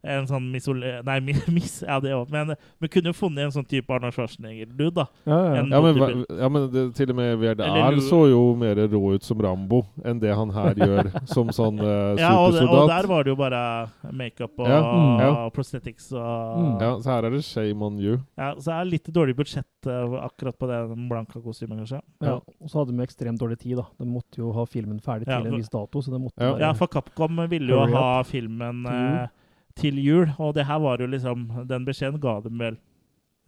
en 0.04 0.26
sånn 0.28 0.50
misole... 0.52 1.02
Nei, 1.08 1.20
mi- 1.24 1.36
miss, 1.56 1.78
ja, 1.86 2.00
det 2.04 2.12
òg. 2.16 2.30
Men 2.34 2.54
vi 2.84 2.90
kunne 2.92 3.12
jo 3.12 3.16
funnet 3.18 3.46
en 3.48 3.54
sånn 3.56 3.68
type 3.70 3.90
Arnold 3.96 4.14
Schwarzenegger-dude, 4.18 4.92
da. 4.98 5.06
Ja, 5.30 5.38
ja. 5.56 5.62
Ja, 5.72 5.82
men, 5.86 5.96
hva- 5.96 6.40
ja, 6.44 6.50
men 6.52 6.66
det, 6.74 6.84
til 6.98 7.14
og 7.14 7.18
med 7.20 7.38
Verd 7.42 7.62
Al 7.64 8.00
så 8.04 8.24
jo 8.32 8.42
mer 8.60 8.76
rå 8.92 9.02
ut 9.16 9.24
som 9.24 9.40
Rambo 9.44 9.84
enn 10.04 10.20
det 10.20 10.34
han 10.36 10.52
her 10.56 10.76
gjør 10.84 11.10
som 11.34 11.50
sånn 11.56 11.80
supersoldat 11.80 12.20
Ja, 12.20 12.34
og, 12.40 12.58
og 12.84 12.90
der 12.92 13.08
var 13.10 13.24
det 13.24 13.32
jo 13.34 13.38
bare 13.40 13.62
makeup 14.12 14.60
og, 14.60 14.68
Ja, 14.70 14.82
mm, 14.84 15.14
ja. 15.24 15.30
og 15.46 15.54
prosthetics 15.56 16.12
og 16.14 16.32
Mm. 16.54 16.74
Ja, 16.84 16.90
så 17.02 17.10
her 17.14 17.26
er 17.28 17.34
det 17.34 17.40
shame 17.46 17.86
on 17.86 17.96
you. 18.02 18.18
Ja, 18.38 18.52
Så 18.62 18.72
er 18.74 18.84
det 18.84 18.92
litt 18.94 19.08
dårlig 19.16 19.34
budsjett 19.38 19.88
uh, 19.88 20.18
akkurat 20.26 20.58
på 20.60 20.68
den 20.70 21.08
blanka 21.10 21.40
kostymen, 21.44 21.80
kanskje. 21.82 22.00
Ja, 22.24 22.36
og 22.40 22.70
så 22.72 22.82
hadde 22.82 22.94
de 22.96 23.04
ekstremt 23.06 23.40
dårlig 23.42 23.58
tid, 23.62 23.78
da. 23.80 23.86
De 24.00 24.08
måtte 24.10 24.40
jo 24.42 24.52
ha 24.56 24.66
filmen 24.70 25.00
ferdig 25.04 25.28
Ja, 25.30 25.40
til 25.42 25.52
en 25.54 25.58
viss 25.60 25.72
dato, 25.74 26.02
så 26.04 26.14
det 26.14 26.22
måtte 26.24 26.38
Ja. 26.44 26.52
bare 26.54 26.66
Ja, 26.68 26.72
for 26.78 26.92
Capcom 26.94 27.42
ville 27.52 27.74
jo 27.74 27.82
ha 27.96 28.24
filmen 28.28 28.84
eh, 28.90 29.28
til 29.76 29.96
jul, 30.04 30.28
og 30.40 30.54
det 30.56 30.66
her 30.66 30.80
var 30.80 30.98
jo 31.02 31.08
liksom 31.08 31.48
Den 31.68 31.86
beskjeden 31.86 32.20
ga 32.22 32.40
dem 32.42 32.58
vel 32.60 32.78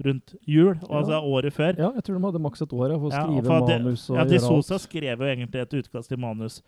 rundt 0.06 0.34
jul, 0.48 0.74
altså 0.90 1.22
året 1.24 1.54
før. 1.54 1.78
Ja, 1.80 1.92
jeg 1.96 2.04
tror 2.04 2.18
de 2.18 2.26
hadde 2.26 2.42
maks 2.44 2.62
et 2.66 2.74
år 2.74 2.90
ja, 2.92 2.98
for 2.98 3.08
å 3.08 3.14
skrive 3.16 3.46
for 3.46 3.68
det- 3.68 3.82
manus 3.82 4.10
og 4.10 4.18
Ja, 4.18 4.24
De 4.26 4.36
gjøre 4.36 4.50
alt. 4.56 4.66
Sosa 4.66 4.78
skrev 4.80 5.20
jo 5.20 5.26
egentlig 5.26 5.62
et 5.62 5.74
utkast 5.74 6.10
til 6.10 6.18
manus 6.20 6.62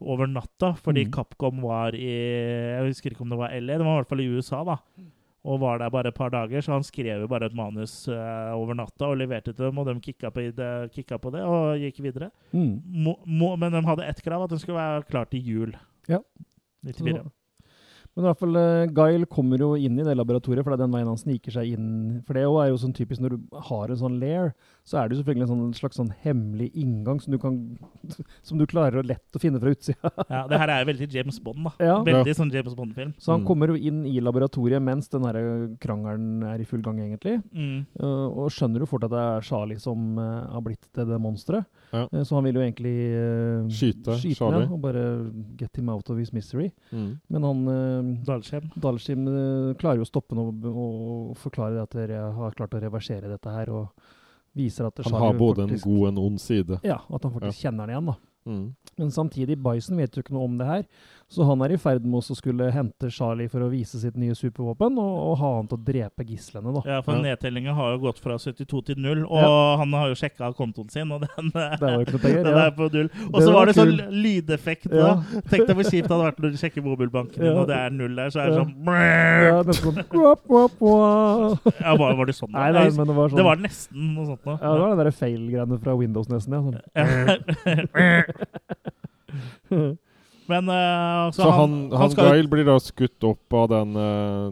over 0.00 0.26
natta, 0.26 0.74
fordi 0.76 1.04
Mm. 1.06 1.10
Capcom 1.12 1.60
var 1.62 1.94
i 1.94 2.04
Jeg 2.76 2.86
husker 2.90 3.10
ikke 3.10 3.22
om 3.22 3.28
det 3.30 3.38
var 3.38 3.48
LA, 3.54 3.78
det 3.78 3.86
var 3.86 3.94
i 3.94 4.02
hvert 4.02 4.08
fall 4.08 4.20
i 4.20 4.28
USA, 4.36 4.64
da. 4.64 4.76
og 5.46 5.60
var 5.60 5.78
der 5.78 5.90
bare 5.90 6.06
et 6.08 6.14
par 6.14 6.30
dager, 6.30 6.60
så 6.60 6.72
han 6.72 6.82
skrev 6.82 7.20
jo 7.20 7.26
bare 7.28 7.44
et 7.46 7.54
manus 7.54 8.08
uh, 8.08 8.52
over 8.56 8.74
natta 8.74 9.04
og 9.06 9.18
leverte 9.18 9.52
til 9.54 9.66
dem, 9.66 9.78
og 9.78 9.86
de 9.86 10.00
kicka 10.00 10.30
på, 10.30 10.40
det, 10.56 10.90
kicka 10.92 11.18
på 11.18 11.30
det 11.32 11.42
og 11.42 11.76
gikk 11.78 12.00
videre. 12.02 12.30
Mm. 12.52 12.80
Må, 12.86 13.14
må, 13.26 13.56
men 13.56 13.72
de 13.72 13.82
hadde 13.82 14.04
ett 14.08 14.22
krav, 14.22 14.42
at 14.44 14.50
den 14.50 14.58
skulle 14.58 14.76
være 14.78 15.02
klar 15.04 15.24
til 15.28 15.40
jul. 15.44 15.74
Ja. 16.08 16.18
94. 16.84 17.22
Så- 17.24 17.30
Men 18.14 18.24
i 18.24 18.28
hvert 18.28 18.38
fall, 18.38 18.56
eh, 18.60 18.92
Guile 18.94 19.26
kommer 19.26 19.58
jo 19.58 19.72
inn 19.74 19.98
i 19.98 20.04
det 20.06 20.14
laboratoriet, 20.14 20.62
for 20.62 20.70
det 20.70 20.78
er 20.78 20.84
den 20.84 20.94
veien 20.94 21.10
han 21.10 21.18
sniker 21.18 21.56
seg 21.56 21.72
inn. 21.74 22.22
For 22.26 22.36
det 22.36 22.44
er 22.46 22.68
jo 22.70 22.78
sånn 22.78 22.94
typisk 22.94 23.22
når 23.22 23.34
du 23.34 23.60
har 23.70 23.90
en 23.90 24.00
sånn 24.04 24.20
lair, 24.20 24.52
så 24.84 24.98
er 25.00 25.08
det 25.08 25.16
jo 25.16 25.22
selvfølgelig 25.22 25.44
en 25.46 25.50
sånn, 25.52 25.74
slags 25.78 25.96
sånn 25.96 26.10
hemmelig 26.24 26.66
inngang 26.76 27.20
som 27.24 27.32
du, 27.32 27.38
kan, 27.40 27.54
som 28.44 28.58
du 28.60 28.66
klarer 28.68 29.00
å 29.00 29.04
lett 29.06 29.36
å 29.36 29.40
finne 29.40 29.60
fra 29.62 29.72
utsida. 29.72 30.10
Ja, 30.34 30.42
det 30.50 30.58
her 30.60 30.70
er 30.74 30.84
veldig 30.88 31.06
James 31.14 31.38
Bond, 31.40 31.62
da. 31.64 31.72
Ja. 31.80 31.94
Veldig 32.04 32.34
sånn 32.36 32.50
James 32.52 32.74
Bond-film. 32.76 33.14
Så 33.18 33.32
han 33.32 33.40
Mm. 33.44 33.46
kommer 33.48 33.72
jo 33.72 33.76
inn 33.76 34.02
i 34.06 34.18
laboratoriet 34.20 34.82
mens 34.82 35.08
den 35.12 35.24
her 35.24 35.38
krangelen 35.80 36.42
er 36.48 36.60
i 36.60 36.66
full 36.68 36.82
gang, 36.84 36.98
egentlig. 37.00 37.38
Mm. 37.52 37.86
Uh, 38.00 38.28
og 38.44 38.50
skjønner 38.52 38.80
jo 38.84 38.88
fort 38.90 39.04
at 39.08 39.12
det 39.14 39.20
er 39.24 39.46
Charlie 39.48 39.78
som 39.80 40.18
uh, 40.18 40.48
har 40.52 40.64
blitt 40.64 40.84
det, 40.96 41.06
det 41.08 41.18
monsteret. 41.20 41.64
Ja. 41.94 42.04
Uh, 42.12 42.22
så 42.24 42.36
han 42.38 42.44
vil 42.48 42.58
jo 42.60 42.64
egentlig 42.64 42.94
uh, 43.14 43.68
Skyte 43.72 44.18
skyte 44.20 44.38
Charlie. 44.40 44.64
ned 44.66 44.74
og 44.76 44.82
bare 44.84 45.04
get 45.60 45.76
him 45.80 45.88
out 45.92 46.08
of 46.12 46.18
his 46.20 46.32
misery. 46.36 46.70
Mm. 46.92 47.14
Men 47.32 47.48
han 47.48 47.64
uh, 47.68 48.12
Dalsheim 48.28 49.24
uh, 49.28 49.72
klarer 49.80 50.00
jo 50.02 50.06
å 50.06 50.10
stoppe 50.12 50.34
ham 50.36 50.44
og, 50.50 50.68
og 50.74 51.32
forklare 51.40 51.82
at 51.84 51.94
dere 51.96 52.20
har 52.36 52.56
klart 52.58 52.74
å 52.76 52.82
reversere 52.82 53.30
dette 53.32 53.54
her, 53.54 53.70
og 53.72 53.88
viser 54.54 54.88
at 54.88 55.02
Han 55.06 55.18
har 55.18 55.36
både 55.38 55.66
en 55.66 55.74
god 55.78 56.00
og 56.00 56.08
en 56.08 56.22
ond 56.22 56.40
side. 56.42 56.78
Ja, 56.86 57.00
at 57.08 57.26
han 57.26 57.34
faktisk 57.34 57.66
kjenner 57.66 57.86
den 57.86 57.94
igjen, 57.94 58.12
da. 58.12 58.16
Mm. 58.44 58.64
Men 59.00 59.10
samtidig, 59.10 59.56
Bison 59.64 59.96
vet 59.98 60.16
jo 60.16 60.22
ikke 60.24 60.34
noe 60.36 60.48
om 60.48 60.58
det 60.60 60.68
her, 60.68 60.82
så 61.34 61.44
han 61.48 61.62
er 61.66 61.74
i 61.74 61.78
ferd 61.80 62.04
med 62.06 62.20
å 62.22 62.36
skulle 62.38 62.70
hente 62.72 63.10
Charlie 63.10 63.48
for 63.50 63.60
å 63.66 63.70
vise 63.72 63.98
sitt 64.00 64.16
nye 64.20 64.34
supervåpen, 64.38 64.96
og, 65.02 65.14
og 65.30 65.34
ha 65.42 65.50
han 65.58 65.66
til 65.70 65.78
å 65.80 65.84
drepe 65.84 66.24
gislene, 66.28 66.72
da. 66.78 66.82
Ja, 66.88 67.00
for 67.02 67.14
Ja. 67.18 67.22
nedtellinga 67.34 67.74
har 67.74 67.92
jo 67.96 67.98
gått 68.06 68.18
fra 68.22 68.38
72 68.38 68.82
til 68.92 68.96
0, 69.02 69.24
og 69.26 69.78
han 69.82 69.92
har 69.98 70.08
jo 70.12 70.14
sjekka 70.20 70.52
kontoen 70.54 70.90
sin, 70.94 71.10
og 71.12 71.20
den, 71.26 71.50
Det 71.54 71.80
var 71.82 71.98
jo 71.98 72.04
ikke 72.06 72.16
noe 72.16 72.24
penger. 72.24 72.42
den 72.48 72.54
Ja. 72.54 72.66
er 72.66 72.70
på 72.78 72.88
null. 72.92 73.10
Og 73.32 73.38
så 73.42 73.50
var 73.50 73.64
var 73.64 73.66
det 73.66 73.74
sånn 73.76 73.96
lydeffekt. 74.12 74.86
Ja. 74.92 75.02
da. 75.02 75.40
Tenk 75.50 75.66
deg 75.66 75.76
hvor 75.78 75.84
kjipt 75.88 76.08
det 76.08 76.12
hadde 76.14 76.26
vært 76.28 76.40
når 76.44 76.50
du 76.52 76.58
sjekker 76.60 76.82
mobilbanken 76.84 77.38
din, 77.40 77.50
Ja. 77.50 77.58
og 77.60 77.66
det 77.68 77.76
er 77.80 77.90
null 77.90 78.14
der, 78.16 78.28
så 78.30 78.40
er 78.40 78.46
det 78.50 78.54
Ja. 78.54 78.64
sånn 78.64 78.74
Ja, 79.44 79.62
sånn 79.72 79.96
wap, 80.12 80.42
wap, 80.48 80.72
wap. 80.80 81.74
Ja, 81.80 81.96
var, 81.96 82.14
var 82.14 82.26
det 82.26 82.34
sånn? 82.36 82.50
Nei, 82.52 82.70
nei, 82.72 82.84
men 82.90 83.06
det 83.08 83.16
var 83.16 83.28
sånn 83.28 83.36
det 83.40 83.44
var 83.44 83.56
nesten 83.56 84.14
noe 84.14 84.26
sånt 84.26 84.44
noe. 84.46 84.58
Ja, 84.60 84.72
det 84.74 84.80
var 84.84 84.88
den 84.94 85.04
der 85.04 85.10
fail-greiene 85.16 85.80
fra 85.82 85.96
Windows, 85.96 86.28
nesten. 86.28 86.52
Ja. 86.52 86.60
Sånn. 86.60 86.78
Men 90.48 90.68
uh, 90.68 91.30
så, 91.32 91.42
Så 91.42 91.50
han, 91.50 91.74
han, 91.90 92.00
han, 92.00 92.10
Guile 92.18 92.48
blir 92.52 92.64
da 92.68 92.74
skutt 92.82 93.24
opp 93.24 93.52
av 93.56 93.68
den 93.72 93.94
uh, 93.96 94.50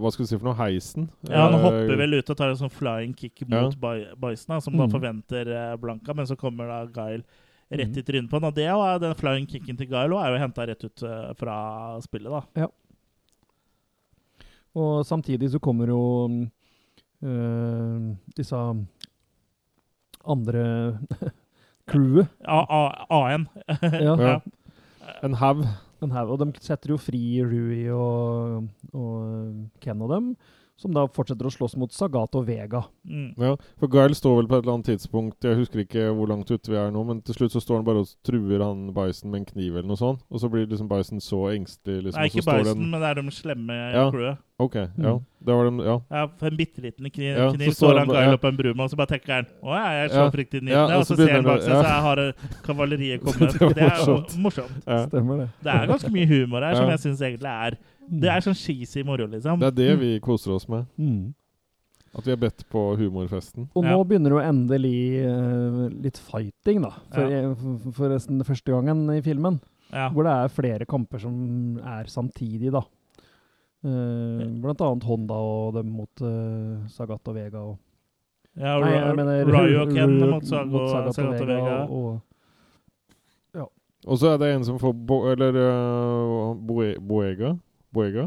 Hva 0.00 0.10
skal 0.12 0.24
vi 0.24 0.28
si 0.28 0.36
for 0.38 0.50
noe? 0.50 0.58
Heisen? 0.58 1.06
Ja, 1.30 1.46
Han 1.46 1.54
Eh, 1.56 1.62
hopper 1.64 1.96
vel 1.98 2.14
ut 2.18 2.28
og 2.30 2.36
tar 2.36 2.50
en 2.52 2.58
sånn 2.60 2.70
flying 2.72 3.14
kick 3.16 3.40
mot 3.48 3.72
Ja. 3.72 3.80
Bi- 3.80 4.12
Bison, 4.20 4.60
som 4.60 4.60
som 4.60 4.76
da 4.76 4.84
Mm. 4.86 4.92
forventer 4.92 5.44
Blanka, 5.48 5.80
Blanca, 5.80 6.14
men 6.14 6.26
så 6.26 6.36
kommer 6.36 6.68
da 6.68 6.84
Gail 6.92 7.24
rett 7.72 7.88
Mm. 7.90 7.98
i 7.98 8.02
trynet 8.02 8.30
på 8.30 8.36
han. 8.38 8.44
Og 8.44 8.54
det 8.54 8.66
er 8.68 8.98
den 9.00 9.14
flying 9.18 9.46
kicken 9.48 9.76
til 9.76 9.86
Gail 9.88 10.12
og 10.12 10.20
er 10.22 10.34
jo 10.36 10.38
henta 10.44 10.66
rett 10.68 10.84
ut 10.84 11.02
eh, 11.02 11.32
fra 11.34 11.98
spillet, 12.04 12.30
da. 12.30 12.42
Ja. 12.60 12.68
Og 14.76 15.04
samtidig 15.06 15.50
så 15.50 15.58
kommer 15.62 15.86
jo 15.88 16.28
mm, 16.28 16.50
øh, 17.24 18.16
disse 18.36 18.56
andre 20.26 20.98
crewet. 21.90 22.28
A 22.46 22.60
A 22.68 23.06
A1. 23.10 23.46
Ja. 24.02 24.16
Ja. 24.28 24.40
En 25.24 25.36
haug. 25.40 25.64
Og 26.04 26.40
de 26.42 26.50
setter 26.60 26.92
jo 26.92 26.98
fri 27.00 27.40
Rui 27.40 27.86
og, 27.94 28.66
og 28.92 29.70
Ken 29.80 30.02
og 30.04 30.10
dem, 30.12 30.26
som 30.76 30.90
da 30.90 31.04
fortsetter 31.06 31.46
å 31.46 31.52
slåss 31.54 31.76
mot 31.78 31.92
Sagat 31.94 32.34
og 32.34 32.46
Vega. 32.48 32.80
Mm. 33.06 33.34
Ja, 33.38 33.52
for 33.78 33.86
Guile 33.92 34.14
står 34.18 34.40
vel 34.40 34.48
på 34.50 34.56
et 34.58 34.64
eller 34.64 34.74
annet 34.74 34.88
tidspunkt 34.88 35.44
Jeg 35.44 35.58
husker 35.60 35.82
ikke 35.84 36.06
hvor 36.16 36.26
langt 36.26 36.48
ute 36.50 36.70
vi 36.72 36.74
er 36.80 36.90
nå, 36.90 37.04
men 37.06 37.20
til 37.22 37.34
slutt 37.36 37.52
så 37.54 37.60
står 37.62 37.76
han 37.78 37.84
bare 37.86 38.00
og 38.02 38.08
truer 38.26 38.64
han 38.64 38.88
Bison 38.96 39.30
med 39.30 39.42
en 39.44 39.46
kniv 39.52 39.76
eller 39.76 39.86
noe 39.92 40.00
sånt. 40.00 40.24
Og 40.30 40.40
så 40.42 40.48
blir 40.50 40.66
liksom 40.66 40.88
Bison 40.90 41.20
så 41.22 41.44
engstelig, 41.54 42.08
liksom. 42.08 42.18
Nei, 42.18 42.26
og 42.26 42.32
så 42.32 42.38
ikke 42.40 42.46
står 42.48 42.58
Bison, 42.64 42.80
den- 42.82 42.90
men 42.90 43.00
det 43.00 43.08
er 43.12 43.22
de 43.22 43.30
slemme 43.30 43.70
i 43.70 43.92
Ja. 43.94 44.10
crewet. 44.10 44.38
OK. 44.58 44.74
Ja. 44.74 44.88
Mm. 45.14 45.24
Det 45.44 45.52
var 45.54 45.64
dem, 45.64 45.78
ja. 45.80 45.98
Ja, 46.10 46.26
for 46.38 46.46
en 46.46 46.56
bitte 46.56 46.80
liten 46.80 47.10
kniv, 47.10 47.36
Ja, 47.36 47.48
kniv 47.52 47.68
så 47.70 47.74
står 47.74 47.98
han 47.98 48.06
Guile 48.08 48.26
ja. 48.30 48.34
opp 48.34 48.44
en 48.44 48.56
bru 48.56 48.70
og 48.70 48.90
så 48.90 48.96
bare 48.96 49.10
tenker 49.10 49.32
han 49.34 49.46
Å 49.62 49.74
ja, 49.74 49.86
jeg 49.92 50.04
er 50.04 50.08
slår 50.14 50.24
ja. 50.24 50.30
fryktelig 50.30 50.68
Ja, 50.70 50.84
Ja, 50.88 50.98
og 50.98 51.04
så, 51.06 51.16
ser 51.16 51.32
han 51.34 51.44
bak 51.44 51.60
seg, 51.60 51.70
ja. 51.74 51.82
så 51.82 52.00
har 52.06 52.34
kavaleriet 52.64 53.20
kommet. 53.26 53.52
Det 53.58 53.74
det 53.74 53.82
er 53.82 53.90
morsomt. 53.98 54.36
morsomt. 54.38 54.76
ja. 54.86 55.06
Stemmer 55.06 55.36
det. 55.42 55.48
Det 55.62 55.74
er 55.74 55.86
ganske 55.90 56.10
mye 56.14 56.26
humor 56.30 56.60
her 56.62 56.74
som 56.78 56.86
Ja. 56.86 56.90
jeg 56.96 57.00
syns 57.04 57.20
egentlig 57.20 57.50
er 57.50 57.76
Det 58.08 58.28
er 58.30 58.44
sånn 58.44 58.56
cheesy 58.58 59.02
moro, 59.06 59.26
liksom. 59.30 59.58
Det 59.62 59.70
er 59.72 59.76
det 59.78 59.92
vi 60.00 60.10
koser 60.24 60.52
oss 60.56 60.68
med. 60.68 60.86
Mm. 60.98 61.32
At 62.14 62.26
vi 62.28 62.32
er 62.34 62.38
bedt 62.38 62.62
på 62.70 62.80
humorfesten. 62.98 63.68
Og 63.74 63.82
nå 63.82 63.94
Ja. 63.96 64.02
begynner 64.06 64.30
det 64.30 64.36
jo 64.38 64.42
endelig 64.48 64.98
uh, 65.26 65.88
litt 66.04 66.18
fighting, 66.18 66.82
da. 66.84 66.92
For, 67.10 67.54
for, 67.58 67.94
forresten 67.96 68.44
første 68.46 68.70
gangen 68.70 69.08
i 69.10 69.20
filmen. 69.24 69.60
Ja. 69.90 70.08
Hvor 70.10 70.26
det 70.26 70.34
er 70.34 70.52
flere 70.54 70.86
kamper 70.86 71.18
som 71.22 71.78
er 71.78 72.04
samtidig, 72.10 72.70
da. 72.74 72.84
Uh, 73.84 74.44
blant 74.62 74.80
annet 74.80 75.04
Honda 75.04 75.34
og 75.34 75.74
dem 75.74 75.90
mot 75.92 76.22
uh, 76.22 76.86
Sagat 76.88 77.28
og 77.28 77.34
Vega. 77.34 77.64
Og, 77.72 77.78
Ja, 78.54 78.78
Nei, 78.78 78.92
jeg 78.94 79.16
mener 79.18 79.48
Ryoken 79.50 79.80
og 79.82 79.94
Ken 79.96 80.30
mot 80.30 80.44
Sagat, 80.46 80.74
og 80.78 80.90
Sagat 80.92 81.14
Sagat 81.18 81.40
og 81.42 81.48
Vega. 81.50 81.78
og, 81.90 82.20
Og 84.06 84.18
så 84.20 84.28
er 84.34 84.38
det 84.38 84.50
en 84.54 84.64
som 84.64 84.78
får 84.78 84.92
bo 85.08 85.16
Eller 85.32 85.56
uh, 85.56 86.54
Boe 86.54 86.94
Boega. 87.00 87.54
Boega. 87.94 88.26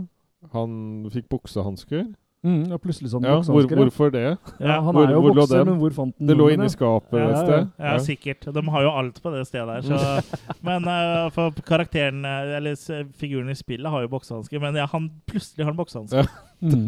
Han 0.53 0.71
fikk 1.11 1.27
buksehansker. 1.33 2.05
mm, 2.45 2.69
ja, 2.71 2.77
plutselig 2.79 3.09
sånn 3.11 3.25
Ja, 3.25 3.39
hvor, 3.41 3.65
hvorfor 3.67 4.11
det? 4.13 4.21
Ja, 4.61 4.75
han 4.85 4.93
Hvor- 4.95 5.07
er 5.07 5.11
jo 5.15 5.21
hvor 5.23 5.33
lå 5.33 5.41
bokser, 5.41 5.57
den? 5.57 5.67
men 5.73 5.79
hvor 5.81 5.95
fant 5.95 6.13
den? 6.17 6.27
Det 6.29 6.35
lå 6.37 6.45
inni 6.53 6.69
skapet 6.71 7.17
Ja, 7.17 7.25
et 7.25 7.33
ja, 7.35 7.41
sted. 7.43 7.71
Ja, 7.79 7.97
sikkert. 8.05 8.45
De 8.53 8.63
har 8.75 8.81
jo 8.85 8.91
alt 9.01 9.17
på 9.23 9.31
det 9.33 9.41
stedet 9.49 9.83
der. 9.83 10.21
Men 10.69 10.85
uh, 10.87 11.29
for 11.33 11.51
karakteren, 11.67 12.23
eh, 12.23 12.55
eller 12.59 12.77
figuren 13.17 13.49
i 13.49 13.57
spillet, 13.57 13.89
har 13.91 14.05
jo 14.05 14.07
boksehansker. 14.13 14.61
Men 14.63 14.75
ja, 14.79 14.85
han 14.85 15.09
plutselig 15.27 15.65
har 15.65 15.73
han 15.73 15.77
boksehansker. 15.81 16.29
Ja. 16.61 16.69
Mm. 16.69 16.87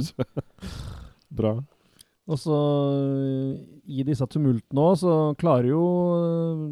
Bra. 1.41 1.57
Og 2.30 2.38
så 2.39 2.53
øh, 2.53 3.57
i 3.89 4.05
disse 4.05 4.25
tumultene 4.29 4.83
òg, 4.85 4.97
så 5.01 5.13
klarer 5.39 5.71
jo 5.71 5.83
øh, 6.13 6.63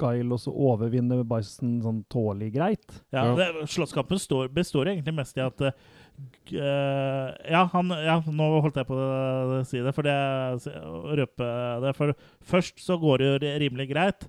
Guile 0.00 0.36
også 0.36 0.50
å 0.50 0.72
overvinne 0.72 1.20
Bison 1.28 1.76
sånn 1.84 2.00
tålelig 2.12 2.52
greit. 2.56 2.96
Ja, 3.14 3.28
Ja. 3.30 3.34
det, 3.38 3.68
Slåsskampen 3.70 4.18
står, 4.18 4.48
består 4.54 4.90
egentlig 4.90 5.14
mest 5.14 5.38
i 5.38 5.44
at 5.44 5.62
uh, 5.62 5.70
eh, 6.50 7.28
ja, 7.52 7.62
han, 7.72 7.94
ja, 8.02 8.18
nå 8.26 8.48
holdt 8.64 8.80
jeg 8.80 8.88
på 8.88 8.98
å 8.98 9.60
si 9.68 9.82
det, 9.84 9.94
for 9.94 10.06
det 10.06 10.16
røper 11.22 11.22
røpe 11.22 11.50
det. 11.84 11.94
For 11.96 12.14
først 12.40 12.82
så 12.82 12.98
går 13.00 13.22
det 13.22 13.28
jo 13.30 13.58
rimelig 13.62 13.88
greit. 13.92 14.28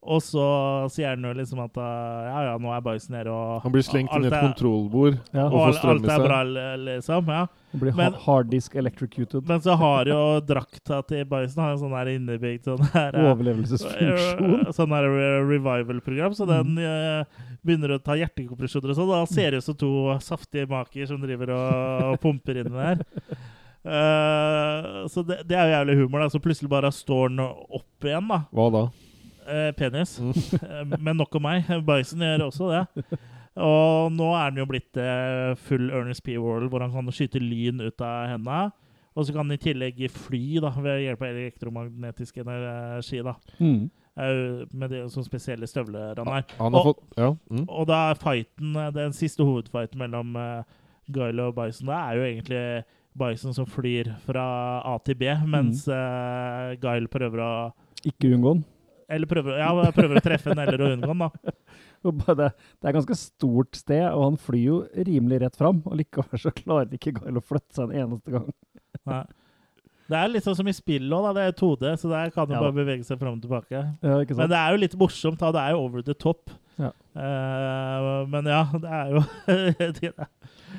Og 0.00 0.22
så 0.24 0.42
sier 0.88 1.10
han 1.12 1.24
jo 1.28 1.30
liksom 1.36 1.58
at 1.60 1.76
eh, 1.76 2.20
ja, 2.24 2.38
ja, 2.46 2.52
nå 2.56 2.70
er 2.72 2.80
Bison 2.80 3.16
her, 3.18 3.28
og 3.28 3.58
Han 3.66 3.72
blir 3.74 3.84
slengt 3.84 4.14
inn 4.16 4.24
i 4.24 4.30
et 4.30 4.36
kontrollbord 4.40 5.18
Ja. 5.34 5.42
og 5.44 5.52
og 5.52 5.58
får 5.58 5.66
alt, 5.66 5.80
seg. 5.80 5.90
alt 5.90 6.06
er 6.14 6.22
bra, 6.24 6.38
liksom. 6.86 7.28
Ja. 7.28 7.42
Han 7.74 7.82
blir 7.82 7.96
Men- 7.98 8.16
harddisk 8.24 8.78
electrocuted. 8.80 9.44
Men 9.46 9.60
så 9.60 9.76
har 9.76 10.08
jo 10.08 10.40
drakta 10.40 11.02
til 11.06 11.26
Bison 11.28 11.62
har 11.62 11.74
en 11.76 11.82
sånn 11.82 11.92
her 11.98 12.08
innebygd 12.14 12.64
sånn 12.64 12.80
her 12.94 13.12
eh, 13.12 13.28
Overlevelsesfunksjon. 13.28 14.56
eh, 14.62 14.72
Sånn 14.78 14.96
her 14.96 15.04
eh, 15.04 15.36
revival-program, 15.50 16.32
så 16.34 16.48
den 16.48 16.72
mm. 16.80 17.36
begynner 17.60 17.98
å 17.98 18.00
ta 18.02 18.16
hjertekompresjoner 18.16 18.94
og 18.94 18.96
sånn. 19.02 19.12
Da 19.12 19.20
ser 19.28 19.50
det 19.52 19.60
ut 19.60 19.68
som 19.68 19.76
to 19.84 19.92
saftige 20.24 20.64
maker 20.72 21.12
som 21.12 21.20
driver 21.20 21.52
og, 21.58 22.08
og 22.14 22.20
pumper 22.24 22.64
inn 22.64 22.72
der. 22.72 23.04
Uh, 23.80 25.06
så 25.08 25.22
det, 25.24 25.42
det 25.48 25.56
er 25.56 25.68
jo 25.68 25.76
jævlig 25.76 25.94
humor. 26.02 26.24
da 26.24 26.32
Så 26.32 26.40
plutselig 26.40 26.68
bare 26.72 26.90
står 26.92 27.30
den 27.32 27.44
opp 27.44 28.08
igjen, 28.08 28.26
da. 28.28 28.42
Hva 28.52 28.66
da? 28.74 28.82
Eh, 29.46 29.70
penis. 29.78 30.18
Mm. 30.20 30.32
Eh, 30.62 30.96
Men 31.00 31.16
nok 31.16 31.34
om 31.34 31.42
meg. 31.42 31.64
Bison 31.86 32.20
gjør 32.20 32.46
også 32.48 32.70
det. 32.72 33.04
Og 33.60 34.12
nå 34.14 34.28
er 34.38 34.50
den 34.52 34.60
jo 34.62 34.66
blitt 34.70 34.96
eh, 35.00 35.54
full 35.66 35.90
Ernest 35.90 36.22
P. 36.24 36.36
World, 36.38 36.68
hvor 36.70 36.80
han 36.84 36.92
kan 36.94 37.10
skyte 37.12 37.40
lyn 37.42 37.80
ut 37.82 38.00
av 38.00 38.28
hendene. 38.30 38.70
Og 39.18 39.26
så 39.26 39.32
kan 39.34 39.42
han 39.42 39.56
i 39.56 39.60
tillegg 39.60 39.98
fly 40.14 40.60
da, 40.62 40.70
ved 40.78 41.00
hjelp 41.02 41.22
av 41.26 41.32
elektromagnetisk 41.34 42.38
energi. 42.44 43.22
da 43.26 43.34
Mm. 43.58 43.90
Eh, 44.20 44.66
Med 44.72 44.90
de 44.90 45.02
sånne 45.10 45.26
spesielle 45.26 45.66
støvler 45.66 46.16
han 46.18 46.26
har. 46.26 46.44
Han 46.58 46.74
Og- 46.74 46.84
fått 46.86 47.18
Ja. 47.18 47.30
Mm. 47.50 47.66
Og 47.68 47.86
da 47.86 48.10
er 48.10 48.14
fighten, 48.14 48.76
eh, 48.76 48.90
den 48.90 49.12
siste 49.12 49.42
hovedfighten 49.44 49.98
mellom 49.98 50.36
uh, 50.36 50.62
Guile 51.10 51.42
og 51.48 51.54
Bison, 51.56 51.86
det 51.88 51.96
er 51.96 52.14
jo 52.14 52.22
egentlig 52.22 52.84
Bison 53.18 53.52
som 53.52 53.66
flyr 53.66 54.14
fra 54.24 54.80
A 54.86 54.98
til 55.04 55.14
B, 55.16 55.24
mens 55.44 55.88
eh, 55.88 56.76
Guile 56.80 57.08
prøver 57.08 57.38
å 57.42 57.72
Ikke 58.06 58.30
unngå 58.32 58.54
den. 58.54 58.64
Eller 59.10 59.26
prøver, 59.30 59.58
ja, 59.58 59.70
prøver 59.96 60.20
å 60.20 60.22
treffe 60.24 60.52
den 60.52 60.62
eller 60.62 60.84
å 60.84 60.90
unngå 60.94 61.10
den, 61.12 61.24
da. 61.26 61.54
Det, 62.00 62.46
det 62.80 62.88
er 62.88 62.94
ganske 62.96 63.14
stort 63.18 63.76
sted, 63.76 64.06
og 64.08 64.22
han 64.24 64.36
flyr 64.40 64.62
jo 64.64 64.76
rimelig 65.04 65.42
rett 65.42 65.58
fram. 65.60 65.82
Og 65.84 65.98
likevel 66.00 66.40
så 66.40 66.52
klarer 66.56 66.94
ikke 66.96 67.12
Guile 67.18 67.42
å 67.42 67.44
flytte 67.44 67.76
seg 67.76 67.90
en 67.90 68.06
eneste 68.06 68.32
gang. 68.32 68.46
Nei. 69.10 69.24
Det 70.10 70.18
er 70.18 70.30
litt 70.32 70.46
sånn 70.46 70.56
som 70.58 70.66
i 70.66 70.74
spillet 70.74 71.12
òg, 71.14 71.28
det 71.36 71.44
er 71.44 71.52
2D, 71.54 71.90
så 72.00 72.08
der 72.10 72.32
kan 72.34 72.48
du 72.48 72.56
Ja 72.56 72.62
bare 72.64 72.74
bevege 72.74 73.04
seg 73.06 73.20
fram 73.20 73.36
og 73.36 73.44
tilbake. 73.44 73.82
Ja, 74.02 74.16
ikke 74.18 74.32
sant? 74.34 74.40
Men 74.42 74.50
det 74.50 74.58
er 74.58 74.74
jo 74.74 74.80
litt 74.82 74.96
morsomt, 74.98 75.38
da. 75.38 75.52
Det 75.54 75.60
er 75.62 75.76
jo 75.76 75.84
over 75.84 76.02
the 76.06 76.16
top. 76.18 76.50
Ja. 76.80 76.90
Uh, 77.12 78.24
men 78.32 78.48
ja, 78.48 78.62
det 78.80 78.90
er 78.96 79.12
jo 79.12 79.20
det 80.00 80.10
er- 80.14 80.28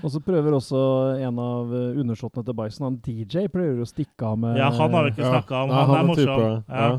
Og 0.01 0.09
så 0.15 0.21
prøver 0.25 0.55
også 0.57 0.81
en 1.21 1.39
av 1.45 1.71
undersåttene 1.77 2.47
til 2.47 2.57
Bison, 2.57 2.87
han 2.89 2.97
DJ, 3.05 3.45
prøver 3.53 3.83
å 3.85 3.87
stikke 3.87 4.33
av 4.33 4.39
med 4.41 4.57
Ja, 4.59 4.71
han 4.73 4.97
har 4.97 5.05
vi 5.05 5.13
ikke 5.13 5.29
snakka 5.29 5.63
om. 5.63 5.71
Nei, 5.71 5.85
Han, 5.85 5.95
er 5.99 6.09
morsom. 6.09 6.45
Ja. 6.67 6.89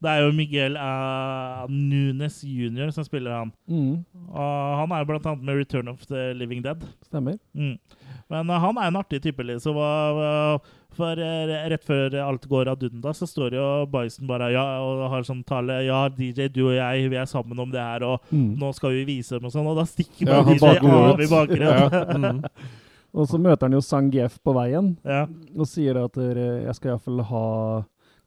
Ja. 0.00 0.06
Det 0.06 0.10
er 0.10 0.22
jo 0.24 0.32
Miguel 0.32 0.76
uh, 0.80 1.66
Nunes 1.68 2.38
jr. 2.44 2.90
som 2.90 3.04
spiller 3.04 3.34
han. 3.36 3.50
Mm, 3.68 3.98
Og 4.32 4.78
han 4.80 4.92
er 4.96 5.02
jo 5.02 5.08
blant 5.10 5.26
annet 5.28 5.44
med 5.44 5.56
Return 5.60 5.88
of 5.92 6.06
the 6.08 6.32
Living 6.34 6.62
Dead. 6.64 6.82
stemmer. 7.04 7.36
Mm. 7.54 7.74
Men 8.30 8.48
uh, 8.50 8.58
han 8.62 8.78
er 8.78 8.88
en 8.88 8.96
artig 8.96 9.20
type. 9.22 9.42
Liksom. 9.44 9.76
Og, 9.76 10.20
uh, 10.24 10.76
for 10.96 11.20
uh, 11.20 11.52
rett 11.70 11.84
før 11.84 12.16
alt 12.24 12.48
går 12.48 12.70
ad 12.72 12.82
undas, 12.88 13.20
så 13.20 13.28
står 13.28 13.54
jo 13.58 13.66
Bison 13.92 14.26
bare 14.26 14.48
ja, 14.54 14.64
og 14.82 15.04
har 15.12 15.22
sånn 15.28 15.44
tale 15.46 15.82
Ja, 15.86 16.06
DJ, 16.08 16.48
du 16.48 16.62
og 16.70 16.74
jeg, 16.78 17.10
vi 17.12 17.16
er 17.20 17.28
sammen 17.30 17.58
om 17.60 17.70
det 17.70 17.80
her, 17.84 18.02
og 18.08 18.24
Mm. 18.32 18.56
nå 18.58 18.72
skal 18.74 18.90
vi 18.96 19.04
vise 19.04 19.36
dem 19.38 19.46
og 19.46 19.52
sånn. 19.52 19.66
Og 19.68 19.76
da 19.78 19.84
stikker 19.86 20.26
bare 20.26 20.56
ja, 20.56 20.78
DJ 20.80 20.90
av 20.96 21.20
i 21.20 21.28
bakgrunnen. 21.30 21.92
Ja, 21.92 22.04
mm. 22.16 22.42
Og 23.12 23.26
så 23.26 23.38
møter 23.42 23.66
han 23.66 23.74
jo 23.74 23.80
Sang 23.82 24.08
GF 24.14 24.36
på 24.46 24.52
veien, 24.54 24.96
Ja. 25.04 25.24
og 25.58 25.66
sier 25.66 25.96
at 26.04 26.16
eh, 26.16 26.62
jeg 26.64 26.74
skal 26.78 26.92
iallfall 26.92 27.20
ha 27.26 27.44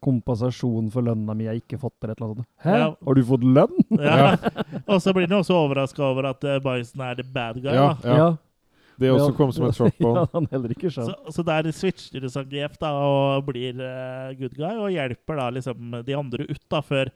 kompensasjon 0.03 0.89
for 0.93 1.05
lønna 1.07 1.35
mi 1.37 1.47
jeg 1.47 1.63
ikke 1.63 1.79
fått, 1.81 1.95
eller 2.03 2.13
et 2.13 2.21
eller 2.21 2.33
annet. 2.33 2.47
Hæ? 2.65 2.77
Ja. 2.81 2.87
Har 3.07 3.17
du 3.17 3.21
fått 3.29 3.45
lønn? 3.57 3.83
Ja. 3.97 4.33
og 4.91 4.97
så 5.03 5.13
blir 5.15 5.29
han 5.29 5.37
også 5.39 5.55
overraska 5.57 6.03
over 6.05 6.29
at 6.33 6.43
uh, 6.47 6.57
Bison 6.63 7.05
er 7.07 7.19
the 7.19 7.25
bad 7.25 7.61
guy. 7.63 7.71
Ja, 7.73 7.93
da. 8.03 8.17
ja. 8.19 8.31
Det 8.99 9.09
også 9.09 9.33
kom 9.37 9.51
som 9.53 9.65
et 9.67 9.77
sjokk 9.77 9.95
på 9.97 10.11
ja, 10.19 10.25
han. 10.35 10.47
heller 10.51 10.73
ikke 10.75 10.91
Så, 10.91 11.07
skjønt. 11.07 11.31
så 11.35 11.45
der 11.47 11.69
switcher 11.73 12.27
Zangief 12.29 12.75
da 12.81 12.91
og 13.01 13.47
blir 13.47 13.79
uh, 13.81 14.33
good 14.37 14.53
guy 14.53 14.75
og 14.75 14.91
hjelper 14.93 15.39
da 15.39 15.47
liksom 15.55 15.97
de 16.05 16.17
andre 16.17 16.45
ut 16.49 16.61
da 16.71 16.83
før 16.85 17.09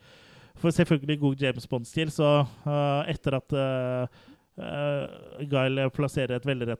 For 0.58 0.74
selvfølgelig 0.74 1.20
god 1.22 1.44
James 1.44 1.68
Bond-stil, 1.70 2.10
så 2.10 2.32
uh, 2.66 3.04
etter 3.06 3.36
at 3.38 3.54
uh, 3.54 4.24
Guile 4.58 5.86
plasserer 5.94 6.38
et 6.38 6.48
veldig 6.48 6.78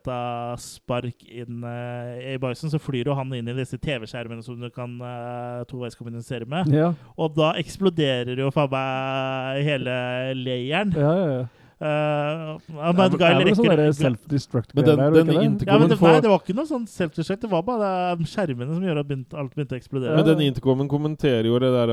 spark 0.58 1.22
inn 1.30 1.62
uh, 1.62 2.16
i 2.18 2.34
Bison, 2.42 2.72
så 2.72 2.80
flyr 2.82 3.10
jo 3.10 3.14
han 3.14 3.30
inn 3.36 3.50
i 3.52 3.54
disse 3.54 3.78
TV-skjermene 3.78 4.42
som 4.42 4.58
du 4.58 4.66
kan 4.74 4.96
uh, 4.98 5.62
toveiskommunisere 5.70 6.48
med. 6.48 6.72
Ja, 6.74 6.92
Og 7.16 7.36
da 7.38 7.52
eksploderer 7.60 8.40
jo 8.42 8.50
faen 8.54 8.72
meg 8.74 9.62
hele 9.68 9.94
leiren. 10.38 10.96
ja, 10.96 11.14
ja. 11.14 11.30
ja. 11.38 11.46
Uh, 11.78 12.56
ja, 12.74 12.88
men 12.90 13.12
er 13.14 13.22
er 13.22 13.36
vel 13.38 13.54
sånn 13.54 13.92
self-destruct 13.94 14.72
Men 14.74 14.82
den, 14.82 14.96
den, 14.98 15.02
er 15.04 15.12
det 15.14 15.66
ja, 15.68 15.76
men 15.78 15.92
nei, 15.92 16.14
det 16.24 16.30
var 16.32 16.40
ikke 16.40 16.56
noe 16.58 16.66
sånn 16.66 16.88
self-destruct. 16.90 17.44
Det 17.44 17.50
var 17.52 17.60
bare 17.68 17.90
skjermene 18.26 18.72
som 18.72 18.82
gjorde 18.82 19.04
at 19.04 19.06
begynt, 19.06 19.36
alt 19.38 19.52
begynte 19.54 19.76
å 19.76 19.78
eksplodere. 19.78 20.16
Men 20.18 20.26
den 20.26 20.40
intercomen 20.48 20.88
kommenterer 20.90 21.46
jo 21.46 21.60
det 21.62 21.68
der 21.70 21.92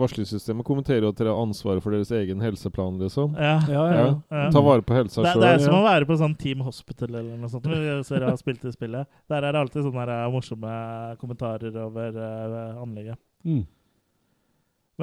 varslingssystemet 0.00 0.64
kommenterer 0.64 1.04
jo 1.04 1.10
at 1.12 1.20
dere 1.20 1.34
har 1.36 1.44
ansvaret 1.44 1.84
for 1.84 1.92
deres 1.92 2.14
egen 2.16 2.40
helseplan, 2.40 2.96
liksom. 3.02 3.34
Ja. 3.36 3.58
Ja, 3.68 3.82
ja, 3.82 3.98
ja. 3.98 4.06
Ja. 4.32 4.46
Ta 4.54 4.62
vare 4.64 4.86
på 4.88 4.96
helsa 4.96 5.20
Det, 5.26 5.34
det 5.36 5.50
er 5.50 5.60
sjøl. 5.60 5.66
som 5.66 5.76
å 5.82 5.82
være 5.84 6.08
på 6.08 6.16
sånn 6.22 6.36
Team 6.40 6.62
Hospital 6.64 7.10
eller 7.10 7.34
noe 7.42 7.52
sånt. 7.52 7.68
Hvis 7.68 8.12
dere 8.14 8.30
har 8.30 8.38
spilt 8.40 8.64
det 8.64 8.72
spillet. 8.72 9.10
Der 9.28 9.44
er 9.44 9.52
det 9.52 9.60
alltid 9.66 9.84
sånne 9.84 10.06
her 10.06 10.32
morsomme 10.32 10.78
kommentarer 11.20 11.76
over 11.84 12.16
uh, 12.16 12.80
anlegget. 12.86 13.20
Mm. 13.44 13.66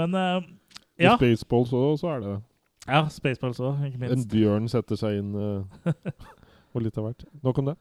Men 0.01 0.17
eh, 0.17 0.49
I 0.97 1.05
ja. 1.05 1.13
Spaceballs 1.21 1.69
òg, 1.77 2.01
så 2.01 2.09
er 2.15 2.25
det 2.25 2.31
det 2.31 2.39
ja, 2.87 3.05
Spaceballs 3.11 3.61
òg, 3.63 3.85
ikke 3.87 4.01
minst. 4.01 4.17
En 4.17 4.27
bjørn 4.31 4.69
setter 4.71 4.99
seg 4.99 5.21
inn 5.21 5.31
uh, 5.35 5.93
og 6.73 6.83
litt 6.85 6.97
av 6.99 7.09
hvert. 7.09 7.25
Nok 7.45 7.61
om 7.63 7.71
det. 7.71 7.77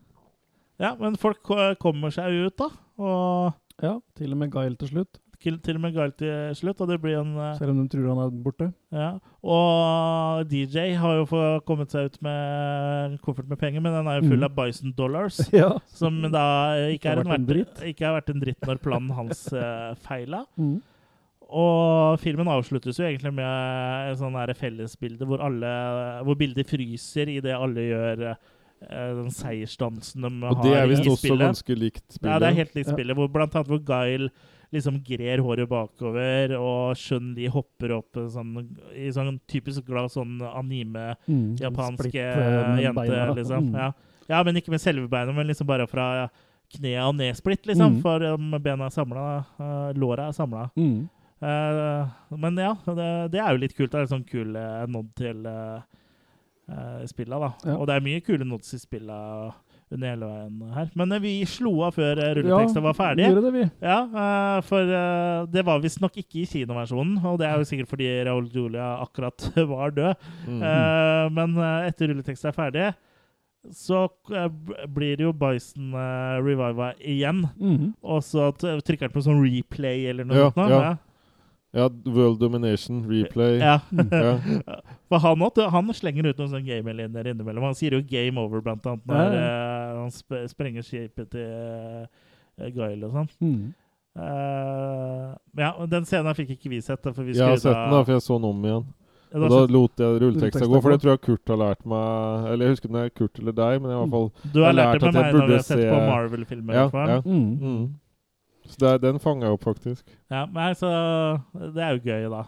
Ja, 0.82 0.94
men 0.98 1.18
folk 1.20 1.42
kommer 1.82 2.14
seg 2.14 2.46
ut, 2.46 2.57
da. 2.59 2.70
Og 3.03 3.82
ja, 3.82 3.98
til 4.18 4.32
og 4.34 4.40
med 4.40 4.53
Gail 4.53 4.74
til 4.78 4.90
slutt. 4.92 5.18
til, 5.42 5.57
til 5.59 5.74
og 5.74 5.82
med 5.82 5.94
Gail 5.94 6.12
til 6.18 6.55
slutt. 6.59 6.80
Og 6.80 6.90
det 6.90 7.00
blir 7.03 7.18
en 7.18 7.34
uh, 7.34 7.57
Selv 7.59 7.74
om 7.74 7.80
de 7.80 7.88
tror 7.90 8.09
han 8.12 8.20
er 8.24 8.36
borte. 8.44 8.68
Ja, 8.94 9.09
og 9.42 10.46
DJ 10.50 10.94
har 10.98 11.18
jo 11.18 11.26
fått 11.30 11.66
kommet 11.66 11.94
seg 11.94 12.11
ut 12.11 12.20
med 12.22 13.09
en 13.09 13.18
koffert 13.24 13.48
med 13.50 13.59
penger, 13.59 13.82
men 13.82 13.94
den 13.96 14.11
er 14.11 14.20
jo 14.20 14.28
full 14.28 14.38
mm. 14.38 14.48
av 14.48 14.57
Bison 14.59 14.94
dollars. 14.98 15.42
Ja. 15.62 15.74
Som 15.90 16.22
da 16.32 16.46
ikke, 16.88 16.94
ikke, 16.94 17.11
har 17.11 17.20
en 17.22 17.32
vært 17.32 17.42
en 17.42 17.50
verdt, 17.50 17.84
ikke 17.90 18.07
har 18.07 18.16
vært 18.20 18.32
en 18.32 18.42
dritt 18.42 18.66
når 18.66 18.82
planen 18.82 19.14
hans 19.18 19.44
uh, 19.55 19.92
feila. 20.07 20.44
Mm. 20.57 20.78
Og 21.53 22.16
filmen 22.22 22.48
avsluttes 22.48 22.96
jo 23.00 23.05
egentlig 23.05 23.32
med 23.36 24.11
et 24.12 24.18
sånn 24.20 24.36
fellesbilde 24.57 25.26
hvor, 25.28 25.42
alle, 25.44 25.72
hvor 26.24 26.38
bildet 26.40 26.68
fryser 26.70 27.28
idet 27.28 27.53
alle 27.53 27.84
gjør 27.90 28.24
eh, 28.32 29.12
den 29.18 29.28
seiersdansen 29.34 30.24
de 30.24 30.30
har 30.42 30.48
i 30.48 30.57
spillet. 30.57 30.57
Og 30.57 30.64
det 30.64 30.78
er 30.80 30.88
visst 30.90 31.07
også 31.07 31.26
spillet. 31.26 31.46
ganske 31.53 31.76
likt 31.78 32.05
spillet. 32.16 32.32
Ja, 32.32 32.38
det 32.42 32.48
er 32.48 32.59
helt 32.62 32.74
likt 32.78 32.88
Ja. 32.88 32.96
spillet. 32.96 33.18
Hvor, 33.18 33.28
blant 33.28 33.55
annet 33.61 33.68
hvor 33.68 33.82
Guile 33.84 34.30
liksom 34.72 35.03
grer 35.05 35.42
håret 35.44 35.68
bakover, 35.68 36.55
og 36.57 36.96
Shun 36.96 37.34
Li 37.36 37.46
hopper 37.53 37.92
opp 37.98 38.16
sånn, 38.32 38.55
i 38.96 39.11
sånn 39.12 39.38
typisk 39.46 39.84
glad 39.84 40.09
sånn 40.11 40.40
anime 40.40 41.14
Mm. 41.28 41.59
japansk 41.61 42.07
Splitt, 42.09 42.14
eh, 42.14 42.38
eh, 42.38 42.80
jente, 42.86 42.94
beina, 42.96 43.34
liksom. 43.36 43.68
Mm. 43.68 43.74
Ja. 43.76 43.92
ja, 44.30 44.42
men 44.42 44.57
ikke 44.57 44.70
med 44.72 44.80
selve 44.80 45.09
beina, 45.12 45.32
men 45.36 45.46
liksom 45.46 45.66
bare 45.68 45.86
fra 45.86 46.07
ja, 46.22 46.28
knea 46.78 47.05
og 47.07 47.16
nedsplitt, 47.16 47.66
liksom. 47.68 47.98
Mm. 47.98 48.00
For 48.00 48.24
um, 48.32 48.50
bena 48.62 48.86
er 48.86 48.94
samla, 48.96 49.44
uh, 49.61 49.92
låra 49.92 50.28
er 50.28 50.32
samla. 50.32 50.70
Mm. 50.74 51.11
Eh, 51.43 52.36
men 52.38 52.61
ja, 52.62 52.76
det, 52.86 53.11
det 53.34 53.43
er 53.43 53.51
jo 53.51 53.62
litt 53.64 53.76
kult. 53.76 53.90
Det 53.93 54.01
er 54.01 54.07
en 54.07 54.14
sånn 54.14 54.28
kul 54.28 54.57
uh, 54.57 54.84
nod 54.90 55.11
til 55.18 55.45
uh, 55.49 55.82
uh, 56.70 57.03
spilla, 57.11 57.40
da. 57.43 57.53
Ja. 57.66 57.76
Og 57.78 57.88
det 57.90 57.99
er 57.99 58.07
mye 58.07 58.24
kule 58.24 58.47
nods 58.49 58.74
i 58.76 58.80
spilla 58.82 59.18
under 59.93 60.12
hele 60.12 60.28
veien 60.28 60.74
her. 60.76 60.90
Men 60.99 61.14
eh, 61.14 61.22
vi 61.22 61.32
slo 61.49 61.74
av 61.86 61.97
før 61.97 62.16
rulleteksten 62.16 62.49
rulleteksten 62.49 62.86
var 62.86 62.97
ferdig. 62.97 63.28
Gjorde 63.28 63.45
det, 63.45 63.53
vi. 63.57 63.64
Ja, 63.84 63.99
eh, 64.24 64.59
for 64.68 64.97
eh, 64.99 65.45
det 65.53 65.64
var 65.68 65.82
visstnok 65.84 66.18
ikke 66.22 66.43
i 66.43 66.49
kinoversjonen, 66.49 67.18
og 67.28 67.38
det 67.43 67.49
er 67.49 67.61
jo 67.61 67.68
sikkert 67.68 67.93
fordi 67.93 68.11
Raoul 68.28 68.49
Julia 68.53 68.95
akkurat 69.05 69.49
var 69.74 69.95
død. 69.97 70.28
Mm. 70.49 70.61
Eh, 70.70 71.24
men 71.38 71.57
eh, 71.61 71.88
etter 71.90 72.12
rulleteksten 72.12 72.53
er 72.53 72.57
ferdig, 72.57 72.90
så 73.78 74.07
eh, 74.34 74.49
blir 74.90 75.20
det 75.20 75.28
jo 75.28 75.36
Bison 75.38 75.93
uh, 75.95 76.40
reviva 76.43 76.93
igjen. 76.99 77.45
Mhm. 77.61 77.93
Og 78.03 78.24
så 78.26 78.51
trykker 78.59 79.07
han 79.07 79.14
på 79.14 79.22
sånn 79.22 79.43
replay 79.45 80.09
eller 80.11 80.26
noe 80.26 80.40
Ja, 80.40 80.51
sånt. 80.51 80.72
Ja, 80.72 80.82
ja. 80.88 80.95
Ja, 81.72 81.86
World 82.04 82.38
Domination, 82.40 83.02
replay. 83.08 83.58
Ja. 83.58 83.78
Ja. 83.90 84.32
For 85.08 85.18
han, 85.24 85.42
også, 85.42 85.68
han 85.72 85.92
slenger 85.96 86.28
ut 86.28 86.40
noen 86.40 86.50
sånne 86.52 86.66
gamelinjer 86.66 87.30
innimellom. 87.32 87.64
Han 87.70 87.76
sier 87.78 87.96
jo 87.96 88.02
'game 88.04 88.40
over', 88.40 88.60
blant 88.64 88.86
annet, 88.86 89.06
når 89.08 89.36
Ja, 89.36 89.46
uh, 89.96 90.00
han 90.02 90.12
sp 90.12 90.42
sprenger 90.52 90.84
skipet 90.84 91.30
til 91.32 91.48
uh, 91.48 92.68
Guile 92.76 93.08
og 93.08 93.16
sånn. 93.16 93.30
Mm. 93.40 93.70
Uh, 94.12 95.32
ja, 95.56 95.70
den 95.88 96.04
scenen 96.04 96.36
fikk 96.36 96.58
ikke 96.58 96.74
vi 96.74 96.82
sett. 96.84 97.00
For 97.08 97.24
vi 97.24 97.38
Jeg 97.38 97.48
har 97.54 97.56
sett 97.56 97.72
den, 97.72 97.94
da, 97.94 98.02
for 98.04 98.12
jeg 98.12 98.24
så 98.26 98.36
den 98.36 98.50
om 98.50 98.66
igjen. 98.68 98.84
Ja, 99.32 99.40
Og 99.40 99.48
da 99.48 99.60
lot 99.72 99.96
jeg 99.96 100.20
rulleteksta 100.20 100.66
gå, 100.68 100.80
for 100.84 100.92
det 100.92 101.00
tror 101.00 101.14
jeg 101.14 101.20
Kurt 101.24 101.48
har 101.48 101.56
lært 101.56 101.86
meg 101.88 102.48
Eller 102.52 102.66
jeg 102.66 102.74
husker 102.74 102.90
om 102.90 102.96
det 102.98 103.04
er 103.06 103.12
Kurt 103.16 103.38
eller 103.40 103.54
deg, 103.56 103.78
men 103.80 103.88
i 103.88 103.96
hvert 103.96 104.12
fall 104.12 104.26
du 104.52 104.58
har 104.60 104.74
lært 104.76 104.92
lært 104.92 105.00
det 105.00 105.08
med 105.08 105.16
meg 105.16 105.36
når 105.38 105.46
vi 105.46 105.54
har 105.56 105.64
sett 105.64 105.80
se- 105.80 105.88
på 105.88 106.00
Marvel-filmer. 106.10 106.74
Ja, 106.76 106.84
ja. 106.92 107.20
Mm. 107.24 107.46
mm. 107.56 107.86
Så 108.72 108.80
det 108.80 108.92
den 109.04 109.18
fanga 109.20 109.46
jeg 109.50 109.56
opp, 109.58 109.64
faktisk. 109.68 110.06
Ja, 110.32 110.46
nei, 110.48 110.70
så 110.78 110.88
det 111.74 111.82
er 111.84 111.96
jo 111.98 112.04
gøy, 112.08 112.28
da. 112.32 112.44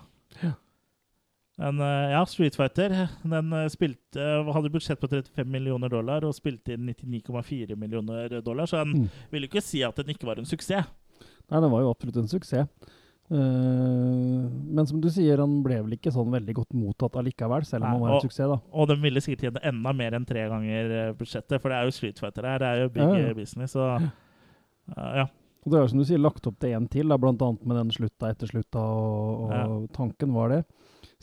Men 1.60 1.78
eh, 1.86 2.10
ja, 2.10 2.24
Street 2.26 2.56
Fighter 2.58 2.90
den 3.22 3.52
eh, 3.54 3.68
spilte, 3.70 4.24
hadde 4.56 4.72
budsjett 4.74 4.98
på 4.98 5.06
35 5.12 5.46
millioner 5.54 5.92
dollar 5.92 6.24
og 6.26 6.34
spilte 6.34 6.74
inn 6.74 6.88
99,4 6.90 7.76
millioner 7.78 8.40
dollar, 8.42 8.66
så 8.66 8.80
den 8.82 9.04
Mm. 9.04 9.08
vil 9.30 9.44
jo 9.46 9.50
ikke 9.52 9.62
si 9.62 9.84
at 9.86 9.94
den 10.00 10.10
ikke 10.10 10.26
var 10.26 10.40
en 10.42 10.48
suksess. 10.50 10.88
Nei, 11.50 11.60
den 11.60 11.70
var 11.70 11.84
jo 11.84 11.92
absolutt 11.94 12.16
en 12.24 12.26
suksess. 12.32 12.66
Uh, 13.30 14.50
men 14.74 14.84
som 14.86 14.98
du 15.00 15.06
sier, 15.12 15.38
han 15.40 15.54
ble 15.64 15.78
vel 15.84 15.94
ikke 15.96 16.10
sånn 16.12 16.28
veldig 16.34 16.54
godt 16.58 16.74
mottatt 16.76 17.14
allikevel, 17.16 17.64
selv 17.64 17.84
om 17.84 17.88
Nei, 17.88 17.92
han 17.94 18.02
var 18.02 18.10
en 18.10 18.16
og- 18.18 18.26
suksess, 18.26 18.50
da. 18.50 18.58
Og 18.72 18.88
den 18.90 19.00
ville 19.00 19.20
sikkert 19.24 19.46
tjene 19.46 19.62
enda 19.70 19.92
mer 19.96 20.12
enn 20.18 20.26
tre 20.28 20.48
ganger 20.50 20.90
eh, 20.98 21.12
budsjettet, 21.16 21.60
for 21.62 21.70
det 21.72 21.78
er 21.78 21.84
jo 21.88 21.94
Street 21.96 22.18
Fighter 22.20 22.42
her, 22.50 22.58
det 22.58 22.66
er 22.68 22.82
jo 22.82 22.88
big 22.98 23.02
Ja, 23.02 23.14
ja. 23.14 23.30
eh, 23.30 23.34
business, 23.38 23.72
så 23.78 23.86
uh, 23.96 25.16
ja. 25.22 25.26
Og 25.64 25.72
det 25.72 25.80
er 25.80 25.90
som 25.90 26.00
du 26.00 26.04
sier, 26.06 26.20
lagt 26.20 26.46
opp 26.48 26.58
til 26.60 26.74
en 26.76 26.88
til, 26.92 27.08
da, 27.08 27.18
blant 27.20 27.42
annet 27.44 27.62
med 27.64 27.78
den 27.80 27.92
slutta 27.94 28.30
etter 28.32 28.50
slutta, 28.50 28.82
og, 28.84 29.52
og 29.54 29.86
tanken 29.96 30.34
var 30.36 30.52
det. 30.52 30.64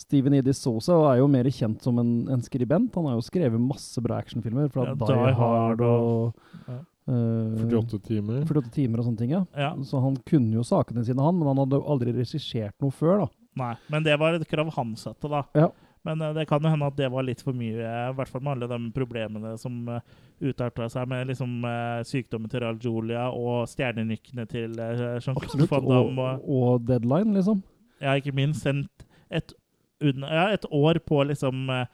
Steven 0.01 0.33
Edis 0.33 0.61
Sosa 0.63 0.95
er 1.11 1.19
jo 1.19 1.27
mer 1.29 1.45
kjent 1.53 1.83
som 1.85 1.99
en, 2.01 2.13
en 2.31 2.41
skribent. 2.41 2.95
Han 2.97 3.09
har 3.09 3.19
jo 3.19 3.25
skrevet 3.25 3.61
masse 3.61 4.01
bra 4.01 4.17
actionfilmer, 4.21 4.71
fra 4.73 4.87
Ja, 4.89 4.95
Die, 4.97 5.11
Die 5.11 5.35
Hard 5.37 5.83
og, 5.85 6.47
og 6.65 6.71
ja. 6.71 6.79
uh, 7.11 7.67
48 7.67 8.01
timer. 8.07 8.41
48 8.47 8.73
timer 8.79 9.03
og 9.03 9.09
sånne 9.09 9.21
ting, 9.21 9.35
ja. 9.35 9.43
ja. 9.53 9.75
Så 9.85 10.01
han 10.01 10.17
kunne 10.27 10.57
jo 10.57 10.65
sakene 10.65 11.05
sine, 11.05 11.21
han, 11.21 11.37
men 11.37 11.51
han 11.51 11.61
hadde 11.63 11.77
jo 11.77 11.85
aldri 11.93 12.15
regissert 12.17 12.75
noe 12.81 12.95
før, 12.95 13.25
da. 13.25 13.29
Nei, 13.61 13.73
men 13.91 14.05
det 14.07 14.17
var 14.17 14.37
et 14.37 14.47
krav 14.49 14.71
han 14.77 14.95
satte, 14.97 15.29
da. 15.29 15.43
Ja. 15.59 15.69
Men 16.07 16.21
eh, 16.21 16.33
det 16.37 16.47
kan 16.49 16.63
jo 16.63 16.71
hende 16.71 16.89
at 16.89 16.97
det 16.97 17.11
var 17.13 17.27
litt 17.27 17.43
for 17.45 17.57
mye, 17.57 17.77
eh, 17.77 18.09
i 18.09 18.15
hvert 18.17 18.31
fall 18.31 18.43
med 18.45 18.55
alle 18.55 18.69
de 18.71 18.79
problemene 18.95 19.53
som 19.61 19.77
uh, 19.89 19.99
utarta 20.41 20.89
seg 20.89 21.09
med 21.11 21.29
liksom 21.29 21.61
eh, 21.69 22.01
sykdommen 22.07 22.49
til 22.51 22.63
Ral 22.63 22.79
Julia 22.81 23.27
og 23.29 23.69
stjernenykkene 23.69 24.47
til 24.49 24.73
uh, 24.79 25.19
Jean-Claude. 25.21 25.69
Van 25.69 25.87
Damme. 25.91 26.27
Og, 26.41 26.73
og 26.73 26.89
Deadline, 26.89 27.35
liksom. 27.37 27.61
ja, 28.01 28.17
ikke 28.17 28.33
minst 28.35 28.65
Sendt 28.65 29.07
et, 29.31 29.53
ja, 30.01 30.45
et 30.51 30.65
år 30.71 30.99
på 31.05 31.23
liksom 31.29 31.69
eh, 31.71 31.85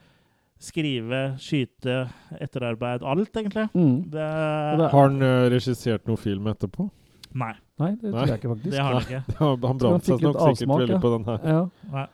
skrive, 0.58 1.22
skyte, 1.38 2.00
etterarbeid, 2.40 3.04
alt, 3.06 3.36
egentlig. 3.36 3.68
Mm. 3.74 4.10
Det, 4.10 4.28
Har 4.90 5.04
han 5.04 5.22
uh, 5.22 5.46
regissert 5.52 6.08
noen 6.08 6.18
film 6.20 6.48
etterpå? 6.50 6.88
nei, 7.38 7.52
Nei, 7.78 7.92
det 8.00 8.10
tror 8.10 8.26
jeg 8.26 8.40
ikke, 8.40 8.48
faktisk. 8.54 8.70
det 8.72 8.80
har 8.82 8.94
han 8.96 9.04
ikke. 9.04 9.36
han 9.38 9.60
han 9.70 9.80
brant 9.82 9.82
seg 9.84 9.92
nok 9.92 10.06
sikkert 10.08 10.40
avsmak, 10.48 10.80
veldig 10.80 10.96
ja. 10.96 11.02
på 11.04 11.12
den 11.14 11.28
her. 11.28 11.44
Ja. 11.46 11.60
Nei. 11.92 12.06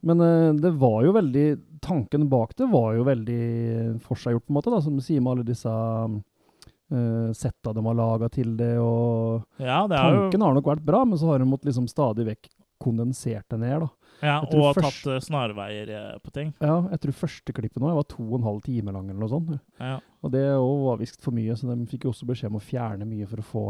Men 0.00 0.20
eh, 0.20 0.52
det 0.62 0.70
var 0.78 1.02
jo 1.04 1.12
veldig 1.16 1.46
tanken 1.80 2.28
bak 2.28 2.56
det 2.58 2.66
var 2.70 2.94
jo 2.96 3.04
veldig 3.06 4.00
forseggjort, 4.02 4.44
på 4.46 4.50
en 4.52 4.56
måte, 4.58 4.70
da, 4.74 4.80
som 4.82 4.96
du 4.98 5.02
sier 5.02 5.20
med 5.22 5.32
alle 5.36 5.46
disse 5.46 5.70
uh, 5.70 7.32
setta 7.36 7.72
de 7.72 7.84
har 7.86 7.94
laga 7.98 8.28
til 8.32 8.56
det, 8.58 8.72
og 8.82 9.44
Ja, 9.62 9.84
det 9.86 9.98
er 9.98 10.14
jo 10.14 10.22
Tanken 10.24 10.42
har 10.46 10.56
nok 10.56 10.70
vært 10.72 10.84
bra, 10.86 11.04
men 11.04 11.18
så 11.20 11.30
har 11.30 11.38
de 11.38 11.46
måttet 11.46 11.70
liksom 11.70 11.86
stadig 11.90 12.26
vekk 12.26 12.48
kondensert 12.82 13.46
det 13.50 13.58
ned, 13.58 13.80
da. 13.82 13.88
ja, 14.22 14.36
Og 14.42 14.74
først- 14.76 15.02
tatt 15.04 15.14
eh, 15.14 15.22
snarveier 15.24 15.88
eh, 15.90 16.18
på 16.22 16.30
ting. 16.34 16.52
Ja, 16.62 16.76
jeg 16.90 17.00
tror 17.00 17.16
første 17.22 17.52
klippet 17.54 17.82
nå 17.82 17.90
var 17.94 18.06
to 18.10 18.22
og 18.22 18.38
en 18.38 18.46
halv 18.46 18.62
time 18.62 18.92
lang, 18.94 19.08
eller 19.10 19.20
noe 19.22 19.32
sånt. 19.32 19.60
Ja. 19.78 19.98
Og 20.22 20.30
det 20.34 20.44
var 20.58 20.98
visst 20.98 21.20
for 21.22 21.34
mye, 21.34 21.54
så 21.58 21.70
de 21.70 21.86
fikk 21.90 22.06
jo 22.06 22.12
også 22.14 22.26
beskjed 22.26 22.50
om 22.50 22.58
å 22.58 22.62
fjerne 22.62 23.06
mye 23.06 23.26
for 23.26 23.38
å 23.42 23.48
få 23.54 23.64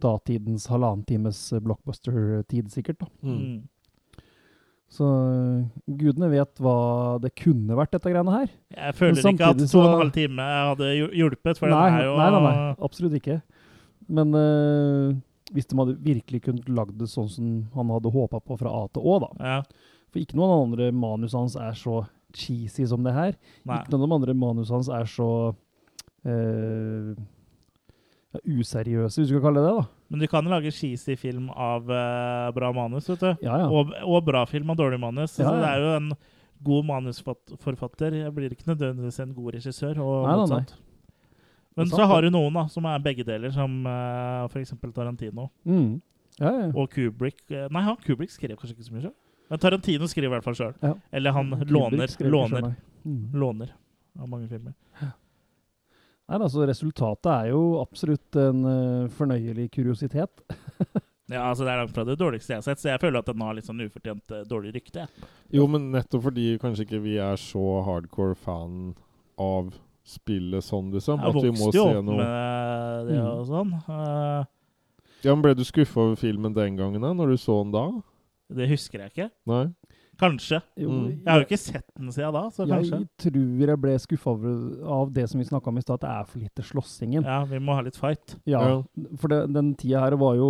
datidens 0.00 0.66
halvannen 0.68 1.04
times 1.08 1.52
eh, 1.52 1.60
blockbuster-tid, 1.64 2.68
sikkert. 2.72 3.00
da. 3.00 3.06
Mm. 3.22 3.68
Så 4.92 5.02
øh, 5.02 5.64
gudene 5.98 6.28
vet 6.30 6.60
hva 6.62 6.76
det 7.20 7.32
kunne 7.40 7.74
vært, 7.76 7.90
dette 7.96 8.10
greiene 8.12 8.32
her. 8.36 8.50
Jeg 8.76 8.94
føler 8.94 9.18
ikke 9.32 9.48
at 9.50 9.62
to 9.66 9.80
og 9.82 9.88
en 9.90 10.00
halv 10.04 10.12
time 10.14 10.46
hadde 10.70 10.90
hjulpet, 11.18 11.58
for 11.58 11.72
nei, 11.72 11.80
den 11.90 11.98
er 11.98 12.06
jo 12.06 12.14
nei, 12.20 12.28
nei, 12.36 12.42
nei, 12.46 12.74
absolutt 12.86 13.16
ikke. 13.18 13.40
Men 14.06 14.30
øh, 14.38 15.16
hvis 15.56 15.66
de 15.66 15.78
hadde 15.80 15.96
virkelig 16.06 16.42
kunnet 16.46 16.70
lagd 16.70 16.94
det 17.00 17.10
sånn 17.10 17.28
som 17.30 17.50
han 17.74 17.90
hadde 17.96 18.14
håpa 18.14 18.38
på 18.42 18.58
fra 18.60 18.70
A 18.78 18.84
til 18.94 19.02
Å, 19.02 19.18
da. 19.26 19.30
Ja, 19.42 19.58
For 20.14 20.22
ikke 20.22 20.38
noen 20.38 20.52
av 20.54 20.56
de 20.56 20.66
andre 20.70 20.88
manusene 20.94 21.42
hans 21.44 21.58
er 21.58 21.74
så 21.82 22.04
cheesy 22.36 22.86
som 22.86 23.02
det 23.06 23.14
her. 23.16 23.34
nei. 23.66 23.80
Ikke 23.82 23.94
noen 23.96 24.06
av 24.06 24.08
de 24.08 24.16
andre 24.20 24.34
manusene 24.38 24.78
hans 24.78 24.92
er 24.92 25.10
så 25.10 25.28
øh, 26.26 27.14
useriøse, 28.44 29.20
hvis 29.20 29.28
du 29.30 29.34
skal 29.36 29.44
kalle 29.48 29.62
det 29.62 29.68
det. 29.70 29.76
da. 29.80 29.84
Men 30.10 30.20
du 30.22 30.26
kan 30.30 30.44
lage 30.50 30.70
cheesy 30.74 31.16
film 31.18 31.48
av 31.50 31.88
uh, 31.90 32.52
bra 32.54 32.72
manus, 32.76 33.08
vet 33.10 33.20
du. 33.20 33.30
Ja, 33.46 33.58
ja. 33.64 33.68
Og, 33.68 33.92
og 34.04 34.24
bra 34.26 34.44
film 34.46 34.70
av 34.70 34.76
dårlig 34.80 35.00
manus. 35.02 35.38
Ja, 35.38 35.48
Så 35.48 35.54
det 35.60 35.68
er 35.70 35.84
jo 35.84 35.92
en 35.96 36.10
god 36.66 36.84
manusforfatter. 36.88 38.14
Jeg 38.22 38.34
blir 38.34 38.52
ikke 38.54 38.68
nødvendigvis 38.70 39.20
en 39.24 39.34
god 39.36 39.54
regissør, 39.58 39.98
og 40.02 40.26
Nei, 40.26 40.36
nei, 40.36 40.36
nei. 40.36 40.60
motsatt. 40.60 40.76
Men 41.76 41.90
så 41.92 42.06
har 42.08 42.22
du 42.24 42.30
noen 42.32 42.54
da, 42.56 42.62
som 42.72 42.86
er 42.88 43.02
begge 43.04 43.24
deler, 43.28 43.50
som 43.52 43.82
uh, 43.84 44.46
f.eks. 44.48 44.72
Tarantino 44.96 45.50
Mm. 45.68 46.00
ja, 46.40 46.50
ja. 46.52 46.70
og 46.74 46.88
Kubrick. 46.94 47.42
Eh, 47.50 47.66
Nei, 47.70 47.82
han 47.84 47.96
Kubrick 48.06 48.30
skrev 48.32 48.56
kanskje 48.56 48.76
ikke 48.78 48.86
så 48.88 48.94
mye 48.94 49.04
sjøl. 49.04 49.14
Men 49.50 49.60
Tarantino 49.62 50.08
skriver 50.08 50.30
i 50.30 50.34
hvert 50.38 50.44
fall 50.46 50.56
sjøl. 50.56 50.72
Ja. 50.82 50.94
Eller 51.12 51.32
han 51.36 51.50
låner, 51.68 52.08
låner. 52.24 52.72
Mm. 53.04 53.20
låner 53.38 53.74
av 54.18 54.28
mange 54.32 54.48
filmer. 54.50 54.72
Nei, 56.26 56.38
altså 56.42 56.64
Resultatet 56.66 57.28
er 57.30 57.50
jo 57.52 57.60
absolutt 57.82 58.34
en 58.42 58.64
uh, 58.66 59.08
fornøyelig 59.18 59.68
kuriositet. 59.76 60.42
Ja, 61.26 61.40
altså 61.48 61.64
Det 61.66 61.72
er 61.72 61.80
langt 61.80 61.90
fra 61.90 62.04
det 62.06 62.14
dårligste 62.20 62.52
jeg 62.52 62.60
har 62.60 62.62
sett, 62.68 62.78
så 62.78 62.86
jeg 62.92 63.00
føler 63.02 63.18
at 63.18 63.26
den 63.26 63.40
har 63.42 63.54
litt 63.56 63.66
sånn 63.66 63.80
ufortjent 63.82 64.30
uh, 64.30 64.44
dårlig 64.46 64.76
rykte. 64.76 65.08
Jo, 65.50 65.64
men 65.66 65.88
nettopp 65.90 66.22
fordi 66.28 66.44
kanskje 66.62 66.84
ikke 66.86 67.00
vi 67.02 67.16
er 67.18 67.34
så 67.42 67.80
hardcore 67.82 68.36
fan 68.38 68.92
av 69.42 69.72
spillet 70.06 70.62
sånn, 70.62 70.92
liksom. 70.94 71.18
Jeg 71.18 71.32
At 71.34 71.40
vi 71.42 71.50
må 71.50 71.64
vokste 71.64 71.80
jo 71.80 71.86
se 71.88 71.96
opp 71.98 72.06
noe 72.06 72.20
med 72.20 73.10
det 73.10 73.16
Mm. 73.18 73.26
og 73.32 73.42
sånn. 73.50 73.72
Uh, 73.88 74.44
Ja, 75.24 75.32
men 75.34 75.42
Ble 75.42 75.56
du 75.58 75.64
skuffa 75.66 75.98
over 76.04 76.14
filmen 76.20 76.54
den 76.54 76.78
gangen, 76.78 77.02
da? 77.02 77.10
Når 77.18 77.34
du 77.34 77.36
så 77.42 77.58
den 77.64 77.74
da? 77.74 77.84
det 78.60 78.68
husker 78.70 79.02
jeg 79.02 79.10
ikke. 79.16 79.28
Nei? 79.50 79.64
Kanskje. 80.16 80.62
Jo, 80.80 80.88
Mm. 80.88 81.08
Jeg 81.10 81.28
har 81.28 81.40
jo 81.42 81.44
ikke 81.46 81.58
sett 81.60 81.84
den 81.98 82.08
siden 82.12 82.32
da, 82.32 82.42
så 82.50 82.64
kanskje. 82.66 83.00
Jeg 83.02 83.08
tror 83.20 83.66
jeg 83.68 83.80
ble 83.82 83.96
skuffa 84.00 84.32
av 84.96 85.12
det 85.12 85.26
som 85.28 85.38
vi 85.40 85.44
snakka 85.44 85.68
om 85.68 85.76
i 85.76 85.82
stad, 85.84 85.94
at 85.98 86.00
det 86.06 86.10
er 86.14 86.24
for 86.30 86.38
lite 86.40 86.62
slåssingen. 86.64 87.24
Ja, 87.28 87.44
vi 87.44 87.58
må 87.60 87.74
ha 87.76 87.82
litt 87.84 87.96
fight. 88.00 88.36
Ja, 88.48 88.82
for 89.20 89.28
det, 89.28 89.52
den 89.52 89.74
tida 89.76 90.00
her 90.00 90.16
var 90.16 90.36
jo 90.38 90.48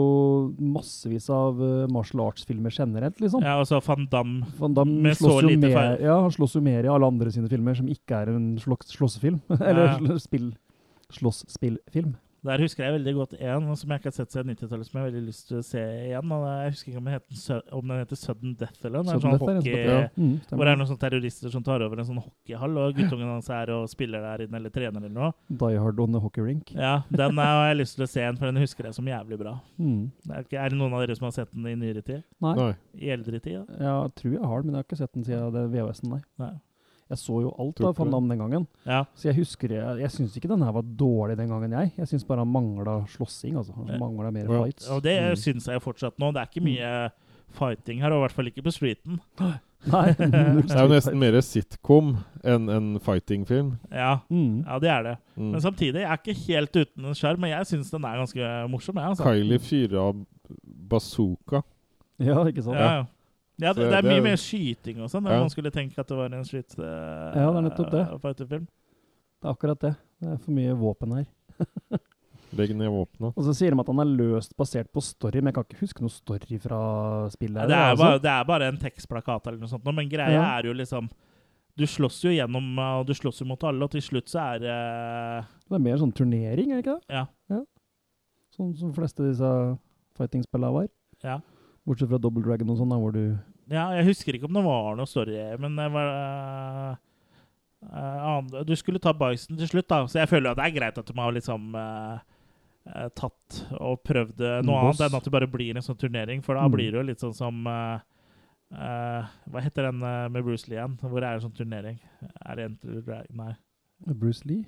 massevis 0.60 1.26
av 1.34 1.58
uh, 1.60 1.86
martial 1.90 2.22
arts-filmer 2.28 2.70
generelt, 2.70 3.18
liksom. 3.20 3.42
Ja, 3.42 3.56
og 3.58 3.66
så 3.66 3.80
Van 3.84 4.06
Damme 4.10 4.46
Van 4.58 4.74
Damme 4.74 5.02
med 5.08 5.16
så 5.18 5.40
lite 5.42 5.66
mer, 5.66 5.74
fight. 5.74 6.00
ja, 6.06 6.20
han 6.22 6.30
slåss 6.30 6.54
jo 6.54 6.62
mer 6.62 6.84
i 6.86 6.92
alle 6.92 7.06
andre 7.10 7.32
sine 7.34 7.48
filmer 7.50 7.74
som 7.74 7.88
ikke 7.90 8.22
er 8.22 8.30
en 8.34 8.56
slåss, 8.62 8.94
slåssefilm. 8.94 9.40
Eller 9.60 9.98
Ja. 9.98 10.18
spill, 10.26 10.52
slåsspillfilm. 11.10 12.14
Der 12.46 12.62
husker 12.62 12.84
jeg 12.86 12.94
veldig 12.96 13.14
godt 13.16 13.32
en 13.40 13.68
som 13.76 13.90
jeg 13.92 14.00
ikke 14.00 14.10
har 14.10 14.16
sett 14.16 14.32
siden 14.34 14.52
90-tallet, 14.54 14.86
som 14.88 14.98
jeg 14.98 15.02
har 15.02 15.10
veldig 15.10 15.22
lyst 15.26 15.48
til 15.50 15.58
å 15.58 15.62
se 15.66 15.82
igjen. 16.06 16.32
Og 16.36 16.44
jeg 16.46 16.72
husker 16.76 16.90
ikke 16.92 17.00
om 17.02 17.08
den 17.10 17.16
heter, 17.16 17.60
om 17.78 17.88
den 17.92 18.00
heter 18.02 18.20
Sudden 18.20 18.54
Death 18.60 18.86
eller 18.86 19.02
noe. 19.06 19.16
Er 19.16 19.24
sånn 19.24 19.38
hockey... 19.42 19.74
ja. 19.82 19.98
Mm, 20.16 20.34
hvor 20.50 20.62
det 20.64 20.72
er 20.72 20.80
noen 20.80 20.90
sånne 20.92 21.02
terrorister 21.06 21.52
som 21.54 21.64
tar 21.66 21.84
over 21.86 22.02
en 22.02 22.08
sånn 22.10 22.20
hockeyhall, 22.22 22.78
og 22.84 22.96
guttungen 23.00 23.32
hans 23.34 23.50
er 23.50 23.72
og 23.76 23.88
spiller 23.92 24.24
der 24.24 24.46
inne, 24.46 24.60
eller 24.60 24.74
trener 24.74 25.00
eller 25.04 25.14
noe. 25.16 25.32
Die 25.64 25.80
Hard 25.82 26.00
on 26.06 26.12
the 26.16 26.22
Hockey 26.22 26.44
Rink. 26.46 26.72
Ja, 26.76 27.02
den 27.10 27.38
er- 27.38 27.52
har 27.56 27.68
jeg 27.72 27.80
lyst 27.82 27.96
til 27.98 28.06
å 28.06 28.10
se 28.10 28.20
igjen, 28.22 28.38
for 28.38 28.46
den 28.50 28.62
husker 28.62 28.84
jeg 28.90 28.94
som 28.94 29.06
jævlig 29.10 29.38
bra. 29.40 29.56
Mm. 29.78 30.10
Er, 30.30 30.42
ikke, 30.46 30.58
er 30.60 30.70
det 30.70 30.78
noen 30.78 30.94
av 30.94 31.02
dere 31.06 31.16
som 31.18 31.26
har 31.30 31.36
sett 31.36 31.52
den 31.54 31.66
i 31.66 31.74
nyere 31.74 32.02
tid? 32.06 32.22
Nei. 32.44 32.54
Nei. 32.58 32.72
I 33.00 33.10
eldre 33.16 33.40
tid? 33.40 33.64
da? 33.66 33.76
Ja, 33.80 33.96
jeg 34.06 34.14
tror 34.22 34.32
jeg 34.38 34.44
har 34.52 34.62
den, 34.62 34.70
men 34.70 34.74
jeg 34.78 34.84
har 34.84 34.88
ikke 34.90 35.00
sett 35.02 35.12
den 35.18 35.24
siden 35.26 35.70
VHS-en, 35.74 36.10
nei. 36.14 36.22
Nei. 36.42 36.52
Jeg 37.08 37.18
så 37.18 37.40
jo 37.44 37.52
alt 37.62 37.80
av 37.86 37.92
Van. 37.98 38.10
Damme 38.10 38.28
den 38.34 38.38
gangen. 38.42 38.66
Ja. 38.84 39.04
Så 39.14 39.28
jeg 39.28 39.36
husker 39.36 39.68
Jeg, 39.70 39.98
jeg 40.00 40.10
syns 40.10 40.36
ikke 40.36 40.48
den 40.50 40.62
her 40.66 40.72
var 40.72 40.82
dårlig 40.82 41.36
den 41.38 41.48
gangen, 41.48 41.70
jeg. 41.70 41.92
Jeg 41.98 42.08
syns 42.10 42.24
bare 42.26 42.38
han 42.42 42.48
mangla 42.50 42.96
slåssing, 43.12 43.54
altså. 43.56 43.72
Han 43.76 43.98
mangla 44.00 44.32
mer 44.32 44.46
Ja. 44.50 44.62
fights. 44.64 44.88
Og 44.90 45.02
det 45.02 45.16
Mm. 45.22 45.36
syns 45.36 45.66
jeg 45.66 45.80
fortsatt 45.82 46.18
nå. 46.18 46.32
Det 46.32 46.40
er 46.42 46.46
ikke 46.50 46.64
mye 46.66 47.10
fighting 47.50 48.00
her, 48.00 48.10
og 48.12 48.18
i 48.18 48.26
hvert 48.26 48.32
fall 48.32 48.46
ikke 48.46 48.62
på 48.64 48.72
streeten. 48.74 49.20
Nei, 49.86 50.12
Det 50.18 50.34
er 50.74 50.82
jo 50.82 50.88
nesten 50.90 51.18
mer 51.20 51.36
sitcom 51.46 52.16
enn 52.42 52.68
en 52.68 52.98
fighting-film. 52.98 53.78
Ja, 53.92 54.18
Mm. 54.28 54.64
ja 54.66 54.78
det 54.80 54.88
er 54.90 55.02
det. 55.04 55.16
Mm. 55.36 55.50
Men 55.52 55.60
samtidig, 55.60 56.00
jeg 56.02 56.10
er 56.10 56.16
ikke 56.16 56.46
helt 56.48 56.72
uten 56.76 57.04
en 57.04 57.14
sjarm, 57.14 57.38
men 57.38 57.50
jeg 57.50 57.66
syns 57.66 57.90
den 57.92 58.04
er 58.04 58.16
ganske 58.18 58.68
morsom. 58.68 58.96
Jeg, 58.96 59.04
altså. 59.14 59.22
Kylie 59.22 59.58
fyrer 59.60 60.00
av 60.08 60.26
bazooka. 60.88 61.62
Ja, 62.18 62.42
ikke 62.48 62.62
sant? 62.64 62.78
Ja, 62.80 62.90
ja. 62.96 63.04
Ja 63.58 63.72
det, 63.72 63.86
det 63.90 63.98
er 63.98 64.02
mye 64.04 64.18
er- 64.18 64.26
mer 64.26 64.36
skyting 64.36 65.00
og 65.02 65.08
sånn. 65.12 65.24
enn 65.26 65.32
Ja. 65.32 65.40
Man 65.40 65.50
skulle 65.52 65.70
tenke 65.72 65.98
at 65.98 66.06
det 66.08 66.16
var 66.18 66.32
en 66.34 66.44
skyt 66.44 66.76
uh, 66.78 66.84
Ja, 67.36 67.46
det 67.52 67.56
er 67.56 67.64
nettopp 67.70 67.90
det. 67.94 68.04
fighterfilm. 68.20 68.66
Det 68.66 69.48
er 69.48 69.52
akkurat 69.54 69.80
det. 69.80 69.94
Det 70.20 70.28
er 70.32 70.36
for 70.44 70.52
mye 70.52 70.74
våpen 70.76 71.12
her. 71.16 71.26
Legg 72.56 72.70
ned 72.78 72.88
våpenet. 72.88 73.34
Og 73.36 73.44
så 73.44 73.52
sier 73.58 73.74
de 73.74 73.80
at 73.82 73.88
han 73.90 73.98
er 74.00 74.08
løst 74.16 74.54
basert 74.56 74.88
på 74.94 75.02
story, 75.02 75.40
men 75.42 75.50
jeg 75.50 75.56
kan 75.58 75.64
ikke 75.66 75.80
huske 75.82 76.00
noe 76.04 76.12
story 76.14 76.58
fra 76.62 76.78
spillet. 77.32 77.58
Ja, 77.58 77.66
det, 77.68 77.76
er 77.76 77.90
altså. 77.90 78.04
bare, 78.04 78.20
det 78.22 78.30
er 78.32 78.44
bare 78.48 78.68
en 78.70 78.78
tekstplakat 78.80 79.48
eller 79.50 79.58
noe 79.64 79.68
sånt, 79.72 79.84
men 79.84 80.08
greia 80.08 80.30
Ja. 80.36 80.44
er 80.58 80.68
jo 80.70 80.72
liksom 80.76 81.08
Du 81.76 81.84
slåss 81.84 82.22
jo 82.24 82.30
gjennom, 82.32 82.78
og 82.80 83.06
du 83.06 83.12
slåss 83.12 83.42
jo 83.42 83.46
mot 83.50 83.62
alle, 83.68 83.84
og 83.84 83.90
til 83.92 84.00
slutt 84.00 84.30
så 84.32 84.40
er 84.54 84.62
uh, 84.64 85.44
Det 85.68 85.74
er 85.76 85.82
mer 85.84 85.98
sånn 86.00 86.14
turnering, 86.16 86.70
er 86.72 86.80
det 86.80 86.86
ikke 86.86 86.94
det? 86.96 87.04
Ja. 87.18 87.26
Sånn 88.56 88.70
som 88.78 88.88
de 88.88 88.96
fleste 88.96 89.20
av 89.20 89.28
disse 89.28 89.50
fighting-spillene 90.16 90.72
var. 90.72 90.86
Ja. 91.26 91.40
Bortsett 91.86 92.10
fra 92.10 92.18
Double 92.18 92.42
Dragon 92.42 92.70
og 92.72 92.78
sånn, 92.80 92.90
da, 92.90 92.96
hvor 92.98 93.12
du 93.14 93.22
Ja, 93.70 93.88
jeg 93.94 94.06
husker 94.08 94.34
ikke 94.38 94.48
om 94.48 94.56
det 94.58 94.64
var 94.66 94.96
noe 94.98 95.06
story, 95.10 95.36
men 95.62 95.76
det 95.78 95.86
var 95.94 96.08
uh, 96.12 96.96
uh, 97.90 98.62
Du 98.66 98.74
skulle 98.78 98.98
ta 99.02 99.12
Bison 99.14 99.56
til 99.58 99.68
slutt, 99.70 99.88
da, 99.90 100.00
så 100.10 100.18
jeg 100.22 100.30
føler 100.32 100.50
at 100.52 100.58
det 100.60 100.66
er 100.68 100.74
greit 100.80 100.98
at 100.98 101.06
de 101.12 101.16
har 101.18 101.34
liksom 101.36 101.74
uh, 101.78 102.18
tatt 103.18 103.60
og 103.80 104.00
prøvd 104.06 104.38
noe 104.66 104.80
Boss. 104.86 105.00
annet 105.00 105.06
enn 105.08 105.18
at 105.18 105.24
det 105.26 105.32
bare 105.34 105.48
blir 105.50 105.74
en 105.78 105.82
sånn 105.86 105.98
turnering, 105.98 106.42
for 106.46 106.54
da 106.58 106.66
Mm. 106.68 106.74
blir 106.76 106.90
det 106.92 106.98
jo 107.00 107.06
litt 107.08 107.22
sånn 107.22 107.34
som 107.34 107.64
Hva 108.70 109.60
heter 109.62 109.86
den 109.90 109.98
med 110.32 110.42
Bruce 110.44 110.66
Lee 110.70 110.78
igjen? 110.78 110.96
Hvor 111.02 111.20
det 111.22 111.28
er 111.28 111.34
en 111.38 111.44
sånn 111.46 111.54
turnering? 111.56 111.98
Er 112.46 112.56
det 112.58 112.64
Enter 112.70 112.94
the 112.96 113.02
Dragon? 113.06 113.36
Nei. 113.36 113.52
Bruce 114.14 114.42
Lee. 114.46 114.64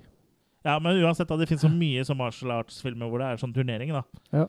Ja, 0.65 0.77
men 0.79 0.99
uansett, 1.03 1.27
da, 1.27 1.35
det 1.39 1.47
finnes 1.47 1.63
så 1.63 1.71
mye 1.71 2.03
som 2.07 2.17
martial 2.19 2.51
arts-filmer 2.51 3.07
hvor 3.11 3.19
det 3.23 3.27
er 3.31 3.37
sånn 3.39 3.53
turnering, 3.55 3.91
da. 3.95 4.03
Ja, 4.35 4.45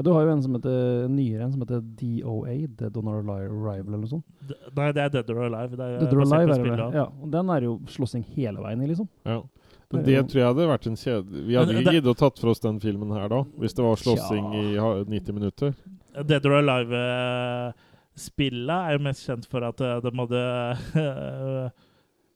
du 0.00 0.08
har 0.12 0.22
jo 0.24 0.30
en 0.32 0.42
som 0.42 0.54
heter 0.56 1.08
nyere 1.12 1.44
en 1.44 1.52
som 1.52 1.60
heter 1.64 1.80
DOA, 2.00 2.54
Dead 2.78 2.96
on 2.96 3.08
Arrival, 3.12 3.84
eller 3.84 3.98
noe 4.00 4.08
sånt. 4.08 4.24
D 4.48 4.50
nei, 4.78 4.88
det 4.96 5.02
er 5.04 5.10
Dead 5.18 5.28
or 5.34 5.40
Alive. 5.44 5.72
Det 5.76 5.84
er 5.84 5.88
Dead 6.00 6.14
or 6.16 6.22
Alive 6.24 6.50
er 6.56 6.62
det. 6.80 6.86
Ja, 6.96 7.06
og 7.12 7.28
den 7.34 7.46
er 7.52 7.60
jo 7.66 7.72
slåssing 7.92 8.24
hele 8.36 8.58
veien 8.64 8.80
i, 8.82 8.86
liksom. 8.88 9.08
Ja. 9.28 9.38
Men 9.92 9.98
Det 10.06 10.20
tror 10.30 10.38
jeg 10.40 10.48
hadde 10.48 10.70
vært 10.70 10.86
en 10.88 10.96
kjede... 10.96 11.28
Vi 11.44 11.54
hadde 11.58 11.72
Men 11.74 11.80
ikke 11.82 11.92
og 11.92 11.96
giddet 11.98 12.14
å 12.14 12.20
tatt 12.22 12.36
for 12.40 12.48
oss 12.54 12.62
den 12.64 12.78
filmen 12.80 13.10
her 13.12 13.26
da, 13.28 13.40
hvis 13.60 13.76
det 13.76 13.84
var 13.84 13.96
slåssing 14.00 14.44
ja. 14.72 14.86
i 15.02 15.04
90 15.12 15.36
minutter. 15.36 15.70
Dead 16.16 16.40
or 16.48 16.56
Alive-spillet 16.62 18.78
er 18.78 18.96
jo 18.96 19.04
mest 19.04 19.20
kjent 19.28 19.44
for 19.52 19.60
at 19.68 19.76
eh, 19.84 20.00
de 20.06 20.10
hadde 20.22 20.40
eh, 21.04 21.68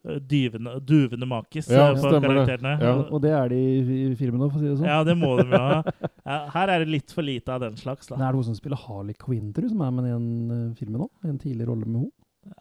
dyvende, 0.06 0.76
duvende 0.86 1.26
makis 1.28 1.68
Ja, 1.70 1.88
eh, 1.90 2.00
på 2.00 2.10
karakterene. 2.22 2.74
Ja. 2.82 2.92
Og 3.10 3.22
det 3.24 3.32
er 3.34 3.50
de 3.52 3.58
i, 3.58 3.98
filmen 4.18 4.44
òg, 4.46 4.52
for 4.52 4.60
å 4.60 4.62
si 4.62 4.68
det 4.70 4.76
sånn. 4.78 4.88
Ja, 4.90 5.00
det 5.06 5.16
må 5.18 5.32
de 5.40 5.46
jo 5.50 5.60
ha. 5.60 5.80
Ja, 6.26 6.38
her 6.54 6.72
er 6.74 6.84
det 6.84 6.90
litt 6.90 7.14
for 7.14 7.26
lite 7.26 7.54
av 7.54 7.64
den 7.64 7.76
slags, 7.80 8.08
Det 8.08 8.16
da. 8.16 8.28
er 8.28 8.36
noe 8.36 8.46
som 8.46 8.56
spiller 8.58 8.80
Harley 8.86 9.16
Quinn, 9.18 9.52
tror 9.54 9.66
du, 9.66 9.72
som 9.74 9.82
er 9.86 9.94
med 9.94 10.08
i 10.08 10.12
den 10.14 10.28
uh, 10.50 10.74
filmen 10.78 11.06
òg. 11.06 11.10
En 11.26 11.38
tidlig 11.42 11.68
rolle 11.68 11.86
med 11.86 12.04
henne. 12.04 12.12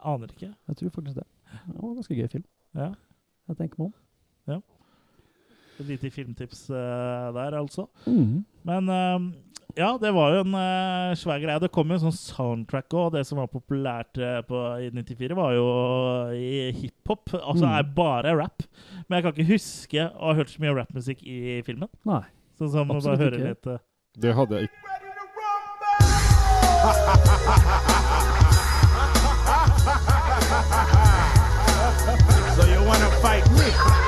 Aner 0.01 0.31
ikke. 0.33 0.51
Jeg 0.53 0.79
tror 0.81 0.95
faktisk 0.97 1.19
det. 1.19 1.27
Det 1.53 1.75
var 1.77 1.89
en 1.89 1.99
ganske 1.99 2.17
gøy 2.17 2.29
film. 2.31 2.47
Ja. 2.75 2.91
Jeg 3.49 3.59
tenker 3.61 3.81
meg 3.81 3.91
om. 3.91 3.95
Ja. 4.49 4.59
Et 5.79 5.89
lite 5.89 6.11
filmtips 6.13 6.65
uh, 6.71 7.29
der, 7.35 7.57
altså. 7.59 7.87
Mm. 8.07 8.45
Men 8.65 8.89
eh, 8.89 9.25
ja, 9.75 9.89
det 10.01 10.11
var 10.15 10.31
jo 10.35 10.39
en 10.45 10.53
uh, 10.55 11.15
svær 11.19 11.39
greie. 11.43 11.59
Det 11.59 11.71
kom 11.75 11.89
jo 11.91 11.97
en 11.97 12.03
sånn 12.05 12.15
soundtrack 12.15 12.89
òg. 12.95 13.09
Det 13.17 13.23
som 13.27 13.37
var 13.41 13.49
populært 13.51 14.15
uh, 14.21 14.39
på, 14.47 14.55
i 14.85 14.87
94, 14.93 15.35
var 15.37 15.51
jo 15.57 15.65
i 16.37 16.71
hiphop. 16.77 17.33
Altså 17.39 17.65
Mm. 17.65 17.73
er 17.79 17.83
bare 17.97 18.31
rap. 18.39 18.59
Men 19.07 19.13
jeg 19.17 19.23
kan 19.25 19.33
ikke 19.35 19.51
huske 19.53 20.01
å 20.11 20.13
ha 20.31 20.37
hørt 20.39 20.51
så 20.53 20.61
mye 20.63 20.75
rappmusikk 20.77 21.19
i 21.27 21.59
filmen. 21.67 21.89
Nei. 22.05 22.21
Sånn 22.59 22.71
som 22.71 22.89
å 22.89 22.91
Absolutt 22.95 23.19
bare 23.19 23.25
høre 23.25 23.37
ikke. 23.41 23.49
litt 23.51 23.65
eh, 23.73 23.79
Det 24.23 24.31
hadde 24.37 24.53
jeg 24.61 24.69
ikke. 24.69 24.79
So 32.55 32.65
you 32.67 32.79
wanna 32.87 33.09
fight 33.21 33.43
me. 33.51 34.04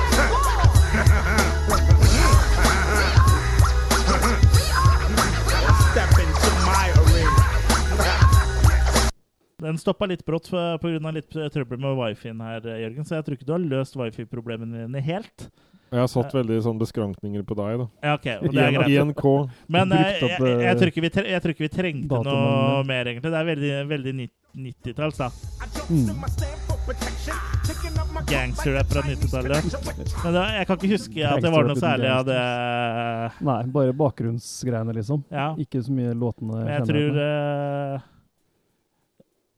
Den 9.58 9.78
stoppa 9.82 10.06
litt 10.06 10.22
brått 10.22 10.52
pga. 10.52 11.12
litt 11.16 11.32
trøbbel 11.34 11.80
med 11.82 11.96
wifien 11.98 12.42
her, 12.46 12.62
Jørgen, 12.62 13.06
så 13.10 13.16
jeg 13.18 13.26
tror 13.26 13.38
ikke 13.38 13.48
du 13.48 13.56
har 13.56 13.64
løst 13.64 13.96
wifi-problemene 13.98 14.84
dine 14.84 15.02
helt. 15.02 15.48
Jeg 15.88 16.02
har 16.04 16.10
satt 16.12 16.34
veldig 16.36 16.60
sånn 16.62 16.78
beskrankninger 16.78 17.42
på 17.48 17.56
deg, 17.58 17.80
da. 17.80 17.86
Ja, 18.04 18.16
ok, 18.20 18.28
og 18.44 18.54
det 18.54 18.62
er 18.62 18.76
greit. 18.76 18.92
INK. 18.92 19.24
Men 19.72 19.96
eh, 19.96 20.02
jeg, 20.04 20.28
jeg, 20.28 20.42
jeg, 20.46 20.68
eh, 20.68 20.76
tror 20.78 20.92
ikke 20.92 21.04
vi, 21.06 21.12
tre, 21.16 21.24
jeg 21.32 21.42
tror 21.42 21.54
ikke 21.56 21.64
vi 21.64 21.70
trengte 21.74 22.20
noe 22.28 22.84
mer, 22.86 23.10
egentlig. 23.10 23.32
Det 23.34 23.40
er 23.40 23.48
veldig, 23.48 23.72
veldig 23.94 24.14
90-talls, 24.68 25.22
da. 25.24 25.32
Gangsterrap 28.28 28.92
fra 28.92 29.06
90-tallet. 29.08 29.72
Men 30.22 30.38
det, 30.38 30.44
jeg 30.60 30.70
kan 30.70 30.78
ikke 30.78 30.92
huske 30.92 31.32
at 31.32 31.42
det 31.48 31.54
var 31.56 31.72
noe 31.72 31.80
særlig 31.80 32.12
av 32.14 32.28
det 32.28 32.44
Nei, 33.48 33.58
bare 33.80 33.98
bakgrunnsgreiene, 34.04 34.94
liksom. 35.00 35.26
Ja. 35.34 35.50
Ikke 35.66 35.82
så 35.82 35.98
mye 35.98 36.14
låtene. 36.14 36.62
Men 36.62 36.72
jeg 36.76 36.88
tror 36.92 37.20
eh, 37.26 38.06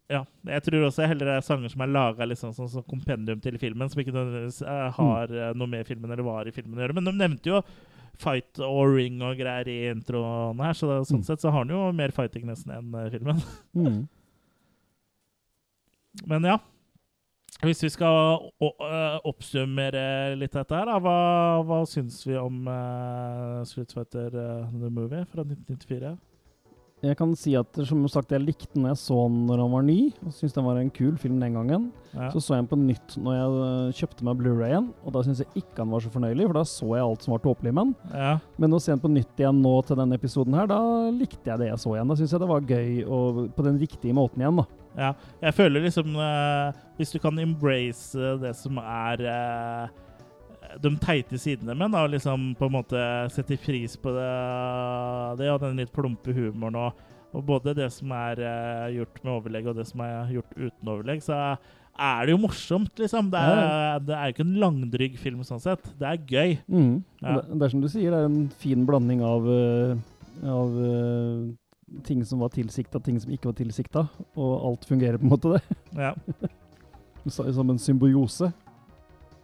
Ja. 0.10 0.24
Jeg 0.50 0.66
tror 0.66 0.88
også 0.88 1.06
heller 1.06 1.28
det 1.30 1.36
er 1.38 1.46
sanger 1.46 1.70
som 1.70 1.84
er 1.86 1.92
laga 1.94 2.26
liksom, 2.26 2.54
sånn 2.58 2.70
som 2.72 2.86
kompendium 2.90 3.42
til 3.44 3.60
filmen, 3.62 3.92
som 3.92 4.02
ikke 4.02 4.16
nødvendigvis 4.16 4.64
eh, 4.66 4.88
har 4.96 5.34
mm. 5.36 5.60
noe 5.60 5.70
med 5.70 5.86
filmen 5.86 6.10
eller 6.10 6.26
var 6.26 6.50
i 6.50 6.54
filmen 6.56 6.80
å 6.80 6.84
gjøre. 6.84 6.96
Men 6.98 7.10
de 7.12 7.14
nevnte 7.20 7.52
jo 7.52 7.62
fight 8.20 8.60
og 8.66 8.96
ring 8.98 9.22
og 9.24 9.38
greier 9.40 9.70
i 9.70 9.78
introen 9.92 10.60
her, 10.66 10.74
så 10.76 10.90
det, 10.90 10.98
sånn 11.08 11.22
Mm. 11.22 11.28
sett 11.30 11.44
så 11.44 11.54
har 11.54 11.64
han 11.64 11.76
jo 11.76 11.92
mer 11.96 12.12
fighting 12.12 12.48
nesten 12.50 12.74
enn 12.74 12.96
eh, 12.96 13.12
filmen. 13.14 13.44
Mm. 13.78 14.08
Men 16.28 16.44
ja. 16.44 16.58
Hvis 17.62 17.84
vi 17.84 17.90
skal 17.92 18.50
oppsummere 19.28 20.34
litt 20.40 20.56
dette 20.56 20.76
her, 20.76 20.88
da, 20.88 20.96
hva, 21.04 21.16
hva 21.68 21.80
syns 21.88 22.22
vi 22.26 22.38
om 22.40 22.64
uh, 22.72 23.62
Street 23.68 23.92
Fighter 23.94 24.32
uh, 24.32 24.70
The 24.72 24.90
Movie 24.90 25.26
fra 25.28 25.44
1994? 25.44 26.14
Jeg 27.00 27.16
kan 27.16 27.32
si 27.40 27.54
at 27.56 27.78
som 27.88 28.02
sagt, 28.12 28.34
jeg 28.36 28.44
likte 28.44 28.74
den 28.74 28.90
jeg 28.90 28.98
så 29.00 29.16
den 29.30 29.46
når 29.48 29.62
han 29.64 29.72
var 29.72 29.86
ny, 29.88 29.98
og 30.20 30.34
syntes 30.36 30.56
den 30.58 30.66
var 30.68 30.80
en 30.82 30.92
kul 30.92 31.14
film 31.20 31.38
den 31.40 31.56
gangen. 31.56 31.86
Ja. 32.12 32.28
Så 32.34 32.42
så 32.44 32.58
jeg 32.58 32.66
den 32.66 32.72
på 32.72 32.80
nytt 32.82 33.16
når 33.24 33.38
jeg 33.38 33.54
øh, 33.68 33.94
kjøpte 34.02 34.28
meg 34.28 34.42
Blu-rayen, 34.42 34.90
og 35.06 35.16
da 35.16 35.24
syntes 35.24 35.44
jeg 35.46 35.64
ikke 35.64 35.80
han 35.80 35.94
var 35.94 36.04
så 36.04 36.12
fornøyelig, 36.12 36.50
for 36.50 36.60
da 36.60 36.66
så 36.68 36.90
jeg 36.92 37.06
alt 37.06 37.24
som 37.24 37.36
var 37.36 37.44
tåpelig 37.46 37.74
med 37.78 37.88
den. 37.88 38.18
Ja. 38.20 38.34
Men 38.60 38.76
å 38.76 38.82
se 38.84 38.92
den 38.92 39.04
på 39.04 39.14
nytt 39.14 39.40
igjen 39.40 39.64
nå 39.64 39.74
til 39.88 40.02
denne 40.02 40.20
episoden 40.20 40.60
her, 40.60 40.68
da 40.72 40.82
likte 41.16 41.54
jeg 41.54 41.64
det 41.64 41.72
jeg 41.72 41.82
så 41.86 41.96
igjen. 41.96 42.12
Da 42.12 42.20
syns 42.20 42.36
jeg 42.36 42.44
det 42.44 42.52
var 42.52 42.68
gøy, 42.74 42.92
og 43.08 43.42
på 43.56 43.68
den 43.70 43.80
riktige 43.80 44.18
måten 44.20 44.44
igjen, 44.44 44.60
da. 44.60 44.68
ja. 45.00 45.14
Jeg 45.48 45.56
føler 45.56 45.86
liksom 45.86 46.16
uh, 46.20 46.76
Hvis 47.00 47.16
du 47.16 47.20
kan 47.24 47.40
embrace 47.40 48.36
det 48.44 48.52
som 48.60 48.80
er 48.84 49.24
øh, 49.24 50.00
de 50.78 50.92
teite 51.02 51.40
sidene 51.42 51.74
med, 51.74 51.90
den, 51.90 51.98
og 52.00 52.12
liksom 52.14 52.52
på 52.60 52.70
en 52.70 52.76
måte 52.76 53.04
sette 53.34 53.58
pris 53.62 53.96
på 54.00 54.14
det, 54.16 54.30
det 55.42 55.50
og 55.54 55.64
den 55.64 55.82
litt 55.82 55.94
plumpe 55.96 56.36
humoren 56.36 56.78
og, 56.80 57.04
og 57.34 57.46
både 57.46 57.76
det 57.78 57.90
som 57.94 58.14
er 58.16 58.42
uh, 58.42 58.88
gjort 58.94 59.22
med 59.24 59.34
overlegg 59.36 59.70
og 59.70 59.80
det 59.80 59.88
som 59.90 60.04
er 60.06 60.34
gjort 60.34 60.56
uten 60.58 60.94
overlegg, 60.94 61.24
så 61.26 61.40
er 62.00 62.26
det 62.26 62.34
jo 62.34 62.42
morsomt, 62.42 62.94
liksom. 63.02 63.32
Det 63.34 63.40
er, 63.40 63.98
det 64.08 64.16
er 64.16 64.30
jo 64.30 64.36
ikke 64.36 64.46
en 64.46 64.60
langdrygg 64.62 65.18
film 65.20 65.42
sånn 65.44 65.60
sett. 65.60 65.90
Det 66.00 66.08
er 66.08 66.22
gøy. 66.24 66.54
Mm. 66.72 66.94
Ja. 67.20 67.34
Det, 67.36 67.58
det 67.60 67.66
er 67.66 67.74
som 67.74 67.84
du 67.84 67.90
sier, 67.92 68.14
det 68.14 68.22
er 68.22 68.30
en 68.30 68.46
fin 68.62 68.86
blanding 68.88 69.24
av, 69.26 69.50
uh, 69.50 70.46
av 70.48 70.80
uh, 70.80 72.00
ting 72.08 72.24
som 72.26 72.40
var 72.46 72.54
tilsikta, 72.56 73.02
ting 73.04 73.20
som 73.20 73.34
ikke 73.36 73.52
var 73.52 73.60
tilsikta, 73.60 74.06
og 74.40 74.56
alt 74.72 74.88
fungerer 74.88 75.20
på 75.20 75.28
en 75.28 75.34
måte, 75.36 75.58
det. 75.58 75.80
Ja. 76.00 76.16
Som 77.30 77.70
en 77.70 77.78
symbiose. 77.78 78.48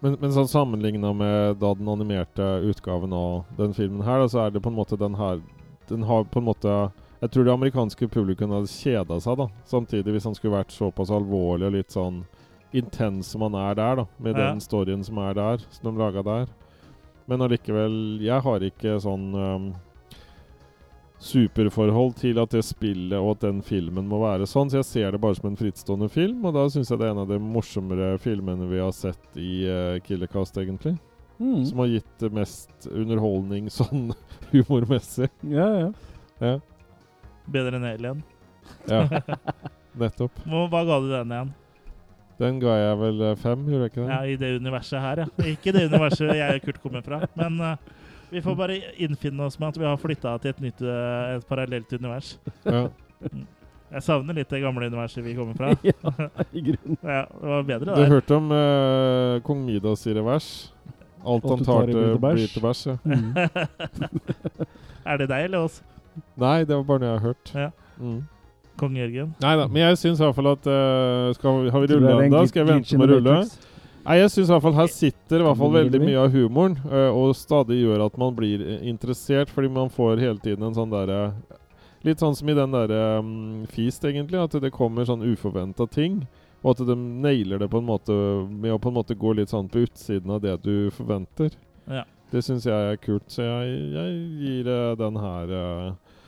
Men, 0.04 0.18
men 0.22 0.32
sånn 0.36 0.48
sammenligna 0.52 1.14
med 1.16 1.58
da 1.62 1.72
den 1.74 1.88
animerte 1.90 2.44
utgaven 2.68 3.14
av 3.16 3.46
den 3.58 3.74
filmen 3.74 4.04
her, 4.06 4.20
da, 4.20 4.28
så 4.30 4.42
er 4.46 4.52
det 4.52 4.62
på 4.62 4.70
en 4.70 4.78
måte 4.78 4.98
den 5.00 5.16
her 5.16 5.40
Den 5.90 6.04
har 6.04 6.24
på 6.26 6.40
en 6.42 6.48
måte 6.50 6.74
Jeg 7.22 7.32
tror 7.32 7.46
det 7.48 7.54
amerikanske 7.54 8.08
publikum 8.12 8.52
hadde 8.52 8.68
kjeda 8.70 9.20
seg, 9.24 9.38
da. 9.40 9.48
Samtidig, 9.66 10.12
hvis 10.14 10.26
han 10.28 10.36
skulle 10.36 10.58
vært 10.58 10.74
såpass 10.76 11.10
alvorlig 11.14 11.70
og 11.70 11.76
litt 11.78 11.96
sånn 11.96 12.24
intens 12.76 13.30
som 13.32 13.42
han 13.46 13.56
er 13.56 13.76
der, 13.80 13.96
da. 14.02 14.06
Med 14.20 14.36
Ja. 14.36 14.50
den 14.52 14.60
storyen 14.62 15.04
som 15.06 15.18
er 15.24 15.34
der, 15.34 15.58
som 15.72 15.88
de 15.96 16.02
laga 16.02 16.22
der. 16.24 16.48
Men 17.28 17.42
allikevel 17.42 18.20
Jeg 18.22 18.42
har 18.42 18.60
ikke 18.60 19.00
sånn 19.02 19.34
um, 19.34 19.74
superforhold 21.26 22.16
til 22.20 22.38
at 22.42 22.54
det 22.54 22.62
spillet 22.68 23.18
og 23.18 23.36
at 23.36 23.48
den 23.48 23.64
filmen 23.66 24.06
må 24.10 24.20
være 24.22 24.48
sånn, 24.50 24.70
så 24.70 24.82
jeg 24.82 24.88
ser 24.90 25.16
det 25.16 25.22
bare 25.24 25.38
som 25.38 25.50
en 25.50 25.58
frittstående 25.60 26.10
film, 26.14 26.44
og 26.46 26.54
da 26.58 26.68
syns 26.70 26.92
jeg 26.92 27.02
det 27.02 27.08
er 27.08 27.16
en 27.16 27.24
av 27.24 27.32
de 27.32 27.40
morsommere 27.42 28.14
filmene 28.22 28.70
vi 28.70 28.82
har 28.84 28.94
sett 28.96 29.40
i 29.42 29.66
uh, 29.66 29.98
Killercast, 30.06 30.58
egentlig. 30.62 30.96
Mm. 31.40 31.66
Som 31.68 31.82
har 31.84 31.92
gitt 31.92 32.14
det 32.22 32.32
mest 32.36 32.88
underholdning 32.92 33.68
sånn 33.74 34.14
humormessig. 34.54 35.32
Ja, 35.50 35.68
ja. 35.82 35.92
Ja. 36.44 36.56
Bedre 37.52 37.80
enn 37.80 37.90
Alien. 37.90 38.24
ja. 38.90 39.06
Nettopp. 39.96 40.42
Hva 40.44 40.82
ga 40.84 40.98
du 41.00 41.08
den 41.08 41.32
igjen? 41.32 41.52
Den 42.36 42.58
ga 42.60 42.74
jeg 42.76 42.96
vel 43.00 43.22
eh, 43.24 43.38
fem, 43.40 43.62
gjorde 43.72 43.86
jeg 43.86 43.92
ikke 43.94 44.02
det? 44.02 44.10
Ja, 44.12 44.18
I 44.28 44.40
det 44.40 44.50
universet 44.60 45.00
her, 45.00 45.22
ja. 45.24 45.28
Ikke 45.54 45.72
det 45.72 45.86
universet 45.88 46.34
jeg 46.36 46.58
og 46.60 46.66
Kurt 46.66 46.82
kommer 46.84 47.06
fra. 47.06 47.22
Men 47.40 47.62
eh, 47.64 47.94
vi 48.36 48.42
får 48.44 48.56
bare 48.56 48.76
innfinne 49.00 49.46
oss 49.48 49.56
med 49.60 49.70
at 49.70 49.78
vi 49.80 49.86
har 49.88 50.00
flytta 50.00 50.34
til 50.44 50.52
et 50.52 50.64
nytt, 50.64 50.82
eh, 50.84 51.36
et 51.38 51.46
parallelt 51.48 51.94
univers. 51.96 52.34
Ja. 52.66 52.90
Jeg 53.96 54.04
savner 54.04 54.36
litt 54.36 54.50
det 54.52 54.60
gamle 54.60 54.90
universet 54.92 55.24
vi 55.24 55.38
kommer 55.38 55.56
fra. 55.56 55.70
ja, 55.88 55.94
i 56.52 56.64
grunnen. 56.66 56.98
Ja, 57.00 57.22
det 57.32 57.52
var 57.54 57.64
bedre 57.70 57.86
Du 57.94 58.02
der. 58.02 58.10
hørte 58.12 58.36
om 58.36 58.52
uh, 58.52 59.40
kong 59.48 59.62
Midas 59.64 60.04
i 60.10 60.16
revers? 60.18 60.50
Alt 61.26 61.48
han 61.48 61.64
tar 61.64 61.88
til 61.88 62.18
blir 62.22 62.50
til 62.52 62.66
bæsj. 62.66 62.84
Ja. 62.90 62.98
Mm. 63.06 63.30
er 65.14 65.22
det 65.22 65.30
deg 65.32 65.48
eller 65.48 65.70
oss? 65.70 65.80
Nei, 66.36 66.58
det 66.68 66.76
var 66.76 66.84
bare 66.90 67.04
noe 67.06 67.14
jeg 67.14 67.22
har 67.22 67.26
hørt. 67.30 67.54
Ja. 67.56 67.70
Mm. 68.02 68.20
Kong 68.76 68.98
Jørgen? 69.00 69.32
Nei 69.40 69.54
da, 69.62 69.70
men 69.72 69.80
jeg 69.86 70.02
syns 70.02 70.20
i 70.20 70.26
hvert 70.26 70.36
fall 70.36 70.52
at 70.52 70.68
uh, 70.68 71.32
skal 71.38 71.72
Har 71.72 71.86
vi 71.86 71.94
rulla 71.94 72.18
det 72.20 72.28
ennå? 72.28 72.44
Skal 72.52 72.66
jeg 72.66 72.74
vente 72.74 73.00
med 73.00 73.08
å 73.08 73.16
rulle? 73.16 73.38
Matrix. 73.40 73.75
Nei, 74.06 74.20
jeg 74.20 74.32
syns 74.36 74.52
her 74.54 74.90
sitter 74.94 75.42
i 75.42 75.46
hvert 75.48 75.58
fall 75.58 75.72
veldig 75.74 76.00
mye 76.04 76.24
av 76.28 76.34
humoren, 76.34 76.76
eh, 76.86 77.10
og 77.10 77.34
stadig 77.38 77.80
gjør 77.80 78.06
at 78.06 78.18
man 78.22 78.36
blir 78.38 78.62
interessert, 78.86 79.50
fordi 79.50 79.72
man 79.74 79.90
får 79.90 80.22
hele 80.22 80.42
tiden 80.44 80.68
en 80.68 80.76
sånn 80.78 80.94
derre 80.94 81.22
Litt 82.06 82.22
sånn 82.22 82.36
som 82.38 82.50
i 82.52 82.54
den 82.54 82.70
derre 82.70 83.00
um, 83.18 83.64
Feast, 83.74 84.04
egentlig, 84.06 84.38
at 84.38 84.54
det 84.62 84.70
kommer 84.76 85.08
sånn 85.10 85.24
uforventa 85.26 85.88
ting. 85.90 86.20
Og 86.62 86.76
at 86.76 86.84
de 86.86 86.94
nailer 86.94 87.64
det 87.64 87.70
på 87.72 87.80
en 87.82 87.88
måte 87.88 88.14
med 88.46 88.76
å 88.76 88.78
på 88.78 88.92
en 88.92 88.98
måte 89.00 89.18
gå 89.18 89.32
litt 89.34 89.50
sånn 89.50 89.72
på 89.74 89.88
utsiden 89.88 90.36
av 90.36 90.44
det 90.44 90.54
du 90.62 90.92
forventer. 90.94 91.56
Ja. 91.90 92.04
Det 92.30 92.44
syns 92.46 92.68
jeg 92.70 92.92
er 92.92 93.02
kult, 93.02 93.26
så 93.34 93.48
jeg, 93.48 93.74
jeg 93.96 94.22
gir 94.44 94.70
uh, 94.70 94.94
den 95.02 95.18
her 95.18 95.56
uh, 95.58 96.22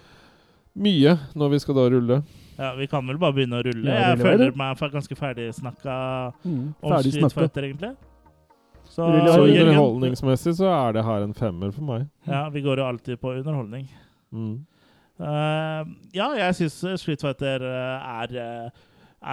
mye 0.82 1.14
når 1.38 1.54
vi 1.54 1.62
skal 1.62 1.78
da 1.78 1.88
rulle. 1.94 2.22
Ja, 2.58 2.72
Vi 2.76 2.88
kan 2.90 3.06
vel 3.08 3.18
bare 3.22 3.34
begynne 3.38 3.60
å 3.60 3.64
rulle. 3.66 3.86
Ja, 3.92 4.14
jeg 4.16 4.20
føler 4.24 4.56
meg 4.58 4.78
ganske 4.94 5.16
ferdig 5.16 5.50
snakka 5.54 6.34
Mm. 6.44 6.74
om 6.82 6.92
Ferdig 6.92 7.14
Street. 7.14 7.34
Fighter, 7.34 7.64
egentlig. 7.68 7.96
Så, 8.90 9.04
Rulle 9.06 9.34
Så 9.34 9.44
underholdningsmessig 9.46 10.56
så 10.58 10.70
er 10.72 10.94
det 10.94 11.04
her 11.06 11.22
en 11.24 11.34
femmer 11.34 11.72
for 11.76 11.84
meg. 11.84 12.08
ja, 12.26 12.50
vi 12.50 12.62
går 12.62 12.78
jo 12.78 12.86
alltid 12.88 13.20
på 13.22 13.36
underholdning. 13.38 13.88
Mm. 14.34 14.66
Uh, 15.20 15.84
ja, 16.14 16.30
jeg 16.38 16.56
syns 16.56 16.78
Street 17.02 17.22
Fighter 17.22 17.64
eh, 17.66 18.22
er, 18.22 18.34
eh, 18.38 18.70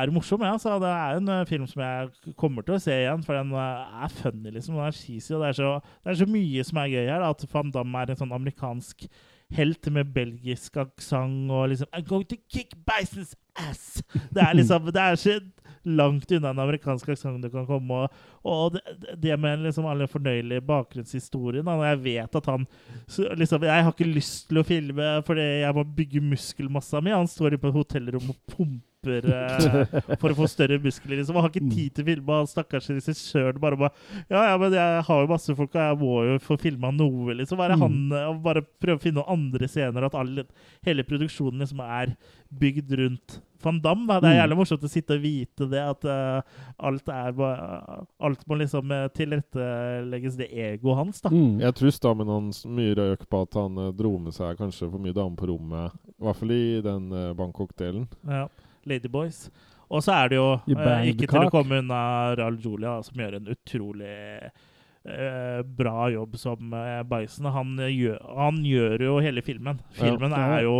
er 0.01 0.11
morsom. 0.11 0.41
Ja, 0.41 0.57
så 0.57 0.79
det 0.81 0.89
er 0.89 1.19
en 1.19 1.29
eh, 1.29 1.45
film 1.45 1.67
som 1.69 1.83
jeg 1.85 2.35
kommer 2.41 2.65
til 2.65 2.75
å 2.77 2.81
se 2.81 2.93
igjen, 3.03 3.23
for 3.25 3.37
den 3.37 3.53
eh, 3.53 4.05
er 4.05 4.09
funny. 4.09 4.51
liksom, 4.51 4.75
Den 4.79 4.87
er 4.89 4.97
cheesy, 4.97 5.35
og 5.37 5.43
det 5.45 5.49
er, 5.53 5.59
så, 5.61 5.75
det 6.05 6.15
er 6.15 6.25
så 6.25 6.29
mye 6.31 6.65
som 6.65 6.79
er 6.81 6.89
gøy 6.95 7.07
her. 7.11 7.21
da, 7.21 7.31
At 7.37 7.45
Van 7.53 7.71
Damme 7.71 8.03
er 8.03 8.11
en 8.15 8.17
sånn 8.23 8.33
amerikansk 8.33 9.07
helt 9.55 9.91
med 9.93 10.13
belgisk 10.15 10.77
aksent 10.83 11.51
og 11.53 11.69
liksom 11.73 11.91
I'm 11.95 12.07
going 12.09 12.29
to 12.31 12.39
kick 12.51 12.75
Bison's 12.87 13.35
ass! 13.55 14.03
Det 14.13 14.43
er 14.43 14.55
liksom, 14.55 14.91
det 14.93 15.03
er 15.03 15.21
så 15.21 15.41
langt 15.85 16.33
unna 16.33 16.51
en 16.51 16.63
amerikansk 16.65 17.09
aksent 17.13 17.43
du 17.45 17.51
kan 17.53 17.67
komme. 17.69 18.05
Og, 18.05 18.23
og 18.45 18.77
det, 18.77 18.83
det 19.21 19.37
med 19.41 19.67
liksom 19.67 19.87
alle 19.87 20.09
fornøyelige 20.09 20.65
bakgrunnshistorien 20.65 21.69
Og 21.69 21.85
jeg 21.85 22.01
vet 22.05 22.39
at 22.41 22.49
han 22.49 22.65
liksom, 23.37 23.63
Jeg 23.69 23.85
har 23.85 23.93
ikke 23.93 24.09
lyst 24.09 24.49
til 24.49 24.63
å 24.63 24.67
filme 24.67 25.11
fordi 25.27 25.45
jeg 25.65 25.77
må 25.77 25.85
bygge 25.85 26.25
muskelmassa 26.25 27.03
mi. 27.05 27.13
Han 27.15 27.31
står 27.31 27.53
inne 27.53 27.63
på 27.63 27.71
et 27.73 27.79
hotellrom 27.79 28.33
og 28.33 28.41
pumper 28.57 28.94
eh, 29.13 30.17
for 30.21 30.31
å 30.33 30.39
få 30.39 30.49
større 30.49 30.79
muskler. 30.83 31.19
liksom. 31.21 31.35
Han 31.37 31.45
har 31.47 31.53
ikke 31.53 31.71
tid 31.75 31.95
til 31.95 32.05
å 32.05 32.09
filme. 32.09 32.39
Han 32.41 32.47
stakkars 32.51 32.89
regissøren 32.95 33.61
bare 33.61 33.77
bare 33.77 33.93
Ja, 34.31 34.45
ja, 34.51 34.57
men 34.59 34.73
jeg 34.73 35.05
har 35.07 35.21
jo 35.25 35.31
masse 35.31 35.55
folk, 35.59 35.75
og 35.75 35.83
jeg 35.85 36.01
må 36.01 36.15
jo 36.33 36.39
få 36.39 36.59
filma 36.61 36.91
noe, 36.95 37.35
liksom. 37.41 37.59
Bare, 37.61 37.77
han, 37.79 37.99
og 38.35 38.43
bare 38.43 38.63
prøve 38.81 38.97
å 38.99 39.05
finne 39.05 39.21
noen 39.21 39.35
andre 39.39 39.69
scener, 39.69 40.05
at 40.09 40.15
alle, 40.15 40.47
hele 40.87 41.05
produksjonen 41.05 41.61
liksom 41.61 41.81
er 41.85 42.17
bygd 42.55 42.93
rundt 43.01 43.41
Van 43.65 43.79
Damme. 43.81 44.05
Da. 44.07 44.21
Det 44.21 44.29
er 44.29 44.35
Mm. 44.35 44.41
jævlig 44.43 44.57
morsomt 44.59 44.83
å 44.85 44.89
sitte 44.93 45.15
og 45.17 45.23
vite 45.25 45.67
det, 45.71 45.81
at 45.81 46.05
uh, 46.05 46.43
alt 46.85 47.09
er 47.09 47.33
ba- 47.33 48.05
Alt 48.21 48.43
må 48.47 48.59
liksom 48.61 48.91
eh, 48.93 49.09
tilrettelegges 49.17 50.37
det 50.37 50.51
egoet 50.53 50.97
hans, 51.01 51.21
da. 51.25 51.31
Mm. 51.33 51.61
Jeg 51.63 51.75
tror 51.79 51.95
stammen 51.97 52.29
hans 52.29 52.65
mye 52.69 52.95
røk 52.99 53.25
på 53.31 53.41
at 53.47 53.57
han 53.59 53.79
eh, 53.87 53.93
dro 53.97 54.13
med 54.21 54.35
seg 54.37 54.59
kanskje 54.61 54.91
for 54.91 55.01
mye 55.03 55.17
damer 55.17 55.37
på 55.41 55.49
rommet. 55.49 55.97
I 56.15 56.25
hvert 56.29 56.37
fall 56.43 56.55
i 56.55 56.81
den 56.85 57.09
eh, 57.13 57.33
Bangkok-delen. 57.41 58.07
Ja. 58.29 58.45
Ladyboys. 58.91 59.49
Og 59.93 60.03
så 60.03 60.15
er 60.17 60.33
det 60.33 60.39
jo, 60.41 60.49
eh, 60.75 61.11
ikke 61.13 61.29
til 61.29 61.45
å 61.45 61.51
komme 61.53 61.83
unna 61.83 62.35
Ral 62.39 62.57
Julia, 62.59 62.97
som 63.05 63.21
gjør 63.21 63.39
en 63.39 63.51
utrolig 63.53 64.15
eh, 65.05 65.59
bra 65.63 66.09
jobb 66.11 66.39
som 66.41 66.73
uh, 66.73 67.03
Bison. 67.07 67.51
Han, 67.53 67.77
han 67.79 68.63
gjør 68.65 69.05
jo 69.11 69.19
hele 69.23 69.45
filmen. 69.45 69.83
Filmen 69.99 70.33
Ja. 70.33 70.47
er 70.59 70.65
jo 70.65 70.79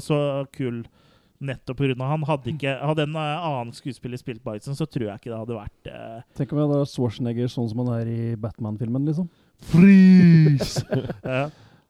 så 0.00 0.20
kul 0.54 0.84
nettopp 1.44 1.78
pga. 1.78 1.94
han. 1.98 2.24
Hadde, 2.28 2.52
ikke, 2.54 2.74
hadde 2.80 3.06
en 3.08 3.16
eh, 3.18 3.46
annen 3.48 3.74
skuespiller 3.76 4.20
spilt 4.20 4.42
Bison, 4.44 4.76
så 4.76 4.86
tror 4.86 5.08
jeg 5.08 5.20
ikke 5.20 5.32
det 5.32 5.40
hadde 5.40 5.58
vært 5.58 5.90
eh, 5.90 6.22
Tenk 6.38 6.52
om 6.54 6.60
vi 6.60 6.66
hadde 6.66 6.88
Schwarzenegger 6.90 7.50
sånn 7.52 7.68
som 7.70 7.84
han 7.84 7.92
er 7.98 8.10
i 8.10 8.22
Batman-filmen, 8.40 9.06
liksom. 9.10 9.28
Freeze! 9.72 10.84
ja. 11.24 11.48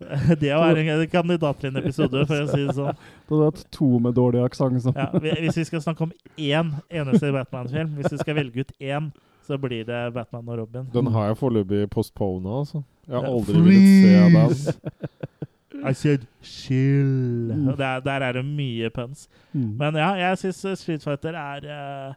Det 0.40 0.51
er 0.52 0.81
en 0.81 1.09
kandidat 1.12 1.60
til 1.60 1.70
en 1.70 1.81
episode, 1.81 2.24
for 2.28 2.44
å 2.44 2.48
si 2.51 2.62
det 2.64 2.76
sånn. 2.76 2.97
Du 3.28 3.36
hadde 3.36 3.51
hatt 3.51 3.62
to 3.74 3.90
med 4.05 4.16
dårlig 4.18 4.43
aksent. 4.44 4.89
Ja, 4.93 5.09
hvis 5.16 5.60
vi 5.60 5.66
skal 5.70 5.85
snakke 5.85 6.09
om 6.09 6.12
én 6.36 6.74
eneste 6.93 7.32
Batman-film, 7.32 7.94
hvis 7.98 8.12
vi 8.12 8.20
skal 8.20 8.39
velge 8.40 8.64
ut 8.64 8.74
én, 8.81 9.10
så 9.44 9.59
blir 9.60 9.85
det 9.89 10.01
Batman 10.14 10.48
og 10.48 10.62
Robin. 10.62 10.89
Den 10.93 11.10
har 11.12 11.31
jeg 11.31 11.40
foreløpig 11.40 11.89
postpona, 11.93 12.60
altså. 12.62 12.82
Jeg 13.09 13.18
har 13.18 13.28
aldri 13.28 13.60
villet 13.60 14.05
se 14.05 14.72
den. 14.72 15.10
I 15.90 15.93
said 15.93 16.24
chill. 16.40 17.51
Der, 17.76 18.01
der 18.01 18.24
er 18.24 18.39
det 18.39 18.44
mye 18.47 18.89
puns. 18.94 19.26
Mm. 19.52 19.74
Men 19.81 19.98
ja, 20.01 20.14
jeg 20.16 20.40
syns 20.40 20.62
Street 20.81 21.05
Fighter 21.05 21.36
er 21.36 21.66
uh, 21.68 22.14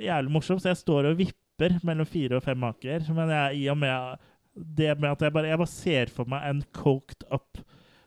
jævlig 0.00 0.32
morsomt, 0.32 0.62
så 0.62 0.72
jeg 0.72 0.80
står 0.80 1.10
og 1.10 1.18
vipper 1.18 1.76
mellom 1.84 2.08
fire 2.08 2.38
og 2.38 2.46
fem 2.46 2.56
maker. 2.56 3.04
Men 3.12 3.32
jeg, 3.34 3.58
i 3.64 3.66
og 3.72 3.76
med 3.82 4.22
det 4.54 4.94
med 5.00 5.10
at 5.14 5.22
jeg 5.24 5.32
bare, 5.32 5.48
jeg 5.48 5.60
bare 5.62 5.72
ser 5.72 6.12
for 6.12 6.28
meg 6.28 6.48
en 6.50 6.64
coked 6.76 7.24
up 7.32 7.62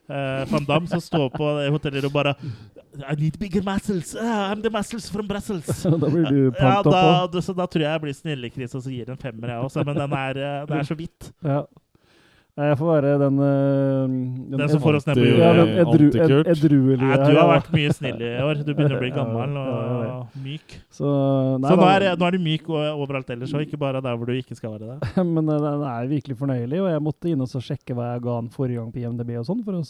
uh, 0.09 0.43
Van 0.51 0.67
Damme 0.67 0.89
som 0.89 1.01
står 1.01 1.29
på 1.33 1.51
hotellet 1.73 2.05
og 2.05 2.13
bare 2.13 2.35
I 2.95 3.15
need 3.19 3.35
bigger 3.39 3.63
muscles. 3.65 4.13
Uh, 4.15 4.21
I'm 4.23 4.61
the 4.63 4.69
muscles 4.71 5.09
from 5.11 5.27
Brussels. 5.27 5.67
Da 5.83 6.09
blir 6.09 6.29
du 6.29 6.37
ja, 6.45 6.51
pumped 6.55 6.93
da, 6.93 7.01
opp 7.25 7.39
så 7.43 7.55
da 7.55 7.65
tror 7.67 7.83
jeg 7.83 7.91
jeg 7.91 8.03
blir 8.05 8.15
snillekris 8.15 8.75
og 8.77 8.85
så 8.85 8.93
gir 8.93 9.09
en 9.11 9.19
femmer, 9.19 9.51
jeg 9.51 9.65
også. 9.67 9.83
Men 9.83 9.99
den 9.99 10.15
er, 10.15 10.39
eh, 10.39 10.61
det 10.69 10.77
er 10.77 10.87
så 10.87 10.95
vidt. 10.95 11.31
Ja. 11.43 11.63
Nei, 12.55 12.69
Jeg 12.69 12.77
får 12.79 12.87
være 12.87 13.15
den 13.19 13.39
den 13.41 14.59
Den 14.61 14.69
som 14.71 14.79
får 14.79 14.97
oss 15.01 15.07
ned 15.09 15.17
på 15.19 15.25
jorda. 15.27 15.47
Ja, 15.65 15.65
edru, 15.83 16.05
ed, 16.07 16.33
edruelige 16.53 17.09
Nei, 17.09 17.17
du 17.19 17.35
har 17.35 17.49
vært 17.49 17.73
mye 17.75 17.95
snill 17.97 18.21
i 18.23 18.29
år. 18.45 18.61
Du 18.61 18.71
begynner 18.71 18.95
å 18.95 19.01
bli 19.01 19.09
gammel 19.11 19.57
og 19.59 20.37
myk. 20.45 20.77
Så, 20.87 21.09
nei, 21.59 21.73
Så 21.73 21.75
nå 21.81 21.89
er, 21.89 22.07
nå 22.15 22.29
er 22.29 22.37
du 22.37 22.45
myk 22.45 22.71
overalt 22.71 23.35
ellers, 23.35 23.51
og 23.51 23.65
ikke 23.65 23.81
bare 23.81 23.99
der 24.05 24.15
hvor 24.15 24.31
du 24.31 24.37
ikke 24.37 24.55
skal 24.55 24.77
være 24.77 24.93
det. 24.93 25.11
Men 25.35 25.51
øh, 25.51 25.59
den 25.67 25.83
er 25.91 26.09
virkelig 26.15 26.39
fornøyelig, 26.39 26.79
og 26.85 26.89
jeg 26.93 27.05
måtte 27.09 27.33
inn 27.33 27.43
og 27.43 27.51
så 27.51 27.59
sjekke 27.63 27.97
hva 27.97 28.13
jeg 28.13 28.23
ga 28.29 28.39
den 28.39 28.49
forrige 28.55 28.79
gang 28.79 28.95
på 28.95 29.03
IMDb 29.03 29.35
og 29.41 29.47
sånn, 29.51 29.65
for 29.67 29.75
å 29.75 29.83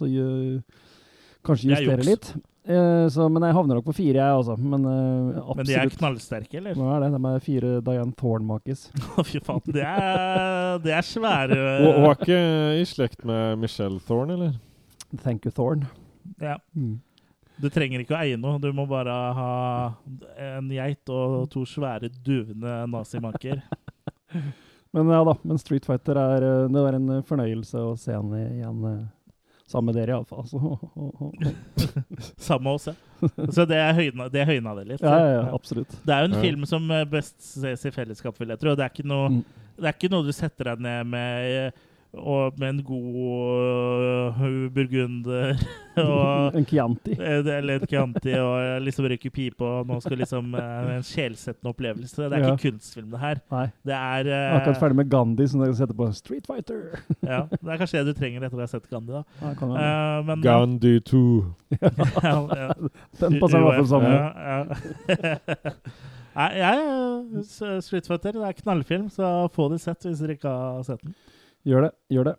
kanskje 1.46 1.70
er 1.70 1.86
justere 1.86 2.10
litt. 2.10 2.34
Eh, 2.66 3.08
så, 3.14 3.28
men 3.30 3.44
jeg 3.46 3.54
havner 3.54 3.78
nok 3.78 3.86
på 3.86 3.94
fire, 4.00 4.18
jeg 4.18 4.38
også. 4.40 4.56
Men 4.58 4.86
uh. 4.90 5.52
Men 5.58 5.68
de 5.68 5.76
er 5.78 5.92
knallsterke, 5.94 6.58
eller? 6.58 6.78
Hva 6.78 6.96
er 6.98 7.06
det? 7.06 7.10
De 7.14 7.32
er 7.32 7.44
fire 7.46 7.74
Diane 7.86 8.16
Thorne-makis. 8.18 8.88
Fy 9.30 9.42
faen. 9.46 9.62
Det 9.70 9.86
er, 9.86 10.80
det 10.84 10.96
er 10.98 11.06
svære 11.06 11.60
hun 11.86 12.08
er 12.10 12.16
ikke 12.16 12.40
i 12.82 12.86
slekt 12.90 13.26
med 13.28 13.62
Michelle 13.62 14.02
Thorne, 14.08 14.38
eller? 14.40 14.56
Thank 15.22 15.46
you, 15.46 15.54
Thorne. 15.54 15.90
ja. 16.42 16.58
Mm. 16.74 16.98
Du 17.56 17.70
trenger 17.72 18.02
ikke 18.04 18.12
å 18.12 18.20
eie 18.20 18.36
noe. 18.36 18.60
Du 18.60 18.68
må 18.76 18.84
bare 18.90 19.14
ha 19.38 19.52
en 20.44 20.66
geit 20.76 21.08
og 21.08 21.46
to 21.54 21.62
svære, 21.70 22.10
duvende 22.26 22.82
nazimaker. 22.92 23.62
Men 24.96 25.12
ja 25.12 25.22
da, 25.28 25.34
men 25.44 25.60
Street 25.60 25.84
Fighter 25.84 26.16
er 26.16 26.44
øh, 26.48 26.70
Det 26.72 26.82
er 26.88 26.96
en 26.96 27.10
fornøyelse 27.28 27.82
å 27.84 27.98
se 28.00 28.14
han 28.16 28.30
igjen 28.38 28.86
med 29.82 29.96
dere, 29.98 30.14
iallfall. 30.14 30.46
Med 32.62 32.72
oss, 32.72 32.88
ja. 32.88 32.94
Så 33.52 33.66
det 33.68 33.78
er 33.80 33.94
høyna 33.98 34.28
det, 34.32 34.42
er 34.44 34.50
høyna 34.54 34.76
det 34.78 34.84
litt. 34.92 35.02
ja, 35.02 35.16
ja, 35.20 35.30
ja, 35.40 35.46
absolutt. 35.56 35.90
Det 36.06 36.14
er 36.14 36.22
jo 36.22 36.26
en 36.30 36.36
Ja. 36.38 36.42
film 36.44 36.66
som 36.70 36.86
eh, 36.92 37.06
best 37.10 37.36
ses 37.42 37.86
i 37.86 37.92
fellesskap, 37.92 38.38
vil 38.40 38.50
jeg 38.54 38.60
tro. 38.62 38.76
Det 38.76 38.84
er 38.86 38.90
ikke 38.94 39.08
noe, 39.08 39.30
Mm. 39.30 39.44
det 39.78 39.86
er 39.90 39.94
ikke 39.98 40.12
noe 40.12 40.24
du 40.28 40.32
setter 40.32 40.64
deg 40.76 40.80
ned 40.86 41.08
med, 41.08 41.66
eh, 41.66 41.72
og 42.18 42.54
med 42.60 42.70
en 42.70 42.84
god 42.84 43.16
uh, 44.36 44.70
burgunder 44.76 45.56
og 46.04 46.56
En 46.58 46.66
Chianti. 46.68 47.14
Eh, 47.16 47.40
Eller 47.58 47.80
en 47.82 47.88
Chianti 47.88 48.34
og 48.40 48.82
liksom 48.84 49.08
røyke 49.10 49.30
pipe 49.34 49.64
og 49.66 49.88
nå 49.90 49.98
skal 50.04 50.18
liksom 50.22 50.54
uh, 50.56 50.96
en 50.96 51.04
sjelsettende 51.06 51.72
opplevelse. 51.74 52.16
Det 52.18 52.28
er 52.32 52.46
Ja. 52.46 52.54
ikke 52.54 52.72
kunstfilm, 52.72 53.10
det 53.12 53.20
her. 53.22 53.42
Nei. 53.52 53.66
Det 53.86 53.96
er 53.98 54.30
eh, 54.32 54.56
akkurat 54.58 54.80
ferdig 54.82 55.00
med 55.02 55.10
Gandhi, 55.12 55.48
så 55.48 55.60
kan 55.64 55.76
setter 55.76 55.98
på 56.00 56.10
Street 56.18 56.48
Fighter. 56.48 56.82
ja, 57.34 57.42
Det 57.52 57.70
er 57.76 57.78
kanskje 57.84 58.04
det 58.04 58.16
du 58.16 58.20
trenger 58.20 58.48
etter 58.48 58.58
å 58.58 58.66
ha 58.66 58.72
sett 58.72 58.90
Gandhi, 58.92 59.14
da. 59.16 59.24
Ja, 59.42 59.54
kan. 59.60 59.76
Eh, 59.76 60.24
men 60.32 60.42
Gandhi 60.46 60.98
2. 61.12 61.24
ja, 61.82 62.36
ja. 62.64 62.68
Den 63.22 63.40
passer 63.40 63.60
i 63.60 63.64
hvert 63.68 63.80
fall 63.84 63.92
sammen. 63.94 64.12
Ja, 64.12 64.58
ja. 65.16 65.86
Nei, 66.36 66.50
jeg, 66.60 67.46
Street 67.86 68.08
Fighter 68.10 68.36
det 68.36 68.44
er 68.44 68.58
knallfilm, 68.60 69.08
så 69.14 69.48
få 69.56 69.70
det 69.72 69.80
sett 69.84 70.04
hvis 70.04 70.20
dere 70.20 70.36
ikke 70.36 70.52
har 70.52 70.84
sett 70.84 71.00
den. 71.06 71.16
Gjør 71.66 71.88
det. 71.88 71.92
Gjør 72.14 72.30
det. 72.32 72.36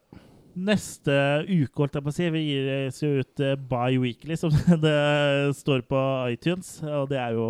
Neste 0.56 1.14
uke, 1.50 1.82
holdt 1.82 1.96
jeg 1.98 2.04
på 2.06 2.12
å 2.12 2.16
si, 2.16 2.26
vi 2.32 2.40
gir 2.46 2.68
oss 2.86 3.00
jo 3.02 3.10
ut 3.20 3.42
eh, 3.44 3.56
bi-weekly, 3.72 4.36
som 4.40 4.54
det 4.86 4.94
står 5.58 5.82
på 5.90 6.02
iTunes. 6.32 6.78
Og 6.86 7.10
det 7.10 7.18
er 7.20 7.34
jo 7.36 7.48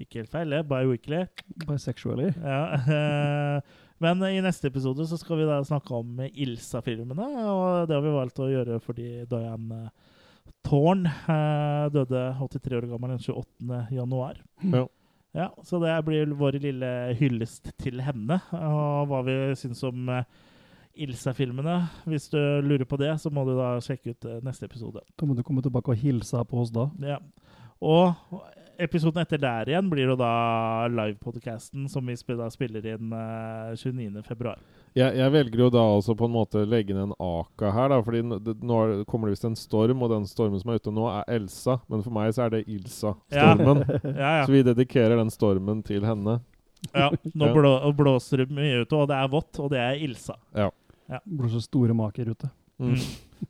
ikke 0.00 0.20
helt 0.22 0.32
feil, 0.32 0.52
det. 0.54 0.60
Bi-weekly. 0.70 1.24
Bisexually. 1.66 2.28
Ja. 2.38 2.60
eh, 2.84 3.80
Men 4.00 4.22
i 4.28 4.38
neste 4.44 4.70
episode 4.70 5.04
så 5.10 5.18
skal 5.20 5.40
vi 5.42 5.48
da 5.48 5.58
snakke 5.66 5.98
om 5.98 6.22
Ilsa-filmene, 6.30 7.26
og 7.50 7.90
det 7.90 7.96
har 7.98 8.04
vi 8.06 8.14
valgt 8.14 8.38
å 8.40 8.48
gjøre 8.52 8.78
fordi 8.84 9.08
Diane 9.28 9.82
Thorne 10.64 11.10
eh, 11.32 11.88
døde 11.92 12.22
83 12.38 12.78
år 12.78 12.86
gammel 12.92 13.16
den 13.16 13.24
28. 13.26 13.82
januar. 13.96 14.38
Ja. 14.70 14.86
Ja, 15.36 15.44
så 15.62 15.78
det 15.78 15.92
blir 16.08 16.32
vår 16.34 16.56
lille 16.62 16.88
hyllest 17.20 17.68
til 17.78 18.00
henne, 18.02 18.40
og 18.56 19.04
hva 19.12 19.20
vi 19.28 19.36
syns 19.60 19.82
om 19.86 20.08
eh, 20.10 20.24
Ilsa-filmene. 21.06 21.76
Hvis 22.08 22.28
du 22.32 22.38
lurer 22.66 22.86
på 22.88 22.98
det, 23.00 23.14
så 23.22 23.30
må 23.32 23.44
du 23.48 23.54
da 23.58 23.74
sjekke 23.84 24.14
ut 24.14 24.28
eh, 24.28 24.40
neste 24.46 24.68
episode. 24.68 25.02
Da 25.16 25.26
må 25.28 25.36
du 25.38 25.42
komme 25.46 25.62
tilbake 25.64 25.94
og 25.94 26.00
hilse 26.00 26.44
på 26.48 26.60
oss 26.62 26.72
da. 26.74 26.88
Ja. 27.04 27.18
Og 27.80 28.42
episoden 28.80 29.20
etter 29.20 29.36
der 29.40 29.68
igjen 29.68 29.88
blir 29.92 30.08
jo 30.08 30.14
da 30.16 30.86
livepodcasten 30.88 31.84
som 31.92 32.06
vi 32.08 32.14
da 32.36 32.46
spiller 32.52 32.86
inn 32.94 33.10
eh, 33.12 33.72
29. 33.76 34.22
februar. 34.24 34.60
Jeg, 34.96 35.14
jeg 35.20 35.32
velger 35.34 35.60
jo 35.66 35.68
da 35.74 35.82
altså 35.96 36.16
på 36.18 36.26
en 36.26 36.32
måte 36.34 36.62
legge 36.66 36.94
inn 36.94 37.02
en 37.04 37.12
aka 37.22 37.70
her, 37.76 37.92
da. 37.92 38.00
Fordi 38.04 38.22
nå 38.24 38.78
er- 38.84 39.04
kommer 39.08 39.28
det 39.30 39.36
visst 39.36 39.48
en 39.48 39.56
storm, 39.58 40.02
og 40.02 40.10
den 40.14 40.26
stormen 40.28 40.60
som 40.62 40.72
er 40.72 40.80
ute 40.80 40.94
nå, 40.96 41.06
er 41.12 41.28
Elsa. 41.36 41.78
Men 41.92 42.02
for 42.06 42.16
meg 42.16 42.32
så 42.36 42.46
er 42.46 42.56
det 42.56 42.64
Ilsa-stormen. 42.72 43.84
Ja, 44.16 44.32
ja. 44.40 44.46
Så 44.48 44.56
vi 44.56 44.64
dedikerer 44.66 45.16
den 45.20 45.30
stormen 45.34 45.84
til 45.86 46.04
henne. 46.08 46.40
ja. 46.96 47.10
Nå 47.36 47.52
blå, 47.54 47.74
blåser 47.96 48.44
det 48.46 48.50
mye 48.56 48.82
ute, 48.86 48.96
og 48.96 49.08
det 49.12 49.18
er 49.20 49.28
vått, 49.32 49.58
og 49.60 49.70
det 49.74 49.80
er 49.84 50.00
Ilsa. 50.08 50.38
Det 51.10 51.20
blir 51.26 51.52
så 51.52 51.62
store 51.64 51.96
maker 51.96 52.30
ute. 52.32 52.50
Mm. 52.80 52.96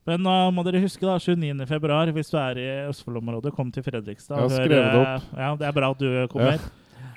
Men 0.09 0.23
nå 0.25 0.35
må 0.55 0.65
dere 0.67 0.83
huske, 0.83 1.05
da, 1.07 1.19
29. 1.21 1.67
februar, 1.71 2.11
hvis 2.15 2.31
du 2.33 2.37
er 2.41 2.59
i 2.59 2.69
Østfold-området, 2.89 3.53
kom 3.55 3.71
til 3.75 3.85
Fredrikstad. 3.87 4.39
Jeg 4.39 4.43
har 4.43 4.55
hør, 4.55 4.65
skrevet 4.65 4.95
det 4.95 5.03
opp. 5.03 5.35
Ja, 5.37 5.51
det 5.61 5.69
er 5.69 5.77
bra 5.77 5.91
at 5.95 6.05
du 6.05 6.23
kommer. 6.33 6.71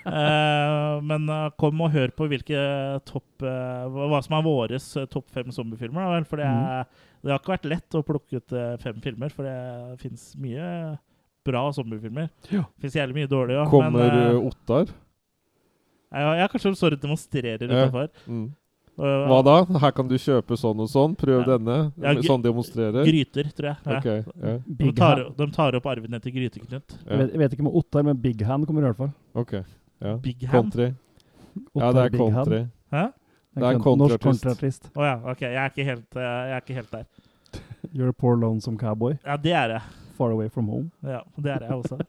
Eh, 0.03 0.97
men 1.07 1.29
uh, 1.31 1.45
kom 1.55 1.79
og 1.79 1.93
hør 1.93 2.11
på 2.11 2.25
hvilke 2.27 2.59
topp 3.07 3.45
uh, 3.47 3.85
hva 4.11 4.17
som 4.25 4.33
er 4.35 4.43
våres 4.43 4.87
eh, 4.99 5.05
topp 5.07 5.29
fem 5.31 5.47
zombiefilmer. 5.55 6.25
For 6.27 6.41
det, 6.41 6.49
er, 6.49 6.89
det 7.23 7.31
har 7.31 7.39
ikke 7.39 7.53
vært 7.53 7.69
lett 7.71 7.95
å 7.95 8.01
plukke 8.03 8.41
ut 8.41 8.55
eh, 8.57 8.73
fem 8.83 8.99
filmer, 9.05 9.31
for 9.31 9.47
det 9.47 10.01
fins 10.01 10.33
mye 10.43 10.65
bra 11.47 11.63
zombiefilmer. 11.75 12.27
Ja. 12.51 12.65
Fins 12.83 12.97
jævlig 12.97 13.21
mye 13.21 13.31
dårlige 13.31 13.61
òg. 13.63 13.71
Kommer 13.71 14.03
men, 14.03 14.19
uh, 14.19 14.25
eh, 14.33 14.49
Ottar? 14.49 14.91
ja, 16.13 16.35
ja, 16.41 16.49
kanskje 16.51 16.73
de 16.73 16.79
står 16.79 16.97
og 16.97 17.01
demonstrerer 17.07 17.63
Ja. 17.63 17.71
utenfor. 17.71 18.11
Mm. 18.27 18.45
Og- 18.97 19.27
Hva 19.27 19.37
da? 19.43 19.79
Her 19.79 19.91
kan 19.91 20.07
du 20.07 20.15
kjøpe 20.15 20.53
sånn 20.59 20.79
og 20.79 20.87
sånn. 20.89 21.15
Prøv 21.17 21.39
Ja. 21.47 21.57
denne. 21.57 21.91
Ja, 21.97 22.13
sånn 22.21 22.43
demonstrerer. 22.43 23.03
Gryter, 23.05 23.43
tror 23.53 23.67
jeg. 23.71 23.77
Ja. 23.85 23.97
Okay, 23.97 24.23
ja. 24.41 24.57
De, 24.67 24.91
tar, 24.91 25.23
de 25.35 25.47
tar 25.51 25.75
opp 25.75 25.85
arven 25.85 26.13
etter 26.13 26.29
Gryteknut. 26.31 26.97
Jeg 27.09 27.17
vet, 27.17 27.31
jeg 27.31 27.39
vet 27.39 27.53
ikke 27.53 27.63
med 27.63 27.73
Ottar, 27.73 28.03
men 28.03 28.17
Big 28.17 28.41
Hand 28.41 28.67
kommer 28.67 28.81
i 28.83 28.91
hvert 28.91 28.97
fall. 28.97 29.13
Ok. 29.35 29.53
Ja. 30.01 30.15
Big 30.17 30.41
Hand? 30.45 30.71
Country. 30.71 30.93
Ja, 31.75 31.91
det 31.91 32.05
er 32.05 32.09
Big 32.09 32.21
Hand. 32.21 32.33
country. 32.33 32.67
Hæ? 32.91 33.11
Det 33.55 33.63
er 33.63 33.69
en 33.69 33.77
Norsk 33.77 33.83
countryartist. 33.83 34.43
countryartist. 34.43 34.89
Å 34.95 35.01
ja, 35.01 35.31
ok. 35.31 35.41
Jeg 35.41 35.55
er 35.55 35.69
ikke 35.69 35.85
helt, 35.85 36.15
eh, 36.15 36.21
jeg 36.21 36.51
er 36.53 36.61
ikke 36.61 36.73
helt 36.73 36.91
der. 36.91 37.05
You're 37.95 38.09
a 38.09 38.13
poor 38.13 38.35
lonesome 38.35 38.77
cowboy. 38.77 39.17
Ja, 39.25 39.37
det 39.37 39.51
er 39.53 39.67
jeg. 39.69 39.81
Far 40.17 40.31
away 40.31 40.49
from 40.49 40.67
home. 40.67 40.91
Ja, 41.03 41.21
det 41.41 41.51
er 41.51 41.59
jeg 41.61 41.71
også. 41.71 41.99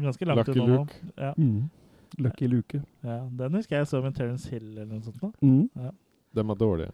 Ganske 0.00 0.24
langt 0.24 0.48
Lucky 0.48 0.60
unna. 0.60 0.76
Luke. 0.76 0.94
Ja. 1.18 1.32
Mm. 1.36 1.70
Lucky 2.18 2.46
Luke. 2.46 2.82
Ja, 3.04 3.20
den 3.38 3.52
husker 3.54 3.76
jeg 3.76 3.86
så 3.86 4.02
med 4.02 4.14
Terence 4.14 4.48
Hill 4.50 4.78
eller 4.78 4.86
noe 4.86 5.00
sånt. 5.02 5.20
Da. 5.20 5.30
Mm. 5.42 5.68
Dem 6.34 6.50
er 6.50 6.54
dårlige. 6.60 6.92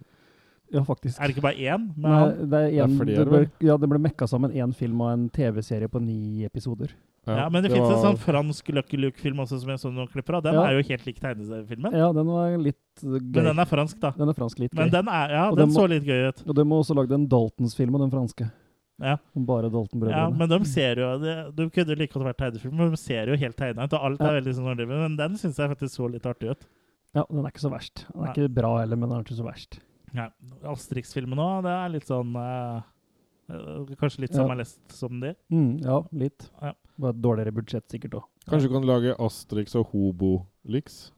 Ja, 0.73 0.83
faktisk. 0.85 1.17
Er 1.17 1.31
det 1.31 1.37
ikke 1.37 1.47
bare 1.47 1.57
én? 1.57 1.85
Nei, 1.97 2.17
det 2.45 2.59
er 2.77 2.83
en, 2.85 2.97
Det 2.99 3.15
er 3.17 3.25
det 3.25 3.29
ble, 3.33 3.45
ja, 3.65 3.77
det 3.81 3.89
ble 3.89 3.99
mekka 4.05 4.27
sammen 4.29 4.53
én 4.53 4.75
film 4.77 5.01
og 5.01 5.13
en 5.15 5.29
TV-serie 5.33 5.89
på 5.89 6.01
ni 6.03 6.45
episoder. 6.45 6.91
ja, 7.27 7.49
men 7.49 7.63
det, 7.63 7.71
det 7.73 7.81
var- 7.81 7.93
en 7.93 8.03
sånn 8.05 8.19
fransk 8.21 8.69
Lucky 8.73 8.97
Luke-film 8.97 9.41
også 9.41 9.61
som 9.61 9.69
jeg 9.71 9.79
så 9.81 9.91
noen 9.93 10.09
klipper 10.13 10.37
av. 10.37 10.43
Den 10.43 10.55
Ja. 10.55 10.67
er 10.69 10.77
jo 10.77 10.89
helt 10.89 11.07
lik 11.07 11.21
tegneseriefilmen. 11.21 11.93
Ja, 11.93 12.13
den 12.13 12.27
var 12.27 12.57
litt 12.59 12.77
uh, 13.05 13.17
gøy. 13.19 13.33
Men 13.35 13.45
den 13.45 13.59
er 13.59 13.65
fransk, 13.65 13.99
da. 14.01 14.11
Den 14.17 14.29
er 14.29 14.35
fransk 14.35 14.59
litt 14.59 14.73
gøy. 14.73 14.79
Men 14.83 14.91
den, 14.91 15.09
er, 15.09 15.31
ja, 15.31 15.51
Og 15.51 15.57
den 15.57 15.69
må, 15.69 15.75
så 15.75 15.89
litt 15.89 16.05
gøy 16.05 16.29
ut. 16.29 16.43
Og 16.47 16.55
de 16.55 16.65
har 16.69 16.79
også 16.85 16.97
lagd 16.97 17.13
en 17.13 17.27
Daltons-film 17.29 17.95
av 17.95 18.01
den 18.01 18.11
franske. 18.11 18.51
Ja. 19.01 19.17
Om 19.37 19.47
bare 19.47 19.71
Dalton-brødrene. 19.71 20.11
Ja, 20.17 20.29
men 20.29 20.49
de 20.49 20.65
ser 20.67 20.97
jo 20.99 21.19
det, 21.23 21.55
De 21.55 21.71
kunne 21.71 21.97
like 21.97 22.13
godt 22.13 22.27
vært 22.27 22.39
tegnefilm, 22.43 22.75
men 22.77 22.91
de 22.91 22.97
ser 22.97 23.29
jo 23.31 23.37
helt 23.37 23.57
tegna 23.57 23.85
ut. 23.85 23.93
Og 23.95 24.01
alt 24.05 24.21
er 24.21 24.41
veldig 24.41 24.55
sånn 24.57 24.67
ordentlig. 24.67 24.89
Men 24.89 25.17
den 25.17 25.37
syns 25.39 25.57
jeg 25.57 25.71
faktisk 25.71 25.95
så 25.97 26.11
litt 26.11 26.27
artig 26.27 26.51
ut. 26.51 26.67
Ja, 27.17 27.25
den 27.31 27.45
er 27.45 27.51
ikke 27.51 27.63
så 27.65 27.71
verst. 27.73 28.05
Den 28.13 28.21
er 28.21 28.27
Nei. 28.27 28.33
ikke 28.35 28.55
bra 28.55 28.73
heller, 28.81 28.97
men 28.97 29.09
den 29.09 29.19
er 29.19 29.25
ikke 29.25 29.39
så 29.39 29.47
verst. 29.47 29.79
Nei. 30.15 30.29
Asterix-filmen 30.65 31.39
òg, 31.41 31.63
det 31.67 31.73
er 31.75 31.89
litt 31.93 32.07
sånn 32.09 32.35
eh, 32.41 32.83
eh, 33.53 33.95
Kanskje 34.01 34.21
litt 34.25 34.33
Ja. 34.35 34.43
samme 34.43 34.57
lest 34.61 34.81
som 34.93 35.21
de. 35.21 35.35
Mm, 35.53 35.79
ja, 35.85 36.03
litt. 36.13 36.51
Ja. 36.63 36.73
Bare 36.99 37.13
dårligere 37.13 37.53
budsjett 37.55 37.89
sikkert 37.89 38.15
òg. 38.21 38.25
Kanskje 38.49 38.69
du 38.69 38.75
kan 38.75 38.87
lage 38.89 39.15
Asterix 39.19 39.75
og? 39.77 39.87
Hobolix. 39.93 41.13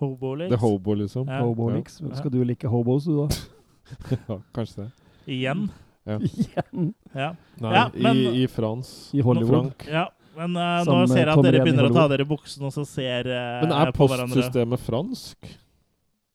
Det 0.00 0.52
er 0.52 0.56
Hobo, 0.62 0.94
liksom. 0.96 1.26
Ja. 1.28 1.42
Hobolix. 1.44 2.00
Ja. 2.00 2.14
Skal 2.16 2.30
du 2.32 2.42
like 2.44 2.66
hobos, 2.72 3.04
du, 3.04 3.18
da? 3.20 3.28
ja, 4.28 4.38
kanskje 4.56 4.76
det. 4.86 4.90
Igjen. 5.28 5.66
Ja. 6.08 6.16
Igjen. 6.24 6.94
Ja. 7.14 7.34
Nei, 7.60 7.72
Ja, 7.74 7.82
men- 7.94 8.16
i, 8.16 8.42
i 8.44 8.46
Frans. 8.48 9.10
I 9.12 9.20
Hollywood. 9.20 9.74
Frank. 9.76 9.86
ja. 9.92 10.06
Men 10.38 10.54
uh, 10.54 10.82
nå 10.86 11.00
ser 11.10 11.24
jeg 11.24 11.32
at 11.32 11.42
dere 11.44 11.64
begynner 11.64 11.88
å 11.88 11.94
ta 11.94 12.06
dere 12.12 12.26
i 12.26 12.28
buksene 12.30 12.68
og 12.68 12.74
så 12.74 12.84
ser 12.88 13.26
eh, 13.30 13.56
Men 13.64 13.74
er 13.74 13.90
postsystemet 13.96 14.84
fransk? 14.86 15.50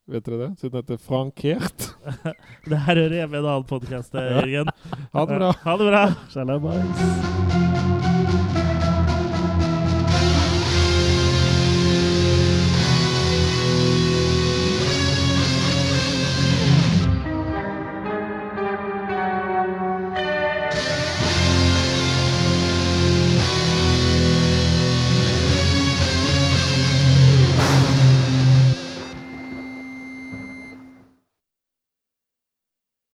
Vet 0.06 0.28
dere 0.28 0.38
det? 0.44 0.50
Siden 0.60 0.76
det 0.76 0.84
heter 0.84 1.00
frankert. 1.02 1.88
Det 2.70 2.78
her 2.86 3.02
hører 3.02 3.16
hjemme 3.24 3.40
i 3.40 3.42
en 3.42 3.48
annen 3.48 3.66
podkast, 3.70 4.14
Jørgen. 4.36 4.70
Ha 5.16 5.26
det 5.26 5.40
bra. 5.40 5.54
Ha 5.66 5.80
det 5.82 5.90
bra. 5.90 7.74